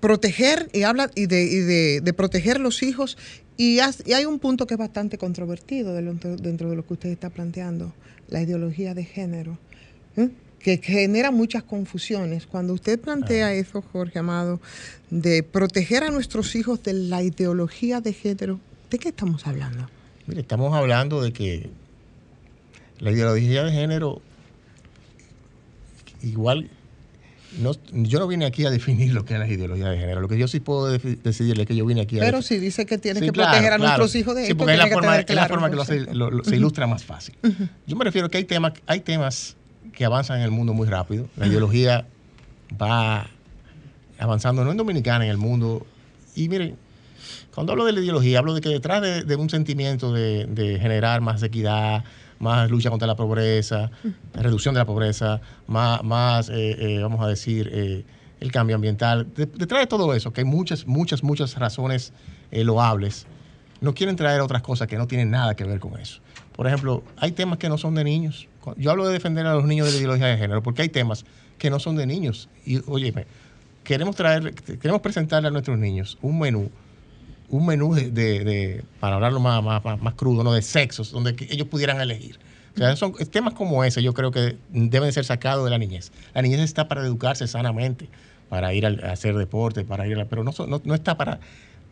proteger 0.00 0.70
y 0.72 0.84
habla 0.84 1.10
y 1.14 1.26
de, 1.26 1.42
y 1.42 2.00
de, 2.00 2.12
proteger 2.14 2.60
los 2.60 2.82
hijos 2.82 3.18
y, 3.56 3.80
hay 3.80 4.24
un 4.24 4.38
punto 4.38 4.66
que 4.66 4.74
es 4.74 4.78
bastante 4.78 5.18
controvertido 5.18 5.94
dentro 5.94 6.70
de 6.70 6.76
lo 6.76 6.86
que 6.86 6.92
usted 6.94 7.10
está 7.10 7.28
planteando, 7.28 7.92
la 8.28 8.40
ideología 8.40 8.94
de 8.94 9.04
género, 9.04 9.58
¿eh? 10.16 10.30
Que 10.60 10.78
genera 10.78 11.30
muchas 11.30 11.62
confusiones. 11.62 12.46
Cuando 12.46 12.72
usted 12.74 12.98
plantea 13.00 13.52
eso, 13.54 13.80
Jorge 13.82 14.18
Amado, 14.18 14.60
de 15.10 15.42
proteger 15.42 16.02
a 16.04 16.10
nuestros 16.10 16.54
hijos 16.56 16.82
de 16.82 16.92
la 16.94 17.22
ideología 17.22 18.00
de 18.00 18.12
género, 18.12 18.58
¿de 18.90 18.98
qué 18.98 19.10
estamos 19.10 19.46
hablando? 19.46 19.88
Mire, 20.26 20.40
estamos 20.40 20.74
hablando 20.74 21.22
de 21.22 21.32
que 21.32 21.70
la 22.98 23.12
ideología 23.12 23.62
de 23.64 23.72
género, 23.72 24.20
igual, 26.22 26.68
no, 27.60 27.72
yo 27.92 28.18
no 28.18 28.26
vine 28.26 28.44
aquí 28.44 28.66
a 28.66 28.70
definir 28.70 29.12
lo 29.14 29.24
que 29.24 29.34
es 29.34 29.40
la 29.40 29.48
ideología 29.48 29.88
de 29.88 29.98
género. 29.98 30.20
Lo 30.20 30.28
que 30.28 30.36
yo 30.38 30.48
sí 30.48 30.60
puedo 30.60 30.86
decidirle 30.90 31.62
es 31.62 31.68
que 31.68 31.76
yo 31.76 31.86
vine 31.86 32.02
aquí 32.02 32.18
a 32.18 32.20
Pero 32.20 32.42
si 32.42 32.58
dice 32.58 32.84
que 32.84 32.98
tiene 32.98 33.20
Sí, 33.20 33.26
que 33.26 33.32
claro, 33.32 33.50
proteger 33.52 33.72
a 33.72 33.76
claro. 33.76 33.96
nuestros 33.98 34.14
hijos 34.20 34.34
de 34.34 34.42
Sí, 34.44 34.50
esto, 34.50 34.58
porque 34.58 34.72
es 34.74 34.78
la 34.78 34.88
forma, 34.88 35.16
la 35.16 35.24
que 35.24 35.34
lo 35.34 35.82
hace- 35.82 35.96
concepto. 35.98 36.14
lo- 36.14 36.30
lo- 36.30 36.44
se 36.44 36.56
ilustra 36.56 36.86
más 36.86 37.04
fácil. 37.04 37.34
Yo 37.86 37.96
me 37.96 38.04
refiero 38.04 38.28
que 38.28 38.38
hay 38.38 38.44
temas, 38.44 38.72
hay 38.86 39.00
temas 39.00 39.56
que 39.98 40.04
avanzan 40.04 40.38
en 40.38 40.44
el 40.44 40.52
mundo 40.52 40.72
muy 40.74 40.86
rápido. 40.86 41.26
La 41.36 41.46
ideología 41.48 42.06
va 42.80 43.26
avanzando, 44.18 44.64
no 44.64 44.70
en 44.70 44.76
Dominicana, 44.76 45.24
en 45.24 45.30
el 45.32 45.38
mundo. 45.38 45.84
Y 46.36 46.48
miren, 46.48 46.76
cuando 47.52 47.72
hablo 47.72 47.84
de 47.84 47.92
la 47.92 48.00
ideología, 48.00 48.38
hablo 48.38 48.54
de 48.54 48.60
que 48.60 48.68
detrás 48.68 49.02
de, 49.02 49.24
de 49.24 49.34
un 49.36 49.50
sentimiento 49.50 50.12
de, 50.12 50.46
de 50.46 50.78
generar 50.78 51.20
más 51.20 51.42
equidad, 51.42 52.04
más 52.38 52.70
lucha 52.70 52.90
contra 52.90 53.08
la 53.08 53.16
pobreza, 53.16 53.90
reducción 54.34 54.74
de 54.74 54.78
la 54.78 54.84
pobreza, 54.86 55.40
más, 55.66 56.04
más 56.04 56.48
eh, 56.48 56.76
eh, 56.78 56.98
vamos 57.02 57.20
a 57.20 57.26
decir, 57.26 57.68
eh, 57.72 58.04
el 58.38 58.52
cambio 58.52 58.76
ambiental, 58.76 59.26
de- 59.34 59.46
detrás 59.46 59.80
de 59.80 59.88
todo 59.88 60.14
eso, 60.14 60.32
que 60.32 60.42
hay 60.42 60.44
muchas, 60.44 60.86
muchas, 60.86 61.24
muchas 61.24 61.56
razones 61.56 62.12
loables, 62.52 63.26
no 63.80 63.94
quieren 63.94 64.14
traer 64.14 64.40
otras 64.42 64.62
cosas 64.62 64.86
que 64.86 64.96
no 64.96 65.08
tienen 65.08 65.30
nada 65.32 65.56
que 65.56 65.64
ver 65.64 65.80
con 65.80 65.98
eso. 65.98 66.20
Por 66.54 66.68
ejemplo, 66.68 67.02
hay 67.16 67.32
temas 67.32 67.58
que 67.58 67.68
no 67.68 67.78
son 67.78 67.96
de 67.96 68.04
niños, 68.04 68.46
yo 68.76 68.90
hablo 68.90 69.06
de 69.06 69.12
defender 69.12 69.46
a 69.46 69.54
los 69.54 69.64
niños 69.64 69.86
de 69.86 69.92
la 69.92 69.98
ideología 69.98 70.26
de 70.26 70.36
género, 70.36 70.62
porque 70.62 70.82
hay 70.82 70.88
temas 70.88 71.24
que 71.58 71.70
no 71.70 71.78
son 71.78 71.96
de 71.96 72.06
niños. 72.06 72.48
Y 72.64 72.80
oye, 72.86 73.12
queremos 73.84 74.16
traer, 74.16 74.54
queremos 74.54 75.00
presentarle 75.00 75.48
a 75.48 75.50
nuestros 75.50 75.78
niños 75.78 76.18
un 76.22 76.38
menú, 76.38 76.70
un 77.48 77.66
menú 77.66 77.94
de, 77.94 78.84
para 79.00 79.16
hablarlo 79.16 79.40
más, 79.40 79.62
más, 79.62 80.00
más- 80.00 80.14
crudo, 80.14 80.44
¿no? 80.44 80.52
De 80.52 80.62
sexos, 80.62 81.10
donde 81.10 81.34
ellos 81.50 81.68
pudieran 81.68 82.00
elegir. 82.00 82.38
O 82.74 82.78
sea, 82.78 82.94
son 82.96 83.14
temas 83.30 83.54
como 83.54 83.82
ese, 83.82 84.02
yo 84.02 84.14
creo 84.14 84.30
que 84.30 84.56
deben 84.70 85.12
ser 85.12 85.24
sacados 85.24 85.64
de 85.64 85.70
la 85.70 85.78
niñez. 85.78 86.12
La 86.34 86.42
niñez 86.42 86.60
está 86.60 86.86
para 86.86 87.02
educarse 87.02 87.48
sanamente, 87.48 88.08
para 88.48 88.72
ir 88.72 88.86
a, 88.86 88.90
hacer 89.10 89.36
deporte, 89.36 89.84
para 89.84 90.06
ir 90.06 90.18
a, 90.20 90.26
pero 90.26 90.44
no, 90.44 90.52
no, 90.66 90.80
no 90.84 90.94
está 90.94 91.16
para 91.16 91.40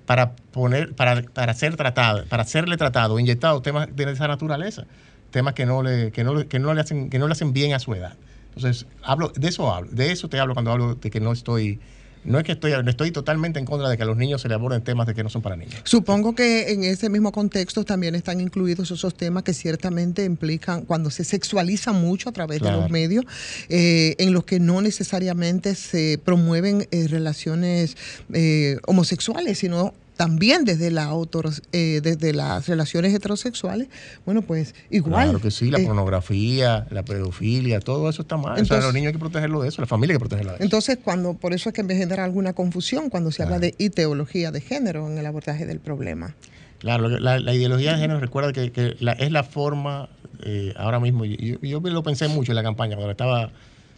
para 0.07 0.37
poner, 0.53 0.95
para, 0.95 1.23
para 1.23 1.53
ser 1.53 1.77
tratado, 1.77 2.25
para 2.27 2.45
serle 2.45 2.77
tratado, 2.77 3.19
inyectado 3.19 3.61
temas 3.61 3.89
de 3.95 4.11
esa 4.11 4.29
naturaleza, 4.29 4.87
temas 5.31 5.55
que 5.55 5.67
no 5.67 5.83
le, 5.83 6.13
que 6.13 6.25
no, 6.25 6.49
que 6.49 6.59
no 6.59 6.75
le 6.75 6.81
hacen, 6.81 7.11
que 7.11 7.19
no 7.19 7.27
le 7.27 7.33
hacen 7.33 7.53
bien 7.53 7.75
a 7.75 7.79
su 7.79 7.95
edad. 7.95 8.15
Entonces, 8.57 8.87
hablo, 9.03 9.33
de 9.37 9.49
eso 9.49 9.73
hablo, 9.73 9.91
de 9.93 10.13
eso 10.13 10.29
te 10.29 10.39
hablo 10.39 10.55
cuando 10.55 10.73
hablo 10.73 10.95
de 10.95 11.11
que 11.11 11.21
no 11.21 11.33
estoy, 11.33 11.79
no 12.25 12.39
es 12.39 12.45
que 12.45 12.53
estoy, 12.53 12.73
estoy 12.73 13.11
totalmente 13.11 13.59
en 13.59 13.67
contra 13.67 13.91
de 13.91 13.99
que 13.99 14.03
a 14.03 14.07
los 14.07 14.17
niños 14.17 14.41
se 14.41 14.49
le 14.49 14.55
aborden 14.55 14.83
temas 14.83 15.07
de 15.07 15.15
que 15.15 15.23
no 15.23 15.29
son 15.29 15.43
para 15.43 15.57
niños. 15.57 15.75
Supongo 15.85 16.35
que 16.35 16.73
en 16.73 16.83
ese 16.83 17.11
mismo 17.11 17.33
contexto 17.33 17.85
también 17.85 18.15
están 18.15 18.41
incluidos 18.41 18.91
esos 18.91 19.15
temas 19.15 19.43
que 19.43 19.53
ciertamente 19.53 20.25
implican 20.25 20.87
cuando 20.87 21.11
se 21.11 21.23
sexualiza 21.23 21.93
mucho 21.93 22.31
a 22.31 22.33
través 22.33 22.63
de 22.63 22.73
los 22.73 22.91
medios, 22.91 23.27
eh, 23.69 24.15
en 24.19 24.33
los 24.33 24.45
que 24.45 24.59
no 24.59 24.81
necesariamente 24.81 25.75
se 25.75 26.19
promueven 26.25 26.89
eh, 26.91 27.09
relaciones 27.09 27.97
eh, 28.33 28.79
homosexuales, 28.87 29.59
sino 29.59 29.93
también 30.17 30.65
desde, 30.65 30.91
la 30.91 31.05
autor, 31.05 31.51
eh, 31.73 32.01
desde 32.03 32.33
las 32.33 32.67
relaciones 32.67 33.15
heterosexuales. 33.15 33.89
Bueno, 34.25 34.43
pues 34.43 34.75
igual. 34.91 35.25
Claro 35.25 35.41
que 35.41 35.51
sí, 35.51 35.71
la 35.71 35.79
eh, 35.79 35.85
pornografía, 35.87 36.87
la 36.91 37.03
pedofilia, 37.05 37.81
todo 37.81 38.09
eso 38.09 38.23
está 38.23 38.37
mal. 38.37 38.53
o 38.53 38.55
sea, 38.55 38.63
Entonces- 38.63 38.85
los 38.85 38.95
niños 38.95 39.09
hay 39.09 39.13
que 39.13 39.19
protegerlo 39.19 39.63
de 39.63 39.69
eso, 39.69 39.81
la 39.83 39.87
familia 39.87 40.15
hay 40.15 40.17
que 40.17 40.21
protegerla 40.21 40.53
de 40.53 40.57
eso. 40.57 40.65
Entonces, 40.65 40.99
cuando, 41.03 41.35
por 41.35 41.53
eso 41.53 41.69
es 41.69 41.75
que 41.75 41.83
me 41.83 41.95
genera 41.97 42.25
alguna 42.25 42.53
confusión 42.55 43.11
cuando 43.11 43.31
se 43.31 43.43
habla 43.43 43.59
de 43.59 43.75
ideología 43.79 44.51
de 44.51 44.61
género 44.61 45.07
en 45.11 45.19
el 45.19 45.27
abordaje 45.27 45.67
del 45.67 45.81
problema. 45.81 46.35
Claro, 46.79 47.09
la, 47.09 47.39
la 47.39 47.55
ideología 47.55 47.93
de 47.95 47.99
género, 47.99 48.21
recuerda 48.21 48.53
que, 48.53 48.71
que 48.73 48.97
la- 49.01 49.13
es 49.13 49.31
la 49.33 49.45
forma, 49.45 50.09
eh, 50.45 50.75
ahora 50.77 51.01
mismo, 51.01 51.25
yo, 51.25 51.59
yo 51.63 51.81
lo 51.81 52.03
pensé 52.03 52.29
mucho 52.29 52.53
en 52.53 52.57
la 52.57 52.63
campaña, 52.63 52.97
cuando 52.97 53.11
estaba, 53.13 53.51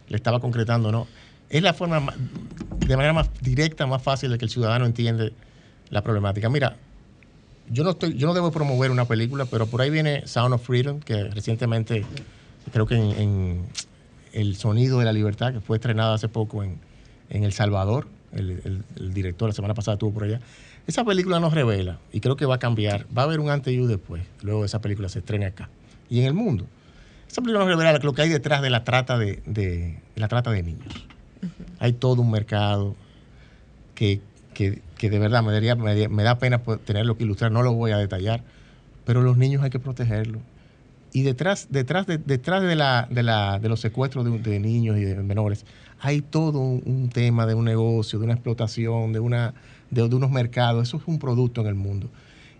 le 0.07 0.15
estaba 0.15 0.39
concretando, 0.39 0.91
¿no? 0.91 1.07
Es 1.49 1.61
la 1.63 1.73
forma 1.73 1.99
ma- 1.99 2.15
de 2.85 2.95
manera 2.95 3.11
más 3.13 3.29
directa, 3.41 3.85
más 3.87 4.01
fácil 4.01 4.31
de 4.31 4.37
que 4.37 4.45
el 4.45 4.51
ciudadano 4.51 4.85
entiende 4.85 5.33
la 5.89 6.03
problemática. 6.03 6.49
Mira, 6.49 6.75
yo 7.71 7.83
no 7.83 7.91
estoy, 7.91 8.15
yo 8.15 8.27
no 8.27 8.33
debo 8.33 8.51
promover 8.51 8.91
una 8.91 9.05
película, 9.05 9.45
pero 9.45 9.67
por 9.67 9.81
ahí 9.81 9.89
viene 9.89 10.25
Sound 10.27 10.53
of 10.53 10.63
Freedom, 10.65 10.99
que 10.99 11.25
recientemente, 11.25 12.05
creo 12.71 12.85
que 12.87 12.95
en, 12.95 13.11
en 13.11 13.65
El 14.33 14.55
Sonido 14.55 14.99
de 14.99 15.05
la 15.05 15.13
Libertad, 15.13 15.53
que 15.53 15.59
fue 15.59 15.77
estrenada 15.77 16.13
hace 16.15 16.27
poco 16.29 16.63
en, 16.63 16.77
en 17.29 17.43
El 17.43 17.53
Salvador, 17.53 18.07
el, 18.33 18.49
el- 18.63 18.83
el 18.97 19.13
director 19.13 19.49
la 19.49 19.53
semana 19.55 19.73
pasada 19.73 19.95
estuvo 19.95 20.11
por 20.13 20.23
allá. 20.23 20.39
Esa 20.87 21.03
película 21.03 21.39
nos 21.39 21.53
revela, 21.53 21.99
y 22.11 22.19
creo 22.19 22.35
que 22.35 22.45
va 22.47 22.55
a 22.55 22.59
cambiar, 22.59 23.05
va 23.15 23.21
a 23.23 23.25
haber 23.25 23.39
un 23.39 23.49
antes 23.51 23.71
y 23.73 23.79
un 23.79 23.87
después, 23.87 24.23
luego 24.41 24.61
de 24.61 24.65
esa 24.67 24.81
película 24.81 25.07
se 25.09 25.19
estrene 25.19 25.45
acá 25.45 25.69
y 26.09 26.19
en 26.21 26.25
el 26.25 26.33
mundo. 26.33 26.65
Esa 27.27 27.41
película 27.41 27.59
nos 27.65 27.67
revela 27.67 27.95
lo 27.99 28.13
que 28.13 28.23
hay 28.23 28.29
detrás 28.29 28.63
de 28.63 28.71
la 28.71 28.83
trata 28.83 29.17
de, 29.19 29.43
de- 29.45 29.99
de 30.15 30.21
la 30.21 30.27
trata 30.27 30.49
de 30.49 30.63
niños. 30.63 30.87
Hay 31.77 31.93
todo 31.93 32.21
un 32.23 32.31
mercado 32.31 32.95
que, 33.93 34.19
que- 34.55 34.81
que 34.99 35.09
de 35.09 35.17
verdad 35.17 35.41
me, 35.41 35.51
daría- 35.51 35.75
me, 35.75 35.85
daría- 35.89 36.09
me 36.09 36.21
da 36.21 36.37
pena 36.37 36.59
tenerlo 36.85 37.17
que 37.17 37.23
ilustrar, 37.23 37.51
no 37.51 37.63
lo 37.63 37.73
voy 37.73 37.89
a 37.91 37.97
detallar, 37.97 38.43
pero 39.05 39.23
los 39.23 39.37
niños 39.37 39.63
hay 39.63 39.71
que 39.71 39.79
protegerlos. 39.79 40.41
Y 41.11 41.23
detrás, 41.23 41.67
detrás, 41.71 42.05
de, 42.05 42.19
detrás 42.19 42.61
de, 42.61 42.75
la, 42.75 43.07
de, 43.09 43.23
la, 43.23 43.57
de 43.57 43.67
los 43.69 43.79
secuestros 43.79 44.25
de, 44.25 44.37
de 44.37 44.59
niños 44.59 44.97
y 44.97 45.01
de 45.05 45.15
menores, 45.15 45.65
hay 45.99 46.21
todo 46.21 46.59
un, 46.59 46.83
un 46.85 47.09
tema 47.09 47.47
de 47.47 47.55
un 47.55 47.65
negocio, 47.65 48.19
de 48.19 48.25
una 48.25 48.33
explotación, 48.35 49.11
de, 49.13 49.19
una, 49.19 49.55
de, 49.89 50.07
de 50.07 50.15
unos 50.15 50.29
mercados. 50.29 50.87
Eso 50.87 50.97
es 50.97 51.03
un 51.07 51.17
producto 51.17 51.61
en 51.61 51.67
el 51.67 51.75
mundo. 51.75 52.09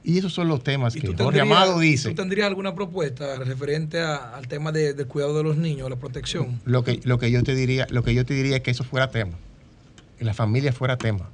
Y 0.03 0.17
esos 0.17 0.33
son 0.33 0.47
los 0.47 0.63
temas 0.63 0.93
que 0.95 1.01
¿Tú 1.01 1.07
Jorge 1.07 1.23
tendrías- 1.39 1.45
Amado 1.45 1.77
dice. 1.77 2.09
¿Tú 2.09 2.15
tendrías 2.15 2.47
alguna 2.47 2.73
propuesta 2.73 3.35
referente 3.35 3.99
a- 3.99 4.35
al 4.35 4.47
tema 4.47 4.71
de- 4.71 4.93
del 4.93 5.05
cuidado 5.07 5.37
de 5.37 5.43
los 5.43 5.57
niños, 5.57 5.89
la 5.89 5.97
protección? 5.97 6.59
Lo 6.65 6.83
que, 6.85 7.01
lo 7.03 7.19
que 7.19 7.29
yo 7.31 7.43
te 7.43 7.53
diría, 7.53 7.85
lo 7.91 8.01
que 8.01 8.13
yo 8.15 8.25
te 8.25 8.33
diría 8.33 8.55
es 8.57 8.61
que 8.63 8.71
eso 8.71 8.83
fuera 8.85 9.11
tema. 9.11 9.33
Que 10.17 10.25
la 10.25 10.33
familia 10.33 10.71
fuera 10.73 10.97
tema. 10.97 11.29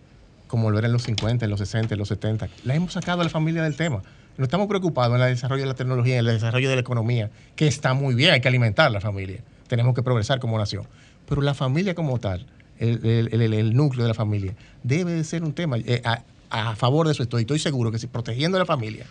Como 0.55 0.71
lo 0.71 0.77
era 0.77 0.87
en 0.87 0.93
los 0.93 1.03
50, 1.03 1.43
en 1.43 1.51
los 1.51 1.59
60, 1.59 1.95
en 1.95 1.99
los 1.99 2.07
70. 2.07 2.47
La 2.63 2.75
hemos 2.75 2.93
sacado 2.93 3.19
a 3.19 3.25
la 3.25 3.29
familia 3.29 3.61
del 3.61 3.75
tema. 3.75 4.01
No 4.37 4.45
estamos 4.45 4.67
preocupados 4.67 5.13
en 5.13 5.21
el 5.21 5.31
desarrollo 5.31 5.63
de 5.63 5.67
la 5.67 5.73
tecnología, 5.73 6.13
en 6.13 6.25
el 6.25 6.31
desarrollo 6.31 6.69
de 6.69 6.75
la 6.75 6.79
economía, 6.79 7.29
que 7.57 7.67
está 7.67 7.93
muy 7.93 8.15
bien, 8.15 8.31
hay 8.31 8.39
que 8.39 8.47
alimentar 8.47 8.89
la 8.89 9.01
familia. 9.01 9.41
Tenemos 9.67 9.93
que 9.93 10.01
progresar 10.01 10.39
como 10.39 10.57
nación. 10.57 10.87
Pero 11.27 11.41
la 11.41 11.53
familia 11.55 11.93
como 11.93 12.21
tal, 12.21 12.45
el, 12.79 13.75
núcleo 13.75 14.05
de 14.05 14.07
la 14.07 14.13
familia, 14.13 14.55
debe 14.81 15.11
de 15.11 15.25
ser 15.25 15.43
un 15.43 15.51
tema. 15.51 15.75
Eh, 15.77 16.01
a, 16.49 16.75
favor 16.77 17.05
de 17.07 17.11
eso 17.11 17.23
estoy. 17.23 17.41
Estoy 17.41 17.59
seguro 17.59 17.91
que 17.91 17.99
si 17.99 18.07
protegiendo 18.07 18.55
a 18.55 18.59
la 18.59 18.65
familia, 18.65 19.05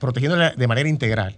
protegiéndola 0.00 0.54
de 0.56 0.66
manera 0.66 0.88
integral, 0.88 1.36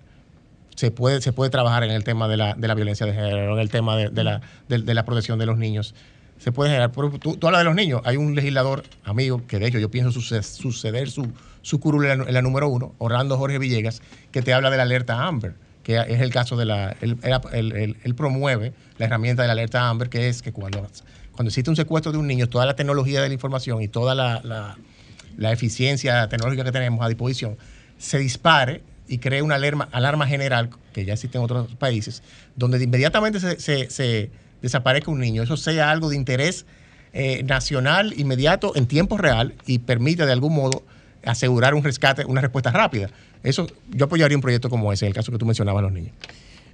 se 0.76 0.92
puede, 0.92 1.20
se 1.20 1.32
puede 1.32 1.50
trabajar 1.50 1.82
en 1.82 1.90
el 1.90 2.04
tema 2.04 2.28
de 2.28 2.36
la, 2.36 2.54
de 2.54 2.68
la 2.68 2.76
violencia 2.76 3.06
de 3.06 3.12
género, 3.12 3.54
en 3.54 3.58
el 3.58 3.70
tema 3.70 3.96
de, 3.96 4.22
la, 4.22 4.40
de 4.68 4.94
la 4.94 5.04
protección 5.04 5.36
de 5.40 5.46
los 5.46 5.58
niños. 5.58 5.96
Se 6.38 6.52
puede 6.52 6.70
generar. 6.70 6.92
Tú, 6.92 7.36
tú 7.36 7.46
hablas 7.46 7.60
de 7.60 7.64
los 7.64 7.74
niños. 7.74 8.02
Hay 8.04 8.16
un 8.16 8.34
legislador 8.34 8.84
amigo 9.04 9.42
que, 9.46 9.58
de 9.58 9.66
hecho, 9.68 9.78
yo 9.78 9.90
pienso 9.90 10.12
suce- 10.12 10.42
suceder 10.42 11.10
su, 11.10 11.32
su 11.62 11.80
curul 11.80 12.06
en 12.06 12.32
la, 12.32 12.42
número 12.42 12.68
uno, 12.68 12.94
Orlando 12.98 13.36
Jorge 13.38 13.58
Villegas, 13.58 14.02
que 14.32 14.42
te 14.42 14.52
habla 14.52 14.70
de 14.70 14.76
la 14.76 14.82
alerta 14.84 15.26
Amber, 15.26 15.54
que 15.82 15.96
es 15.96 16.20
el 16.20 16.30
caso 16.30 16.56
de 16.56 16.66
la. 16.66 16.94
Él, 17.00 17.16
él- 17.52 17.96
él- 18.04 18.14
promueve 18.14 18.72
la 18.98 19.06
herramienta 19.06 19.42
de 19.42 19.48
la 19.48 19.52
alerta 19.52 19.88
Amber, 19.88 20.08
que 20.08 20.28
es 20.28 20.42
que 20.42 20.52
cuando, 20.52 20.86
cuando 21.32 21.48
existe 21.48 21.70
un 21.70 21.76
secuestro 21.76 22.12
de 22.12 22.18
un 22.18 22.26
niño, 22.26 22.48
toda 22.48 22.66
la 22.66 22.76
tecnología 22.76 23.22
de 23.22 23.28
la 23.28 23.34
información 23.34 23.82
y 23.82 23.88
toda 23.88 24.14
la- 24.14 24.40
la, 24.44 25.52
eficiencia 25.52 26.28
tecnológica 26.28 26.64
que 26.64 26.72
tenemos 26.72 27.04
a 27.04 27.08
disposición 27.08 27.56
se 27.98 28.18
dispare 28.18 28.82
y 29.08 29.18
cree 29.18 29.42
una 29.42 29.54
alarma, 29.54 29.88
alarma 29.92 30.26
general, 30.26 30.70
que 30.92 31.04
ya 31.04 31.14
existe 31.14 31.38
en 31.38 31.44
otros 31.44 31.74
países, 31.76 32.22
donde 32.56 32.78
de 32.78 32.84
inmediatamente 32.84 33.38
se 33.40 34.30
desaparezca 34.66 35.10
un 35.10 35.20
niño, 35.20 35.42
eso 35.42 35.56
sea 35.56 35.90
algo 35.90 36.08
de 36.08 36.16
interés 36.16 36.66
eh, 37.12 37.42
nacional 37.44 38.12
inmediato 38.18 38.72
en 38.76 38.86
tiempo 38.86 39.16
real 39.16 39.54
y 39.66 39.78
permite 39.78 40.26
de 40.26 40.32
algún 40.32 40.54
modo 40.54 40.84
asegurar 41.24 41.74
un 41.74 41.82
rescate, 41.82 42.24
una 42.24 42.40
respuesta 42.40 42.70
rápida. 42.70 43.10
Eso, 43.42 43.66
yo 43.90 44.04
apoyaría 44.06 44.36
un 44.36 44.42
proyecto 44.42 44.68
como 44.68 44.92
ese, 44.92 45.06
en 45.06 45.08
el 45.08 45.14
caso 45.14 45.32
que 45.32 45.38
tú 45.38 45.46
mencionabas, 45.46 45.82
los 45.82 45.92
niños. 45.92 46.12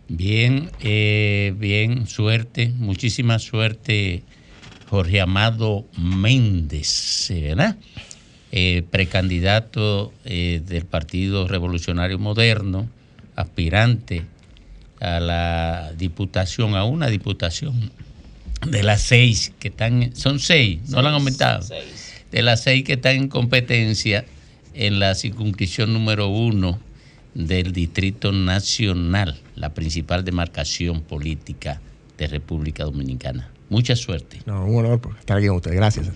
Bien, 0.09 0.71
eh, 0.81 1.55
bien, 1.57 2.07
suerte, 2.07 2.73
muchísima 2.77 3.39
suerte, 3.39 4.23
Jorge 4.89 5.21
Amado 5.21 5.85
Méndez, 5.97 7.29
¿verdad? 7.31 7.77
Eh, 8.51 8.83
precandidato 8.91 10.13
del 10.25 10.85
Partido 10.87 11.47
Revolucionario 11.47 12.19
Moderno, 12.19 12.89
aspirante 13.37 14.25
a 15.03 15.19
la 15.19 15.93
diputación, 15.99 16.77
a 16.77 16.85
una 16.85 17.09
diputación 17.09 17.91
de 18.67 18.85
las 18.85 19.03
seis 19.03 19.53
que 19.59 19.69
están, 19.69 20.15
son 20.15 20.39
seis, 20.39 20.79
no 20.91 21.03
la 21.03 21.09
han 21.09 21.17
aumentado, 21.17 21.67
de 22.31 22.43
las 22.43 22.63
seis 22.63 22.85
que 22.85 22.93
están 22.95 23.17
en 23.17 23.29
competencia 23.29 24.25
en 24.75 25.01
la 25.01 25.17
circunscripción 25.17 25.93
número 25.93 26.29
uno 26.29 26.79
del 27.35 27.73
Distrito 27.73 28.31
Nacional, 28.31 29.41
la 29.57 29.75
principal 29.75 30.25
demarcación 30.25 31.03
política 31.03 31.81
de 32.17 32.29
República 32.29 32.85
Dominicana. 32.85 33.51
Mucha 33.71 33.97
suerte. 33.97 34.41
No, 34.47 34.65
un 34.67 34.85
honor 34.85 35.01
por 35.01 35.19
estar 35.19 35.37
aquí 35.37 35.49
con 35.49 35.57
ustedes. 35.57 35.77
Gracias. 35.77 36.07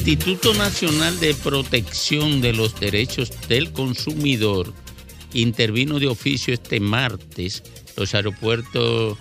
Instituto 0.00 0.54
Nacional 0.54 1.20
de 1.20 1.34
Protección 1.34 2.40
de 2.40 2.54
los 2.54 2.80
Derechos 2.80 3.30
del 3.48 3.70
Consumidor 3.70 4.72
intervino 5.34 5.98
de 5.98 6.06
oficio 6.06 6.54
este 6.54 6.80
martes 6.80 7.62
los 7.98 8.14
aeropuertos 8.14 9.18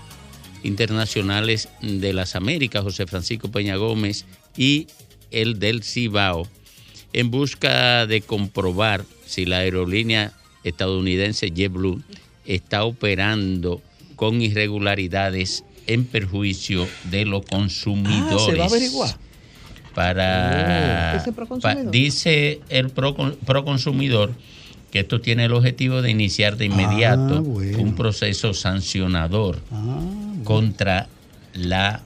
internacionales 0.63 1.67
de 1.81 2.13
las 2.13 2.37
Américas, 2.37 2.83
José 2.83 3.07
Francisco 3.07 3.51
Peña 3.51 3.75
Gómez 3.75 4.23
y 4.55 4.87
el 5.31 5.59
del 5.59 5.83
Cibao, 5.83 6.47
en 7.11 7.29
busca 7.29 8.07
de 8.07 8.21
comprobar 8.21 9.03
si 9.25 9.43
la 9.45 9.57
aerolínea 9.57 10.31
estadounidense 10.63 11.51
JetBlue 11.51 12.01
está 12.45 12.85
operando 12.85 13.81
con 14.15 14.41
irregularidades 14.41 15.65
en 15.87 16.05
perjuicio 16.05 16.87
de 17.11 17.25
los 17.25 17.45
consumidores. 17.45 18.47
Ah, 18.47 18.51
se 18.51 18.55
va 18.55 18.63
a 18.63 18.67
averiguar. 18.67 19.28
Para, 19.99 21.21
Oh. 21.49 21.89
Dice 21.91 22.61
el 22.69 22.89
pro- 22.89 23.17
proconsumidor 23.45 24.31
que 24.91 24.99
esto 24.99 25.19
tiene 25.19 25.43
el 25.43 25.51
objetivo 25.51 26.01
de 26.01 26.09
iniciar 26.09 26.55
de 26.55 26.65
inmediato 26.67 27.35
Ah, 27.39 27.41
bueno. 27.41 27.79
un 27.79 27.95
proceso 27.95 28.53
sancionador 28.53 29.59
contra 30.45 31.09
la 31.53 32.01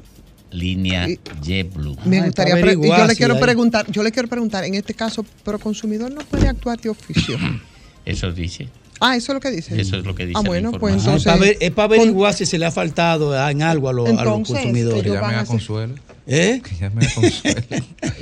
línea 0.49 1.07
JetBlue. 1.44 1.95
Me 2.06 2.20
Ah, 2.22 2.26
gustaría, 2.26 2.60
y 2.60 2.88
yo 2.88 3.06
le 3.07 3.15
quiero 3.15 3.40
preguntar, 3.40 3.86
yo 3.91 4.02
le 4.02 4.11
quiero 4.11 4.28
preguntar, 4.28 4.64
en 4.64 4.74
este 4.74 4.95
caso, 4.95 5.24
pero 5.45 5.60
consumidor 5.60 6.11
no 6.11 6.22
puede 6.22 6.48
actuar 6.48 6.80
de 6.82 6.90
oficio. 6.90 7.38
Eso 8.06 8.32
dice. 8.32 8.70
Ah, 8.99 9.18
eso 9.18 9.32
es 9.32 9.36
lo 9.36 9.40
que 9.41 9.52
dice. 9.52 9.80
Eso 9.82 9.98
es 9.98 10.06
lo 10.06 10.15
que 10.15 10.26
dice. 10.26 10.40
Ah, 10.40 10.44
bueno, 10.45 10.72
pues. 10.74 11.06
Ah, 11.07 11.18
es 11.60 11.72
para 11.72 11.86
averiguar 11.95 12.34
si 12.34 12.45
se 12.45 12.57
le 12.57 12.65
ha 12.65 12.72
faltado 12.72 13.36
en 13.49 13.61
algo 13.61 13.90
a, 13.90 13.94
los- 13.94 14.07
a 14.07 14.11
los 14.11 14.20
Entonces, 14.22 14.56
consumidores. 14.56 15.11
van 15.20 15.24
a 15.36 15.40
hacer- 15.41 15.48
Consuelo. 15.48 15.95
¿Eh? 16.28 16.62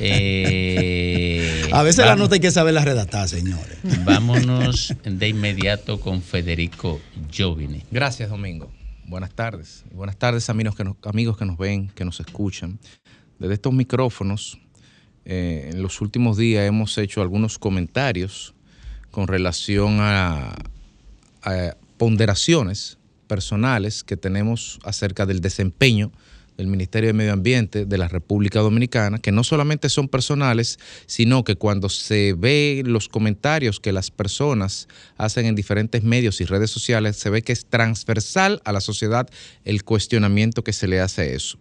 Eh, 0.04 1.70
A 1.72 1.84
veces 1.84 2.04
la 2.06 2.16
nota 2.16 2.34
hay 2.36 2.40
que 2.40 2.50
saberla 2.50 2.84
redactar, 2.84 3.28
señores. 3.30 3.78
Vámonos 4.04 4.96
de 5.04 5.28
inmediato 5.28 6.00
con 6.00 6.24
Federico 6.24 7.00
Jovine. 7.36 7.86
Gracias, 7.92 8.30
Domingo. 8.30 8.72
Buenas 9.06 9.32
tardes. 9.36 9.84
Buenas 9.94 10.18
tardes, 10.18 10.50
amigos 10.50 10.76
que, 10.76 10.84
nos, 10.84 10.96
amigos 11.04 11.38
que 11.38 11.46
nos 11.46 11.58
ven, 11.58 11.90
que 11.90 12.04
nos 12.04 12.20
escuchan. 12.20 12.80
Desde 13.38 13.54
estos 13.56 13.74
micrófonos, 13.74 14.58
eh, 15.26 15.70
en 15.72 15.84
los 15.84 16.02
últimos 16.02 16.38
días 16.38 16.68
hemos 16.68 16.98
hecho 16.98 17.22
algunos 17.22 17.60
comentarios 17.60 18.56
con 19.12 19.28
relación 19.28 19.98
a, 20.00 20.56
a 21.44 21.76
ponderaciones 21.98 22.98
personales 23.28 24.04
que 24.04 24.18
tenemos 24.18 24.80
acerca 24.84 25.28
del 25.28 25.42
desempeño 25.42 26.12
del 26.62 26.70
Ministerio 26.70 27.08
de 27.08 27.14
Medio 27.14 27.34
Ambiente 27.34 27.86
de 27.86 27.98
la 27.98 28.08
República 28.08 28.60
Dominicana, 28.60 29.18
que 29.18 29.32
no 29.32 29.44
solamente 29.44 29.90
son 29.90 30.08
personales, 30.08 30.78
sino 31.08 31.44
que 31.44 31.56
cuando 31.56 31.90
se 31.90 32.36
ve 32.38 32.84
los 32.86 33.10
comentarios 33.10 33.80
que 33.80 33.92
las 33.92 34.12
personas 34.12 34.88
hacen 35.18 35.48
en 35.48 35.56
diferentes 35.56 36.04
medios 36.04 36.40
y 36.40 36.46
redes 36.46 36.70
sociales, 36.70 37.18
se 37.18 37.32
ve 37.32 37.42
que 37.42 37.52
es 37.52 37.66
transversal 37.66 38.62
a 38.64 38.72
la 38.72 38.80
sociedad 38.80 39.28
el 39.66 39.84
cuestionamiento 39.84 40.64
que 40.64 40.72
se 40.72 40.88
le 40.88 41.00
hace 41.00 41.22
a 41.24 41.26
eso. 41.26 41.58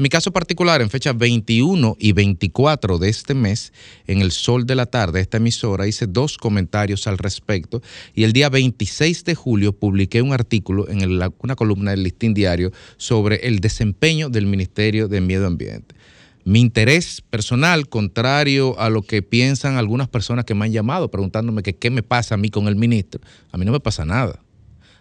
Mi 0.00 0.08
caso 0.08 0.30
particular, 0.30 0.80
en 0.80 0.90
fechas 0.90 1.18
21 1.18 1.96
y 1.98 2.12
24 2.12 2.98
de 2.98 3.08
este 3.08 3.34
mes, 3.34 3.72
en 4.06 4.20
el 4.20 4.30
sol 4.30 4.64
de 4.64 4.76
la 4.76 4.86
tarde, 4.86 5.20
esta 5.20 5.38
emisora, 5.38 5.88
hice 5.88 6.06
dos 6.06 6.38
comentarios 6.38 7.08
al 7.08 7.18
respecto 7.18 7.82
y 8.14 8.22
el 8.22 8.32
día 8.32 8.48
26 8.48 9.24
de 9.24 9.34
julio 9.34 9.72
publiqué 9.72 10.22
un 10.22 10.32
artículo 10.32 10.88
en 10.88 11.02
una 11.40 11.56
columna 11.56 11.90
del 11.90 12.04
Listín 12.04 12.32
Diario 12.32 12.70
sobre 12.96 13.48
el 13.48 13.58
desempeño 13.58 14.28
del 14.28 14.46
Ministerio 14.46 15.08
de 15.08 15.20
Medio 15.20 15.48
Ambiente. 15.48 15.96
Mi 16.44 16.60
interés 16.60 17.20
personal, 17.20 17.88
contrario 17.88 18.78
a 18.78 18.90
lo 18.90 19.02
que 19.02 19.22
piensan 19.22 19.78
algunas 19.78 20.06
personas 20.06 20.44
que 20.44 20.54
me 20.54 20.66
han 20.66 20.72
llamado 20.72 21.10
preguntándome 21.10 21.64
qué 21.64 21.90
me 21.90 22.04
pasa 22.04 22.36
a 22.36 22.38
mí 22.38 22.50
con 22.50 22.68
el 22.68 22.76
ministro, 22.76 23.20
a 23.50 23.58
mí 23.58 23.64
no 23.64 23.72
me 23.72 23.80
pasa 23.80 24.04
nada. 24.04 24.38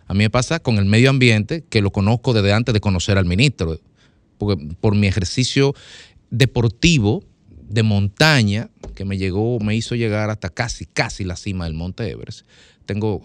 A 0.07 0.13
mí 0.13 0.19
me 0.19 0.29
pasa 0.29 0.59
con 0.59 0.77
el 0.77 0.85
medio 0.85 1.09
ambiente, 1.09 1.65
que 1.69 1.81
lo 1.81 1.91
conozco 1.91 2.31
desde 2.33 2.53
antes 2.53 2.73
de 2.73 2.79
conocer 2.79 3.17
al 3.17 3.25
ministro, 3.25 3.77
por 4.37 4.95
mi 4.95 5.07
ejercicio 5.07 5.73
deportivo 6.29 7.23
de 7.67 7.83
montaña, 7.83 8.69
que 8.95 9.05
me 9.05 9.17
llegó, 9.17 9.59
me 9.59 9.75
hizo 9.75 9.95
llegar 9.95 10.29
hasta 10.29 10.49
casi, 10.49 10.85
casi 10.85 11.23
la 11.23 11.35
cima 11.35 11.65
del 11.65 11.73
Monte 11.73 12.09
Everest. 12.09 12.45
Tengo 12.85 13.23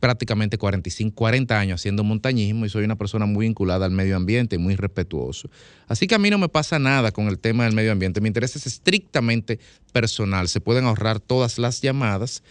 prácticamente 0.00 0.58
45, 0.58 1.14
40 1.14 1.58
años 1.58 1.80
haciendo 1.80 2.04
montañismo 2.04 2.66
y 2.66 2.68
soy 2.68 2.84
una 2.84 2.96
persona 2.96 3.26
muy 3.26 3.46
vinculada 3.46 3.86
al 3.86 3.92
medio 3.92 4.16
ambiente 4.16 4.56
y 4.56 4.58
muy 4.58 4.76
respetuoso. 4.76 5.48
Así 5.88 6.06
que 6.06 6.14
a 6.14 6.18
mí 6.18 6.30
no 6.30 6.38
me 6.38 6.48
pasa 6.48 6.78
nada 6.78 7.12
con 7.12 7.28
el 7.28 7.38
tema 7.38 7.64
del 7.64 7.74
medio 7.74 7.92
ambiente. 7.92 8.20
Mi 8.20 8.28
interés 8.28 8.56
es 8.56 8.66
estrictamente 8.66 9.58
personal. 9.92 10.48
Se 10.48 10.60
pueden 10.60 10.84
ahorrar 10.84 11.20
todas 11.20 11.58
las 11.58 11.80
llamadas. 11.80 12.42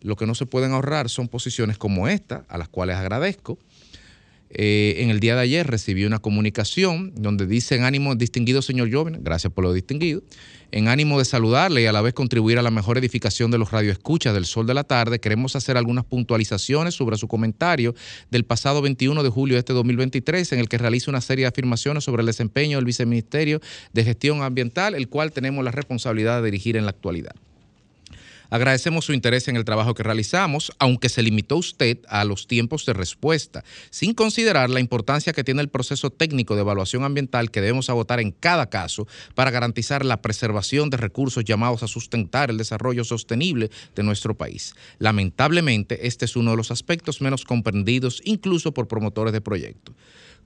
Lo 0.00 0.16
que 0.16 0.26
no 0.26 0.34
se 0.34 0.46
pueden 0.46 0.72
ahorrar 0.72 1.08
son 1.08 1.28
posiciones 1.28 1.78
como 1.78 2.08
esta, 2.08 2.44
a 2.48 2.58
las 2.58 2.68
cuales 2.68 2.96
agradezco. 2.96 3.58
Eh, 4.54 4.96
en 4.98 5.08
el 5.08 5.18
día 5.18 5.34
de 5.34 5.40
ayer 5.40 5.66
recibí 5.66 6.04
una 6.04 6.18
comunicación 6.18 7.12
donde 7.16 7.46
dice 7.46 7.74
en 7.74 7.84
ánimo, 7.84 8.14
distinguido 8.14 8.60
señor 8.60 8.92
Joven, 8.92 9.20
gracias 9.22 9.50
por 9.50 9.64
lo 9.64 9.72
distinguido, 9.72 10.22
en 10.72 10.88
ánimo 10.88 11.18
de 11.18 11.24
saludarle 11.24 11.82
y 11.82 11.86
a 11.86 11.92
la 11.92 12.02
vez 12.02 12.12
contribuir 12.12 12.58
a 12.58 12.62
la 12.62 12.70
mejor 12.70 12.98
edificación 12.98 13.50
de 13.50 13.56
los 13.56 13.70
radioescuchas 13.70 14.34
del 14.34 14.44
Sol 14.44 14.66
de 14.66 14.74
la 14.74 14.84
Tarde, 14.84 15.20
queremos 15.20 15.56
hacer 15.56 15.78
algunas 15.78 16.04
puntualizaciones 16.04 16.94
sobre 16.94 17.16
su 17.16 17.28
comentario 17.28 17.94
del 18.30 18.44
pasado 18.44 18.82
21 18.82 19.22
de 19.22 19.30
julio 19.30 19.54
de 19.54 19.60
este 19.60 19.72
2023, 19.72 20.52
en 20.52 20.58
el 20.58 20.68
que 20.68 20.76
realiza 20.76 21.10
una 21.10 21.22
serie 21.22 21.44
de 21.44 21.48
afirmaciones 21.48 22.04
sobre 22.04 22.20
el 22.20 22.26
desempeño 22.26 22.76
del 22.76 22.84
Viceministerio 22.84 23.60
de 23.92 24.04
Gestión 24.04 24.42
Ambiental, 24.42 24.94
el 24.94 25.08
cual 25.08 25.32
tenemos 25.32 25.64
la 25.64 25.70
responsabilidad 25.70 26.42
de 26.42 26.50
dirigir 26.50 26.76
en 26.76 26.84
la 26.84 26.90
actualidad. 26.90 27.34
Agradecemos 28.52 29.06
su 29.06 29.14
interés 29.14 29.48
en 29.48 29.56
el 29.56 29.64
trabajo 29.64 29.94
que 29.94 30.02
realizamos, 30.02 30.72
aunque 30.78 31.08
se 31.08 31.22
limitó 31.22 31.56
usted 31.56 32.00
a 32.06 32.22
los 32.26 32.46
tiempos 32.46 32.84
de 32.84 32.92
respuesta, 32.92 33.64
sin 33.88 34.12
considerar 34.12 34.68
la 34.68 34.78
importancia 34.78 35.32
que 35.32 35.42
tiene 35.42 35.62
el 35.62 35.70
proceso 35.70 36.10
técnico 36.10 36.54
de 36.54 36.60
evaluación 36.60 37.02
ambiental 37.02 37.50
que 37.50 37.62
debemos 37.62 37.88
agotar 37.88 38.20
en 38.20 38.30
cada 38.30 38.68
caso 38.68 39.08
para 39.34 39.50
garantizar 39.50 40.04
la 40.04 40.20
preservación 40.20 40.90
de 40.90 40.98
recursos 40.98 41.44
llamados 41.44 41.82
a 41.82 41.88
sustentar 41.88 42.50
el 42.50 42.58
desarrollo 42.58 43.04
sostenible 43.04 43.70
de 43.94 44.02
nuestro 44.02 44.36
país. 44.36 44.74
Lamentablemente, 44.98 46.06
este 46.06 46.26
es 46.26 46.36
uno 46.36 46.50
de 46.50 46.58
los 46.58 46.70
aspectos 46.70 47.22
menos 47.22 47.46
comprendidos 47.46 48.20
incluso 48.22 48.74
por 48.74 48.86
promotores 48.86 49.32
de 49.32 49.40
proyectos. 49.40 49.94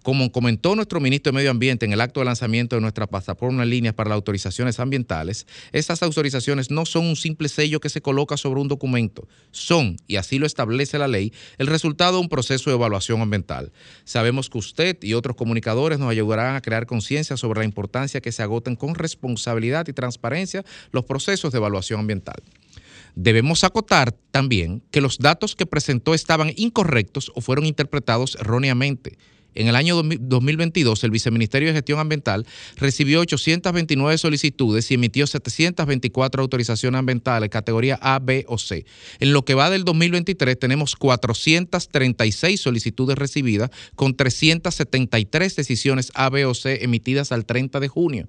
Como 0.07 0.31
comentó 0.31 0.77
nuestro 0.77 1.01
ministro 1.01 1.33
de 1.33 1.37
Medio 1.39 1.51
Ambiente 1.51 1.85
en 1.85 1.93
el 1.93 2.01
acto 2.01 2.21
de 2.21 2.27
lanzamiento 2.27 2.77
de 2.77 2.81
nuestra 2.81 3.09
plataforma 3.09 3.65
en 3.65 3.71
línea 3.71 3.93
para 3.93 4.11
las 4.11 4.15
autorizaciones 4.15 4.79
ambientales, 4.79 5.49
estas 5.73 6.01
autorizaciones 6.01 6.71
no 6.71 6.87
son 6.87 7.07
un 7.07 7.17
simple 7.17 7.49
sello 7.49 7.81
que 7.81 7.89
se 7.89 8.01
coloca 8.01 8.37
sobre 8.37 8.61
un 8.61 8.69
documento, 8.69 9.27
son, 9.51 9.97
y 10.07 10.15
así 10.15 10.39
lo 10.39 10.47
establece 10.47 10.97
la 10.97 11.09
ley, 11.09 11.33
el 11.59 11.67
resultado 11.67 12.13
de 12.13 12.21
un 12.21 12.29
proceso 12.29 12.71
de 12.71 12.77
evaluación 12.77 13.21
ambiental. 13.21 13.73
Sabemos 14.05 14.49
que 14.49 14.59
usted 14.59 14.97
y 15.03 15.15
otros 15.15 15.35
comunicadores 15.35 15.99
nos 15.99 16.09
ayudarán 16.09 16.55
a 16.55 16.63
crear 16.63 16.87
conciencia 16.87 17.37
sobre 17.37 17.59
la 17.59 17.65
importancia 17.65 18.21
que 18.21 18.31
se 18.31 18.45
agoten 18.45 18.77
con 18.77 18.95
responsabilidad 18.95 19.89
y 19.89 19.93
transparencia 19.93 20.65
los 20.93 21.05
procesos 21.05 21.51
de 21.51 21.59
evaluación 21.59 21.99
ambiental. 21.99 22.45
Debemos 23.17 23.65
acotar 23.65 24.13
también 24.31 24.85
que 24.93 25.01
los 25.01 25.19
datos 25.19 25.57
que 25.57 25.67
presentó 25.67 26.15
estaban 26.15 26.53
incorrectos 26.55 27.33
o 27.35 27.41
fueron 27.41 27.67
interpretados 27.67 28.37
erróneamente. 28.39 29.19
En 29.57 29.69
el 29.69 29.77
año 29.77 29.97
2022, 30.03 31.03
el 31.05 31.11
Viceministerio 31.11 31.69
de 31.69 31.75
Gestión 31.75 31.99
Ambiental 31.99 32.47
recibió 32.77 33.21
829 33.21 34.19
solicitudes 34.19 34.91
y 34.91 34.95
emitió 34.95 35.27
724 35.27 36.43
autorizaciones 36.43 36.99
ambientales 36.99 37.51
categoría 37.51 37.99
A, 38.01 38.19
B 38.19 38.45
o 38.49 38.59
C. 38.59 38.85
En 39.19 39.33
lo 39.33 39.45
que 39.45 39.55
va 39.55 39.71
del 39.71 39.85
2023, 39.85 40.59
tenemos 40.59 40.95
436 40.97 42.61
solicitudes 42.61 43.17
recibidas 43.17 43.71
con 43.95 44.15
373 44.15 45.57
decisiones 45.57 46.13
A, 46.15 46.29
B 46.29 46.45
o 46.45 46.55
C 46.55 46.85
emitidas 46.85 47.33
al 47.33 47.47
30 47.47 47.81
de 47.81 47.89
junio. 47.89 48.29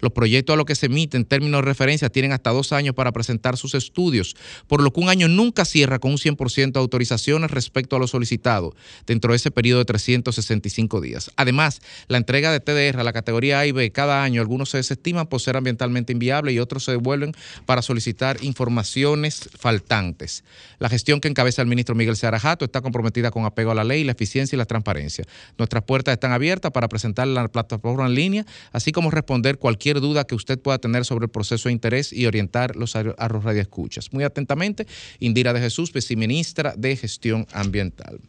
Los 0.00 0.12
proyectos 0.12 0.54
a 0.54 0.56
los 0.56 0.66
que 0.66 0.74
se 0.74 0.86
emiten 0.86 1.24
términos 1.24 1.62
de 1.62 1.66
referencia 1.66 2.08
tienen 2.08 2.32
hasta 2.32 2.50
dos 2.50 2.72
años 2.72 2.94
para 2.94 3.12
presentar 3.12 3.56
sus 3.56 3.74
estudios, 3.74 4.36
por 4.66 4.82
lo 4.82 4.92
que 4.92 5.00
un 5.00 5.08
año 5.08 5.28
nunca 5.28 5.64
cierra 5.64 5.98
con 5.98 6.12
un 6.12 6.18
100% 6.18 6.72
de 6.72 6.80
autorizaciones 6.80 7.50
respecto 7.50 7.96
a 7.96 7.98
lo 7.98 8.06
solicitado 8.06 8.74
dentro 9.06 9.32
de 9.32 9.36
ese 9.36 9.50
periodo 9.50 9.80
de 9.80 9.84
365 9.86 11.00
días. 11.00 11.30
Además, 11.36 11.80
la 12.08 12.18
entrega 12.18 12.52
de 12.52 12.60
TDR 12.60 13.00
a 13.00 13.04
la 13.04 13.12
categoría 13.12 13.60
A 13.60 13.66
y 13.66 13.72
B 13.72 13.90
cada 13.90 14.22
año, 14.22 14.40
algunos 14.40 14.70
se 14.70 14.78
desestiman 14.78 15.26
por 15.26 15.40
ser 15.40 15.56
ambientalmente 15.56 16.12
inviables 16.12 16.54
y 16.54 16.58
otros 16.58 16.84
se 16.84 16.92
devuelven 16.92 17.34
para 17.66 17.82
solicitar 17.82 18.42
informaciones 18.42 19.48
faltantes. 19.58 20.44
La 20.78 20.88
gestión 20.88 21.20
que 21.20 21.28
encabeza 21.28 21.62
el 21.62 21.68
ministro 21.68 21.94
Miguel 21.94 22.16
Searajato 22.16 22.64
está 22.64 22.80
comprometida 22.80 23.30
con 23.30 23.44
apego 23.44 23.70
a 23.70 23.74
la 23.74 23.84
ley, 23.84 24.04
la 24.04 24.12
eficiencia 24.12 24.56
y 24.56 24.58
la 24.58 24.66
transparencia. 24.66 25.24
Nuestras 25.56 25.82
puertas 25.84 26.12
están 26.12 26.32
abiertas 26.32 26.72
para 26.72 26.88
presentar 26.88 27.26
la 27.26 27.48
plataforma 27.48 28.06
en 28.06 28.14
línea, 28.14 28.46
así 28.72 28.92
como 28.92 29.10
responder 29.10 29.58
cualquier 29.58 29.87
duda 29.94 30.24
que 30.24 30.34
usted 30.34 30.58
pueda 30.58 30.78
tener 30.78 31.04
sobre 31.04 31.24
el 31.24 31.30
proceso 31.30 31.68
de 31.68 31.72
interés 31.72 32.12
y 32.12 32.26
orientar 32.26 32.76
los 32.76 32.96
a 32.96 33.00
a 33.18 33.28
los 33.28 33.44
radioescuchas. 33.44 34.12
Muy 34.12 34.24
atentamente, 34.24 34.86
Indira 35.18 35.52
de 35.52 35.60
Jesús, 35.60 35.92
viceministra 35.92 36.74
de 36.76 36.96
Gestión 36.96 37.46
Ambiental. 37.52 38.20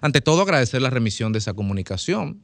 Ante 0.00 0.20
todo, 0.20 0.42
agradecer 0.42 0.82
la 0.82 0.90
remisión 0.90 1.32
de 1.32 1.38
esa 1.38 1.52
comunicación, 1.52 2.40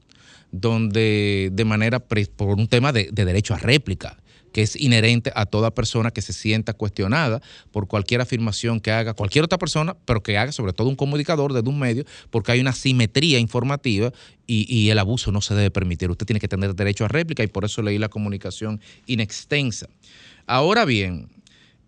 donde 0.50 1.50
de 1.52 1.64
manera, 1.64 2.00
por 2.00 2.58
un 2.58 2.68
tema 2.68 2.92
de 2.92 3.10
derecho 3.10 3.54
a 3.54 3.58
réplica, 3.58 4.21
que 4.52 4.62
es 4.62 4.76
inherente 4.76 5.32
a 5.34 5.46
toda 5.46 5.74
persona 5.74 6.10
que 6.10 6.22
se 6.22 6.32
sienta 6.32 6.72
cuestionada 6.72 7.40
por 7.70 7.88
cualquier 7.88 8.20
afirmación 8.20 8.80
que 8.80 8.90
haga 8.90 9.14
cualquier 9.14 9.44
otra 9.44 9.58
persona, 9.58 9.96
pero 10.04 10.22
que 10.22 10.38
haga 10.38 10.52
sobre 10.52 10.72
todo 10.72 10.88
un 10.88 10.96
comunicador 10.96 11.52
desde 11.52 11.68
un 11.68 11.78
medio, 11.78 12.04
porque 12.30 12.52
hay 12.52 12.60
una 12.60 12.72
simetría 12.72 13.38
informativa 13.38 14.12
y, 14.46 14.90
el 14.90 14.98
abuso 14.98 15.32
no 15.32 15.40
se 15.40 15.54
debe 15.54 15.70
permitir. 15.70 16.10
Usted 16.10 16.26
tiene 16.26 16.40
que 16.40 16.48
tener 16.48 16.74
derecho 16.74 17.06
a 17.06 17.08
réplica 17.08 17.42
y 17.42 17.46
por 17.46 17.64
eso 17.64 17.80
leí 17.80 17.96
la 17.96 18.10
comunicación 18.10 18.80
inextensa. 19.06 19.88
Ahora 20.46 20.84
bien, 20.84 21.30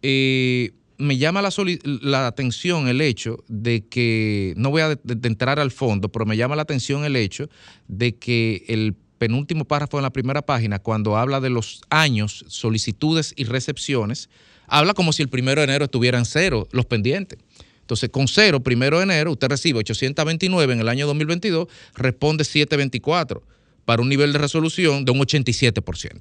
eh, 0.01 0.73
me 0.97 1.19
llama 1.19 1.43
la, 1.43 2.27
atención 2.27 2.89
el 2.89 3.01
hecho 3.01 3.45
de 3.49 3.87
que, 3.87 4.55
no 4.57 4.71
voy 4.71 4.83
a 4.83 4.99
entrar 5.23 5.59
al 5.59 5.71
fondo, 5.71 6.09
pero 6.09 6.25
me 6.25 6.37
llama 6.37 6.57
la 6.57 6.63
atención 6.63 7.05
el 7.05 7.17
hecho 7.17 7.49
de 7.89 8.17
que 8.17 8.65
el 8.69 8.95
penúltimo 9.19 9.65
párrafo 9.65 9.99
en 9.99 10.03
la 10.03 10.11
primera 10.11 10.43
página, 10.43 10.79
cuando 10.79 11.17
habla 11.17 11.41
de 11.41 11.51
los 11.51 11.83
años, 11.91 12.45
solicitudes 12.49 13.33
y 13.37 13.45
recepciones, 13.45 14.29
habla 14.67 14.95
como 14.95 15.13
si 15.13 15.23
el 15.23 15.29
primero 15.29 15.61
de 15.61 15.65
enero 15.65 15.85
estuvieran 15.85 16.25
cero 16.25 16.69
los 16.73 16.87
pendientes. 16.87 17.39
Entonces, 17.81 18.09
con 18.09 18.29
cero, 18.29 18.61
primero 18.61 18.99
de 18.99 19.05
enero, 19.05 19.33
usted 19.33 19.49
recibe 19.49 19.81
829 19.81 20.73
en 20.73 20.81
el 20.81 20.89
año 20.89 21.07
2022, 21.07 21.69
responde 21.95 22.45
724 22.45 23.43
para 23.85 24.01
un 24.01 24.09
nivel 24.09 24.33
de 24.33 24.39
resolución 24.39 25.05
de 25.05 25.13
un 25.13 25.19
87%. 25.19 26.21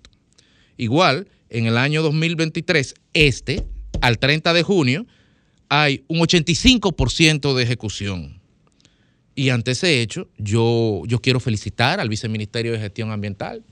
Igual, 0.75 1.27
en 1.49 1.67
el 1.67 1.77
año 1.77 2.01
2023, 2.01 2.95
este, 3.13 3.63
al 4.01 4.19
30 4.19 4.53
de 4.53 4.63
junio, 4.63 5.05
hay 5.69 6.03
un 6.07 6.19
85% 6.19 7.55
de 7.55 7.63
ejecución. 7.63 8.41
Y 9.35 9.49
ante 9.49 9.72
ese 9.72 10.01
hecho, 10.01 10.30
yo, 10.38 11.01
yo 11.07 11.19
quiero 11.19 11.39
felicitar 11.39 11.99
al 11.99 12.10
Viceministerio 12.10 12.72
de 12.73 12.80
Gestión 12.80 13.11
Ambiental, 13.11 13.64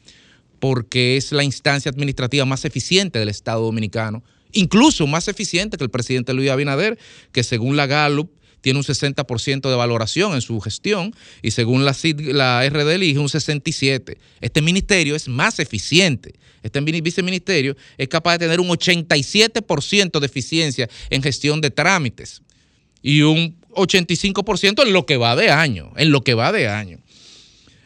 porque 0.60 1.18
es 1.18 1.32
la 1.32 1.44
instancia 1.44 1.90
administrativa 1.90 2.46
más 2.46 2.66
eficiente 2.66 3.20
del 3.20 3.30
Estado 3.30 3.64
Dominicano, 3.64 4.24
incluso 4.54 5.08
más 5.08 5.28
eficiente 5.28 5.78
que 5.78 5.84
el 5.84 5.90
presidente 5.90 6.34
Luis 6.34 6.50
Abinader, 6.50 6.98
que 7.32 7.44
según 7.44 7.78
la 7.78 7.88
Gallup 7.88 8.32
tiene 8.62 8.78
un 8.78 8.86
60% 8.86 9.70
de 9.70 9.76
valoración 9.76 10.34
en 10.34 10.42
su 10.42 10.60
gestión 10.60 11.16
y 11.42 11.50
según 11.52 11.84
la, 11.84 11.96
la 12.32 12.70
RD 12.70 12.92
elige 12.94 13.18
un 13.18 13.28
67%. 13.28 14.18
Este 14.40 14.62
ministerio 14.62 15.16
es 15.16 15.28
más 15.28 15.58
eficiente. 15.60 16.36
Este 16.62 16.80
mini- 16.80 17.02
viceministerio 17.02 17.76
es 17.98 18.08
capaz 18.08 18.34
de 18.34 18.46
tener 18.46 18.60
un 18.60 18.68
87% 18.68 20.20
de 20.20 20.26
eficiencia 20.26 20.90
en 21.10 21.24
gestión 21.24 21.60
de 21.60 21.72
trámites 21.72 22.44
y 23.02 23.22
un 23.24 23.56
85% 23.74 24.86
en 24.86 24.94
lo 24.94 25.06
que 25.06 25.18
va 25.18 25.36
de 25.36 25.50
año, 25.50 25.92
en 25.98 26.12
lo 26.12 26.24
que 26.24 26.34
va 26.34 26.52
de 26.52 26.68
año. 26.68 27.00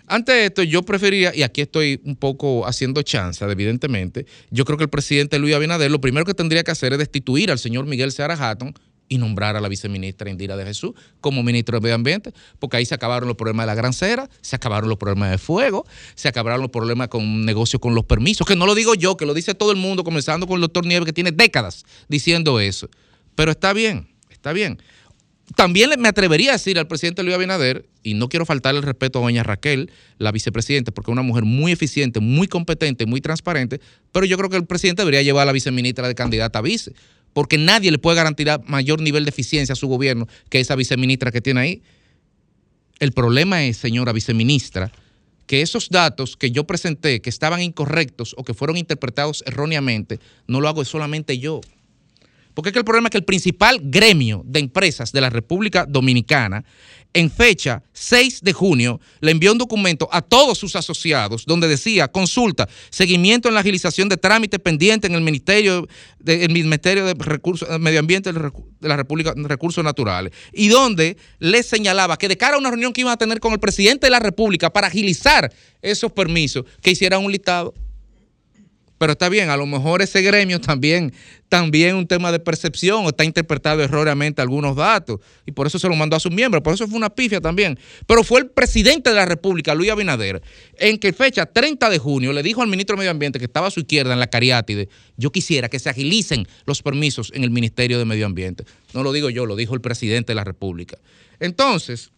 Ante 0.07 0.45
esto, 0.45 0.61
yo 0.61 0.83
prefería, 0.83 1.35
y 1.35 1.41
aquí 1.41 1.61
estoy 1.61 1.99
un 2.03 2.15
poco 2.15 2.67
haciendo 2.67 3.01
chanza, 3.01 3.49
evidentemente, 3.49 4.27
yo 4.51 4.63
creo 4.63 4.77
que 4.77 4.83
el 4.83 4.89
presidente 4.89 5.39
Luis 5.39 5.55
Abinader 5.55 5.89
lo 5.89 5.99
primero 5.99 6.25
que 6.25 6.35
tendría 6.35 6.63
que 6.63 6.71
hacer 6.71 6.93
es 6.93 6.99
destituir 6.99 7.49
al 7.49 7.57
señor 7.57 7.85
Miguel 7.87 8.11
Seara 8.11 8.35
Hatton 8.35 8.75
y 9.07 9.17
nombrar 9.17 9.55
a 9.55 9.61
la 9.61 9.67
viceministra 9.67 10.29
Indira 10.29 10.57
de 10.57 10.65
Jesús 10.65 10.93
como 11.21 11.43
ministro 11.43 11.77
de 11.77 11.81
Medio 11.81 11.95
Ambiente, 11.95 12.33
porque 12.59 12.77
ahí 12.77 12.85
se 12.85 12.95
acabaron 12.95 13.27
los 13.27 13.37
problemas 13.37 13.65
de 13.65 13.67
la 13.67 13.75
gran 13.75 13.93
cera, 13.93 14.29
se 14.41 14.55
acabaron 14.55 14.89
los 14.89 14.97
problemas 14.97 15.31
de 15.31 15.37
fuego, 15.37 15.85
se 16.15 16.27
acabaron 16.27 16.61
los 16.61 16.71
problemas 16.71 17.07
con 17.07 17.45
negocio 17.45 17.79
con 17.79 17.95
los 17.95 18.05
permisos, 18.05 18.47
que 18.47 18.55
no 18.55 18.65
lo 18.65 18.75
digo 18.75 18.95
yo, 18.95 19.17
que 19.17 19.25
lo 19.25 19.33
dice 19.33 19.53
todo 19.55 19.71
el 19.71 19.77
mundo, 19.77 20.03
comenzando 20.03 20.47
con 20.47 20.55
el 20.55 20.61
doctor 20.61 20.85
Nieves, 20.85 21.05
que 21.05 21.13
tiene 21.13 21.31
décadas 21.31 21.83
diciendo 22.07 22.59
eso. 22.59 22.89
Pero 23.35 23.51
está 23.51 23.73
bien, 23.73 24.07
está 24.29 24.53
bien. 24.53 24.79
También 25.53 25.91
me 25.99 26.09
atrevería 26.09 26.51
a 26.51 26.53
decir 26.53 26.79
al 26.79 26.87
presidente 26.87 27.21
Luis 27.21 27.35
Abinader, 27.35 27.85
y 28.01 28.15
no 28.15 28.29
quiero 28.29 28.45
faltarle 28.45 28.79
el 28.79 28.85
respeto 28.85 29.19
a 29.19 29.21
doña 29.21 29.43
Raquel, 29.43 29.91
la 30.17 30.31
vicepresidenta, 30.31 30.91
porque 30.91 31.11
es 31.11 31.13
una 31.13 31.21
mujer 31.21 31.43
muy 31.43 31.71
eficiente, 31.71 32.19
muy 32.19 32.47
competente, 32.47 33.05
muy 33.05 33.21
transparente, 33.21 33.79
pero 34.11 34.25
yo 34.25 34.37
creo 34.37 34.49
que 34.49 34.57
el 34.57 34.65
presidente 34.65 35.03
debería 35.03 35.21
llevar 35.21 35.43
a 35.43 35.45
la 35.45 35.51
viceministra 35.51 36.07
de 36.07 36.15
candidata 36.15 36.59
a 36.59 36.61
vice, 36.63 36.93
porque 37.33 37.57
nadie 37.57 37.91
le 37.91 37.99
puede 37.99 38.15
garantizar 38.15 38.61
mayor 38.65 39.01
nivel 39.01 39.25
de 39.25 39.29
eficiencia 39.29 39.73
a 39.73 39.75
su 39.75 39.87
gobierno 39.87 40.27
que 40.49 40.59
esa 40.59 40.75
viceministra 40.75 41.31
que 41.31 41.41
tiene 41.41 41.59
ahí. 41.59 41.81
El 42.99 43.11
problema 43.11 43.65
es, 43.65 43.77
señora 43.77 44.13
viceministra, 44.13 44.91
que 45.45 45.61
esos 45.61 45.89
datos 45.89 46.37
que 46.37 46.51
yo 46.51 46.65
presenté, 46.65 47.21
que 47.21 47.29
estaban 47.29 47.61
incorrectos 47.61 48.33
o 48.37 48.43
que 48.43 48.53
fueron 48.53 48.77
interpretados 48.77 49.43
erróneamente, 49.45 50.19
no 50.47 50.59
lo 50.59 50.67
hago 50.69 50.83
solamente 50.85 51.37
yo. 51.37 51.61
Porque 52.55 52.69
es 52.69 52.73
que 52.73 52.79
el 52.79 52.85
problema 52.85 53.09
es 53.09 53.11
que 53.11 53.17
el 53.17 53.25
principal 53.25 53.79
gremio 53.83 54.41
de 54.45 54.61
empresas 54.61 55.11
de 55.11 55.21
la 55.21 55.29
República 55.29 55.85
Dominicana, 55.87 56.63
en 57.13 57.29
fecha 57.29 57.83
6 57.93 58.41
de 58.41 58.53
junio, 58.53 58.99
le 59.19 59.31
envió 59.31 59.51
un 59.51 59.57
documento 59.57 60.07
a 60.11 60.21
todos 60.21 60.57
sus 60.57 60.75
asociados 60.75 61.45
donde 61.45 61.67
decía, 61.67 62.07
consulta, 62.07 62.67
seguimiento 62.89 63.49
en 63.49 63.55
la 63.55 63.59
agilización 63.59 64.09
de 64.09 64.17
trámites 64.17 64.59
pendientes 64.59 65.09
en 65.09 65.15
el 65.15 65.21
Ministerio 65.21 65.85
de, 66.19 66.45
el 66.45 66.51
Ministerio 66.51 67.05
de 67.05 67.13
Recursos, 67.13 67.69
eh, 67.69 67.77
Medio 67.77 67.99
Ambiente 67.99 68.31
de 68.31 68.51
la 68.81 68.95
República 68.95 69.33
Recursos 69.35 69.83
Naturales, 69.83 70.31
y 70.53 70.69
donde 70.69 71.17
les 71.39 71.65
señalaba 71.65 72.17
que 72.17 72.29
de 72.29 72.37
cara 72.37 72.55
a 72.55 72.59
una 72.59 72.69
reunión 72.69 72.93
que 72.93 73.01
iban 73.01 73.13
a 73.13 73.17
tener 73.17 73.41
con 73.41 73.51
el 73.51 73.59
presidente 73.59 74.07
de 74.07 74.11
la 74.11 74.19
República 74.19 74.71
para 74.71 74.87
agilizar 74.87 75.53
esos 75.81 76.11
permisos, 76.11 76.65
que 76.81 76.91
hicieran 76.91 77.23
un 77.23 77.31
listado. 77.31 77.73
Pero 78.97 79.11
está 79.11 79.27
bien, 79.27 79.49
a 79.49 79.57
lo 79.57 79.65
mejor 79.65 80.01
ese 80.01 80.21
gremio 80.21 80.61
también, 80.61 81.13
también 81.49 81.95
un 81.95 82.07
tema 82.07 82.31
de 82.31 82.39
percepción 82.39 83.05
o 83.05 83.09
está 83.09 83.25
interpretado 83.25 83.83
erróneamente 83.83 84.41
algunos 84.41 84.75
datos 84.75 85.19
y 85.45 85.51
por 85.51 85.67
eso 85.67 85.79
se 85.79 85.89
lo 85.89 85.95
mandó 85.95 86.15
a 86.15 86.19
sus 86.19 86.31
miembros, 86.31 86.63
por 86.63 86.73
eso 86.73 86.87
fue 86.87 86.97
una 86.97 87.09
pifia 87.09 87.41
también. 87.41 87.77
Pero 88.07 88.23
fue 88.23 88.39
el 88.39 88.47
presidente 88.47 89.09
de 89.09 89.15
la 89.17 89.25
República, 89.25 89.75
Luis 89.75 89.91
Abinader, 89.91 90.41
en 90.77 90.97
que 90.97 91.11
fecha 91.11 91.45
30 91.45 91.89
de 91.89 91.99
junio 91.99 92.31
le 92.31 92.41
dijo 92.41 92.61
al 92.61 92.69
ministro 92.69 92.95
de 92.95 92.99
Medio 92.99 93.11
Ambiente 93.11 93.39
que 93.39 93.45
estaba 93.45 93.67
a 93.67 93.71
su 93.71 93.81
izquierda 93.81 94.13
en 94.13 94.19
la 94.19 94.27
cariátide, 94.27 94.87
yo 95.17 95.31
quisiera 95.31 95.67
que 95.67 95.79
se 95.79 95.89
agilicen 95.89 96.47
los 96.65 96.81
permisos 96.81 97.31
en 97.35 97.43
el 97.43 97.51
Ministerio 97.51 97.99
de 97.99 98.05
Medio 98.05 98.25
Ambiente. 98.25 98.63
No 98.93 99.03
lo 99.03 99.11
digo 99.11 99.29
yo, 99.29 99.45
lo 99.45 99.55
dijo 99.55 99.73
el 99.73 99.81
presidente 99.81 100.31
de 100.31 100.35
la 100.35 100.45
República. 100.45 100.97
Entonces, 101.39 102.11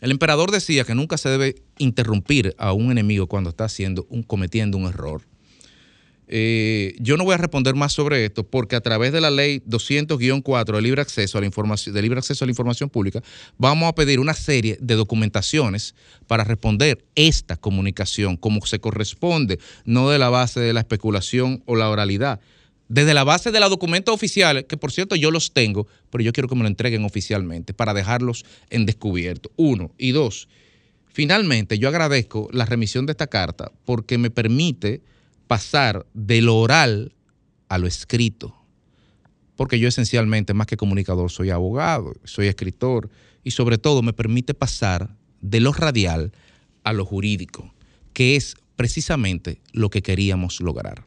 el 0.00 0.10
emperador 0.10 0.50
decía 0.50 0.84
que 0.84 0.94
nunca 0.94 1.16
se 1.16 1.28
debe 1.28 1.56
interrumpir 1.78 2.54
a 2.58 2.72
un 2.72 2.90
enemigo 2.90 3.26
cuando 3.26 3.50
está 3.50 3.64
haciendo 3.64 4.06
un, 4.10 4.22
cometiendo 4.22 4.76
un 4.76 4.86
error. 4.86 5.22
Eh, 6.26 6.96
yo 7.00 7.16
no 7.16 7.24
voy 7.24 7.34
a 7.34 7.38
responder 7.38 7.74
más 7.74 7.92
sobre 7.92 8.24
esto 8.24 8.44
porque 8.44 8.76
a 8.76 8.80
través 8.80 9.12
de 9.12 9.20
la 9.20 9.30
ley 9.30 9.60
200-4 9.68 10.74
de 10.74 10.82
libre 10.82 11.02
acceso 11.02 11.36
a 11.36 11.40
la 11.42 11.46
de 11.46 12.02
libre 12.02 12.18
acceso 12.18 12.44
a 12.44 12.46
la 12.46 12.50
información 12.50 12.88
pública, 12.88 13.22
vamos 13.58 13.88
a 13.88 13.94
pedir 13.94 14.20
una 14.20 14.32
serie 14.32 14.78
de 14.80 14.94
documentaciones 14.94 15.94
para 16.26 16.44
responder 16.44 17.04
esta 17.14 17.56
comunicación 17.56 18.36
como 18.36 18.64
se 18.64 18.80
corresponde, 18.80 19.58
no 19.84 20.08
de 20.08 20.18
la 20.18 20.30
base 20.30 20.60
de 20.60 20.72
la 20.72 20.80
especulación 20.80 21.62
o 21.66 21.76
la 21.76 21.90
oralidad. 21.90 22.40
Desde 22.88 23.14
la 23.14 23.24
base 23.24 23.50
de 23.50 23.60
los 23.60 23.70
documentos 23.70 24.14
oficiales, 24.14 24.66
que 24.66 24.76
por 24.76 24.92
cierto 24.92 25.16
yo 25.16 25.30
los 25.30 25.52
tengo, 25.52 25.86
pero 26.10 26.22
yo 26.22 26.32
quiero 26.32 26.48
que 26.48 26.54
me 26.54 26.62
lo 26.62 26.68
entreguen 26.68 27.04
oficialmente 27.04 27.72
para 27.72 27.94
dejarlos 27.94 28.44
en 28.70 28.84
descubierto. 28.84 29.50
Uno. 29.56 29.92
Y 29.96 30.12
dos, 30.12 30.48
finalmente 31.06 31.78
yo 31.78 31.88
agradezco 31.88 32.48
la 32.52 32.66
remisión 32.66 33.06
de 33.06 33.12
esta 33.12 33.26
carta 33.26 33.72
porque 33.84 34.18
me 34.18 34.30
permite 34.30 35.02
pasar 35.46 36.06
de 36.12 36.42
lo 36.42 36.56
oral 36.56 37.14
a 37.68 37.78
lo 37.78 37.86
escrito. 37.86 38.54
Porque 39.56 39.78
yo 39.78 39.88
esencialmente, 39.88 40.52
más 40.52 40.66
que 40.66 40.76
comunicador, 40.76 41.30
soy 41.30 41.50
abogado, 41.50 42.14
soy 42.24 42.48
escritor 42.48 43.08
y 43.44 43.52
sobre 43.52 43.78
todo 43.78 44.02
me 44.02 44.12
permite 44.12 44.52
pasar 44.52 45.16
de 45.40 45.60
lo 45.60 45.72
radial 45.72 46.32
a 46.82 46.92
lo 46.92 47.04
jurídico, 47.04 47.72
que 48.12 48.36
es 48.36 48.56
precisamente 48.76 49.60
lo 49.72 49.90
que 49.90 50.02
queríamos 50.02 50.60
lograr. 50.60 51.04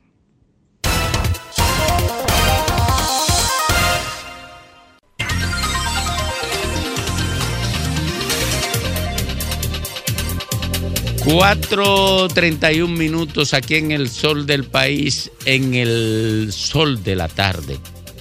Cuatro 11.29 12.29
treinta 12.29 12.71
y 12.71 12.79
un 12.79 12.93
minutos 12.93 13.53
aquí 13.53 13.75
en 13.75 13.91
el 13.91 14.09
sol 14.09 14.45
del 14.45 14.63
país, 14.63 15.29
en 15.43 15.73
el 15.73 16.53
sol 16.53 17.03
de 17.03 17.17
la 17.17 17.27
tarde. 17.27 17.77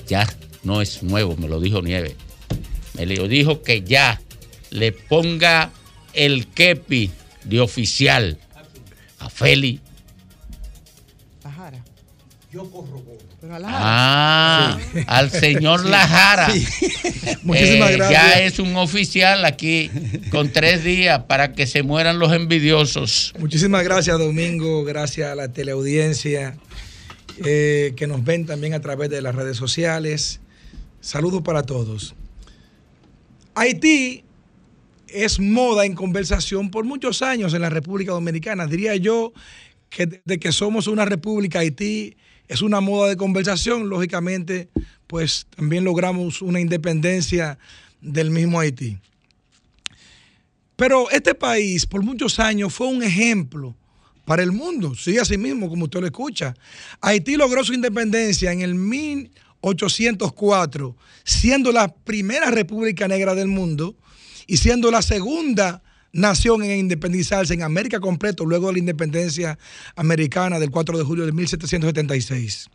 Ya 0.08 0.26
no 0.64 0.82
es 0.82 1.04
nuevo, 1.04 1.36
me 1.36 1.46
lo 1.46 1.60
dijo 1.60 1.80
Nieve. 1.82 2.16
Me 2.94 3.06
lo 3.06 3.28
dijo 3.28 3.62
que 3.62 3.82
ya 3.82 4.20
le 4.70 4.90
ponga 4.90 5.70
el 6.14 6.48
kepi 6.48 7.12
de 7.44 7.60
oficial 7.60 8.40
a 9.20 9.30
Feli. 9.30 9.78
Lajara. 11.44 11.84
Yo 12.52 12.68
corroboro. 12.68 13.35
Pero 13.46 13.54
a 13.54 13.58
Lajara. 13.60 13.80
Ah, 13.80 14.78
al 15.06 15.30
señor 15.30 15.84
Lajara. 15.88 16.48
Muchísimas 17.44 17.90
Eh, 17.92 17.96
gracias. 17.96 18.10
Ya 18.10 18.40
es 18.42 18.58
un 18.58 18.74
oficial 18.74 19.44
aquí 19.44 19.88
con 20.32 20.50
tres 20.50 20.82
días 20.82 21.22
para 21.28 21.52
que 21.52 21.68
se 21.68 21.84
mueran 21.84 22.18
los 22.18 22.32
envidiosos. 22.32 23.32
Muchísimas 23.38 23.84
gracias, 23.84 24.18
Domingo. 24.18 24.82
Gracias 24.82 25.30
a 25.30 25.36
la 25.36 25.52
teleaudiencia 25.52 26.56
eh, 27.44 27.92
que 27.96 28.08
nos 28.08 28.24
ven 28.24 28.46
también 28.46 28.74
a 28.74 28.80
través 28.80 29.10
de 29.10 29.22
las 29.22 29.32
redes 29.36 29.56
sociales. 29.56 30.40
Saludos 31.00 31.42
para 31.42 31.62
todos. 31.62 32.16
Haití 33.54 34.24
es 35.06 35.38
moda 35.38 35.84
en 35.86 35.94
conversación 35.94 36.72
por 36.72 36.84
muchos 36.84 37.22
años 37.22 37.54
en 37.54 37.60
la 37.62 37.70
República 37.70 38.10
Dominicana. 38.10 38.66
Diría 38.66 38.96
yo 38.96 39.32
que 39.88 40.20
de 40.24 40.38
que 40.40 40.50
somos 40.50 40.88
una 40.88 41.04
república, 41.04 41.60
Haití 41.60 42.16
es 42.48 42.62
una 42.62 42.80
moda 42.80 43.08
de 43.08 43.16
conversación, 43.16 43.88
lógicamente, 43.88 44.68
pues 45.06 45.46
también 45.54 45.84
logramos 45.84 46.42
una 46.42 46.58
independencia 46.60 47.58
del 48.00 48.30
mismo 48.30 48.58
Haití. 48.60 48.98
Pero 50.76 51.10
este 51.10 51.34
país 51.34 51.86
por 51.86 52.02
muchos 52.02 52.38
años 52.38 52.74
fue 52.74 52.88
un 52.88 53.02
ejemplo 53.02 53.74
para 54.26 54.42
el 54.42 54.52
mundo, 54.52 54.94
sí, 54.94 55.16
así 55.18 55.38
mismo, 55.38 55.68
como 55.68 55.84
usted 55.84 56.00
lo 56.00 56.06
escucha. 56.06 56.54
Haití 57.00 57.36
logró 57.36 57.64
su 57.64 57.72
independencia 57.72 58.52
en 58.52 58.60
el 58.60 58.74
1804, 58.74 60.96
siendo 61.24 61.72
la 61.72 61.94
primera 61.94 62.50
república 62.50 63.08
negra 63.08 63.34
del 63.34 63.48
mundo 63.48 63.96
y 64.46 64.58
siendo 64.58 64.90
la 64.90 65.00
segunda 65.02 65.82
nación 66.16 66.62
en 66.64 66.78
independizarse 66.78 67.54
en 67.54 67.62
América 67.62 68.00
completo 68.00 68.44
luego 68.44 68.66
de 68.68 68.74
la 68.74 68.78
independencia 68.80 69.58
americana 69.94 70.58
del 70.58 70.70
4 70.70 70.98
de 70.98 71.04
julio 71.04 71.26
de 71.26 71.32
1776. 71.32 72.68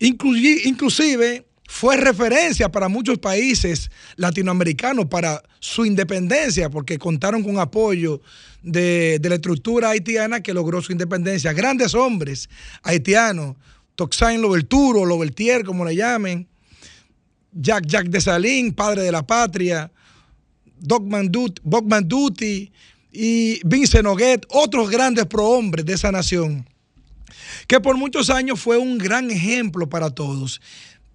Incluyi- 0.00 0.62
Inclusive 0.64 1.44
fue 1.70 1.96
referencia 1.96 2.70
para 2.70 2.88
muchos 2.88 3.18
países 3.18 3.90
latinoamericanos 4.16 5.06
para 5.06 5.42
su 5.60 5.84
independencia, 5.84 6.70
porque 6.70 6.98
contaron 6.98 7.42
con 7.42 7.58
apoyo 7.58 8.22
de, 8.62 9.18
de 9.20 9.28
la 9.28 9.34
estructura 9.34 9.90
haitiana 9.90 10.40
que 10.42 10.54
logró 10.54 10.80
su 10.80 10.92
independencia. 10.92 11.52
Grandes 11.52 11.94
hombres 11.94 12.48
haitianos, 12.82 13.56
Toxain 13.96 14.40
Louverture, 14.40 15.04
Louvertier, 15.04 15.64
como 15.64 15.84
le 15.84 15.94
llamen, 15.96 16.48
Jack 17.52 17.86
Jack 17.86 18.06
de 18.08 18.20
Salín, 18.20 18.72
padre 18.72 19.02
de 19.02 19.12
la 19.12 19.26
patria, 19.26 19.90
Bob 20.80 21.84
Manduti 21.86 22.70
y 23.12 23.60
Vincent 23.64 24.04
Noguet, 24.04 24.46
otros 24.50 24.90
grandes 24.90 25.26
prohombres 25.26 25.84
de 25.84 25.94
esa 25.94 26.12
nación, 26.12 26.68
que 27.66 27.80
por 27.80 27.96
muchos 27.96 28.30
años 28.30 28.60
fue 28.60 28.78
un 28.78 28.98
gran 28.98 29.30
ejemplo 29.30 29.88
para 29.88 30.10
todos. 30.10 30.60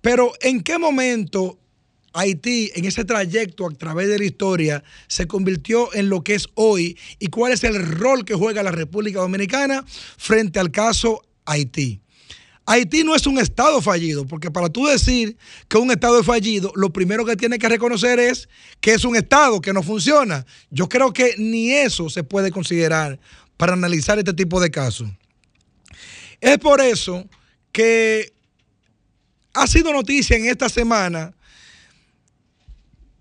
Pero 0.02 0.34
¿en 0.42 0.62
qué 0.62 0.78
momento 0.78 1.60
Haití, 2.14 2.72
en 2.76 2.86
ese 2.86 3.06
trayecto 3.06 3.66
a 3.66 3.72
través 3.72 4.08
de 4.08 4.20
la 4.20 4.26
historia, 4.26 4.84
se 5.08 5.28
convirtió 5.28 5.94
en 5.94 6.10
lo 6.10 6.24
que 6.24 6.36
es 6.36 6.48
hoy? 6.56 6.98
¿Y 7.20 7.28
cuál 7.28 7.54
es 7.54 7.64
el 7.64 7.82
rol 7.82 8.26
que 8.26 8.36
juega 8.36 8.64
la 8.64 8.72
República 8.72 9.20
Dominicana 9.20 9.84
frente 10.18 10.60
al 10.60 10.72
caso 10.72 11.22
Haití? 11.46 12.03
Haití 12.66 13.04
no 13.04 13.14
es 13.14 13.28
un 13.28 13.40
estado 13.40 13.82
fallido, 13.82 14.26
porque 14.26 14.50
para 14.50 14.70
tú 14.70 14.86
decir 14.86 15.38
que 15.68 15.78
un 15.78 15.92
estado 15.92 16.20
es 16.20 16.26
fallido, 16.26 16.72
lo 16.76 16.94
primero 16.94 17.26
que 17.26 17.36
tiene 17.36 17.60
que 17.60 17.68
reconocer 17.68 18.20
es 18.20 18.48
que 18.80 18.94
es 18.94 19.04
un 19.04 19.18
estado 19.18 19.60
que 19.60 19.74
no 19.74 19.84
funciona. 19.84 20.46
Yo 20.70 20.88
creo 20.88 21.12
que 21.12 21.36
ni 21.38 21.72
eso 21.72 22.10
se 22.10 22.24
puede 22.24 22.52
considerar 22.52 23.20
para 23.58 23.74
analizar 23.74 24.18
este 24.18 24.34
tipo 24.34 24.62
de 24.62 24.72
casos. 24.72 25.10
Es 26.40 26.58
por 26.58 26.80
eso 26.80 27.28
que 27.74 28.34
ha 29.54 29.68
sido 29.68 29.92
noticia 29.92 30.38
en 30.38 30.46
esta 30.46 30.70
semana 30.70 31.34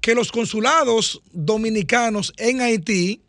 que 0.01 0.15
los 0.15 0.31
consulados 0.31 1.21
dominicanos 1.33 2.33
en 2.37 2.61
Haití, 2.61 3.23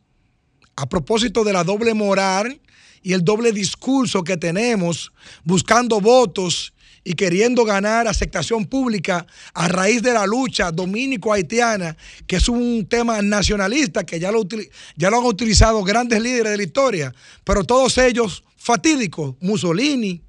a 0.76 0.88
propósito 0.88 1.44
de 1.44 1.54
la 1.54 1.64
doble 1.64 1.94
moral 1.94 2.60
y 3.04 3.14
el 3.14 3.24
doble 3.24 3.52
discurso 3.52 4.24
que 4.24 4.38
tenemos 4.38 5.12
buscando 5.44 6.00
votos 6.00 6.74
y 7.04 7.14
queriendo 7.14 7.66
ganar 7.66 8.08
aceptación 8.08 8.66
pública 8.66 9.28
a 9.54 9.68
raíz 9.68 10.02
de 10.02 10.14
la 10.14 10.26
lucha 10.26 10.72
dominico-haitiana, 10.72 11.98
que 12.26 12.38
es 12.38 12.48
un 12.48 12.88
tema 12.88 13.22
nacionalista 13.22 14.06
que 14.06 14.20
ya 14.20 14.32
lo, 14.32 14.48
ya 14.96 15.10
lo 15.10 15.20
han 15.20 15.26
utilizado 15.26 15.84
grandes 15.84 16.22
líderes 16.22 16.52
de 16.52 16.58
la 16.58 16.64
historia, 16.64 17.14
pero 17.44 17.66
todos 17.66 17.98
ellos 17.98 18.44
fatídicos, 18.56 19.36
Mussolini, 19.42 20.22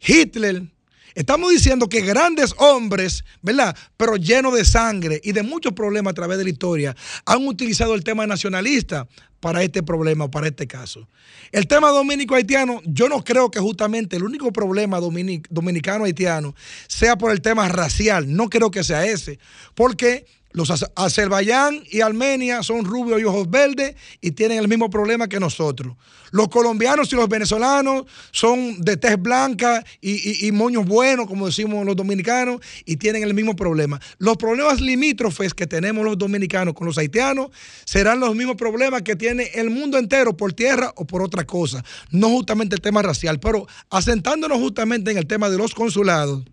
Hitler. 0.00 0.64
Estamos 1.14 1.50
diciendo 1.50 1.88
que 1.88 2.00
grandes 2.00 2.54
hombres, 2.58 3.24
¿verdad? 3.42 3.76
Pero 3.96 4.16
llenos 4.16 4.54
de 4.54 4.64
sangre 4.64 5.20
y 5.24 5.32
de 5.32 5.42
muchos 5.42 5.72
problemas 5.72 6.12
a 6.12 6.14
través 6.14 6.38
de 6.38 6.44
la 6.44 6.50
historia, 6.50 6.96
han 7.26 7.46
utilizado 7.46 7.94
el 7.94 8.04
tema 8.04 8.26
nacionalista 8.26 9.08
para 9.40 9.62
este 9.62 9.82
problema 9.82 10.30
para 10.30 10.48
este 10.48 10.66
caso. 10.66 11.08
El 11.50 11.66
tema 11.66 11.88
dominico-haitiano, 11.90 12.82
yo 12.84 13.08
no 13.08 13.24
creo 13.24 13.50
que 13.50 13.58
justamente 13.58 14.16
el 14.16 14.22
único 14.24 14.52
problema 14.52 15.00
dominic- 15.00 15.46
dominicano-haitiano 15.48 16.54
sea 16.86 17.16
por 17.16 17.32
el 17.32 17.40
tema 17.40 17.68
racial. 17.68 18.34
No 18.34 18.50
creo 18.50 18.70
que 18.70 18.84
sea 18.84 19.06
ese. 19.06 19.38
Porque 19.74 20.26
los 20.52 20.70
Az- 20.70 20.90
Azerbaiyán 20.96 21.82
y 21.90 22.00
Armenia 22.00 22.62
son 22.62 22.84
rubios 22.84 23.20
y 23.20 23.24
ojos 23.24 23.48
verdes 23.50 23.94
y 24.20 24.32
tienen 24.32 24.58
el 24.58 24.68
mismo 24.68 24.90
problema 24.90 25.28
que 25.28 25.38
nosotros. 25.40 25.96
Los 26.32 26.48
colombianos 26.48 27.12
y 27.12 27.16
los 27.16 27.28
venezolanos 27.28 28.04
son 28.30 28.80
de 28.80 28.96
tez 28.96 29.20
blanca 29.20 29.84
y- 30.00 30.46
y 30.46 30.52
moños 30.52 30.86
buenos, 30.86 31.26
como 31.26 31.46
decimos 31.46 31.84
los 31.84 31.96
dominicanos, 31.96 32.60
y 32.84 32.96
tienen 32.96 33.22
el 33.24 33.34
mismo 33.34 33.56
problema. 33.56 34.00
Los 34.18 34.36
problemas 34.36 34.80
limítrofes 34.80 35.54
que 35.54 35.66
tenemos 35.66 36.04
los 36.04 36.16
dominicanos 36.18 36.74
con 36.74 36.86
los 36.86 36.98
haitianos 36.98 37.50
serán 37.84 38.20
los 38.20 38.34
mismos 38.36 38.56
problemas 38.56 39.02
que 39.02 39.16
tiene 39.16 39.50
el 39.54 39.70
mundo 39.70 39.98
entero 39.98 40.36
por 40.36 40.52
tierra 40.52 40.92
o 40.96 41.04
por 41.06 41.22
otra 41.22 41.44
cosa, 41.44 41.84
no 42.10 42.28
justamente 42.28 42.74
el 42.76 42.80
tema 42.80 43.02
racial, 43.02 43.40
pero 43.40 43.66
asentándonos 43.90 44.58
justamente 44.58 45.10
en 45.10 45.18
el 45.18 45.26
tema 45.26 45.50
de 45.50 45.58
los 45.58 45.74
consulados. 45.74 46.44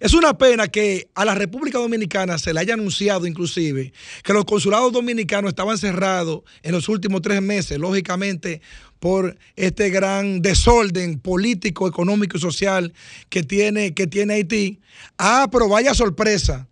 Es 0.00 0.14
una 0.14 0.38
pena 0.38 0.68
que 0.68 1.08
a 1.14 1.24
la 1.24 1.34
República 1.34 1.78
Dominicana 1.78 2.38
se 2.38 2.54
le 2.54 2.60
haya 2.60 2.74
anunciado 2.74 3.26
inclusive 3.26 3.92
que 4.22 4.32
los 4.32 4.44
consulados 4.44 4.92
dominicanos 4.92 5.48
estaban 5.48 5.76
cerrados 5.76 6.42
en 6.62 6.72
los 6.72 6.88
últimos 6.88 7.20
tres 7.20 7.42
meses, 7.42 7.78
lógicamente 7.78 8.60
por 9.00 9.36
este 9.56 9.90
gran 9.90 10.40
desorden 10.40 11.18
político, 11.18 11.88
económico 11.88 12.36
y 12.36 12.40
social 12.40 12.92
que 13.28 13.42
tiene, 13.42 13.92
que 13.94 14.06
tiene 14.06 14.34
Haití. 14.34 14.80
Ah, 15.18 15.48
pero 15.50 15.68
vaya 15.68 15.94
sorpresa. 15.94 16.68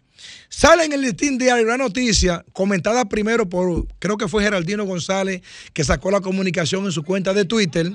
Sale 0.49 0.85
en 0.85 0.93
el 0.93 1.01
listín 1.01 1.39
diario 1.39 1.65
una 1.65 1.77
noticia 1.77 2.45
comentada 2.53 3.05
primero 3.09 3.49
por, 3.49 3.87
creo 3.99 4.17
que 4.17 4.29
fue 4.29 4.45
Geraldino 4.45 4.85
González, 4.85 5.43
que 5.73 5.85
sacó 5.85 6.11
la 6.11 6.21
comunicación 6.21 6.85
en 6.85 6.93
su 6.93 7.03
cuenta 7.03 7.35
de 7.35 7.45
Twitter 7.45 7.93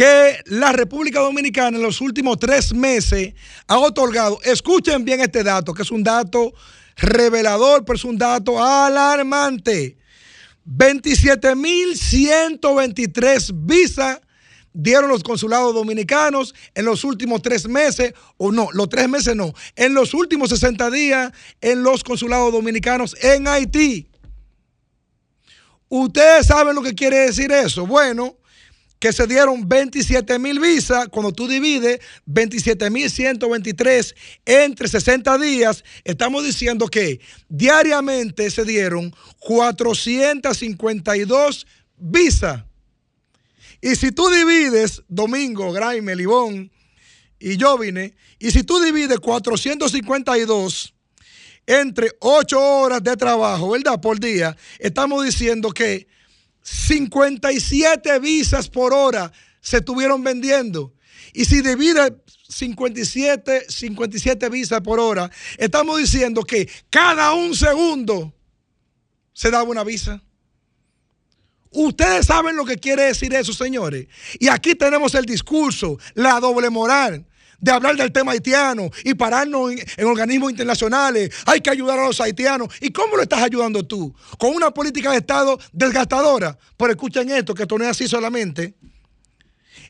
que 0.00 0.40
la 0.46 0.72
República 0.72 1.20
Dominicana 1.20 1.76
en 1.76 1.82
los 1.82 2.00
últimos 2.00 2.38
tres 2.38 2.72
meses 2.72 3.34
ha 3.66 3.78
otorgado, 3.78 4.40
escuchen 4.44 5.04
bien 5.04 5.20
este 5.20 5.44
dato, 5.44 5.74
que 5.74 5.82
es 5.82 5.90
un 5.90 6.02
dato 6.02 6.54
revelador, 6.96 7.84
pero 7.84 7.98
es 7.98 8.04
un 8.06 8.16
dato 8.16 8.64
alarmante. 8.64 9.98
27.123 10.66 13.50
visas 13.54 14.22
dieron 14.72 15.10
los 15.10 15.22
consulados 15.22 15.74
dominicanos 15.74 16.54
en 16.74 16.86
los 16.86 17.04
últimos 17.04 17.42
tres 17.42 17.68
meses, 17.68 18.14
o 18.38 18.52
no, 18.52 18.70
los 18.72 18.88
tres 18.88 19.06
meses 19.06 19.36
no, 19.36 19.52
en 19.76 19.92
los 19.92 20.14
últimos 20.14 20.48
60 20.48 20.90
días 20.90 21.30
en 21.60 21.82
los 21.82 22.04
consulados 22.04 22.54
dominicanos 22.54 23.14
en 23.20 23.46
Haití. 23.46 24.08
Ustedes 25.90 26.46
saben 26.46 26.74
lo 26.74 26.82
que 26.82 26.94
quiere 26.94 27.18
decir 27.18 27.52
eso. 27.52 27.86
Bueno, 27.86 28.39
que 29.00 29.12
se 29.14 29.26
dieron 29.26 29.66
27 29.66 30.38
mil 30.38 30.60
visas, 30.60 31.08
cuando 31.08 31.32
tú 31.32 31.48
divides 31.48 32.00
27 32.26 32.90
mil 32.90 33.10
123 33.10 34.14
entre 34.44 34.88
60 34.88 35.38
días, 35.38 35.82
estamos 36.04 36.44
diciendo 36.44 36.86
que 36.86 37.18
diariamente 37.48 38.50
se 38.50 38.66
dieron 38.66 39.16
452 39.38 41.66
visas. 41.96 42.62
Y 43.80 43.96
si 43.96 44.12
tú 44.12 44.28
divides, 44.28 45.02
Domingo, 45.08 45.72
Graime, 45.72 46.14
Libón 46.14 46.70
y 47.38 47.56
yo 47.56 47.78
vine, 47.78 48.14
y 48.38 48.50
si 48.50 48.64
tú 48.64 48.80
divides 48.80 49.18
452 49.18 50.94
entre 51.66 52.10
8 52.20 52.60
horas 52.60 53.02
de 53.02 53.16
trabajo, 53.16 53.70
¿verdad? 53.70 53.98
Por 53.98 54.20
día, 54.20 54.54
estamos 54.78 55.24
diciendo 55.24 55.70
que 55.70 56.06
57 56.62 58.18
visas 58.18 58.68
por 58.68 58.92
hora 58.92 59.32
se 59.60 59.78
estuvieron 59.78 60.22
vendiendo. 60.22 60.94
Y 61.32 61.44
si 61.44 61.62
divide 61.62 62.16
57, 62.48 63.66
57 63.68 64.48
visas 64.48 64.80
por 64.80 64.98
hora, 64.98 65.30
estamos 65.58 65.98
diciendo 65.98 66.42
que 66.42 66.68
cada 66.90 67.32
un 67.34 67.54
segundo 67.54 68.34
se 69.32 69.50
daba 69.50 69.64
una 69.64 69.84
visa. 69.84 70.22
Ustedes 71.70 72.26
saben 72.26 72.56
lo 72.56 72.64
que 72.64 72.78
quiere 72.78 73.04
decir 73.04 73.32
eso, 73.32 73.52
señores. 73.52 74.08
Y 74.40 74.48
aquí 74.48 74.74
tenemos 74.74 75.14
el 75.14 75.24
discurso, 75.24 75.98
la 76.14 76.40
doble 76.40 76.68
moral 76.68 77.26
de 77.60 77.70
hablar 77.70 77.96
del 77.96 78.12
tema 78.12 78.32
haitiano 78.32 78.90
y 79.04 79.14
pararnos 79.14 79.72
en, 79.72 79.78
en, 79.96 80.06
organismos 80.06 80.50
internacionales. 80.50 81.30
Hay 81.46 81.60
que 81.60 81.70
ayudar 81.70 81.98
a 81.98 82.06
los 82.06 82.20
haitianos. 82.20 82.68
¿Y 82.80 82.90
cómo 82.90 83.16
lo 83.16 83.22
estás 83.22 83.42
ayudando 83.42 83.86
tú? 83.86 84.14
Con 84.38 84.54
una 84.54 84.70
política 84.70 85.10
de 85.10 85.18
Estado 85.18 85.58
desgastadora. 85.72 86.58
Pero 86.76 86.90
escuchen 86.90 87.30
esto, 87.30 87.54
que 87.54 87.62
esto 87.62 87.78
no 87.78 87.84
es 87.84 87.90
así 87.90 88.08
solamente. 88.08 88.74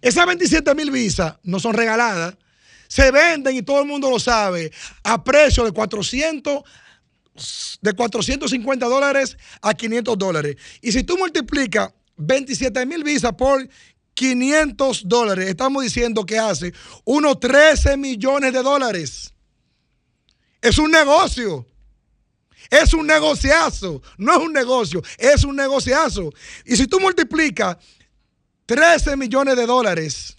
Esas 0.01 0.27
27 0.27 0.75
mil 0.75 0.91
visas 0.91 1.37
no 1.43 1.61
son 1.61 1.75
regaladas. 1.75 2.37
Se 2.89 3.11
venden 3.11 3.57
y 3.57 3.63
todo 3.63 3.81
el 3.81 3.87
mundo 3.87 4.11
lo 4.11 4.19
sabe 4.19 4.73
a 5.05 5.23
precio 5.23 5.65
de 5.65 5.73
400 5.73 6.65
de 7.81 7.93
450 7.95 8.87
dólares 8.87 9.37
a 9.63 9.73
500 9.73 10.19
dólares. 10.19 10.57
Y 10.83 10.93
si 10.93 11.05
tú 11.05 11.17
multiplicas 11.17 11.93
27 12.17 12.85
mil 12.87 13.03
visas 13.03 13.33
por 13.33 13.67
500 14.15 15.09
dólares, 15.09 15.49
estamos 15.49 15.83
diciendo 15.83 16.27
que 16.27 16.39
hace 16.39 16.75
unos 17.05 17.41
13 17.41 17.97
millones 17.97 18.53
de 18.53 18.63
dólares. 18.63 19.33
Es 20.61 20.79
un 20.79 20.91
negocio. 20.91 21.67
Es 22.71 22.93
un 22.95 23.07
negociazo. 23.07 24.03
No 24.19 24.33
es 24.33 24.39
un 24.39 24.53
negocio, 24.53 25.03
es 25.19 25.45
un 25.45 25.57
negociazo. 25.57 26.33
Y 26.65 26.77
si 26.77 26.87
tú 26.87 27.01
multiplicas 27.01 27.77
13 28.67 29.17
millones 29.17 29.57
de 29.57 29.67
dólares 29.67 30.37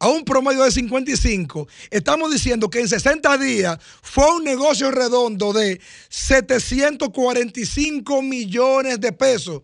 a 0.00 0.08
un 0.08 0.24
promedio 0.24 0.64
de 0.64 0.72
55, 0.72 1.68
estamos 1.90 2.32
diciendo 2.32 2.70
que 2.70 2.80
en 2.80 2.88
60 2.88 3.38
días 3.38 3.78
fue 4.02 4.34
un 4.34 4.42
negocio 4.42 4.90
redondo 4.90 5.52
de 5.52 5.80
745 6.08 8.22
millones 8.22 8.98
de 8.98 9.12
pesos. 9.12 9.62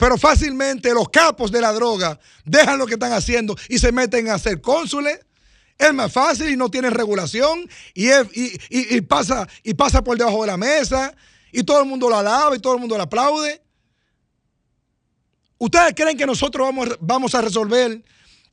Pero 0.00 0.16
fácilmente 0.16 0.94
los 0.94 1.10
capos 1.10 1.52
de 1.52 1.60
la 1.60 1.74
droga 1.74 2.18
dejan 2.46 2.78
lo 2.78 2.86
que 2.86 2.94
están 2.94 3.12
haciendo 3.12 3.54
y 3.68 3.78
se 3.78 3.92
meten 3.92 4.30
a 4.30 4.38
ser 4.38 4.62
cónsules. 4.62 5.20
Es 5.76 5.92
más 5.92 6.10
fácil 6.10 6.48
y 6.48 6.56
no 6.56 6.70
tienen 6.70 6.92
regulación 6.92 7.68
y, 7.92 9.00
pasa, 9.02 9.46
y 9.62 9.74
pasa 9.74 10.02
por 10.02 10.16
debajo 10.16 10.40
de 10.40 10.46
la 10.46 10.56
mesa 10.56 11.14
y 11.52 11.62
todo 11.64 11.82
el 11.82 11.86
mundo 11.86 12.08
lo 12.08 12.16
alaba 12.16 12.56
y 12.56 12.60
todo 12.60 12.76
el 12.76 12.80
mundo 12.80 12.96
lo 12.96 13.02
aplaude. 13.02 13.60
¿Ustedes 15.58 15.92
creen 15.94 16.16
que 16.16 16.24
nosotros 16.24 16.66
vamos, 16.66 16.96
vamos 16.98 17.34
a 17.34 17.42
resolver 17.42 18.02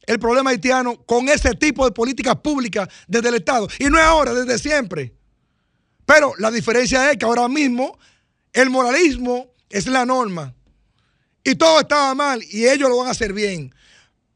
el 0.05 0.19
problema 0.19 0.49
haitiano 0.49 1.01
con 1.05 1.29
ese 1.29 1.53
tipo 1.53 1.85
de 1.85 1.93
políticas 1.93 2.35
públicas 2.35 2.89
desde 3.07 3.29
el 3.29 3.35
Estado? 3.35 3.69
Y 3.79 3.85
no 3.85 3.97
es 3.97 4.03
ahora, 4.03 4.33
desde 4.33 4.59
siempre. 4.59 5.13
Pero 6.05 6.33
la 6.39 6.51
diferencia 6.51 7.09
es 7.09 7.17
que 7.17 7.23
ahora 7.23 7.47
mismo 7.47 7.97
el 8.51 8.69
moralismo 8.69 9.53
es 9.69 9.87
la 9.87 10.05
norma. 10.05 10.53
Y 11.47 11.55
todo 11.55 11.79
estaba 11.79 12.13
mal 12.13 12.43
y 12.43 12.67
ellos 12.67 12.89
lo 12.89 12.97
van 12.97 13.07
a 13.07 13.11
hacer 13.11 13.31
bien. 13.31 13.73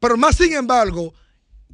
Pero 0.00 0.16
más 0.16 0.34
sin 0.34 0.54
embargo, 0.54 1.12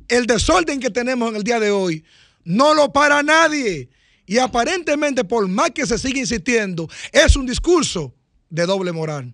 el 0.08 0.26
desorden 0.26 0.80
que 0.80 0.90
tenemos 0.90 1.30
en 1.30 1.36
el 1.36 1.44
día 1.44 1.60
de 1.60 1.70
hoy 1.70 2.04
no 2.42 2.74
lo 2.74 2.92
para 2.92 3.22
nadie. 3.22 3.88
Y 4.26 4.38
aparentemente, 4.38 5.22
por 5.22 5.46
más 5.46 5.70
que 5.70 5.86
se 5.86 5.96
siga 5.96 6.18
insistiendo, 6.18 6.88
es 7.12 7.36
un 7.36 7.46
discurso 7.46 8.12
de 8.50 8.66
doble 8.66 8.90
moral. 8.90 9.32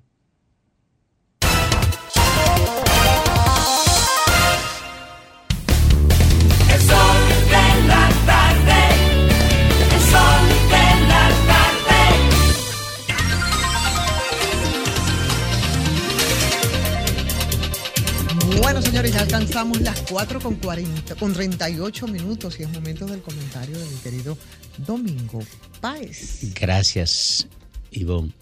Alcanzamos 19.54 19.82
las 19.82 20.00
4 20.10 20.40
con 20.40 20.56
40, 20.56 21.14
con 21.14 21.32
38 21.32 22.08
minutos 22.08 22.58
y 22.58 22.64
es 22.64 22.68
momento 22.70 23.06
del 23.06 23.22
comentario 23.22 23.78
de 23.78 23.84
mi 23.84 23.94
querido 23.98 24.36
Domingo 24.78 25.38
Páez. 25.80 26.52
Gracias, 26.54 27.46
Ivonne. 27.92 28.32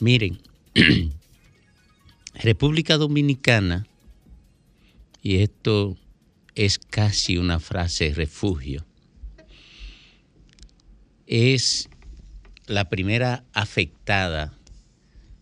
Miren, 0.00 0.40
República 2.34 2.96
Dominicana, 2.96 3.86
y 5.22 5.36
esto 5.36 5.96
es 6.56 6.80
casi 6.80 7.36
una 7.36 7.60
frase 7.60 8.12
refugio, 8.12 8.84
es 11.28 11.88
la 12.66 12.88
primera 12.88 13.44
afectada 13.52 14.58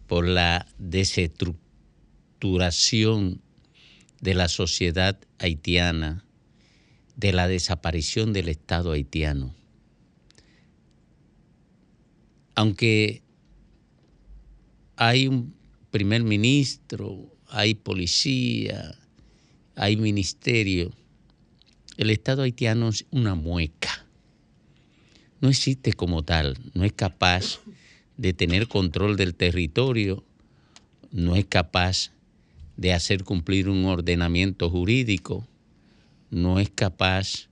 por 0.06 0.28
la 0.28 0.66
desestructuración 0.76 3.40
de 4.20 4.34
la 4.34 4.48
sociedad 4.48 5.18
haitiana, 5.38 6.24
de 7.16 7.32
la 7.32 7.48
desaparición 7.48 8.32
del 8.32 8.48
Estado 8.48 8.92
haitiano. 8.92 9.54
Aunque 12.54 13.22
hay 14.96 15.26
un 15.26 15.54
primer 15.90 16.22
ministro, 16.22 17.34
hay 17.48 17.74
policía, 17.74 18.98
hay 19.74 19.96
ministerio, 19.96 20.92
el 21.96 22.10
Estado 22.10 22.42
haitiano 22.42 22.88
es 22.88 23.06
una 23.10 23.34
mueca. 23.34 24.06
No 25.40 25.48
existe 25.48 25.92
como 25.92 26.22
tal, 26.22 26.58
no 26.74 26.84
es 26.84 26.92
capaz 26.92 27.60
de 28.16 28.32
tener 28.32 28.68
control 28.68 29.16
del 29.16 29.34
territorio, 29.34 30.24
no 31.10 31.36
es 31.36 31.46
capaz 31.46 32.12
de 32.80 32.94
hacer 32.94 33.24
cumplir 33.24 33.68
un 33.68 33.84
ordenamiento 33.84 34.70
jurídico, 34.70 35.46
no 36.30 36.58
es 36.58 36.70
capaz 36.70 37.50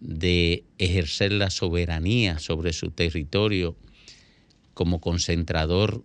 de 0.00 0.64
ejercer 0.78 1.30
la 1.30 1.48
soberanía 1.48 2.40
sobre 2.40 2.72
su 2.72 2.90
territorio 2.90 3.76
como 4.74 5.00
concentrador 5.00 6.02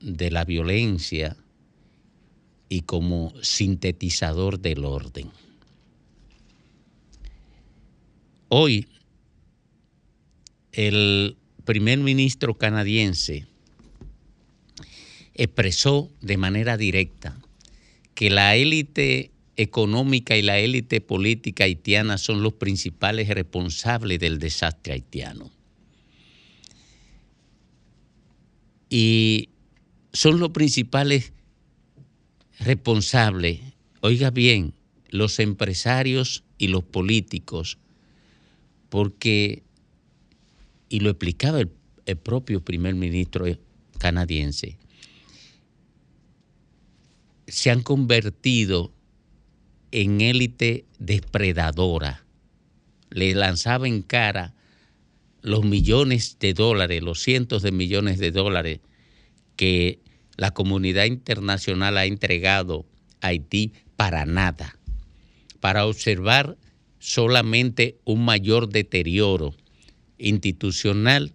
de 0.00 0.30
la 0.30 0.46
violencia 0.46 1.36
y 2.70 2.80
como 2.80 3.34
sintetizador 3.42 4.58
del 4.58 4.86
orden. 4.86 5.30
Hoy, 8.48 8.88
el 10.72 11.36
primer 11.66 11.98
ministro 11.98 12.56
canadiense 12.56 13.46
expresó 15.34 16.10
de 16.22 16.38
manera 16.38 16.78
directa 16.78 17.41
que 18.14 18.30
la 18.30 18.56
élite 18.56 19.30
económica 19.56 20.36
y 20.36 20.42
la 20.42 20.58
élite 20.58 21.00
política 21.00 21.64
haitiana 21.64 22.18
son 22.18 22.42
los 22.42 22.54
principales 22.54 23.28
responsables 23.28 24.18
del 24.18 24.38
desastre 24.38 24.94
haitiano. 24.94 25.50
Y 28.88 29.48
son 30.12 30.38
los 30.38 30.50
principales 30.50 31.32
responsables, 32.58 33.60
oiga 34.00 34.30
bien, 34.30 34.74
los 35.08 35.38
empresarios 35.38 36.44
y 36.58 36.68
los 36.68 36.84
políticos, 36.84 37.78
porque, 38.88 39.62
y 40.88 41.00
lo 41.00 41.10
explicaba 41.10 41.60
el, 41.60 41.70
propio 42.22 42.62
primer 42.62 42.94
ministro 42.94 43.46
canadiense, 43.98 44.76
se 47.46 47.70
han 47.70 47.82
convertido 47.82 48.92
en 49.90 50.20
élite 50.20 50.86
depredadora. 50.98 52.24
Le 53.10 53.34
lanzaba 53.34 53.86
en 53.86 54.02
cara 54.02 54.54
los 55.42 55.64
millones 55.64 56.38
de 56.38 56.54
dólares, 56.54 57.02
los 57.02 57.20
cientos 57.20 57.62
de 57.62 57.72
millones 57.72 58.18
de 58.18 58.30
dólares 58.30 58.80
que 59.56 60.00
la 60.36 60.52
comunidad 60.52 61.04
internacional 61.04 61.98
ha 61.98 62.06
entregado 62.06 62.86
a 63.20 63.28
Haití 63.28 63.72
para 63.96 64.24
nada, 64.24 64.78
para 65.60 65.86
observar 65.86 66.56
solamente 66.98 67.98
un 68.04 68.24
mayor 68.24 68.68
deterioro 68.68 69.54
institucional, 70.18 71.32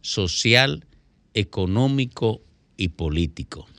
social, 0.00 0.86
económico 1.34 2.42
y 2.76 2.88
político. 2.88 3.69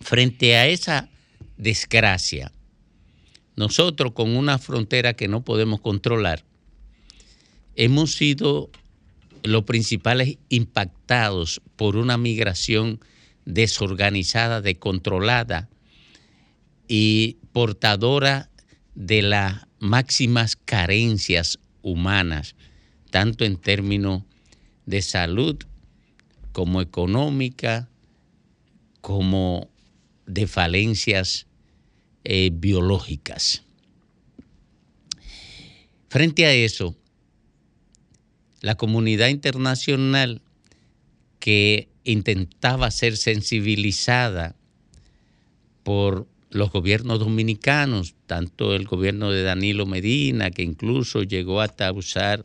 Frente 0.00 0.56
a 0.56 0.66
esa 0.66 1.08
desgracia, 1.56 2.52
nosotros 3.56 4.12
con 4.12 4.36
una 4.36 4.58
frontera 4.58 5.14
que 5.14 5.28
no 5.28 5.42
podemos 5.44 5.80
controlar, 5.80 6.44
hemos 7.74 8.12
sido 8.12 8.70
los 9.42 9.64
principales 9.64 10.38
impactados 10.48 11.60
por 11.76 11.96
una 11.96 12.18
migración 12.18 13.00
desorganizada, 13.44 14.60
descontrolada 14.60 15.68
y 16.88 17.38
portadora 17.52 18.50
de 18.94 19.22
las 19.22 19.66
máximas 19.78 20.56
carencias 20.56 21.58
humanas, 21.82 22.56
tanto 23.10 23.44
en 23.44 23.56
términos 23.56 24.22
de 24.84 25.02
salud 25.02 25.56
como 26.52 26.80
económica, 26.80 27.88
como 29.00 29.68
de 30.26 30.46
falencias 30.46 31.46
eh, 32.24 32.50
biológicas. 32.52 33.62
Frente 36.08 36.46
a 36.46 36.52
eso, 36.52 36.96
la 38.60 38.76
comunidad 38.76 39.28
internacional 39.28 40.42
que 41.38 41.88
intentaba 42.04 42.90
ser 42.90 43.16
sensibilizada 43.16 44.56
por 45.82 46.26
los 46.50 46.72
gobiernos 46.72 47.20
dominicanos, 47.20 48.14
tanto 48.26 48.74
el 48.74 48.86
gobierno 48.86 49.30
de 49.30 49.42
Danilo 49.42 49.86
Medina, 49.86 50.50
que 50.50 50.62
incluso 50.62 51.22
llegó 51.22 51.60
hasta 51.60 51.92
usar 51.92 52.42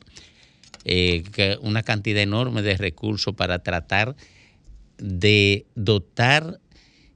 eh, 0.83 1.23
una 1.61 1.83
cantidad 1.83 2.21
enorme 2.21 2.61
de 2.61 2.77
recursos 2.77 3.33
para 3.35 3.59
tratar 3.59 4.15
de 4.97 5.65
dotar 5.75 6.59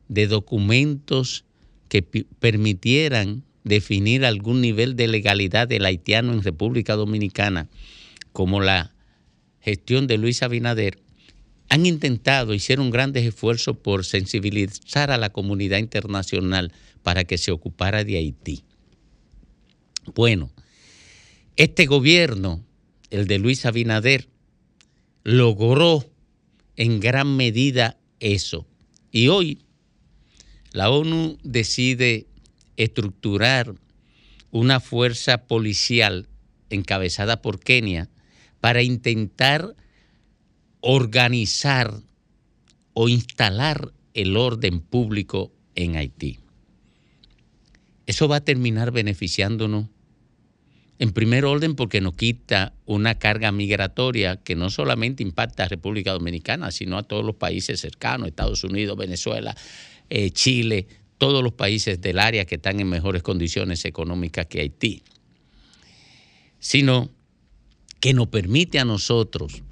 de 0.07 0.27
documentos 0.27 1.45
que 1.89 2.01
permitieran 2.01 3.43
definir 3.63 4.25
algún 4.25 4.61
nivel 4.61 4.95
de 4.95 5.07
legalidad 5.07 5.67
del 5.67 5.85
haitiano 5.85 6.33
en 6.33 6.43
República 6.43 6.95
Dominicana, 6.95 7.67
como 8.31 8.61
la 8.61 8.93
gestión 9.61 10.07
de 10.07 10.17
Luis 10.17 10.43
Abinader, 10.43 10.99
han 11.69 11.85
intentado, 11.85 12.53
hicieron 12.53 12.91
grandes 12.91 13.25
esfuerzos 13.25 13.77
por 13.77 14.05
sensibilizar 14.05 15.09
a 15.09 15.17
la 15.17 15.31
comunidad 15.31 15.79
internacional 15.79 16.71
para 17.01 17.23
que 17.23 17.39
se 17.39 17.51
ocupara 17.51 18.03
de 18.03 18.17
Haití. 18.17 18.63
Bueno, 20.13 20.51
este 21.55 21.87
gobierno, 21.87 22.63
el 23.09 23.25
de 23.25 23.39
Luis 23.39 23.65
Abinader, 23.65 24.27
logró 25.23 26.05
en 26.75 26.99
gran 26.99 27.35
medida 27.35 27.97
eso. 28.19 28.67
Y 29.11 29.29
hoy 29.29 29.64
la 30.75 30.89
ONU 30.89 31.37
decide 31.41 32.27
estructurar 32.75 33.75
una 34.51 34.81
fuerza 34.81 35.47
policial 35.47 36.27
encabezada 36.69 37.41
por 37.41 37.61
Kenia 37.61 38.09
para 38.59 38.83
intentar 38.83 39.73
organizar 40.81 42.01
o 42.93 43.07
instalar 43.07 43.93
el 44.13 44.35
orden 44.35 44.81
público 44.81 45.53
en 45.75 45.95
Haití. 45.95 46.39
Eso 48.05 48.27
va 48.27 48.37
a 48.37 48.43
terminar 48.43 48.91
beneficiándonos 48.91 49.85
en 50.99 51.11
primer 51.13 51.45
orden 51.45 51.75
porque 51.75 52.01
nos 52.01 52.15
quita 52.15 52.73
una 52.85 53.15
carga 53.15 53.51
migratoria 53.53 54.37
que 54.37 54.55
no 54.55 54.69
solamente 54.69 55.23
impacta 55.23 55.63
a 55.63 55.67
República 55.69 56.11
Dominicana, 56.11 56.71
sino 56.71 56.97
a 56.97 57.03
todos 57.03 57.23
los 57.23 57.35
países 57.35 57.79
cercanos, 57.79 58.27
Estados 58.27 58.63
Unidos, 58.63 58.97
Venezuela, 58.97 59.55
eh, 60.09 60.31
Chile, 60.31 60.87
todos 61.17 61.43
los 61.43 61.53
países 61.53 62.01
del 62.01 62.19
área 62.19 62.45
que 62.45 62.55
están 62.55 62.79
en 62.79 62.89
mejores 62.89 63.23
condiciones 63.23 63.85
económicas 63.85 64.47
que 64.47 64.61
Haití, 64.61 65.03
sino 66.59 67.09
que 67.99 68.13
nos 68.13 68.27
permite 68.27 68.79
a 68.79 68.85
nosotros 68.85 69.63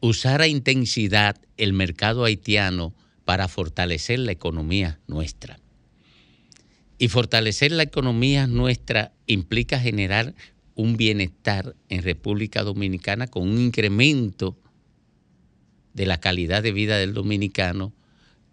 usar 0.00 0.42
a 0.42 0.48
intensidad 0.48 1.40
el 1.56 1.72
mercado 1.72 2.24
haitiano 2.24 2.94
para 3.24 3.48
fortalecer 3.48 4.18
la 4.18 4.32
economía 4.32 5.00
nuestra. 5.06 5.60
Y 6.98 7.08
fortalecer 7.08 7.72
la 7.72 7.84
economía 7.84 8.46
nuestra 8.46 9.12
implica 9.26 9.78
generar 9.78 10.34
un 10.74 10.96
bienestar 10.96 11.76
en 11.88 12.02
República 12.02 12.62
Dominicana 12.62 13.26
con 13.26 13.48
un 13.48 13.58
incremento 13.58 14.58
de 15.94 16.06
la 16.06 16.18
calidad 16.18 16.62
de 16.62 16.72
vida 16.72 16.96
del 16.98 17.14
dominicano 17.14 17.92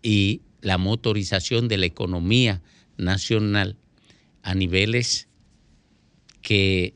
y 0.02 0.42
la 0.61 0.77
motorización 0.77 1.68
de 1.68 1.77
la 1.77 1.86
economía 1.86 2.61
nacional 2.98 3.77
a 4.44 4.56
niveles 4.56 5.27
que 6.41 6.94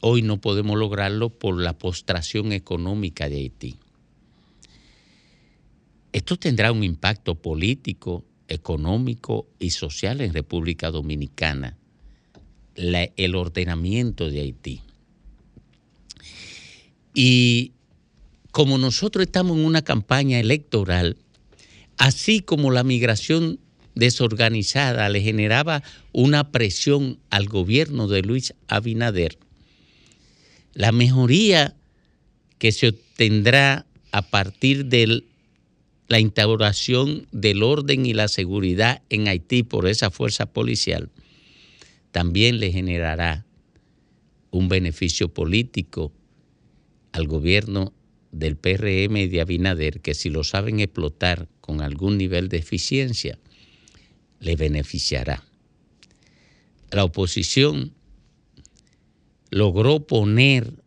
hoy 0.00 0.22
no 0.22 0.40
podemos 0.40 0.78
lograrlo 0.78 1.30
por 1.30 1.60
la 1.60 1.78
postración 1.78 2.52
económica 2.52 3.28
de 3.28 3.36
Haití. 3.36 3.76
Esto 6.12 6.36
tendrá 6.36 6.72
un 6.72 6.84
impacto 6.84 7.34
político, 7.34 8.24
económico 8.48 9.46
y 9.58 9.70
social 9.70 10.20
en 10.20 10.32
República 10.32 10.90
Dominicana, 10.90 11.76
el 12.74 13.34
ordenamiento 13.34 14.30
de 14.30 14.40
Haití. 14.40 14.80
Y 17.14 17.72
como 18.52 18.78
nosotros 18.78 19.24
estamos 19.24 19.56
en 19.58 19.64
una 19.64 19.82
campaña 19.82 20.38
electoral, 20.40 21.16
así 21.98 22.40
como 22.40 22.70
la 22.70 22.84
migración 22.84 23.60
desorganizada 23.94 25.08
le 25.08 25.20
generaba 25.20 25.82
una 26.12 26.52
presión 26.52 27.18
al 27.30 27.46
gobierno 27.46 28.06
de 28.08 28.22
Luis 28.22 28.54
Abinader, 28.68 29.38
la 30.72 30.92
mejoría 30.92 31.76
que 32.58 32.72
se 32.72 32.88
obtendrá 32.88 33.86
a 34.12 34.22
partir 34.22 34.86
de 34.86 35.24
la 36.06 36.20
instauración 36.20 37.26
del 37.32 37.62
orden 37.62 38.06
y 38.06 38.14
la 38.14 38.28
seguridad 38.28 39.02
en 39.10 39.28
Haití 39.28 39.62
por 39.62 39.88
esa 39.88 40.10
fuerza 40.10 40.46
policial 40.46 41.10
también 42.12 42.58
le 42.58 42.72
generará 42.72 43.44
un 44.50 44.68
beneficio 44.68 45.28
político 45.28 46.12
al 47.12 47.26
gobierno 47.26 47.92
del 48.32 48.56
PRM 48.56 49.16
y 49.16 49.28
de 49.28 49.40
Abinader 49.40 50.00
que 50.00 50.14
si 50.14 50.30
lo 50.30 50.44
saben 50.44 50.80
explotar 50.80 51.48
con 51.60 51.80
algún 51.80 52.18
nivel 52.18 52.48
de 52.48 52.58
eficiencia, 52.58 53.38
le 54.40 54.56
beneficiará. 54.56 55.44
La 56.90 57.04
oposición 57.04 57.92
logró 59.50 60.06
poner 60.06 60.82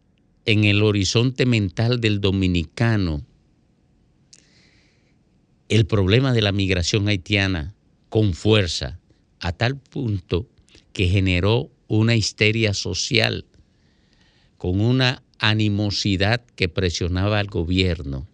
en 0.45 0.63
el 0.63 0.81
horizonte 0.81 1.45
mental 1.45 2.01
del 2.01 2.21
dominicano 2.21 3.25
el 5.69 5.85
problema 5.85 6.33
de 6.33 6.41
la 6.41 6.51
migración 6.51 7.07
haitiana 7.07 7.75
con 8.09 8.33
fuerza, 8.33 8.99
a 9.39 9.53
tal 9.53 9.77
punto 9.77 10.49
que 10.91 11.07
generó 11.07 11.71
una 11.87 12.15
histeria 12.15 12.73
social 12.73 13.45
con 14.57 14.81
una 14.81 15.23
animosidad 15.41 16.45
que 16.55 16.69
presionaba 16.69 17.39
al 17.39 17.47
gobierno, 17.47 18.27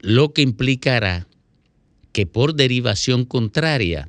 lo 0.00 0.32
que 0.32 0.42
implicará 0.42 1.28
que 2.12 2.26
por 2.26 2.54
derivación 2.54 3.24
contraria, 3.24 4.08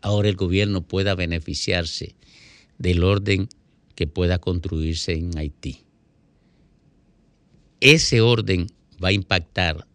ahora 0.00 0.28
el 0.28 0.36
gobierno 0.36 0.80
pueda 0.80 1.14
beneficiarse 1.14 2.16
del 2.78 3.04
orden 3.04 3.48
que 3.94 4.06
pueda 4.06 4.38
construirse 4.38 5.12
en 5.12 5.36
Haití. 5.36 5.84
Ese 7.80 8.22
orden 8.22 8.66
va 9.02 9.08
a 9.08 9.12
impactar 9.12 9.86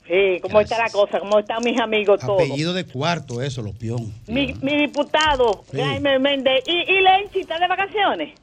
Sí, 0.08 0.40
¿cómo 0.42 0.60
está 0.62 0.78
la 0.78 0.90
cosa? 0.90 1.20
¿Cómo 1.20 1.40
están 1.40 1.64
mis 1.64 1.80
amigos 1.80 2.20
todos? 2.20 2.42
Apellido 2.42 2.74
de 2.74 2.86
cuarto, 2.86 3.42
eso, 3.42 3.62
los 3.62 3.74
pion. 3.76 4.14
Mi, 4.28 4.54
mi 4.62 4.76
diputado, 4.78 5.64
Sí. 5.72 5.78
Jaime 5.80 6.20
Méndez. 6.20 6.62
¿Y, 6.68 6.72
y 6.74 7.02
Lenchi 7.02 7.40
está 7.40 7.58
de 7.58 7.68
vacaciones? 7.70 8.34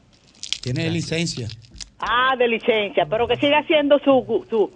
Tiene 0.63 0.89
licencia. 0.91 1.49
Ah, 2.01 2.35
de 2.39 2.49
licencia, 2.49 3.07
pero 3.07 3.29
que 3.29 3.37
siga 3.39 3.59
haciendo 3.59 3.99
su, 4.01 4.47
su, 4.51 4.73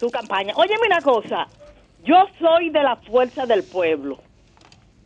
su 0.00 0.10
campaña. 0.10 0.54
Óyeme 0.56 0.86
una 0.86 1.02
cosa, 1.02 1.48
yo 1.98 2.26
soy 2.40 2.70
de 2.70 2.82
la 2.82 2.96
fuerza 2.96 3.46
del 3.46 3.64
pueblo. 3.64 4.18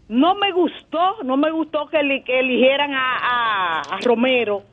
No 0.09 0.35
me 0.37 0.53
gustó, 0.53 1.17
no 1.25 1.37
me 1.37 1.51
gustó 1.51 1.87
que, 1.89 2.25
que 2.25 2.41
eligieran 2.41 2.93
a, 2.95 3.95
a- 3.95 3.99
Romero. 4.03 4.65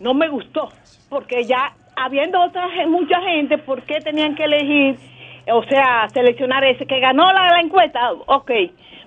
No 0.00 0.14
me 0.14 0.28
gustó, 0.28 0.72
porque 1.08 1.46
ya 1.46 1.76
habiendo 1.96 2.40
otra 2.40 2.68
mucha 2.88 3.20
gente, 3.22 3.58
¿por 3.58 3.84
qué 3.84 4.00
tenían 4.00 4.34
que 4.36 4.44
elegir, 4.44 4.98
o 5.52 5.62
sea, 5.64 6.10
seleccionar 6.14 6.64
ese 6.64 6.86
que 6.86 7.00
ganó 7.00 7.32
la, 7.32 7.48
la 7.50 7.60
encuesta? 7.60 8.12
Ok, 8.26 8.50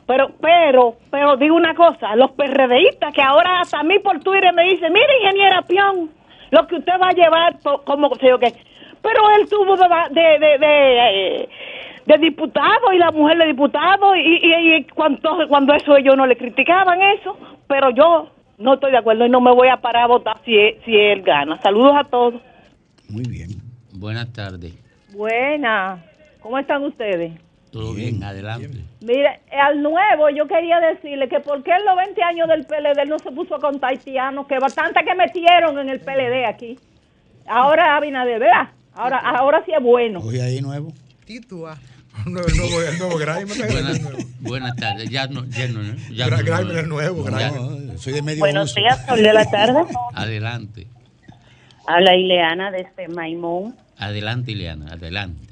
pero, 0.08 0.32
pero, 0.42 0.98
pero 1.10 1.38
digo 1.38 1.56
una 1.56 1.76
cosa, 1.76 2.16
los 2.16 2.32
PRDistas 2.32 3.14
que 3.14 3.22
ahora 3.22 3.62
hasta 3.62 3.80
a 3.80 3.84
mí 3.84 4.00
por 4.00 4.20
Twitter 4.22 4.54
me 4.54 4.64
dicen, 4.66 4.94
mira 4.94 5.18
ingeniera 5.22 5.62
Pion, 5.64 6.12
lo 6.52 6.68
que 6.68 6.76
usted 6.76 6.94
va 7.02 7.10
a 7.10 7.14
llevar, 7.14 7.58
como 7.86 8.14
sé 8.16 8.28
yo 8.30 8.40
qué. 8.40 8.54
Pero 9.02 9.20
él 9.40 9.50
tuvo 9.50 9.76
de, 9.76 9.88
de, 10.12 10.40
de, 10.40 10.58
de, 10.60 11.42
eh, 11.42 11.50
de 12.06 12.18
diputado 12.18 12.94
y 12.94 12.98
la 13.00 13.12
mujer 13.12 13.38
de 13.38 13.48
diputado 13.48 14.16
y, 14.16 14.40
y, 14.44 14.76
y 14.76 14.84
cuando, 14.86 15.48
cuando 15.48 15.74
eso 15.74 15.98
ellos 15.98 16.16
no 16.16 16.28
le 16.28 16.38
criticaban 16.38 17.02
eso, 17.02 17.38
pero 17.68 17.90
yo 17.92 18.30
no 18.58 18.76
estoy 18.76 18.92
de 18.92 18.98
acuerdo 18.98 19.26
y 19.26 19.30
no 19.30 19.42
me 19.42 19.52
voy 19.54 19.70
a 19.70 19.78
parar 19.78 20.04
a 20.04 20.08
votar 20.08 20.38
si 20.46 20.56
él, 20.56 20.78
si 20.86 20.96
él 20.96 21.24
gana. 21.24 21.60
Saludos 21.62 21.94
a 21.98 22.04
todos. 22.04 22.42
Muy 23.10 23.24
bien. 23.28 23.50
Buenas 23.94 24.32
tardes. 24.32 24.74
Buena. 25.14 26.04
¿Cómo 26.42 26.58
están 26.58 26.84
ustedes? 26.84 27.34
Todo 27.72 27.94
bien, 27.94 28.24
adelante. 28.24 28.68
Mire, 29.02 29.40
al 29.52 29.82
nuevo 29.82 30.30
yo 30.30 30.48
quería 30.48 30.80
decirle 30.80 31.28
que 31.28 31.40
por 31.40 31.64
qué 31.64 31.72
en 31.72 31.86
los 31.86 31.96
20 31.96 32.22
años 32.24 32.48
del 32.48 32.66
PLD 32.66 33.08
no 33.08 33.18
se 33.20 33.32
puso 33.32 33.58
con 33.60 33.80
haitianos, 33.84 34.46
que 34.48 34.60
bastante 34.60 35.04
que 35.04 35.16
metieron 35.16 35.80
en 35.80 35.90
el 35.90 36.00
PLD 36.00 36.46
aquí. 36.48 36.78
Ahora 37.48 37.96
Abinader, 37.98 38.40
¿verdad? 38.40 38.70
Ahora, 38.94 39.18
ahora 39.20 39.64
sí 39.66 39.72
es 39.76 39.82
bueno. 39.82 40.20
Oye, 40.20 40.42
ahí 40.42 40.62
nuevo. 40.62 40.94
Titúa. 41.26 41.78
El 42.26 42.34
nuevo, 42.34 42.82
el 42.82 43.00
nuevo 43.00 43.18
Grimer. 43.18 43.72
Buenas, 43.72 44.02
buenas 44.42 44.76
tardes. 44.76 45.10
Ya 45.10 45.28
no, 45.28 45.46
ya 45.46 45.68
no, 45.70 45.82
¿no? 45.82 45.96
ya 46.14 46.28
Gra- 46.28 46.44
no, 46.44 46.74
no, 46.74 46.80
es 46.80 46.88
nuevo, 46.88 47.30
ya- 47.30 47.52
No, 47.52 47.98
soy 47.98 48.12
de 48.14 48.22
medio 48.22 48.40
Buenos 48.40 48.72
uso. 48.72 48.82
días, 48.82 49.06
sol 49.08 49.24
de 49.24 49.34
la 49.34 49.50
tarde. 49.50 49.80
Adelante, 50.14 50.88
Habla 51.88 52.14
Ileana 52.16 52.70
desde 52.70 53.08
Maimón. 53.08 53.76
adelante, 53.98 54.52
Ileana, 54.52 54.92
adelante. 54.94 55.51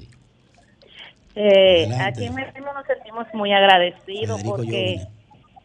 Eh, 1.36 1.88
aquí 2.00 2.24
en 2.24 2.34
Maimón 2.34 2.74
nos 2.74 2.86
sentimos 2.86 3.26
muy 3.34 3.52
agradecidos 3.52 4.40
Federico 4.40 4.56
porque 4.56 5.00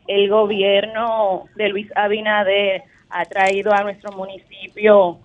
el 0.07 0.29
gobierno 0.29 1.45
de 1.55 1.69
Luis 1.69 1.87
Abinader 1.95 2.83
ha 3.09 3.25
traído 3.25 3.73
a 3.73 3.83
nuestro 3.83 4.11
municipio 4.11 5.19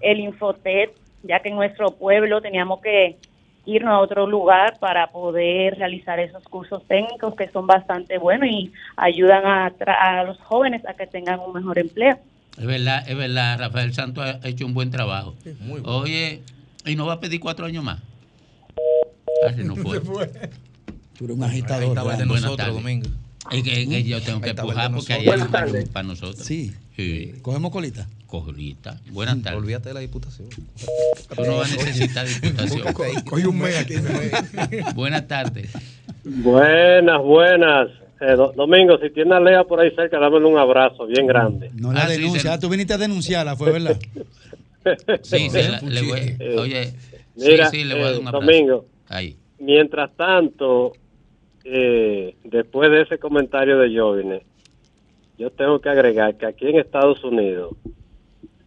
el 0.00 0.20
Infotet, 0.20 0.90
ya 1.22 1.40
que 1.40 1.48
en 1.48 1.56
nuestro 1.56 1.92
pueblo 1.92 2.40
teníamos 2.42 2.80
que 2.80 3.16
irnos 3.64 3.92
a 3.94 3.98
otro 3.98 4.26
lugar 4.26 4.78
para 4.78 5.10
poder 5.10 5.76
realizar 5.78 6.20
esos 6.20 6.42
cursos 6.44 6.86
técnicos 6.86 7.34
que 7.34 7.48
son 7.48 7.66
bastante 7.66 8.18
buenos 8.18 8.48
y 8.48 8.72
ayudan 8.96 9.44
a, 9.44 9.70
tra- 9.72 9.96
a 9.98 10.22
los 10.24 10.38
jóvenes 10.42 10.84
a 10.86 10.94
que 10.94 11.06
tengan 11.06 11.40
un 11.40 11.52
mejor 11.54 11.78
empleo. 11.78 12.18
Es 12.58 12.66
verdad, 12.66 13.04
es 13.08 13.16
verdad, 13.16 13.58
Rafael 13.58 13.92
Santos 13.92 14.24
ha 14.24 14.46
hecho 14.48 14.66
un 14.66 14.74
buen 14.74 14.90
trabajo. 14.90 15.34
Oye, 15.84 16.40
¿y 16.84 16.94
no 16.94 17.06
va 17.06 17.14
a 17.14 17.20
pedir 17.20 17.40
cuatro 17.40 17.66
años 17.66 17.82
más? 17.82 18.00
Ah, 19.46 19.52
nos 19.56 19.78
fue. 19.82 20.00
Tú 20.00 21.24
eres 21.24 21.36
un 21.36 21.42
agitador. 21.42 21.98
Ahí 21.98 22.18
de 22.18 22.24
Buenas 22.24 22.42
nosotros. 22.42 22.74
Domingo. 22.74 23.08
Es 23.50 23.62
que, 23.62 23.82
es 23.82 23.88
que 23.88 24.02
yo 24.04 24.20
tengo 24.22 24.40
que 24.40 24.50
empujar 24.50 24.92
porque 24.92 25.12
hay 25.12 25.26
tardes. 25.50 25.88
para 25.88 26.06
nosotros. 26.08 26.44
Sí. 26.46 26.72
Sí. 26.96 27.34
¿Cogemos 27.42 27.70
colita? 27.70 28.08
Colita. 28.26 28.98
Buenas 29.10 29.40
tardes. 29.42 29.58
Olvídate 29.60 29.90
de 29.90 29.94
la 29.94 30.00
diputación. 30.00 30.48
Tú 30.48 31.44
no 31.44 31.56
vas 31.58 31.72
a 31.72 31.76
necesitar 31.76 32.26
diputación. 32.26 32.92
Coge 33.24 33.46
un 33.46 33.58
mes 33.58 33.76
aquí. 33.78 33.94
Buenas 34.94 35.28
tardes. 35.28 35.70
Buenas, 36.24 37.22
buenas. 37.22 37.88
Eh, 38.20 38.34
Do- 38.34 38.52
Domingo, 38.56 38.98
si 38.98 39.10
tiene 39.10 39.34
a 39.36 39.40
Lea 39.40 39.62
por 39.64 39.78
ahí 39.78 39.90
cerca, 39.94 40.18
dámele 40.18 40.46
un 40.46 40.58
abrazo 40.58 41.06
bien 41.06 41.26
grande. 41.26 41.70
No 41.74 41.92
la 41.92 42.06
denuncia. 42.08 42.54
Ah, 42.54 42.58
tú 42.58 42.68
viniste 42.68 42.94
a 42.94 42.98
denunciarla, 42.98 43.54
fue 43.56 43.70
verdad. 43.72 43.96
Sí, 45.22 45.50
sí, 45.50 45.58
la- 45.68 45.80
le 45.82 46.02
voy- 46.02 46.36
Eh, 46.38 46.56
oye, 46.58 46.94
Mira, 47.36 47.70
sí, 47.70 47.78
sí, 47.78 47.84
le 47.84 47.94
voy 47.94 48.02
a 48.02 48.06
dar 48.06 48.14
eh, 48.14 48.18
un 48.18 48.28
abrazo. 48.28 48.46
Domingo, 48.46 48.86
Mientras 49.58 50.14
tanto, 50.16 50.92
eh, 51.64 52.36
después 52.44 52.90
de 52.90 53.02
ese 53.02 53.18
comentario 53.18 53.78
de 53.78 53.98
Jovine, 53.98 54.42
yo 55.38 55.50
tengo 55.50 55.78
que 55.80 55.88
agregar 55.88 56.36
que 56.36 56.46
aquí 56.46 56.68
en 56.68 56.78
Estados 56.78 57.22
Unidos, 57.24 57.74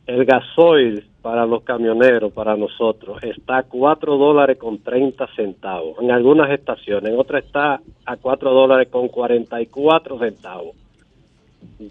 el 0.05 0.25
gasoil 0.25 1.05
para 1.21 1.45
los 1.45 1.63
camioneros, 1.63 2.31
para 2.31 2.55
nosotros, 2.55 3.21
está 3.23 3.57
a 3.57 3.63
4 3.63 4.17
dólares 4.17 4.57
con 4.57 4.79
30 4.79 5.27
centavos. 5.35 5.97
En 6.01 6.11
algunas 6.11 6.49
estaciones, 6.51 7.11
en 7.11 7.19
otras 7.19 7.43
está 7.43 7.81
a 8.05 8.17
4 8.17 8.51
dólares 8.51 8.87
con 8.89 9.07
44 9.09 10.19
centavos. 10.19 10.75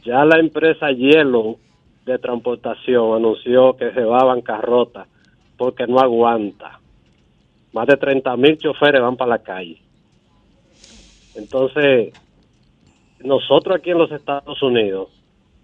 Ya 0.05 0.25
la 0.25 0.39
empresa 0.39 0.91
Yellow 0.91 1.59
de 2.07 2.19
transportación 2.19 3.17
anunció 3.17 3.77
que 3.77 3.93
se 3.93 4.03
va 4.03 4.19
a 4.19 4.25
bancarrota 4.25 5.07
porque 5.57 5.87
no 5.87 5.99
aguanta. 5.99 6.81
Más 7.79 7.87
de 7.87 7.97
30 7.97 8.37
mil 8.37 8.59
choferes 8.59 9.01
van 9.01 9.17
para 9.17 9.37
la 9.37 9.39
calle. 9.39 9.81
Entonces, 11.37 12.13
nosotros 13.21 13.79
aquí 13.79 13.91
en 13.91 13.99
los 13.99 14.11
Estados 14.11 14.61
Unidos 14.65 15.11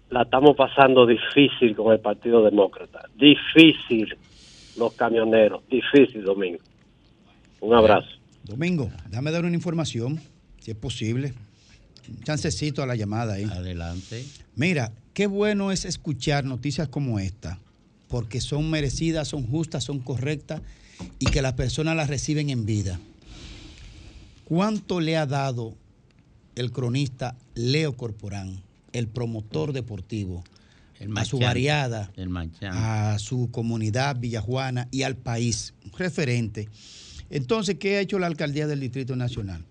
la 0.09 0.21
estamos 0.21 0.55
pasando 0.55 1.05
difícil 1.05 1.75
con 1.75 1.91
el 1.91 1.99
Partido 1.99 2.41
Demócrata. 2.41 3.01
Difícil 3.17 4.17
los 4.77 4.93
camioneros. 4.93 5.67
Difícil, 5.67 6.23
Domingo. 6.23 6.59
Un 7.59 7.73
abrazo. 7.73 8.07
Domingo, 8.45 8.89
déjame 9.09 9.31
dar 9.31 9.43
una 9.43 9.55
información, 9.55 10.17
si 10.59 10.71
es 10.71 10.77
posible. 10.77 11.33
Un 12.07 12.23
chancecito 12.23 12.81
a 12.81 12.85
la 12.85 12.95
llamada 12.95 13.33
ahí. 13.33 13.43
Adelante. 13.43 14.23
Mira, 14.55 14.93
qué 15.13 15.27
bueno 15.27 15.73
es 15.73 15.83
escuchar 15.83 16.45
noticias 16.45 16.87
como 16.87 17.19
esta, 17.19 17.59
porque 18.07 18.39
son 18.39 18.71
merecidas, 18.71 19.27
son 19.27 19.45
justas, 19.45 19.83
son 19.83 19.99
correctas 19.99 20.61
y 21.19 21.25
que 21.27 21.41
las 21.41 21.53
personas 21.53 21.95
las 21.95 22.09
reciben 22.09 22.49
en 22.49 22.65
vida. 22.65 22.99
¿Cuánto 24.43 24.99
le 24.99 25.17
ha 25.17 25.25
dado 25.25 25.75
el 26.55 26.71
cronista 26.71 27.35
Leo 27.55 27.95
Corporán, 27.97 28.61
el 28.93 29.07
promotor 29.07 29.73
deportivo, 29.73 30.43
El 30.99 31.17
a 31.17 31.25
su 31.25 31.37
variada, 31.39 32.11
El 32.15 32.29
a 32.77 33.17
su 33.19 33.49
comunidad 33.51 34.17
villajuana 34.19 34.87
y 34.91 35.01
al 35.03 35.15
país, 35.17 35.73
referente. 35.97 36.69
Entonces, 37.29 37.75
¿qué 37.79 37.97
ha 37.97 38.01
hecho 38.01 38.19
la 38.19 38.27
alcaldía 38.27 38.67
del 38.67 38.79
Distrito 38.79 39.15
Nacional? 39.15 39.65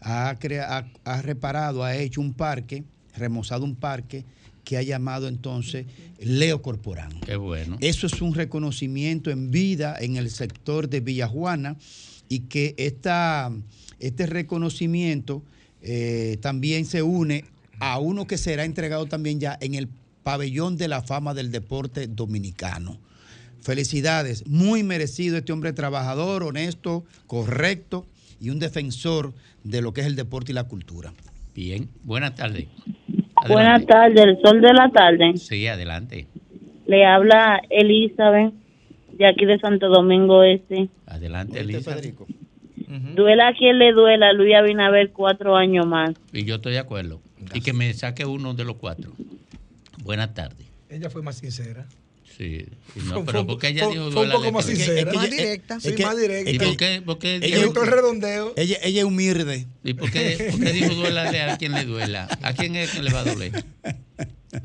Ha, 0.00 0.36
crea- 0.38 0.78
ha- 0.78 0.86
ha 1.04 1.22
reparado, 1.22 1.82
ha 1.82 1.96
hecho 1.96 2.20
un 2.20 2.34
parque, 2.34 2.84
remozado 3.16 3.64
un 3.64 3.74
parque 3.74 4.24
que 4.70 4.78
ha 4.78 4.82
llamado 4.82 5.26
entonces 5.26 5.86
Leo 6.20 6.62
Corporán. 6.62 7.10
Qué 7.26 7.34
bueno. 7.34 7.76
Eso 7.80 8.06
es 8.06 8.22
un 8.22 8.34
reconocimiento 8.34 9.32
en 9.32 9.50
vida 9.50 9.96
en 9.98 10.14
el 10.14 10.30
sector 10.30 10.88
de 10.88 11.00
Villajuana 11.00 11.76
y 12.28 12.42
que 12.42 12.76
esta, 12.78 13.50
este 13.98 14.26
reconocimiento 14.26 15.42
eh, 15.82 16.38
también 16.40 16.86
se 16.86 17.02
une 17.02 17.46
a 17.80 17.98
uno 17.98 18.28
que 18.28 18.38
será 18.38 18.64
entregado 18.64 19.06
también 19.06 19.40
ya 19.40 19.58
en 19.60 19.74
el 19.74 19.88
pabellón 20.22 20.76
de 20.76 20.86
la 20.86 21.02
fama 21.02 21.34
del 21.34 21.50
deporte 21.50 22.06
dominicano. 22.06 22.96
Felicidades, 23.62 24.46
muy 24.46 24.84
merecido 24.84 25.36
este 25.36 25.52
hombre 25.52 25.72
trabajador, 25.72 26.44
honesto, 26.44 27.04
correcto 27.26 28.06
y 28.40 28.50
un 28.50 28.60
defensor 28.60 29.34
de 29.64 29.82
lo 29.82 29.92
que 29.92 30.02
es 30.02 30.06
el 30.06 30.14
deporte 30.14 30.52
y 30.52 30.54
la 30.54 30.68
cultura. 30.68 31.12
Bien, 31.56 31.88
buenas 32.04 32.36
tardes. 32.36 32.68
Buenas 33.48 33.86
tardes, 33.86 34.24
el 34.24 34.40
sol 34.42 34.60
de 34.60 34.72
la 34.72 34.90
tarde. 34.90 35.36
Sí, 35.36 35.66
adelante. 35.66 36.26
Le 36.86 37.06
habla 37.06 37.60
Elizabeth 37.70 38.52
de 39.12 39.26
aquí 39.26 39.44
de 39.44 39.58
Santo 39.58 39.88
Domingo 39.88 40.42
Este. 40.42 40.88
Adelante, 41.06 41.60
Elisa. 41.60 41.96
Duela 43.14 43.48
a 43.48 43.54
quien 43.54 43.78
le 43.78 43.92
duela, 43.92 44.32
Luis 44.32 44.54
Abinader 44.54 45.12
cuatro 45.12 45.56
años 45.56 45.86
más. 45.86 46.10
Y 46.32 46.44
yo 46.44 46.56
estoy 46.56 46.72
de 46.72 46.80
acuerdo. 46.80 47.20
Y 47.54 47.60
que 47.60 47.72
me 47.72 47.92
saque 47.92 48.24
uno 48.24 48.54
de 48.54 48.64
los 48.64 48.76
cuatro. 48.76 49.12
Buenas 50.02 50.34
tardes. 50.34 50.66
Ella 50.88 51.08
fue 51.08 51.22
más 51.22 51.36
sincera. 51.36 51.86
Sí. 52.40 52.64
no, 52.94 53.16
Fue- 53.16 53.24
pero 53.26 53.46
porque 53.46 53.68
ella 53.68 53.84
fue- 53.84 53.92
dijo 53.92 54.10
fue 54.12 54.24
un 54.24 54.32
poco 54.32 54.50
más 54.52 54.64
sincera. 54.64 54.98
es 55.00 55.04
que 55.04 55.12
Más 55.14 55.30
directa, 55.30 55.76
es 55.76 55.82
sí, 55.82 56.02
más 56.02 56.16
directa. 56.16 56.50
¿Y 56.50 56.58
por 56.58 56.76
qué? 56.78 57.02
¿Por 57.04 57.18
qué 57.18 57.34
ella- 57.36 57.46
dijo- 57.48 57.60
evitó 57.64 57.82
el 57.84 57.90
redondeo. 57.90 58.54
Ella, 58.56 58.78
ella 58.82 59.00
es 59.00 59.04
humilde. 59.04 59.66
¿Y 59.84 59.92
por 59.92 60.10
qué, 60.10 60.48
por 60.50 60.58
qué 60.60 60.72
dijo 60.72 60.94
duélale 60.94 61.42
a 61.42 61.58
quien 61.58 61.72
le 61.72 61.84
duela? 61.84 62.28
¿A 62.40 62.54
quién 62.54 62.76
es 62.76 62.92
que 62.92 63.02
le 63.02 63.12
va 63.12 63.20
a 63.20 63.24
doler? 63.24 63.62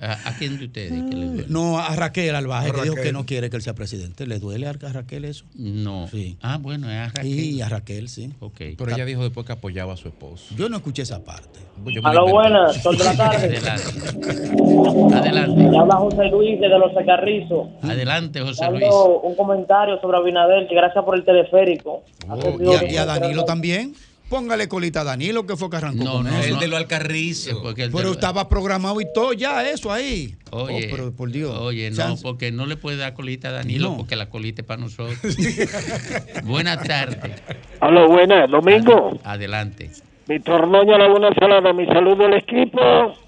¿A, 0.02 0.30
a 0.30 0.38
quién 0.38 0.58
de 0.58 0.66
ustedes 0.66 0.92
que 1.10 1.16
le 1.16 1.26
duele? 1.28 1.46
No, 1.48 1.78
a 1.80 1.96
Raquel 1.96 2.36
Albaje, 2.36 2.70
A 2.70 2.74
que 2.74 2.82
dijo 2.82 2.96
que 2.96 3.12
no 3.12 3.26
quiere 3.26 3.50
que 3.50 3.58
él 3.58 3.62
sea 3.62 3.76
presidente. 3.76 4.26
¿Le 4.26 4.40
duele 4.40 4.68
a 4.68 4.74
Raquel 4.74 5.26
eso? 5.26 5.46
No. 5.54 6.08
Sí. 6.08 6.38
Ah, 6.42 6.58
bueno, 6.60 6.90
es 6.90 6.98
a 6.98 7.08
Raquel. 7.08 7.24
Sí, 7.24 7.62
a 7.62 7.70
Raquel, 7.70 8.10
sí. 8.10 8.32
Ok. 8.40 8.58
Pero 8.78 8.92
ella 8.96 9.06
dijo 9.06 9.24
después 9.24 9.46
que 9.46 9.54
apoyaba 9.54 9.94
a 9.94 9.98
su 9.98 10.08
esposo. 10.08 10.56
Yo 10.56 10.70
no 10.70 10.78
escuché 10.78 11.04
esa 11.04 11.24
parte. 11.24 11.60
A 12.04 12.14
lo 12.14 12.28
buenas, 12.28 12.82
sol 12.82 12.98
de 12.98 13.04
la 13.04 13.16
tarde. 13.16 13.46
Adelante. 13.46 15.16
Adelante. 15.16 15.62
Le 15.72 15.78
habla 15.78 15.96
José 15.96 16.24
Luis 16.30 16.60
desde 16.60 16.80
Los 16.80 16.92
Carrizos. 17.06 17.68
Adelante, 17.82 18.42
José 18.42 18.70
Luis. 18.72 18.86
Un 19.24 19.36
comentario 19.36 20.00
sobre 20.02 20.18
Abinader, 20.18 20.68
que 20.68 20.76
gracias 20.76 21.04
por 21.04 21.16
el 21.16 21.24
teleférico. 21.24 22.04
Oh, 22.28 22.58
y, 22.60 22.76
a, 22.76 23.04
y 23.04 23.06
Danilo 23.06 23.46
también. 23.46 23.94
Póngale 24.30 24.68
colita 24.68 25.02
a 25.02 25.04
Danilo, 25.04 25.46
que 25.46 25.56
fue 25.56 25.70
que 25.70 25.78
arrancó 25.78 26.04
No, 26.04 26.12
con 26.14 26.24
no, 26.26 26.38
eso. 26.40 26.56
el 26.56 26.60
de 26.60 26.68
lo 26.68 26.78
Alcarrizo. 26.78 27.62
Porque 27.62 27.84
el 27.84 27.92
de 27.92 27.98
Pero 27.98 28.12
estaba 28.12 28.50
programado 28.50 29.00
y 29.00 29.06
todo, 29.14 29.34
ya 29.34 29.70
eso 29.70 29.92
ahí. 29.92 30.36
Oye, 30.52 30.88
Oh, 30.88 30.96
pero 30.96 31.12
por 31.14 31.32
Dios. 31.32 31.56
Oye, 31.60 31.92
no, 31.92 32.16
porque 32.24 32.52
no 32.52 32.66
le 32.66 32.76
puede 32.76 32.98
dar 32.98 33.14
colita 33.14 33.50
a 33.50 33.52
Danilo, 33.52 33.92
No. 33.92 33.98
porque 33.98 34.16
la 34.16 34.30
colita 34.30 34.62
es 34.64 34.68
para 34.68 34.82
nosotros. 34.82 35.18
Buenas 36.44 36.84
tardes. 36.84 37.42
Aló, 37.80 38.08
buenas, 38.10 38.50
Domingo. 38.50 39.20
Adelante. 39.24 39.92
Mi 40.28 40.40
tornoña 40.40 40.98
la 40.98 41.08
buena 41.08 41.30
salada, 41.40 41.72
mi 41.72 41.86
saludo 41.86 42.26
al 42.26 42.34
equipo. 42.34 42.80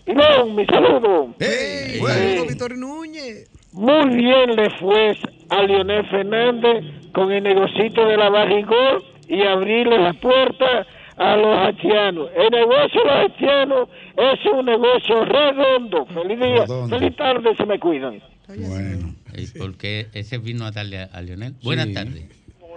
Iván, 0.07 0.55
mi 0.55 0.65
saludo. 0.65 1.35
Hey, 1.39 1.91
Sí. 1.93 1.99
bueno, 1.99 2.45
Víctor 2.47 2.75
Núñez. 2.75 3.49
Muy 3.71 4.15
bien 4.15 4.55
le 4.55 4.69
fue 4.79 5.15
a 5.49 5.61
Leonel 5.61 6.07
Fernández 6.09 6.83
con 7.13 7.31
el 7.31 7.43
negocito 7.43 8.03
de 8.07 8.17
la 8.17 8.29
barrigol 8.29 9.03
y 9.27 9.41
abrirle 9.41 9.97
las 9.99 10.15
puertas 10.17 10.87
a 11.17 11.35
los 11.35 11.57
haitianos. 11.57 12.29
El 12.35 12.49
negocio 12.51 13.01
de 13.01 13.05
los 13.07 13.15
haitianos 13.15 13.89
es 14.17 14.45
un 14.51 14.65
negocio 14.65 15.25
redondo. 15.25 16.05
Feliz 16.07 16.39
día, 16.39 16.65
feliz 16.89 17.15
tarde, 17.15 17.55
se 17.55 17.65
me 17.65 17.79
cuidan. 17.79 18.21
Bueno. 18.47 19.13
Porque 19.57 20.07
ese 20.13 20.37
vino 20.37 20.65
a 20.65 20.71
darle 20.71 20.99
a, 20.99 21.09
a 21.13 21.21
Leonel. 21.21 21.53
Buenas 21.63 21.91
tardes. 21.93 22.23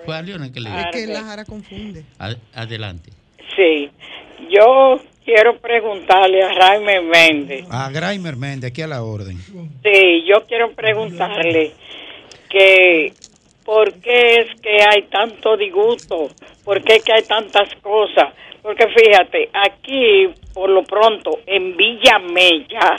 Fue 0.04 0.16
a 0.16 0.22
Leonel 0.22 0.52
que 0.52 0.60
le 0.60 0.70
Es 0.70 0.86
que 0.92 1.06
la 1.06 1.22
Jara 1.22 1.44
confunde. 1.44 2.04
Ad- 2.18 2.36
adelante. 2.54 3.10
Sí, 3.54 3.90
yo 4.50 5.00
quiero 5.24 5.58
preguntarle 5.58 6.42
a 6.42 6.54
Jaime 6.54 7.00
Méndez. 7.02 7.66
A 7.70 7.90
Graimer 7.90 8.36
Méndez, 8.36 8.70
aquí 8.70 8.82
a 8.82 8.86
la 8.86 9.02
orden. 9.02 9.36
Sí, 9.38 10.24
yo 10.26 10.46
quiero 10.46 10.72
preguntarle 10.72 11.72
que 12.48 13.12
por 13.70 13.92
qué 14.00 14.40
es 14.40 14.60
que 14.62 14.78
hay 14.82 15.02
tanto 15.02 15.56
disgusto, 15.56 16.26
por 16.64 16.82
qué 16.82 16.96
es 16.96 17.04
que 17.04 17.12
hay 17.12 17.22
tantas 17.22 17.72
cosas. 17.76 18.34
Porque 18.62 18.88
fíjate, 18.88 19.48
aquí 19.52 20.28
por 20.52 20.70
lo 20.70 20.82
pronto 20.82 21.38
en 21.46 21.76
Villa 21.76 22.18
Mella, 22.18 22.96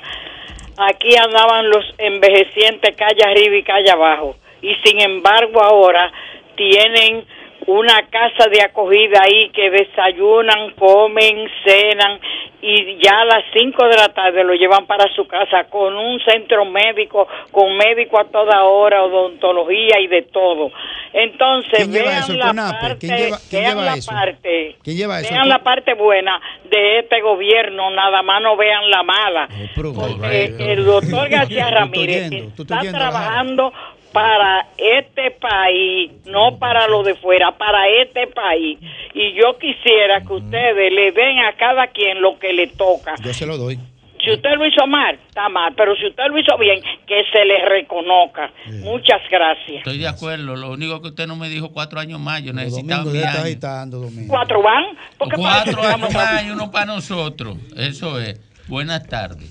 aquí 0.77 1.13
andaban 1.17 1.69
los 1.69 1.83
envejecientes 1.97 2.95
calle 2.95 3.21
arriba 3.21 3.57
y 3.57 3.63
calle 3.63 3.91
abajo. 3.91 4.37
Y 4.61 4.73
sin 4.75 5.01
embargo 5.01 5.61
ahora 5.61 6.09
tienen 6.55 7.25
una 7.67 8.07
casa 8.09 8.49
de 8.49 8.61
acogida 8.63 9.21
ahí 9.23 9.49
que 9.49 9.69
desayunan, 9.69 10.71
comen, 10.71 11.47
cenan 11.63 12.19
y 12.63 12.97
ya 13.03 13.21
a 13.21 13.25
las 13.25 13.43
5 13.57 13.87
de 13.87 13.95
la 13.97 14.09
tarde 14.09 14.43
lo 14.43 14.53
llevan 14.53 14.85
para 14.85 15.11
su 15.15 15.25
casa 15.27 15.63
con 15.69 15.95
un 15.95 16.19
centro 16.19 16.63
médico, 16.65 17.27
con 17.51 17.75
médico 17.77 18.19
a 18.19 18.25
toda 18.25 18.63
hora, 18.63 19.03
odontología 19.03 19.99
y 19.99 20.07
de 20.07 20.23
todo. 20.23 20.71
Entonces, 21.13 21.71
¿Quién 21.87 21.91
lleva 21.91 22.09
vean 22.11 22.55
la 22.55 22.79
parte, 22.79 22.97
¿Quién 23.07 23.17
lleva- 23.17 23.37
quién 23.49 23.61
vean 23.63 23.73
lleva 23.75 23.85
la 23.85 23.93
eso? 23.95 24.11
parte, 24.11 24.75
¿Quién 24.83 24.97
lleva 24.97 25.19
eso? 25.19 25.33
vean 25.33 25.49
la 25.49 25.59
parte 25.59 25.93
buena 25.95 26.39
de 26.69 26.99
este 26.99 27.21
gobierno, 27.21 27.89
nada 27.91 28.21
más 28.21 28.41
no 28.41 28.55
vean 28.57 28.89
la 28.89 29.03
mala. 29.03 29.49
Porque 29.75 30.55
el 30.73 30.85
doctor 30.85 31.29
García 31.29 31.69
Ramírez 31.69 32.31
está 32.57 32.79
trabajando 32.91 33.73
para 34.11 34.67
este 34.77 35.31
país, 35.31 36.11
no 36.25 36.57
para 36.57 36.87
lo 36.87 37.03
de 37.03 37.15
fuera, 37.15 37.51
para 37.57 37.87
este 38.01 38.27
país. 38.27 38.79
Y 39.13 39.33
yo 39.33 39.57
quisiera 39.57 40.21
que 40.21 40.33
ustedes 40.33 40.91
le 40.91 41.11
den 41.11 41.39
a 41.39 41.53
cada 41.57 41.87
quien 41.87 42.21
lo 42.21 42.37
que 42.39 42.53
le 42.53 42.67
toca. 42.67 43.15
Yo 43.23 43.33
se 43.33 43.45
lo 43.45 43.57
doy. 43.57 43.79
Si 44.23 44.31
usted 44.31 44.51
lo 44.55 44.67
hizo 44.67 44.85
mal, 44.85 45.17
está 45.27 45.49
mal, 45.49 45.73
pero 45.75 45.95
si 45.95 46.05
usted 46.05 46.23
lo 46.29 46.37
hizo 46.37 46.55
bien, 46.59 46.79
que 47.07 47.23
se 47.31 47.43
le 47.43 47.65
reconozca. 47.65 48.51
Muchas 48.83 49.19
gracias. 49.31 49.77
Estoy 49.77 49.97
de 49.97 50.07
acuerdo. 50.07 50.55
Lo 50.55 50.71
único 50.71 51.01
que 51.01 51.07
usted 51.07 51.25
no 51.25 51.35
me 51.35 51.49
dijo 51.49 51.71
cuatro 51.71 51.99
años 51.99 52.19
más. 52.19 52.43
Yo 52.43 52.53
necesitaba 52.53 53.03
mi 53.05 53.17
año. 53.17 53.39
agitando. 53.39 54.07
¿Cuatro 54.27 54.61
van? 54.61 54.85
Porque 55.17 55.37
Cuatro 55.37 55.81
años 55.81 56.13
más 56.13 56.45
y 56.45 56.51
uno 56.51 56.69
para 56.69 56.85
nosotros. 56.85 57.57
Eso 57.75 58.19
es. 58.19 58.39
Buenas 58.67 59.07
tardes. 59.07 59.49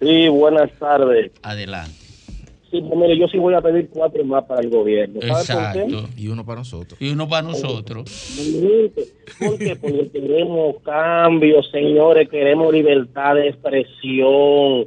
Sí, 0.00 0.28
buenas 0.28 0.70
tardes. 0.78 1.32
Adelante. 1.42 1.97
Sí, 2.70 2.82
pues 2.82 3.00
mire, 3.00 3.18
yo 3.18 3.26
sí 3.28 3.38
voy 3.38 3.54
a 3.54 3.62
pedir 3.62 3.88
cuatro 3.88 4.22
más 4.24 4.44
para 4.44 4.60
el 4.60 4.68
gobierno. 4.68 5.20
¿Sabe 5.22 5.32
por 5.32 5.72
qué? 5.72 5.80
Exacto. 5.96 6.08
Y 6.18 6.28
uno 6.28 6.44
para 6.44 6.58
nosotros. 6.58 7.00
Y 7.00 7.10
uno 7.10 7.26
para 7.26 7.48
nosotros. 7.48 8.36
¿Por 9.38 9.58
qué? 9.58 9.74
Porque 9.76 10.10
queremos 10.12 10.76
cambio, 10.82 11.62
señores, 11.62 12.28
queremos 12.28 12.72
libertad 12.72 13.36
de 13.36 13.48
expresión, 13.48 14.86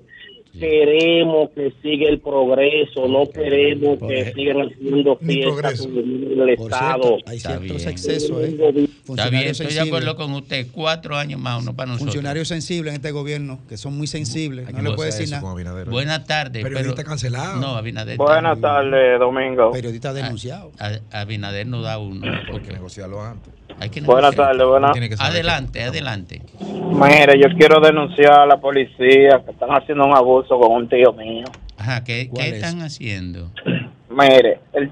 queremos 0.59 1.49
que 1.51 1.73
siga 1.81 2.09
el 2.09 2.19
progreso, 2.19 3.07
no 3.07 3.29
queremos 3.29 3.99
que 3.99 4.31
sigan 4.33 4.61
haciendo 4.61 5.15
fiestas 5.17 5.85
el 5.85 6.49
Estado. 6.49 7.17
hay 7.25 7.37
Está 7.37 7.57
ciertos 7.57 7.77
bien. 7.77 7.89
excesos, 7.89 8.43
¿eh? 8.43 8.87
Está 9.07 9.29
bien, 9.29 9.47
estoy 9.47 9.67
de 9.73 9.79
acuerdo 9.81 10.15
con 10.15 10.33
usted. 10.33 10.67
Cuatro 10.71 11.15
años 11.15 11.39
más, 11.39 11.61
uno 11.61 11.75
para 11.75 11.87
nosotros. 11.87 12.13
Funcionarios 12.13 12.47
sensibles 12.47 12.91
en 12.93 12.95
este 12.97 13.11
gobierno, 13.11 13.59
que 13.67 13.77
son 13.77 13.97
muy 13.97 14.07
sensibles. 14.07 14.69
No 14.71 14.77
que 14.77 14.83
le 14.83 14.95
puede 14.95 15.11
decir 15.11 15.29
nada. 15.29 15.41
con 15.41 15.61
Buenas 15.91 16.25
tardes. 16.25 16.63
Periodista 16.63 16.95
pero- 16.97 17.07
cancelado. 17.09 17.59
No, 17.59 17.75
Abinader. 17.75 18.17
Buenas 18.17 18.59
tardes, 18.59 19.19
Domingo. 19.19 19.71
Periodista 19.71 20.13
denunciado. 20.13 20.71
A- 20.79 20.91
a- 21.11 21.21
Abinader 21.21 21.67
no 21.67 21.81
da 21.81 21.97
uno. 21.97 22.25
Hay 22.53 22.59
que 22.61 22.71
negociarlo 22.71 23.21
antes. 23.21 23.53
Hay 23.81 23.89
que 23.89 24.01
Buenas 24.01 24.35
tardes, 24.35 24.67
buenas. 24.67 24.91
Adelante, 25.19 25.83
adelante. 25.83 26.41
Mire, 26.59 27.39
yo 27.41 27.47
quiero 27.57 27.81
denunciar 27.81 28.41
a 28.41 28.45
la 28.45 28.57
policía 28.57 29.41
que 29.43 29.51
están 29.51 29.69
haciendo 29.71 30.05
un 30.05 30.15
abuso 30.15 30.59
con 30.59 30.71
un 30.73 30.87
tío 30.87 31.11
mío. 31.13 31.45
Ajá, 31.77 32.03
¿qué, 32.03 32.29
qué 32.33 32.49
están 32.49 32.81
haciendo? 32.81 33.49
Mire, 34.09 34.59
el- 34.73 34.91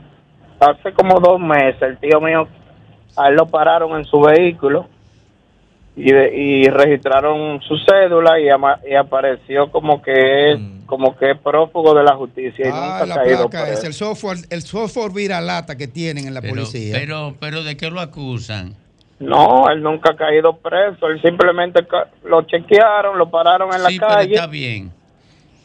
hace 0.60 0.92
como 0.94 1.20
dos 1.20 1.40
meses 1.40 1.80
el 1.84 1.98
tío 2.00 2.20
mío, 2.20 2.48
a 3.16 3.28
él 3.30 3.36
lo 3.36 3.46
pararon 3.48 3.98
en 4.00 4.06
su 4.06 4.20
vehículo 4.22 4.88
y, 5.96 6.12
de- 6.12 6.36
y 6.36 6.68
registraron 6.70 7.62
su 7.62 7.78
cédula 7.78 8.40
y, 8.40 8.50
ama- 8.50 8.80
y 8.90 8.96
apareció 8.96 9.70
como 9.72 10.02
que 10.02 10.58
como 10.90 11.16
que 11.16 11.32
es 11.32 11.38
prófugo 11.38 11.94
de 11.94 12.04
la 12.04 12.16
justicia 12.16 12.66
y 12.68 12.70
Ah, 12.74 13.00
nunca 13.00 13.06
la 13.06 13.16
ha 13.16 13.18
caído 13.24 13.50
placa 13.50 13.66
es 13.70 13.80
preso. 13.82 13.88
el 13.88 13.94
software, 13.94 14.38
el 14.50 14.62
software 14.64 15.12
viralata 15.14 15.78
que 15.78 15.88
tienen 15.88 16.28
en 16.28 16.34
la 16.34 16.42
Pero, 16.42 16.56
policía. 16.56 16.96
pero, 17.00 17.36
pero 17.40 17.64
¿de 17.64 17.78
qué 17.78 17.90
lo 17.90 18.02
acusan? 18.02 18.76
No, 19.20 19.70
él 19.70 19.84
nunca 19.84 20.12
ha 20.12 20.16
caído 20.16 20.58
preso, 20.58 21.08
él 21.08 21.22
simplemente 21.22 21.86
lo 22.24 22.42
chequearon, 22.44 23.18
lo 23.18 23.30
pararon 23.30 23.74
en 23.74 23.84
la 23.84 23.90
sí, 23.90 24.00
pero 24.00 24.12
calle. 24.14 24.34
está 24.36 24.48
bien. 24.48 24.92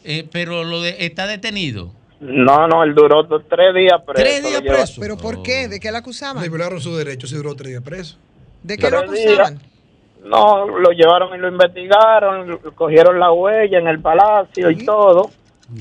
Eh, 0.03 0.27
pero 0.31 0.63
lo 0.63 0.81
de, 0.81 0.95
está 0.99 1.25
detenido. 1.25 1.91
No, 2.19 2.67
no, 2.67 2.83
él 2.83 2.93
duró 2.93 3.25
tres 3.49 3.73
días 3.73 4.01
preso. 4.05 4.21
Tres 4.23 4.43
días 4.43 4.61
lo 4.63 4.71
preso. 4.73 5.01
¿Pero 5.01 5.17
por 5.17 5.41
qué? 5.41 5.67
¿De 5.67 5.79
qué 5.79 5.91
le 5.91 5.97
acusaban? 5.97 6.43
Le 6.43 6.49
violaron 6.49 6.79
su 6.79 6.95
derecho, 6.95 7.27
se 7.27 7.35
duró 7.37 7.55
tres 7.55 7.69
días 7.71 7.81
preso. 7.83 8.17
¿De 8.61 8.77
qué 8.77 8.89
lo 8.91 9.01
días. 9.11 9.53
No, 10.25 10.65
lo 10.67 10.89
llevaron 10.91 11.35
y 11.35 11.37
lo 11.37 11.47
investigaron, 11.47 12.57
cogieron 12.75 13.19
la 13.19 13.31
huella 13.31 13.77
en 13.79 13.87
el 13.87 13.99
palacio 14.01 14.69
y 14.71 14.83
todo. 14.85 15.29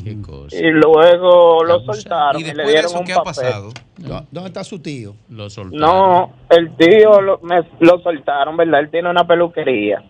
Qué 0.03 0.21
cosa. 0.23 0.57
Y 0.57 0.71
luego 0.71 1.63
lo 1.65 1.81
soltaron 1.81 2.41
¿Y 2.41 2.45
y, 2.45 2.53
le 2.55 2.63
de 2.63 2.69
dieron 2.71 2.91
eso 2.91 2.99
un 3.01 3.05
qué 3.05 3.13
ha 3.13 3.23
pasado? 3.23 3.71
¿Dó- 3.99 4.25
¿Dónde 4.31 4.49
está 4.49 4.65
su 4.65 4.79
tío? 4.81 5.15
Lo 5.29 5.51
soltaron. 5.51 5.79
No, 5.81 6.33
el 6.51 6.75
tío 6.77 7.21
lo, 7.21 7.39
me- 7.43 7.69
lo 7.81 7.99
soltaron, 8.01 8.57
¿verdad? 8.57 8.81
Él 8.81 8.91
tiene 8.91 9.11
una 9.11 9.27
peluquería. 9.27 10.03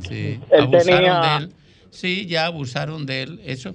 Sí, 0.00 0.40
Él 0.50 0.62
abusaron 0.64 0.86
tenía- 0.86 1.20
de 1.20 1.44
él. 1.44 1.52
Sí, 1.90 2.26
ya 2.26 2.46
abusaron 2.46 3.06
de 3.06 3.22
él. 3.22 3.40
Eso. 3.44 3.72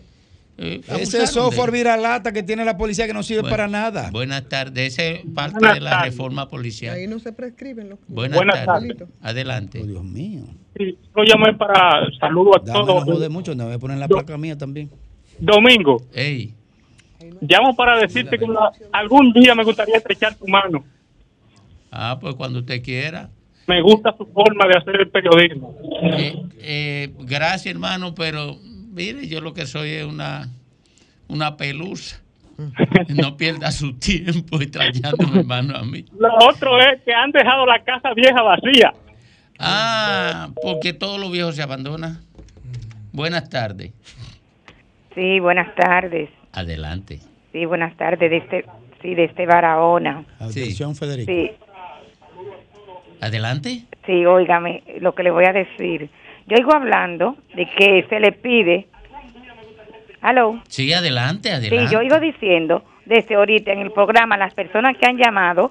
Eh, 0.62 0.82
Ese 1.00 1.26
software 1.28 1.72
viralata 1.72 2.32
que 2.34 2.44
tiene 2.44 2.66
la 2.66 2.78
policía 2.78 3.08
que 3.08 3.14
no 3.14 3.24
sirve 3.24 3.42
Bueno, 3.42 3.54
para 3.56 3.68
nada. 3.70 4.10
Buenas 4.12 4.48
tardes. 4.50 4.94
Ese 4.94 5.12
es 5.16 5.22
parte 5.34 5.54
Buenas 5.60 5.76
de 5.76 5.82
la 5.82 5.90
tardes. 5.92 6.12
reforma 6.14 6.48
policial. 6.50 6.96
Ahí 6.96 7.08
no 7.08 7.20
se 7.20 7.32
prescriben 7.32 7.90
los 7.90 8.00
Buenas, 8.08 8.36
Buenas 8.38 8.66
tardes. 8.66 8.98
tardes. 8.98 9.14
Adelante. 9.22 9.84
Dios 9.86 10.04
mío. 10.04 10.44
Sí, 10.78 10.98
yo 11.16 11.24
llamé 11.24 11.54
para 11.54 12.02
saludo 12.20 12.56
a 12.56 12.60
Dame, 12.60 12.80
no 12.80 12.86
todos. 12.86 13.04
jode 13.06 13.30
mucho, 13.30 13.56
no 13.56 13.66
voy 13.66 13.74
a 13.76 13.80
poner 13.80 13.98
la 13.98 14.08
placa 14.08 14.38
mía 14.38 14.58
también. 14.58 14.90
Domingo, 15.40 16.02
Ey, 16.14 16.54
llamo 17.42 17.76
para 17.76 17.98
decirte 17.98 18.38
que 18.38 18.44
una- 18.46 18.72
algún 18.92 19.32
día 19.34 19.56
me 19.56 19.64
gustaría 19.64 19.96
estrechar 19.98 20.36
tu 20.36 20.46
mano. 20.48 20.84
ah, 21.92 22.18
pues 22.20 22.36
cuando 22.36 22.60
usted 22.60 22.82
quiera. 22.84 23.30
Me 23.68 23.82
gusta 23.82 24.16
su 24.18 24.26
forma 24.26 24.66
de 24.68 24.78
hacer 24.80 24.96
el 25.00 25.10
periodismo. 25.10 25.76
Eh, 26.02 26.36
eh, 26.60 27.14
gracias, 27.20 27.68
hermano, 27.74 28.16
pero 28.16 28.58
mire, 29.00 29.28
yo 29.28 29.40
lo 29.40 29.54
que 29.54 29.66
soy 29.66 29.92
es 29.92 30.06
una, 30.06 30.50
una 31.28 31.56
pelusa. 31.58 32.22
No 33.08 33.38
pierda 33.38 33.72
su 33.72 33.98
tiempo 33.98 34.60
extrañándome, 34.60 35.40
hermano, 35.40 35.78
a 35.78 35.84
mí. 35.84 36.04
Lo 36.18 36.30
otro 36.50 36.78
es 36.80 37.02
que 37.06 37.14
han 37.14 37.32
dejado 37.32 37.66
la 37.66 37.82
casa 37.84 38.14
vieja 38.14 38.42
vacía. 38.42 38.94
Ah, 39.58 40.50
porque 40.62 40.92
todos 40.94 41.20
los 41.20 41.32
viejos 41.32 41.56
se 41.56 41.62
abandonan. 41.64 42.20
Buenas 43.14 43.50
tardes. 43.50 43.94
Sí, 45.16 45.40
buenas 45.40 45.74
tardes. 45.76 46.30
Adelante. 46.52 47.20
Sí, 47.54 47.66
buenas 47.66 47.96
tardes. 47.96 48.30
De 48.30 48.38
este, 48.38 48.66
sí, 49.02 49.16
de 49.16 49.24
este 49.26 49.46
Barahona. 49.46 50.26
Atención, 50.40 50.96
Federico. 50.96 51.32
Sí, 51.32 51.52
Adelante. 53.22 53.86
sí, 54.06 54.26
óigame 54.26 54.84
lo 55.00 55.16
que 55.16 55.24
le 55.24 55.32
voy 55.32 55.46
a 55.46 55.54
decir. 55.54 56.10
Yo 56.50 56.58
oigo 56.58 56.74
hablando 56.74 57.38
de 57.56 57.66
que 57.78 58.06
se 58.10 58.20
le 58.20 58.32
pide. 58.32 58.88
¿Aló? 60.22 60.60
Sí, 60.68 60.92
adelante, 60.92 61.50
Sí, 61.50 61.56
adelante. 61.56 61.94
yo 61.94 62.00
oigo 62.00 62.20
diciendo 62.20 62.84
desde 63.06 63.36
ahorita 63.36 63.72
en 63.72 63.80
el 63.80 63.92
programa 63.92 64.36
las 64.36 64.54
personas 64.54 64.98
que 64.98 65.06
han 65.06 65.18
llamado 65.18 65.70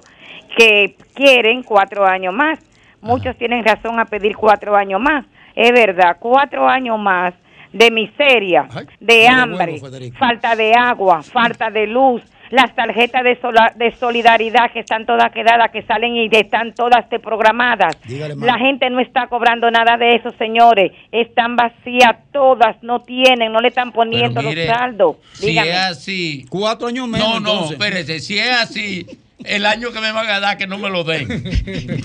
que 0.57 0.95
quieren 1.13 1.63
cuatro 1.63 2.05
años 2.07 2.33
más. 2.33 2.59
Muchos 3.01 3.37
tienen 3.37 3.63
razón 3.63 3.99
a 3.99 4.05
pedir 4.05 4.35
cuatro 4.37 4.75
años 4.75 5.01
más. 5.01 5.25
Es 5.55 5.71
verdad, 5.71 6.17
cuatro 6.19 6.67
años 6.67 6.97
más 6.97 7.33
de 7.73 7.91
miseria, 7.91 8.67
de 8.99 9.27
hambre, 9.27 9.79
falta 10.17 10.55
de 10.55 10.73
agua, 10.73 11.21
falta 11.21 11.69
de 11.69 11.85
luz, 11.87 12.23
Las 12.51 12.73
tarjetas 12.75 13.23
de, 13.23 13.39
sola- 13.39 13.73
de 13.75 13.93
solidaridad 13.95 14.71
que 14.71 14.79
están 14.79 15.05
todas 15.05 15.31
quedadas, 15.31 15.69
que 15.71 15.83
salen 15.83 16.15
y 16.15 16.27
están 16.31 16.73
todas 16.73 17.05
programadas. 17.21 17.95
Dígale, 18.07 18.35
La 18.37 18.57
gente 18.57 18.89
no 18.89 18.99
está 18.99 19.27
cobrando 19.27 19.69
nada 19.69 19.97
de 19.97 20.15
eso, 20.15 20.31
señores. 20.37 20.91
Están 21.11 21.55
vacías 21.55 22.15
todas, 22.31 22.81
no 22.83 23.01
tienen, 23.01 23.51
no 23.51 23.59
le 23.59 23.67
están 23.69 23.91
poniendo 23.91 24.41
mire, 24.41 24.65
los 24.67 24.75
saldos. 24.75 25.15
Si 25.33 25.47
Dígame. 25.47 25.69
es 25.69 25.75
así. 25.77 26.45
Cuatro 26.49 26.87
años 26.87 27.07
menos. 27.07 27.27
No, 27.27 27.39
no, 27.39 27.51
entonces. 27.51 27.71
espérese. 27.79 28.19
Si 28.19 28.37
es 28.39 28.51
así, 28.51 29.05
el 29.45 29.65
año 29.65 29.91
que 29.91 29.99
me 30.01 30.11
van 30.11 30.27
a 30.27 30.39
dar, 30.39 30.57
que 30.57 30.67
no 30.67 30.77
me 30.77 30.89
lo 30.89 31.03
den. 31.03 31.27